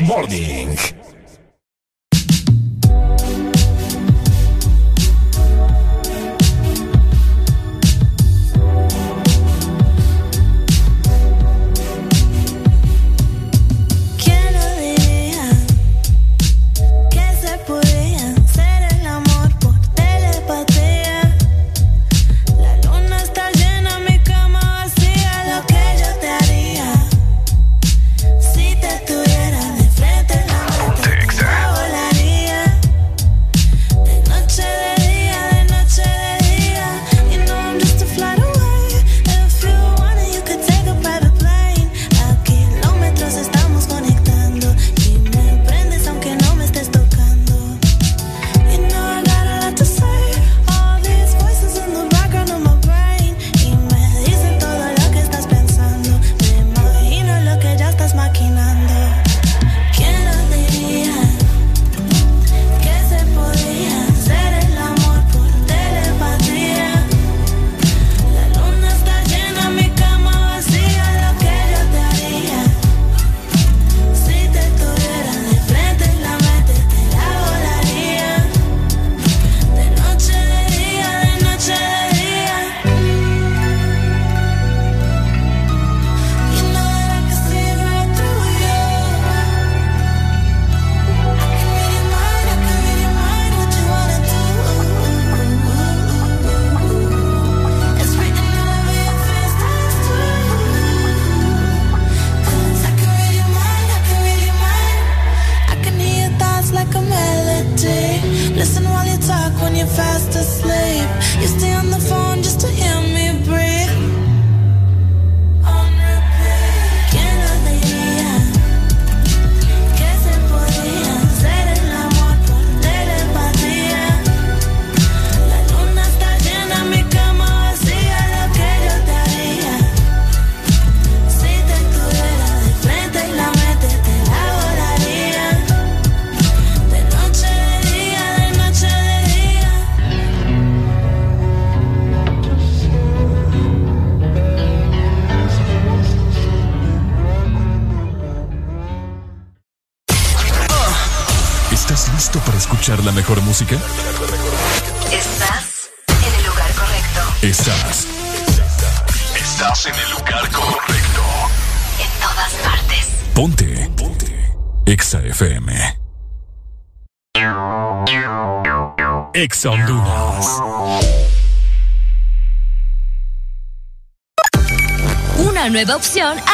[0.00, 0.99] Morning.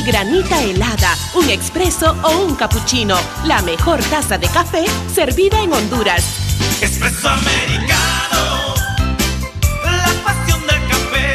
[0.00, 3.16] De granita helada, un expreso o un cappuccino.
[3.44, 6.24] La mejor taza de café servida en Honduras.
[6.80, 8.74] Espresso americano,
[9.84, 11.34] la pasión del café.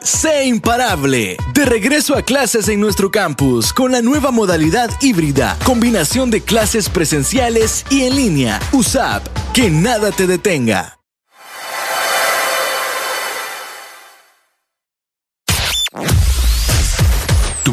[0.00, 1.36] Sé imparable.
[1.52, 6.88] De regreso a clases en nuestro campus con la nueva modalidad híbrida, combinación de clases
[6.88, 8.60] presenciales y en línea.
[8.72, 10.98] USAP, que nada te detenga.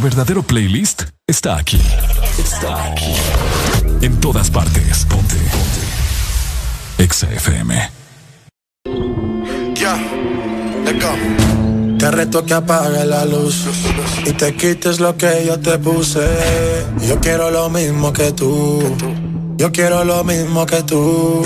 [0.01, 1.79] Verdadero playlist está aquí.
[2.37, 3.13] Está aquí.
[4.01, 5.05] En todas partes.
[5.05, 5.35] Ponte.
[5.35, 7.03] Ponte.
[7.03, 7.91] Exa FM.
[9.75, 9.95] Ya,
[10.85, 11.97] let's go.
[11.99, 13.67] Te reto que apague la luz
[14.25, 16.27] y te quites lo que yo te puse.
[17.07, 18.81] Yo quiero lo mismo que tú.
[19.57, 21.45] Yo quiero lo mismo que tú.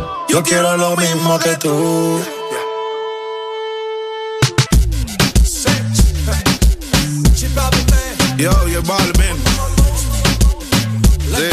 [0.31, 2.21] Yo quiero lo mismo que tú.
[8.37, 9.35] Yo, yo, Balvin.
[11.35, 11.49] Sí.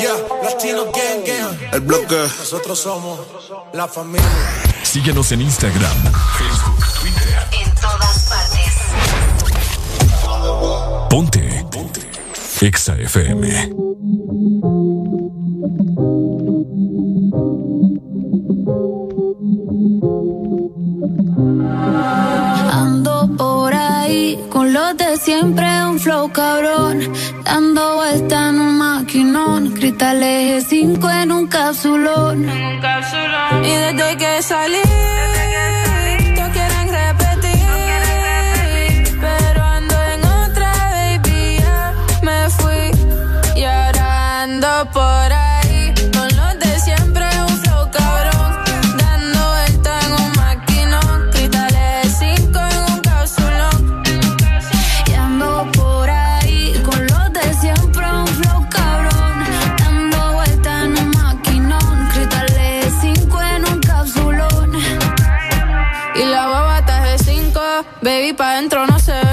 [0.00, 1.74] Yeah, Latino Gang Gang.
[1.74, 2.16] El bloque.
[2.38, 3.20] Nosotros somos
[3.74, 4.26] la familia.
[4.82, 5.96] Síguenos en Instagram,
[6.38, 7.48] Facebook, Twitter.
[7.52, 8.72] En todas partes.
[11.10, 11.66] Ponte.
[11.70, 12.00] Ponte.
[12.62, 13.68] Exa FM.
[22.70, 27.00] Ando por ahí con los de siempre, un flow cabrón.
[27.44, 29.72] Dando vuelta en un maquinón.
[29.72, 32.44] Cristal eje 5 en un capsulón.
[33.64, 34.82] Y desde que salí,
[44.92, 45.17] todos
[68.00, 69.27] baby, pa' dentro no se ve.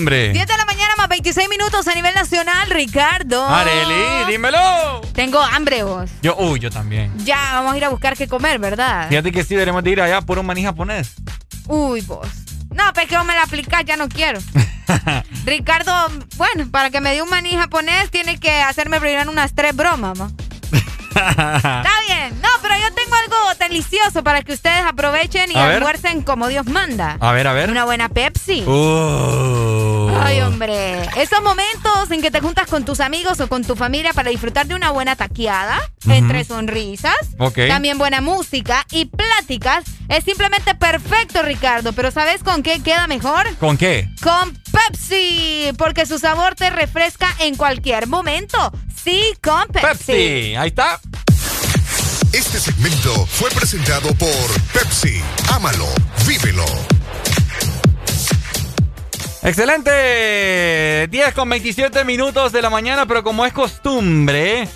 [0.00, 0.16] Hombre.
[0.16, 0.32] Ay, hombre.
[0.32, 3.46] 10 de la mañana más 26 minutos a nivel nacional, Ricardo.
[3.46, 5.00] Areli, dímelo.
[5.14, 6.10] Tengo hambre vos.
[6.22, 7.12] Yo, uy, yo también.
[7.24, 9.08] Ya, vamos a ir a buscar qué comer, ¿verdad?
[9.08, 11.12] Fíjate que sí, deberíamos de ir allá por un maní japonés.
[11.66, 12.26] Uy, vos.
[12.70, 14.40] No, pues que vos me la aplicás, ya no quiero.
[15.44, 15.92] Ricardo,
[16.36, 20.18] bueno, para que me dé un maní japonés, tiene que hacerme brindar unas tres bromas,
[20.18, 20.30] ma.
[21.10, 22.40] Está bien.
[22.40, 25.84] No, pero yo tengo algo delicioso para que ustedes aprovechen y A ver.
[26.24, 27.16] como Dios manda.
[27.20, 27.70] A ver, a ver.
[27.70, 28.62] Una buena Pepsi.
[28.62, 29.69] Uh.
[30.30, 31.02] Ay, hombre.
[31.16, 34.66] Esos momentos en que te juntas con tus amigos o con tu familia para disfrutar
[34.66, 37.16] de una buena taqueada, entre sonrisas,
[37.68, 41.92] también buena música y pláticas, es simplemente perfecto, Ricardo.
[41.92, 43.44] Pero ¿sabes con qué queda mejor?
[43.56, 44.08] ¿Con qué?
[44.22, 48.72] Con Pepsi, porque su sabor te refresca en cualquier momento.
[49.02, 50.12] Sí, con Pepsi.
[50.12, 50.54] Pepsi.
[50.54, 51.00] Ahí está.
[52.32, 55.20] Este segmento fue presentado por Pepsi.
[55.48, 55.88] Ámalo,
[56.28, 56.64] vívelo.
[59.42, 61.08] Excelente.
[61.08, 64.68] 10 con 27 minutos de la mañana, pero como es costumbre,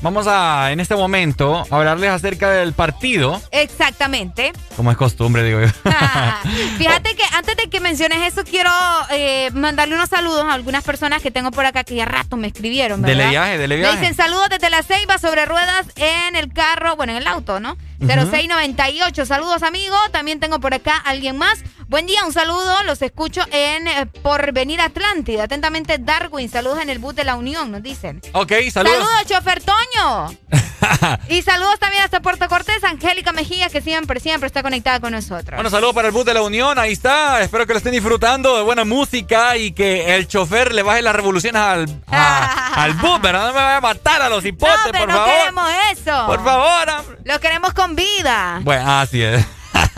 [0.00, 3.40] vamos a, en este momento, hablarles acerca del partido.
[3.50, 4.52] Exactamente.
[4.76, 5.66] Como es costumbre, digo yo.
[6.78, 8.70] Fíjate que antes de que menciones eso, quiero
[9.10, 12.46] eh, mandarle unos saludos a algunas personas que tengo por acá que ya rato me
[12.48, 13.02] escribieron.
[13.02, 13.16] ¿verdad?
[13.16, 13.98] Dele viaje, dele Me viaje.
[13.98, 17.76] dicen saludos desde la Ceiba sobre ruedas en el carro, bueno, en el auto, ¿no?
[18.00, 18.08] Ujú.
[18.08, 19.26] 0698.
[19.26, 19.96] Saludos, amigo.
[20.12, 21.60] También tengo por acá alguien más.
[21.88, 22.82] Buen día, un saludo.
[22.84, 25.44] Los escucho en eh, Porvenir Atlántida.
[25.44, 26.48] Atentamente, Darwin.
[26.48, 28.20] Saludos en el bus de la Unión, nos dicen.
[28.32, 28.96] Ok, saludos.
[28.98, 30.30] Saludos, chofer Toño.
[31.28, 35.56] y saludos también hasta Puerto Cortés, Angélica Mejía, que siempre, siempre está conectada con nosotros.
[35.56, 37.40] Bueno, saludos para el bus de la Unión, ahí está.
[37.42, 41.14] Espero que lo estén disfrutando de buena música y que el chofer le baje las
[41.14, 43.42] revoluciones al, a- al bus, ¿verdad?
[43.48, 45.34] No me vaya a matar a los hipotes, no, pero por no favor.
[45.38, 46.26] queremos eso.
[46.26, 47.16] Por favor.
[47.24, 48.60] Lo queremos con vida.
[48.62, 49.44] Bueno, así es.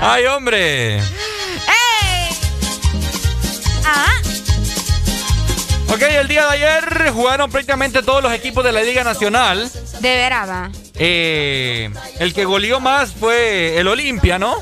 [0.00, 0.98] Ay, hombre.
[0.98, 1.04] ¡Ey!
[3.84, 4.06] Ah,
[5.88, 9.70] Ok, el día de ayer jugaron prácticamente todos los equipos de la Liga Nacional.
[10.00, 10.70] de veras, va.
[10.94, 14.56] Eh, el que goleó más fue el Olimpia, ¿no?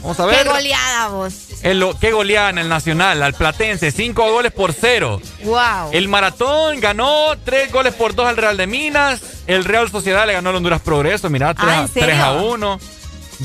[0.00, 0.42] Vamos a ver.
[0.42, 1.32] Qué goleada vos.
[1.62, 5.20] El, qué goleada en el Nacional, al Platense, cinco goles por cero.
[5.44, 5.90] Wow.
[5.92, 9.20] El Maratón ganó tres goles por dos al Real de Minas.
[9.46, 12.08] El Real Sociedad le ganó al Honduras Progreso, mirá, 3, Ah, ¿en a, serio?
[12.08, 12.80] 3 a 1.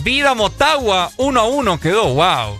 [0.04, 2.60] Vida Motagua, 1 a 1 quedó, wow.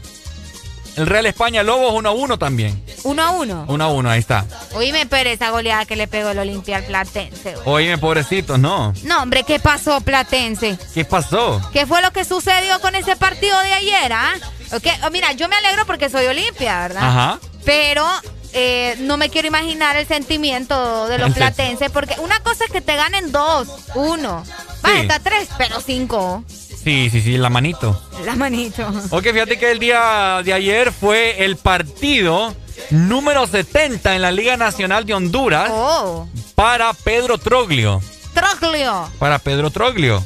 [0.98, 2.84] El Real España Lobos, 1 a 1 también.
[3.04, 3.66] Uno a uno.
[3.68, 4.46] 1 a 1, ahí está.
[4.74, 7.56] Oíme, pero esa goleada que le pegó el Olimpia al Platense.
[7.66, 8.94] Oíme, pobrecitos, no.
[9.04, 10.78] No, hombre, ¿qué pasó, Platense?
[10.96, 11.62] ¿Qué pasó?
[11.72, 14.34] ¿Qué fue lo que sucedió con ese partido de ayer, ah?
[14.74, 17.04] Ok, oh, mira, yo me alegro porque soy Olimpia, ¿verdad?
[17.08, 17.40] Ajá.
[17.64, 18.06] Pero
[18.54, 22.82] eh, no me quiero imaginar el sentimiento de los platenses, porque una cosa es que
[22.82, 24.44] te ganen dos, uno,
[24.84, 24.98] va, Sí.
[25.02, 26.44] está tres, pero cinco,
[26.88, 28.02] Sí, sí, sí, la manito.
[28.24, 28.90] la manito.
[29.10, 32.56] Ok, fíjate que el día de ayer fue el partido
[32.92, 38.02] número 70 en la Liga Nacional de Honduras Oh, para Pedro Troglio.
[38.34, 39.10] Troglio.
[39.20, 40.26] Para Pedro Troglio.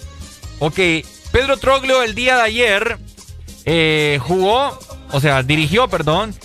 [0.60, 0.78] Ok,
[1.32, 3.00] Pedro Troglio el día de ayer
[3.66, 4.78] eh, jugó,
[5.14, 6.36] o sea, dirigió, perdón,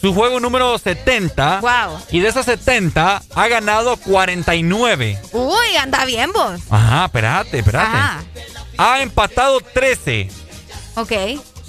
[0.00, 1.58] su juego número 70.
[1.62, 1.98] Wow.
[2.12, 5.18] Y de esos 70 ha ganado 49.
[5.32, 6.60] Uy, anda bien vos.
[6.70, 7.86] Ajá, espérate, espérate.
[7.88, 8.22] Ajá.
[8.78, 10.28] Ha empatado 13.
[10.96, 11.12] Ok.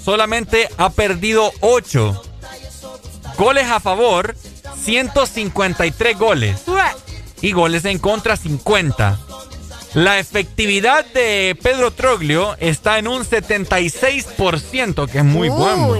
[0.02, 2.22] solamente ha perdido 8.
[3.36, 4.36] Goles a favor,
[4.82, 6.62] 153 goles.
[7.42, 9.18] Y goles en contra, 50.
[9.94, 15.94] La efectividad de Pedro Troglio está en un 76%, que es muy bueno.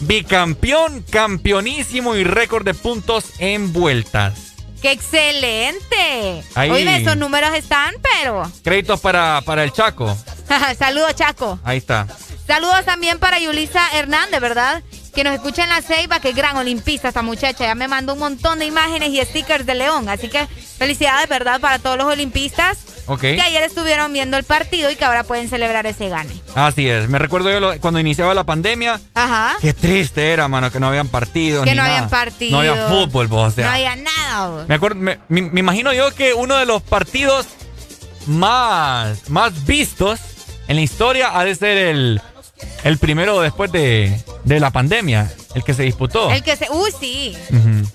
[0.00, 4.49] Bicampeón, campeonísimo y récord de puntos en vueltas.
[4.80, 6.42] ¡Qué excelente!
[6.54, 6.70] Ahí.
[6.70, 8.50] Oye, esos números están, pero.
[8.62, 10.16] Créditos para, para el Chaco.
[10.78, 11.58] Saludos, Chaco.
[11.64, 12.06] Ahí está.
[12.46, 14.82] Saludos también para Yulisa Hernández, ¿verdad?
[15.14, 17.64] Que nos escucha en la Ceiba, que gran olimpista esta muchacha.
[17.64, 20.08] Ya me mandó un montón de imágenes y stickers de León.
[20.08, 20.46] Así que
[20.78, 21.60] felicidades, ¿verdad?
[21.60, 22.78] Para todos los olimpistas
[23.20, 26.32] que ayer estuvieron viendo el partido y que ahora pueden celebrar ese gane.
[26.54, 27.08] Así es.
[27.08, 29.00] Me recuerdo yo lo- cuando iniciaba la pandemia.
[29.14, 29.56] Ajá.
[29.60, 31.64] Qué triste era, mano, que no habían partidos.
[31.64, 31.96] Que ni no nada.
[31.96, 32.52] habían partidos.
[32.52, 33.66] No había fútbol, vos, o sea.
[33.66, 34.48] no había nada.
[34.48, 34.68] vos.
[34.68, 37.46] Me acuerdo, me, me- me imagino yo que uno de los partidos
[38.26, 40.20] más, más vistos
[40.68, 42.22] en la historia ha de ser el,
[42.84, 46.30] el primero después de, de la pandemia, el que se disputó.
[46.30, 46.66] El que se.
[46.70, 47.36] Uy, sí.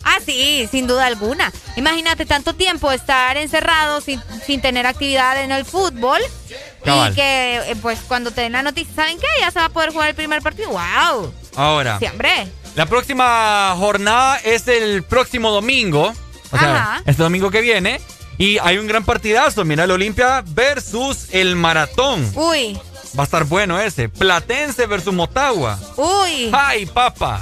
[0.04, 1.52] Ah, sí, sin duda alguna.
[1.76, 6.20] Imagínate tanto tiempo estar encerrado sin, sin tener actividad en el fútbol.
[6.84, 7.12] Cabal.
[7.12, 9.28] Y que, eh, pues, cuando te den la noticia, ¿saben qué?
[9.40, 10.70] Ya se va a poder jugar el primer partido.
[10.70, 11.34] ¡Wow!
[11.56, 12.48] Ahora, Sí, hombre.
[12.76, 16.14] la próxima jornada es el próximo domingo.
[16.52, 17.04] O sea, Ajá.
[17.06, 18.00] este domingo que viene.
[18.38, 19.64] Y hay un gran partidazo.
[19.66, 22.30] Mira, el Olimpia versus el Maratón.
[22.36, 22.78] Uy.
[23.18, 24.10] Va a estar bueno ese.
[24.10, 25.80] Platense versus Motagua.
[25.96, 26.50] Uy.
[26.54, 27.42] ¡Ay, papa!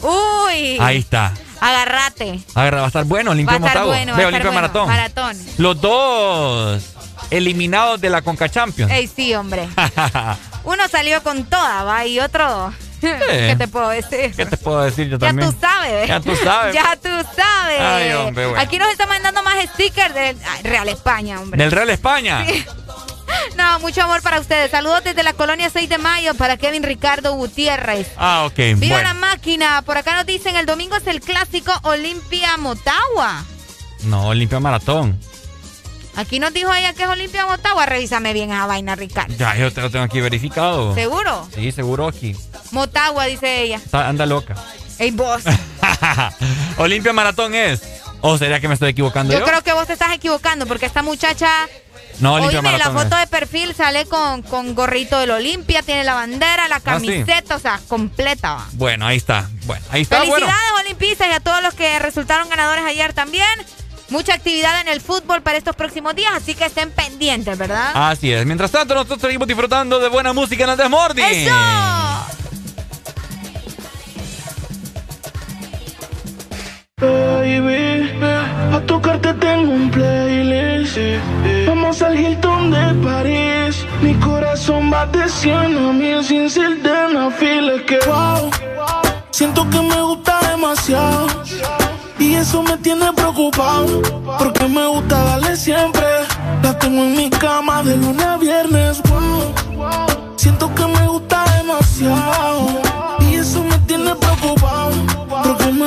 [0.00, 0.78] Uy.
[0.80, 1.32] Ahí está.
[1.60, 2.40] Agárrate.
[2.54, 3.84] Agarra, va a estar bueno, estar Motagua.
[3.86, 4.12] bueno.
[4.12, 4.52] va Ve, a estar Olimpia bueno.
[4.52, 4.88] Maratón.
[4.88, 5.36] Maratón.
[5.58, 6.82] Los dos
[7.30, 8.92] eliminados de la Conca Champions.
[8.92, 9.68] Ey, sí, hombre.
[10.64, 12.72] Uno salió con toda, va, y otro.
[13.00, 14.32] ¿Qué te puedo decir?
[14.34, 15.50] ¿Qué te puedo decir yo Ya también?
[15.52, 16.08] tú sabes.
[16.08, 16.74] Ya tú sabes.
[16.74, 17.80] ya tú sabes.
[17.80, 18.60] Ay, hombre, bueno.
[18.60, 21.62] Aquí nos está mandando más stickers del ay, Real España, hombre.
[21.62, 22.44] Del Real España.
[22.46, 22.64] Sí.
[23.56, 24.70] No, mucho amor para ustedes.
[24.70, 28.08] Saludos desde la colonia 6 de mayo para Kevin Ricardo Gutiérrez.
[28.16, 28.56] Ah, ok.
[28.76, 29.02] Viva bueno.
[29.08, 29.82] la máquina.
[29.82, 33.44] Por acá nos dicen el domingo es el clásico Olimpia Motagua.
[34.04, 35.18] No, Olimpia Maratón.
[36.16, 37.86] Aquí nos dijo ella que es Olimpia Motagua.
[37.86, 39.34] Revísame bien esa vaina, Ricardo.
[39.36, 40.94] Ya, yo te lo tengo aquí verificado.
[40.94, 41.48] ¿Seguro?
[41.54, 42.34] Sí, seguro aquí.
[42.72, 43.76] Motagua, dice ella.
[43.76, 44.54] Está- anda loca.
[44.98, 45.42] Ey, vos.
[46.78, 47.82] Olimpia Maratón es.
[48.20, 49.38] ¿O sería que me estoy equivocando yo?
[49.40, 51.48] Yo creo que vos te estás equivocando porque esta muchacha.
[52.20, 56.66] No, Oíme, la foto de perfil sale con, con gorrito del Olimpia, tiene la bandera,
[56.66, 57.06] la Ah, sí.
[57.06, 58.66] camiseta, o sea, completa va.
[58.72, 59.48] Bueno, ahí está.
[59.66, 60.18] Bueno, ahí está.
[60.22, 60.78] Felicidades, Bueno.
[60.84, 63.46] olimpistas, y a todos los que resultaron ganadores ayer también.
[64.10, 67.92] Mucha actividad en el fútbol para estos próximos días, así que estén pendientes, ¿verdad?
[67.94, 68.44] Así es.
[68.46, 71.24] Mientras tanto, nosotros seguimos disfrutando de buena música en el Desmorning.
[71.24, 71.54] ¡Eso!
[77.00, 78.10] Baby,
[78.72, 80.98] a tocarte tengo un playlist.
[81.68, 83.86] Vamos al Hilton de París.
[84.02, 87.30] Mi corazón va de 100 a mil sin ser de una
[87.86, 88.50] que wow,
[89.30, 91.28] siento que me gusta demasiado.
[92.18, 94.02] Y eso me tiene preocupado.
[94.36, 96.06] Porque me gusta darle siempre.
[96.64, 99.02] La tengo en mi cama de lunes a viernes.
[99.08, 102.87] Wow, siento que me gusta demasiado.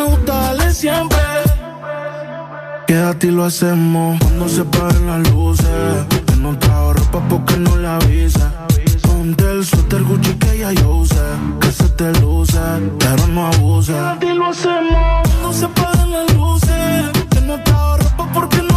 [0.01, 1.19] Me gusta darle siempre.
[2.87, 6.05] Quédate y lo hacemos cuando se paren las luces.
[6.27, 6.57] Que no
[6.93, 8.51] ropa porque no le avisa.
[9.03, 11.15] Ponte el suéter Gucci que ya yo usé.
[11.59, 12.59] Que se te luce,
[12.99, 13.93] pero no abuse.
[13.93, 17.11] Quédate y lo hacemos cuando se paren las luces.
[17.29, 18.70] Que no ropa porque no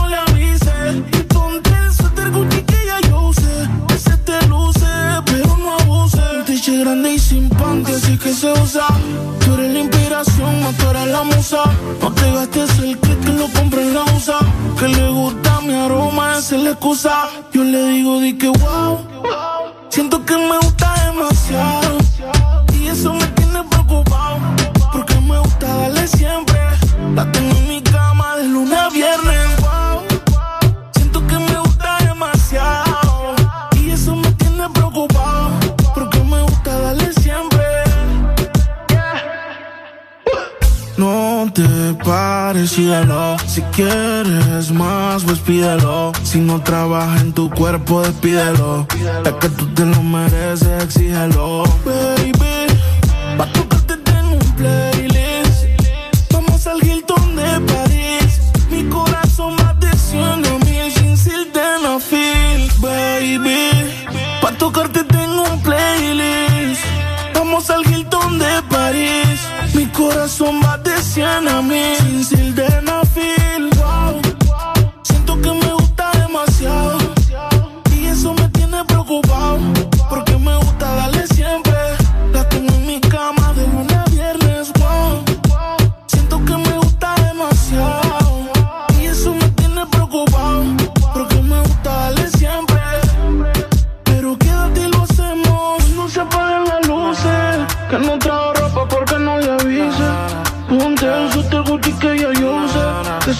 [6.85, 8.87] grande y sin panty, así que se usa.
[9.41, 11.63] Tú eres la inspiración, no tú la musa.
[12.01, 14.39] No te gastes el kit que lo compré en la USA.
[14.79, 17.29] Que le gusta mi aroma, esa es la excusa.
[17.53, 18.99] Yo le digo, di que wow.
[19.89, 21.99] Siento que me gusta demasiado.
[22.79, 24.39] Y eso me tiene preocupado.
[24.93, 26.61] Porque me gusta darle siempre.
[27.15, 29.34] La tengo en mi cama de lunes a viernes.
[41.55, 42.73] Te pares.
[42.73, 46.13] Si quieres más, pues pídelo.
[46.23, 48.87] Si no trabaja en tu cuerpo, despídelo.
[49.25, 51.63] Es que tú te lo mereces, exígelo.
[51.85, 52.54] Baby,
[71.15, 73.44] 100 a mil sin sildenafil.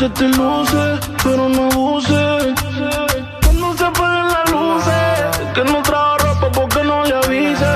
[0.05, 2.55] Se te luce, pero no abuse.
[3.41, 5.53] Que no se apaguen las luces.
[5.55, 7.73] Que no trajo ropa porque no le avise.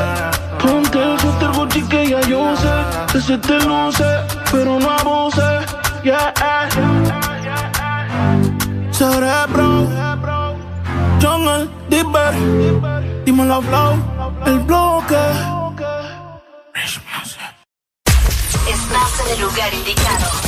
[0.60, 2.74] Ponte el suéter Gucci que ya yo usé.
[3.12, 4.08] Que se te luce,
[4.52, 5.48] pero no abuse.
[6.02, 6.34] Yeah.
[8.92, 9.88] Cerebro.
[11.22, 12.34] Jungle, Dipper.
[13.24, 13.92] Dímelo, Flow.
[14.44, 15.24] El bloque.
[18.74, 20.47] Estás en el lugar indicado.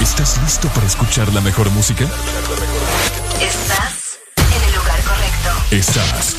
[0.00, 2.04] ¿Estás listo para escuchar la mejor música?
[3.40, 5.50] Estás en el lugar correcto.
[5.70, 6.36] Estás.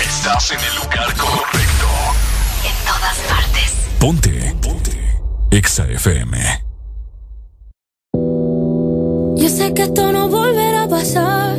[0.00, 1.86] Estás en el lugar correcto.
[2.62, 3.72] En todas partes.
[3.98, 4.56] Ponte.
[4.60, 5.20] Ponte.
[5.50, 6.64] Exa FM.
[9.36, 11.56] Yo sé que esto no volverá a pasar,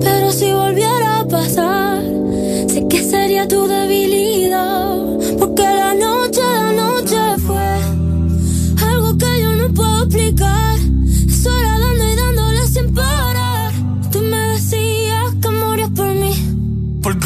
[0.00, 2.02] pero si volviera a pasar,
[2.68, 5.17] sé que sería tu debilidad,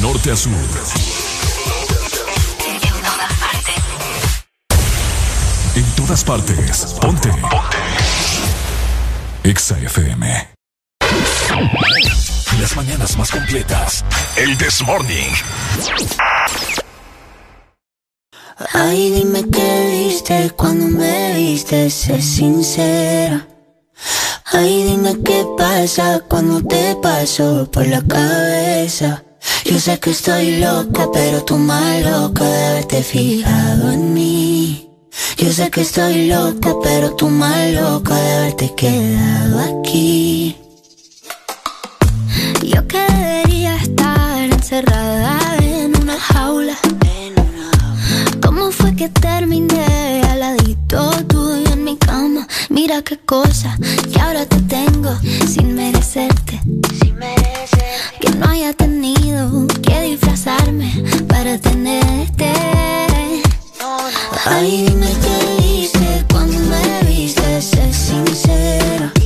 [0.00, 0.52] Norte a sur.
[5.74, 6.96] En todas partes.
[7.00, 7.28] Ponte.
[7.28, 7.50] Ponte.
[9.44, 10.48] Exa FM.
[12.60, 14.04] Las mañanas más completas.
[14.36, 15.32] El This Morning.
[18.72, 23.46] Ay, dime qué viste cuando me viste, sé sincera.
[24.46, 29.24] Ay, dime qué pasa cuando te paso por la cabeza.
[29.64, 34.90] Yo sé que estoy loca, pero tú más loca de haberte fijado en mí.
[35.36, 40.56] Yo sé que estoy loca, pero tú más loca de haberte quedado aquí.
[42.62, 46.76] Yo que debería estar encerrada en una jaula.
[48.42, 51.10] ¿Cómo fue que terminé aladito
[52.68, 53.76] Mira qué cosa
[54.12, 55.10] que ahora te tengo
[55.48, 56.60] sin merecerte.
[57.00, 58.20] Sin merecerte.
[58.20, 62.52] Que no haya tenido que disfrazarme para tenerte.
[63.80, 63.98] No.
[64.46, 69.19] Ay, dime qué hice cuando me viste, sé sincero.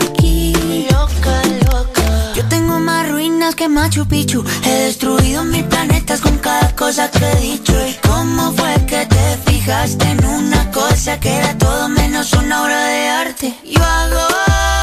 [0.00, 0.52] aquí
[0.90, 2.32] loca, loca.
[2.34, 4.44] Yo tengo más ruinas que Machu Picchu.
[4.64, 7.72] He destruido mil planetas con cada cosa que he dicho.
[7.86, 12.84] ¿Y cómo fue que te fijaste en una cosa que era todo menos una obra
[12.84, 13.54] de arte?
[13.64, 14.79] Yo hago.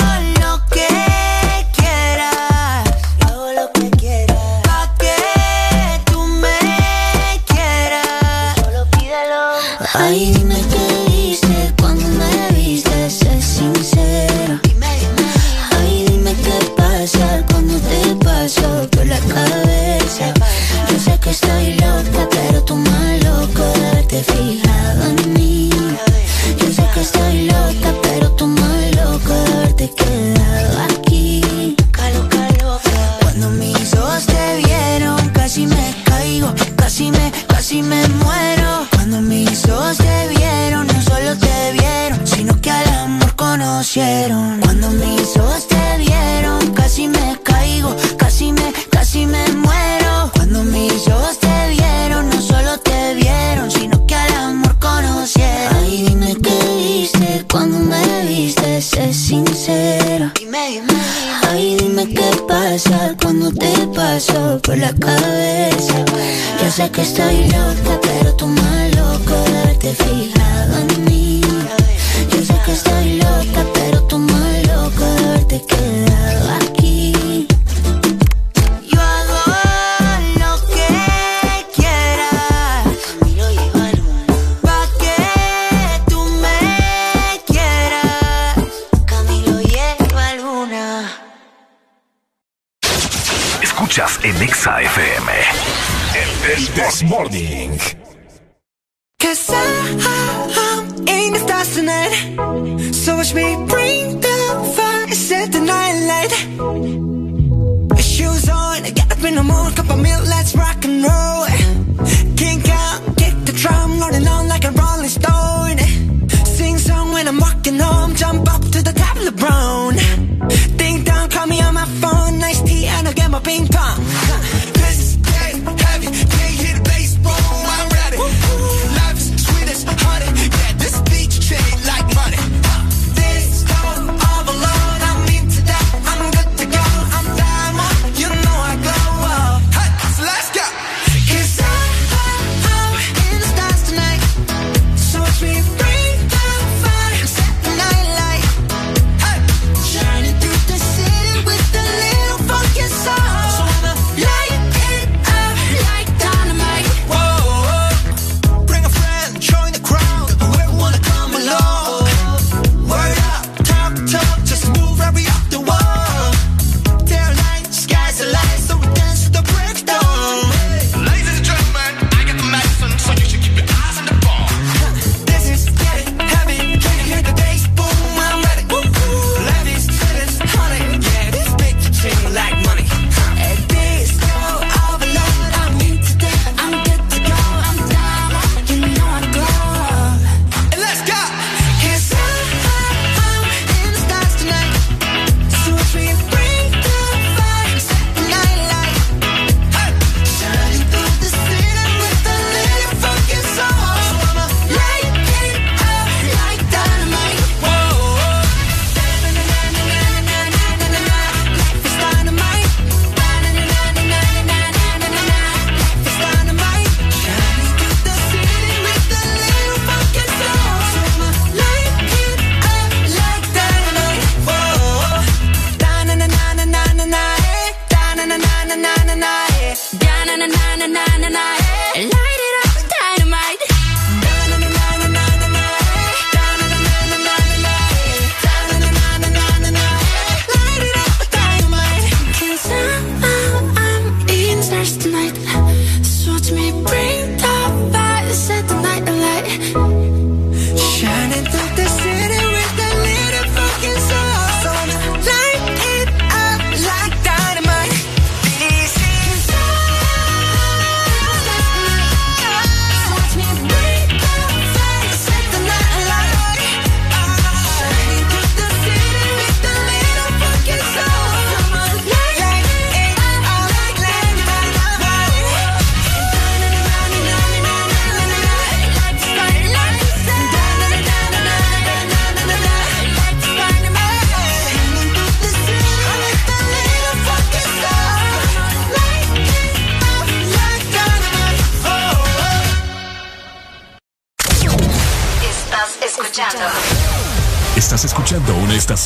[66.97, 68.07] estoy loca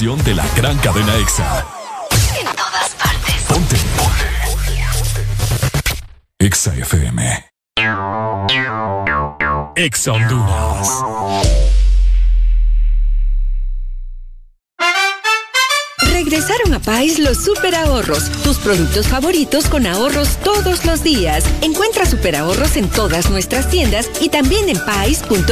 [0.02, 1.64] de la gran cadena EXA.
[2.36, 3.36] En todas partes.
[3.48, 3.76] Ponte.
[3.96, 4.26] Ponte.
[6.40, 7.46] EXA FM.
[9.76, 10.90] EXA Honduras.
[16.12, 21.44] Regresaron a Pais los super ahorros, tus productos favoritos con ahorros todos los días.
[21.62, 25.52] Encuentra super ahorros en todas nuestras tiendas y también en pais.com.hn.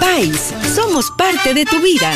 [0.00, 2.12] Pais, somos parte de tu vida.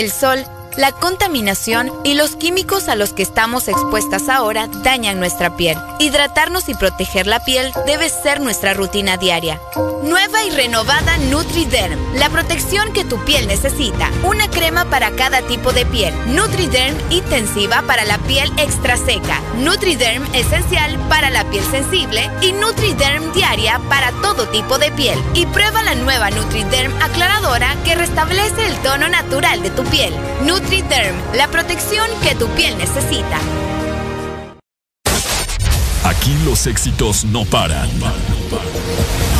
[0.00, 0.46] El sol,
[0.78, 5.76] la contaminación y los químicos a los que estamos expuestas ahora dañan nuestra piel.
[5.98, 9.60] Hidratarnos y proteger la piel debe ser nuestra rutina diaria.
[10.10, 14.10] Nueva y renovada NutriDerm, la protección que tu piel necesita.
[14.24, 16.12] Una crema para cada tipo de piel.
[16.34, 19.40] NutriDerm intensiva para la piel extra seca.
[19.58, 25.16] NutriDerm esencial para la piel sensible y NutriDerm diaria para todo tipo de piel.
[25.34, 30.12] Y prueba la nueva NutriDerm aclaradora que restablece el tono natural de tu piel.
[30.42, 33.38] NutriDerm, la protección que tu piel necesita.
[36.02, 37.88] Aquí los éxitos no paran.
[38.00, 39.39] No paran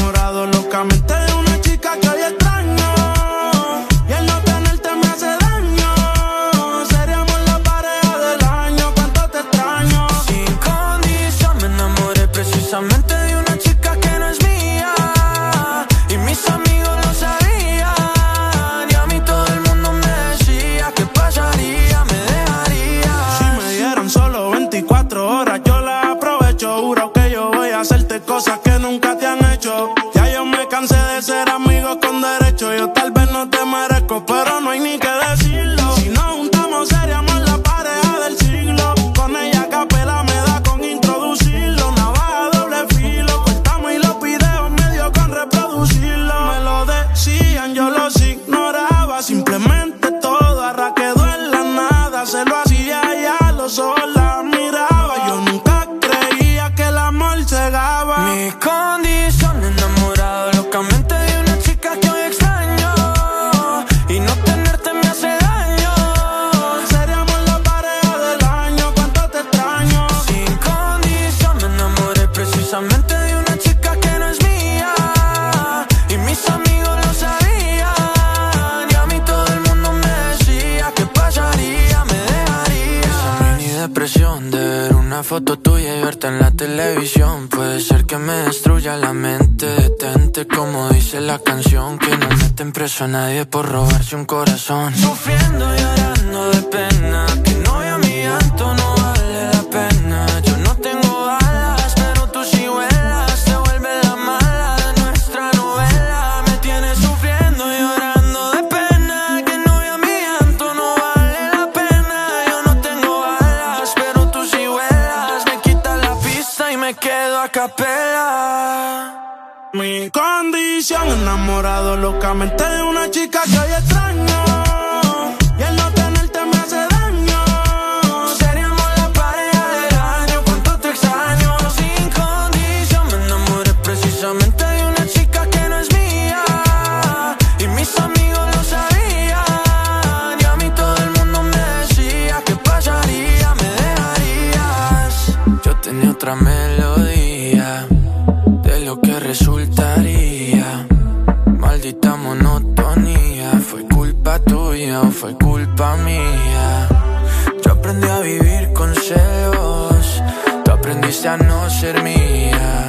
[161.21, 162.87] ya no ser mía.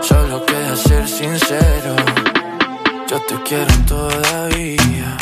[0.00, 1.96] Solo queda ser sincero.
[3.08, 5.16] Yo te quiero todavía.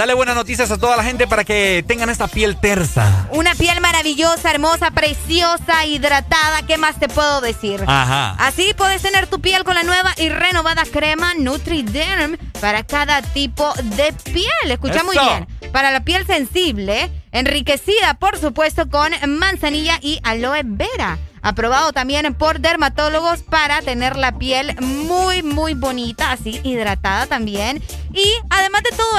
[0.00, 3.28] Dale buenas noticias a toda la gente para que tengan esta piel tersa.
[3.32, 6.62] Una piel maravillosa, hermosa, preciosa, hidratada.
[6.66, 7.84] ¿Qué más te puedo decir?
[7.86, 8.30] Ajá.
[8.38, 13.74] Así puedes tener tu piel con la nueva y renovada crema NutriDerm para cada tipo
[13.74, 14.70] de piel.
[14.70, 15.46] Escucha muy bien.
[15.70, 21.18] Para la piel sensible, enriquecida, por supuesto, con manzanilla y aloe vera.
[21.42, 27.82] Aprobado también por dermatólogos para tener la piel muy, muy bonita, así hidratada también.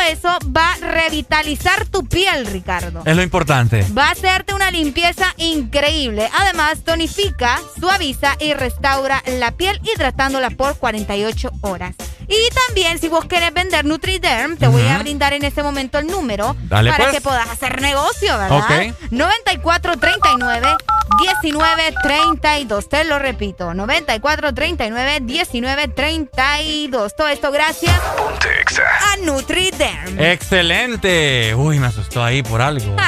[0.01, 3.01] Eso, va a revitalizar tu piel, Ricardo.
[3.05, 3.85] Es lo importante.
[3.97, 6.29] Va a hacerte una limpieza increíble.
[6.39, 11.95] Además, tonifica, suaviza y restaura la piel hidratándola por 48 horas.
[12.27, 16.07] Y también, si vos querés vender NutriDerm, te voy a brindar en este momento el
[16.07, 17.15] número Dale, para pues.
[17.15, 18.59] que puedas hacer negocio, ¿verdad?
[18.59, 18.95] Ok.
[19.11, 20.77] 9439
[21.19, 22.89] 1932.
[22.89, 27.15] Te lo repito, 9439 1932.
[27.15, 27.99] Todo esto gracias
[28.45, 30.19] a NutriDerm.
[30.19, 31.53] Excelente.
[31.55, 32.95] Uy, me asustó ahí por algo.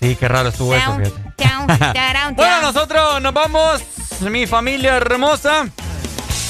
[0.00, 1.32] Sí, qué raro estuvo eso, fíjate.
[2.34, 3.82] Bueno, nosotros nos vamos,
[4.20, 5.68] mi familia hermosa.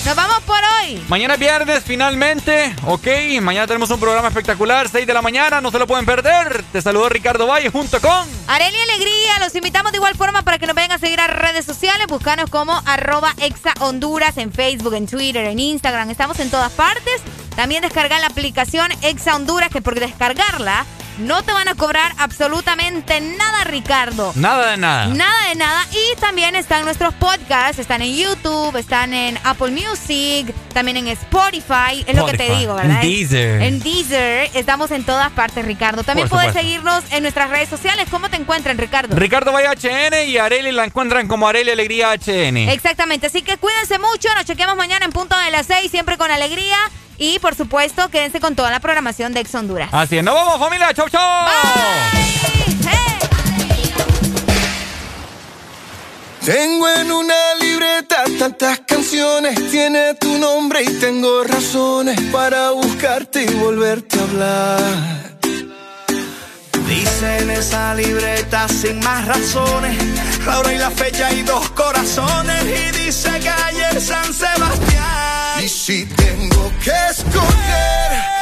[0.04, 1.00] Nos vamos por hoy.
[1.08, 2.74] Mañana es viernes, finalmente.
[2.86, 3.06] Ok,
[3.40, 6.64] mañana tenemos un programa espectacular, 6 de la mañana, no se lo pueden perder.
[6.72, 8.28] Te saludó Ricardo Valle junto con...
[8.48, 12.08] Alegría, los invitamos de igual forma para que nos vayan a seguir a redes sociales,
[12.08, 17.22] buscanos como arroba exa Honduras en Facebook, en Twitter, en Instagram, estamos en todas partes.
[17.54, 20.84] También descargar la aplicación Exa Honduras, que por descargarla
[21.18, 24.32] no te van a cobrar absolutamente nada, Ricardo.
[24.34, 25.06] Nada de nada.
[25.06, 25.86] Nada de nada.
[25.92, 32.04] Y también están nuestros podcasts, están en YouTube, están en Apple Music, también en Spotify,
[32.06, 33.02] es lo que te digo, ¿verdad?
[33.02, 33.62] En Deezer.
[33.62, 36.02] En Deezer, estamos en todas partes, Ricardo.
[36.02, 38.06] También puedes seguirnos en nuestras redes sociales.
[38.10, 39.16] ¿Cómo te encuentran, Ricardo?
[39.16, 42.56] Ricardo Valle HN y Areli la encuentran como Areli Alegría HN.
[42.68, 46.30] Exactamente, así que cuídense mucho, nos chequeamos mañana en punto de las 6, siempre con
[46.30, 46.76] alegría.
[47.22, 49.90] Y por supuesto, quédense con toda la programación de Ex Honduras.
[49.92, 51.46] Así es, nos vamos familia, chau chau.
[56.44, 63.54] Tengo en una libreta tantas canciones, tiene tu nombre y tengo razones para buscarte y
[63.54, 65.38] volverte a hablar.
[66.92, 69.96] Dice en esa libreta sin más razones,
[70.44, 75.64] la hora y la fecha y dos corazones y dice calle San Sebastián.
[75.64, 78.41] Y si tengo que escoger,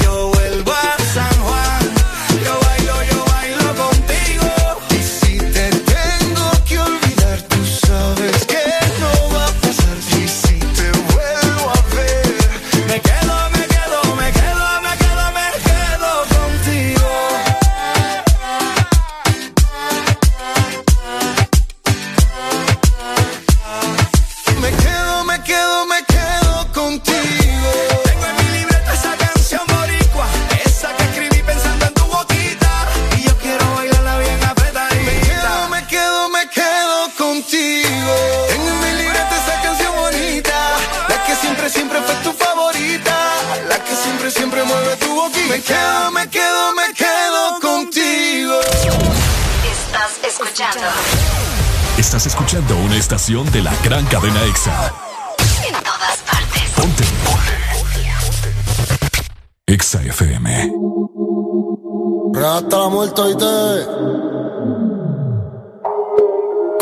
[50.61, 50.87] escuchando
[51.97, 54.93] Estás escuchando una estación de la gran cadena EXA.
[55.67, 56.71] en todas partes.
[56.75, 57.03] Ponte.
[59.67, 60.71] EXA FM.
[62.35, 63.85] Hasta la muerte hoy te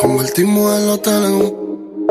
[0.01, 2.08] Convertimos el hotel en un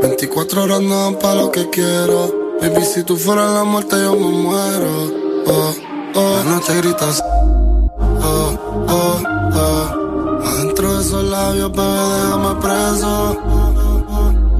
[0.00, 4.14] 24 horas no dan pa' lo que quiero Baby, si tú fueras la muerte yo
[4.14, 5.12] me muero
[5.46, 5.74] Oh,
[6.14, 7.22] oh No te gritas
[11.66, 11.88] labios, bebé,
[12.22, 13.36] déjame preso.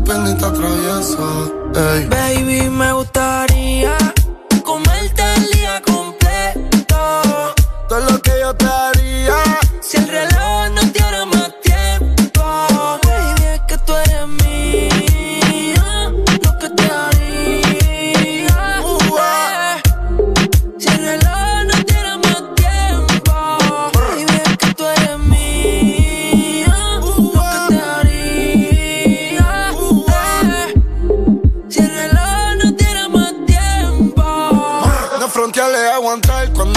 [0.05, 2.07] Pendiente travieso Ey.
[2.09, 3.16] Baby, me gusta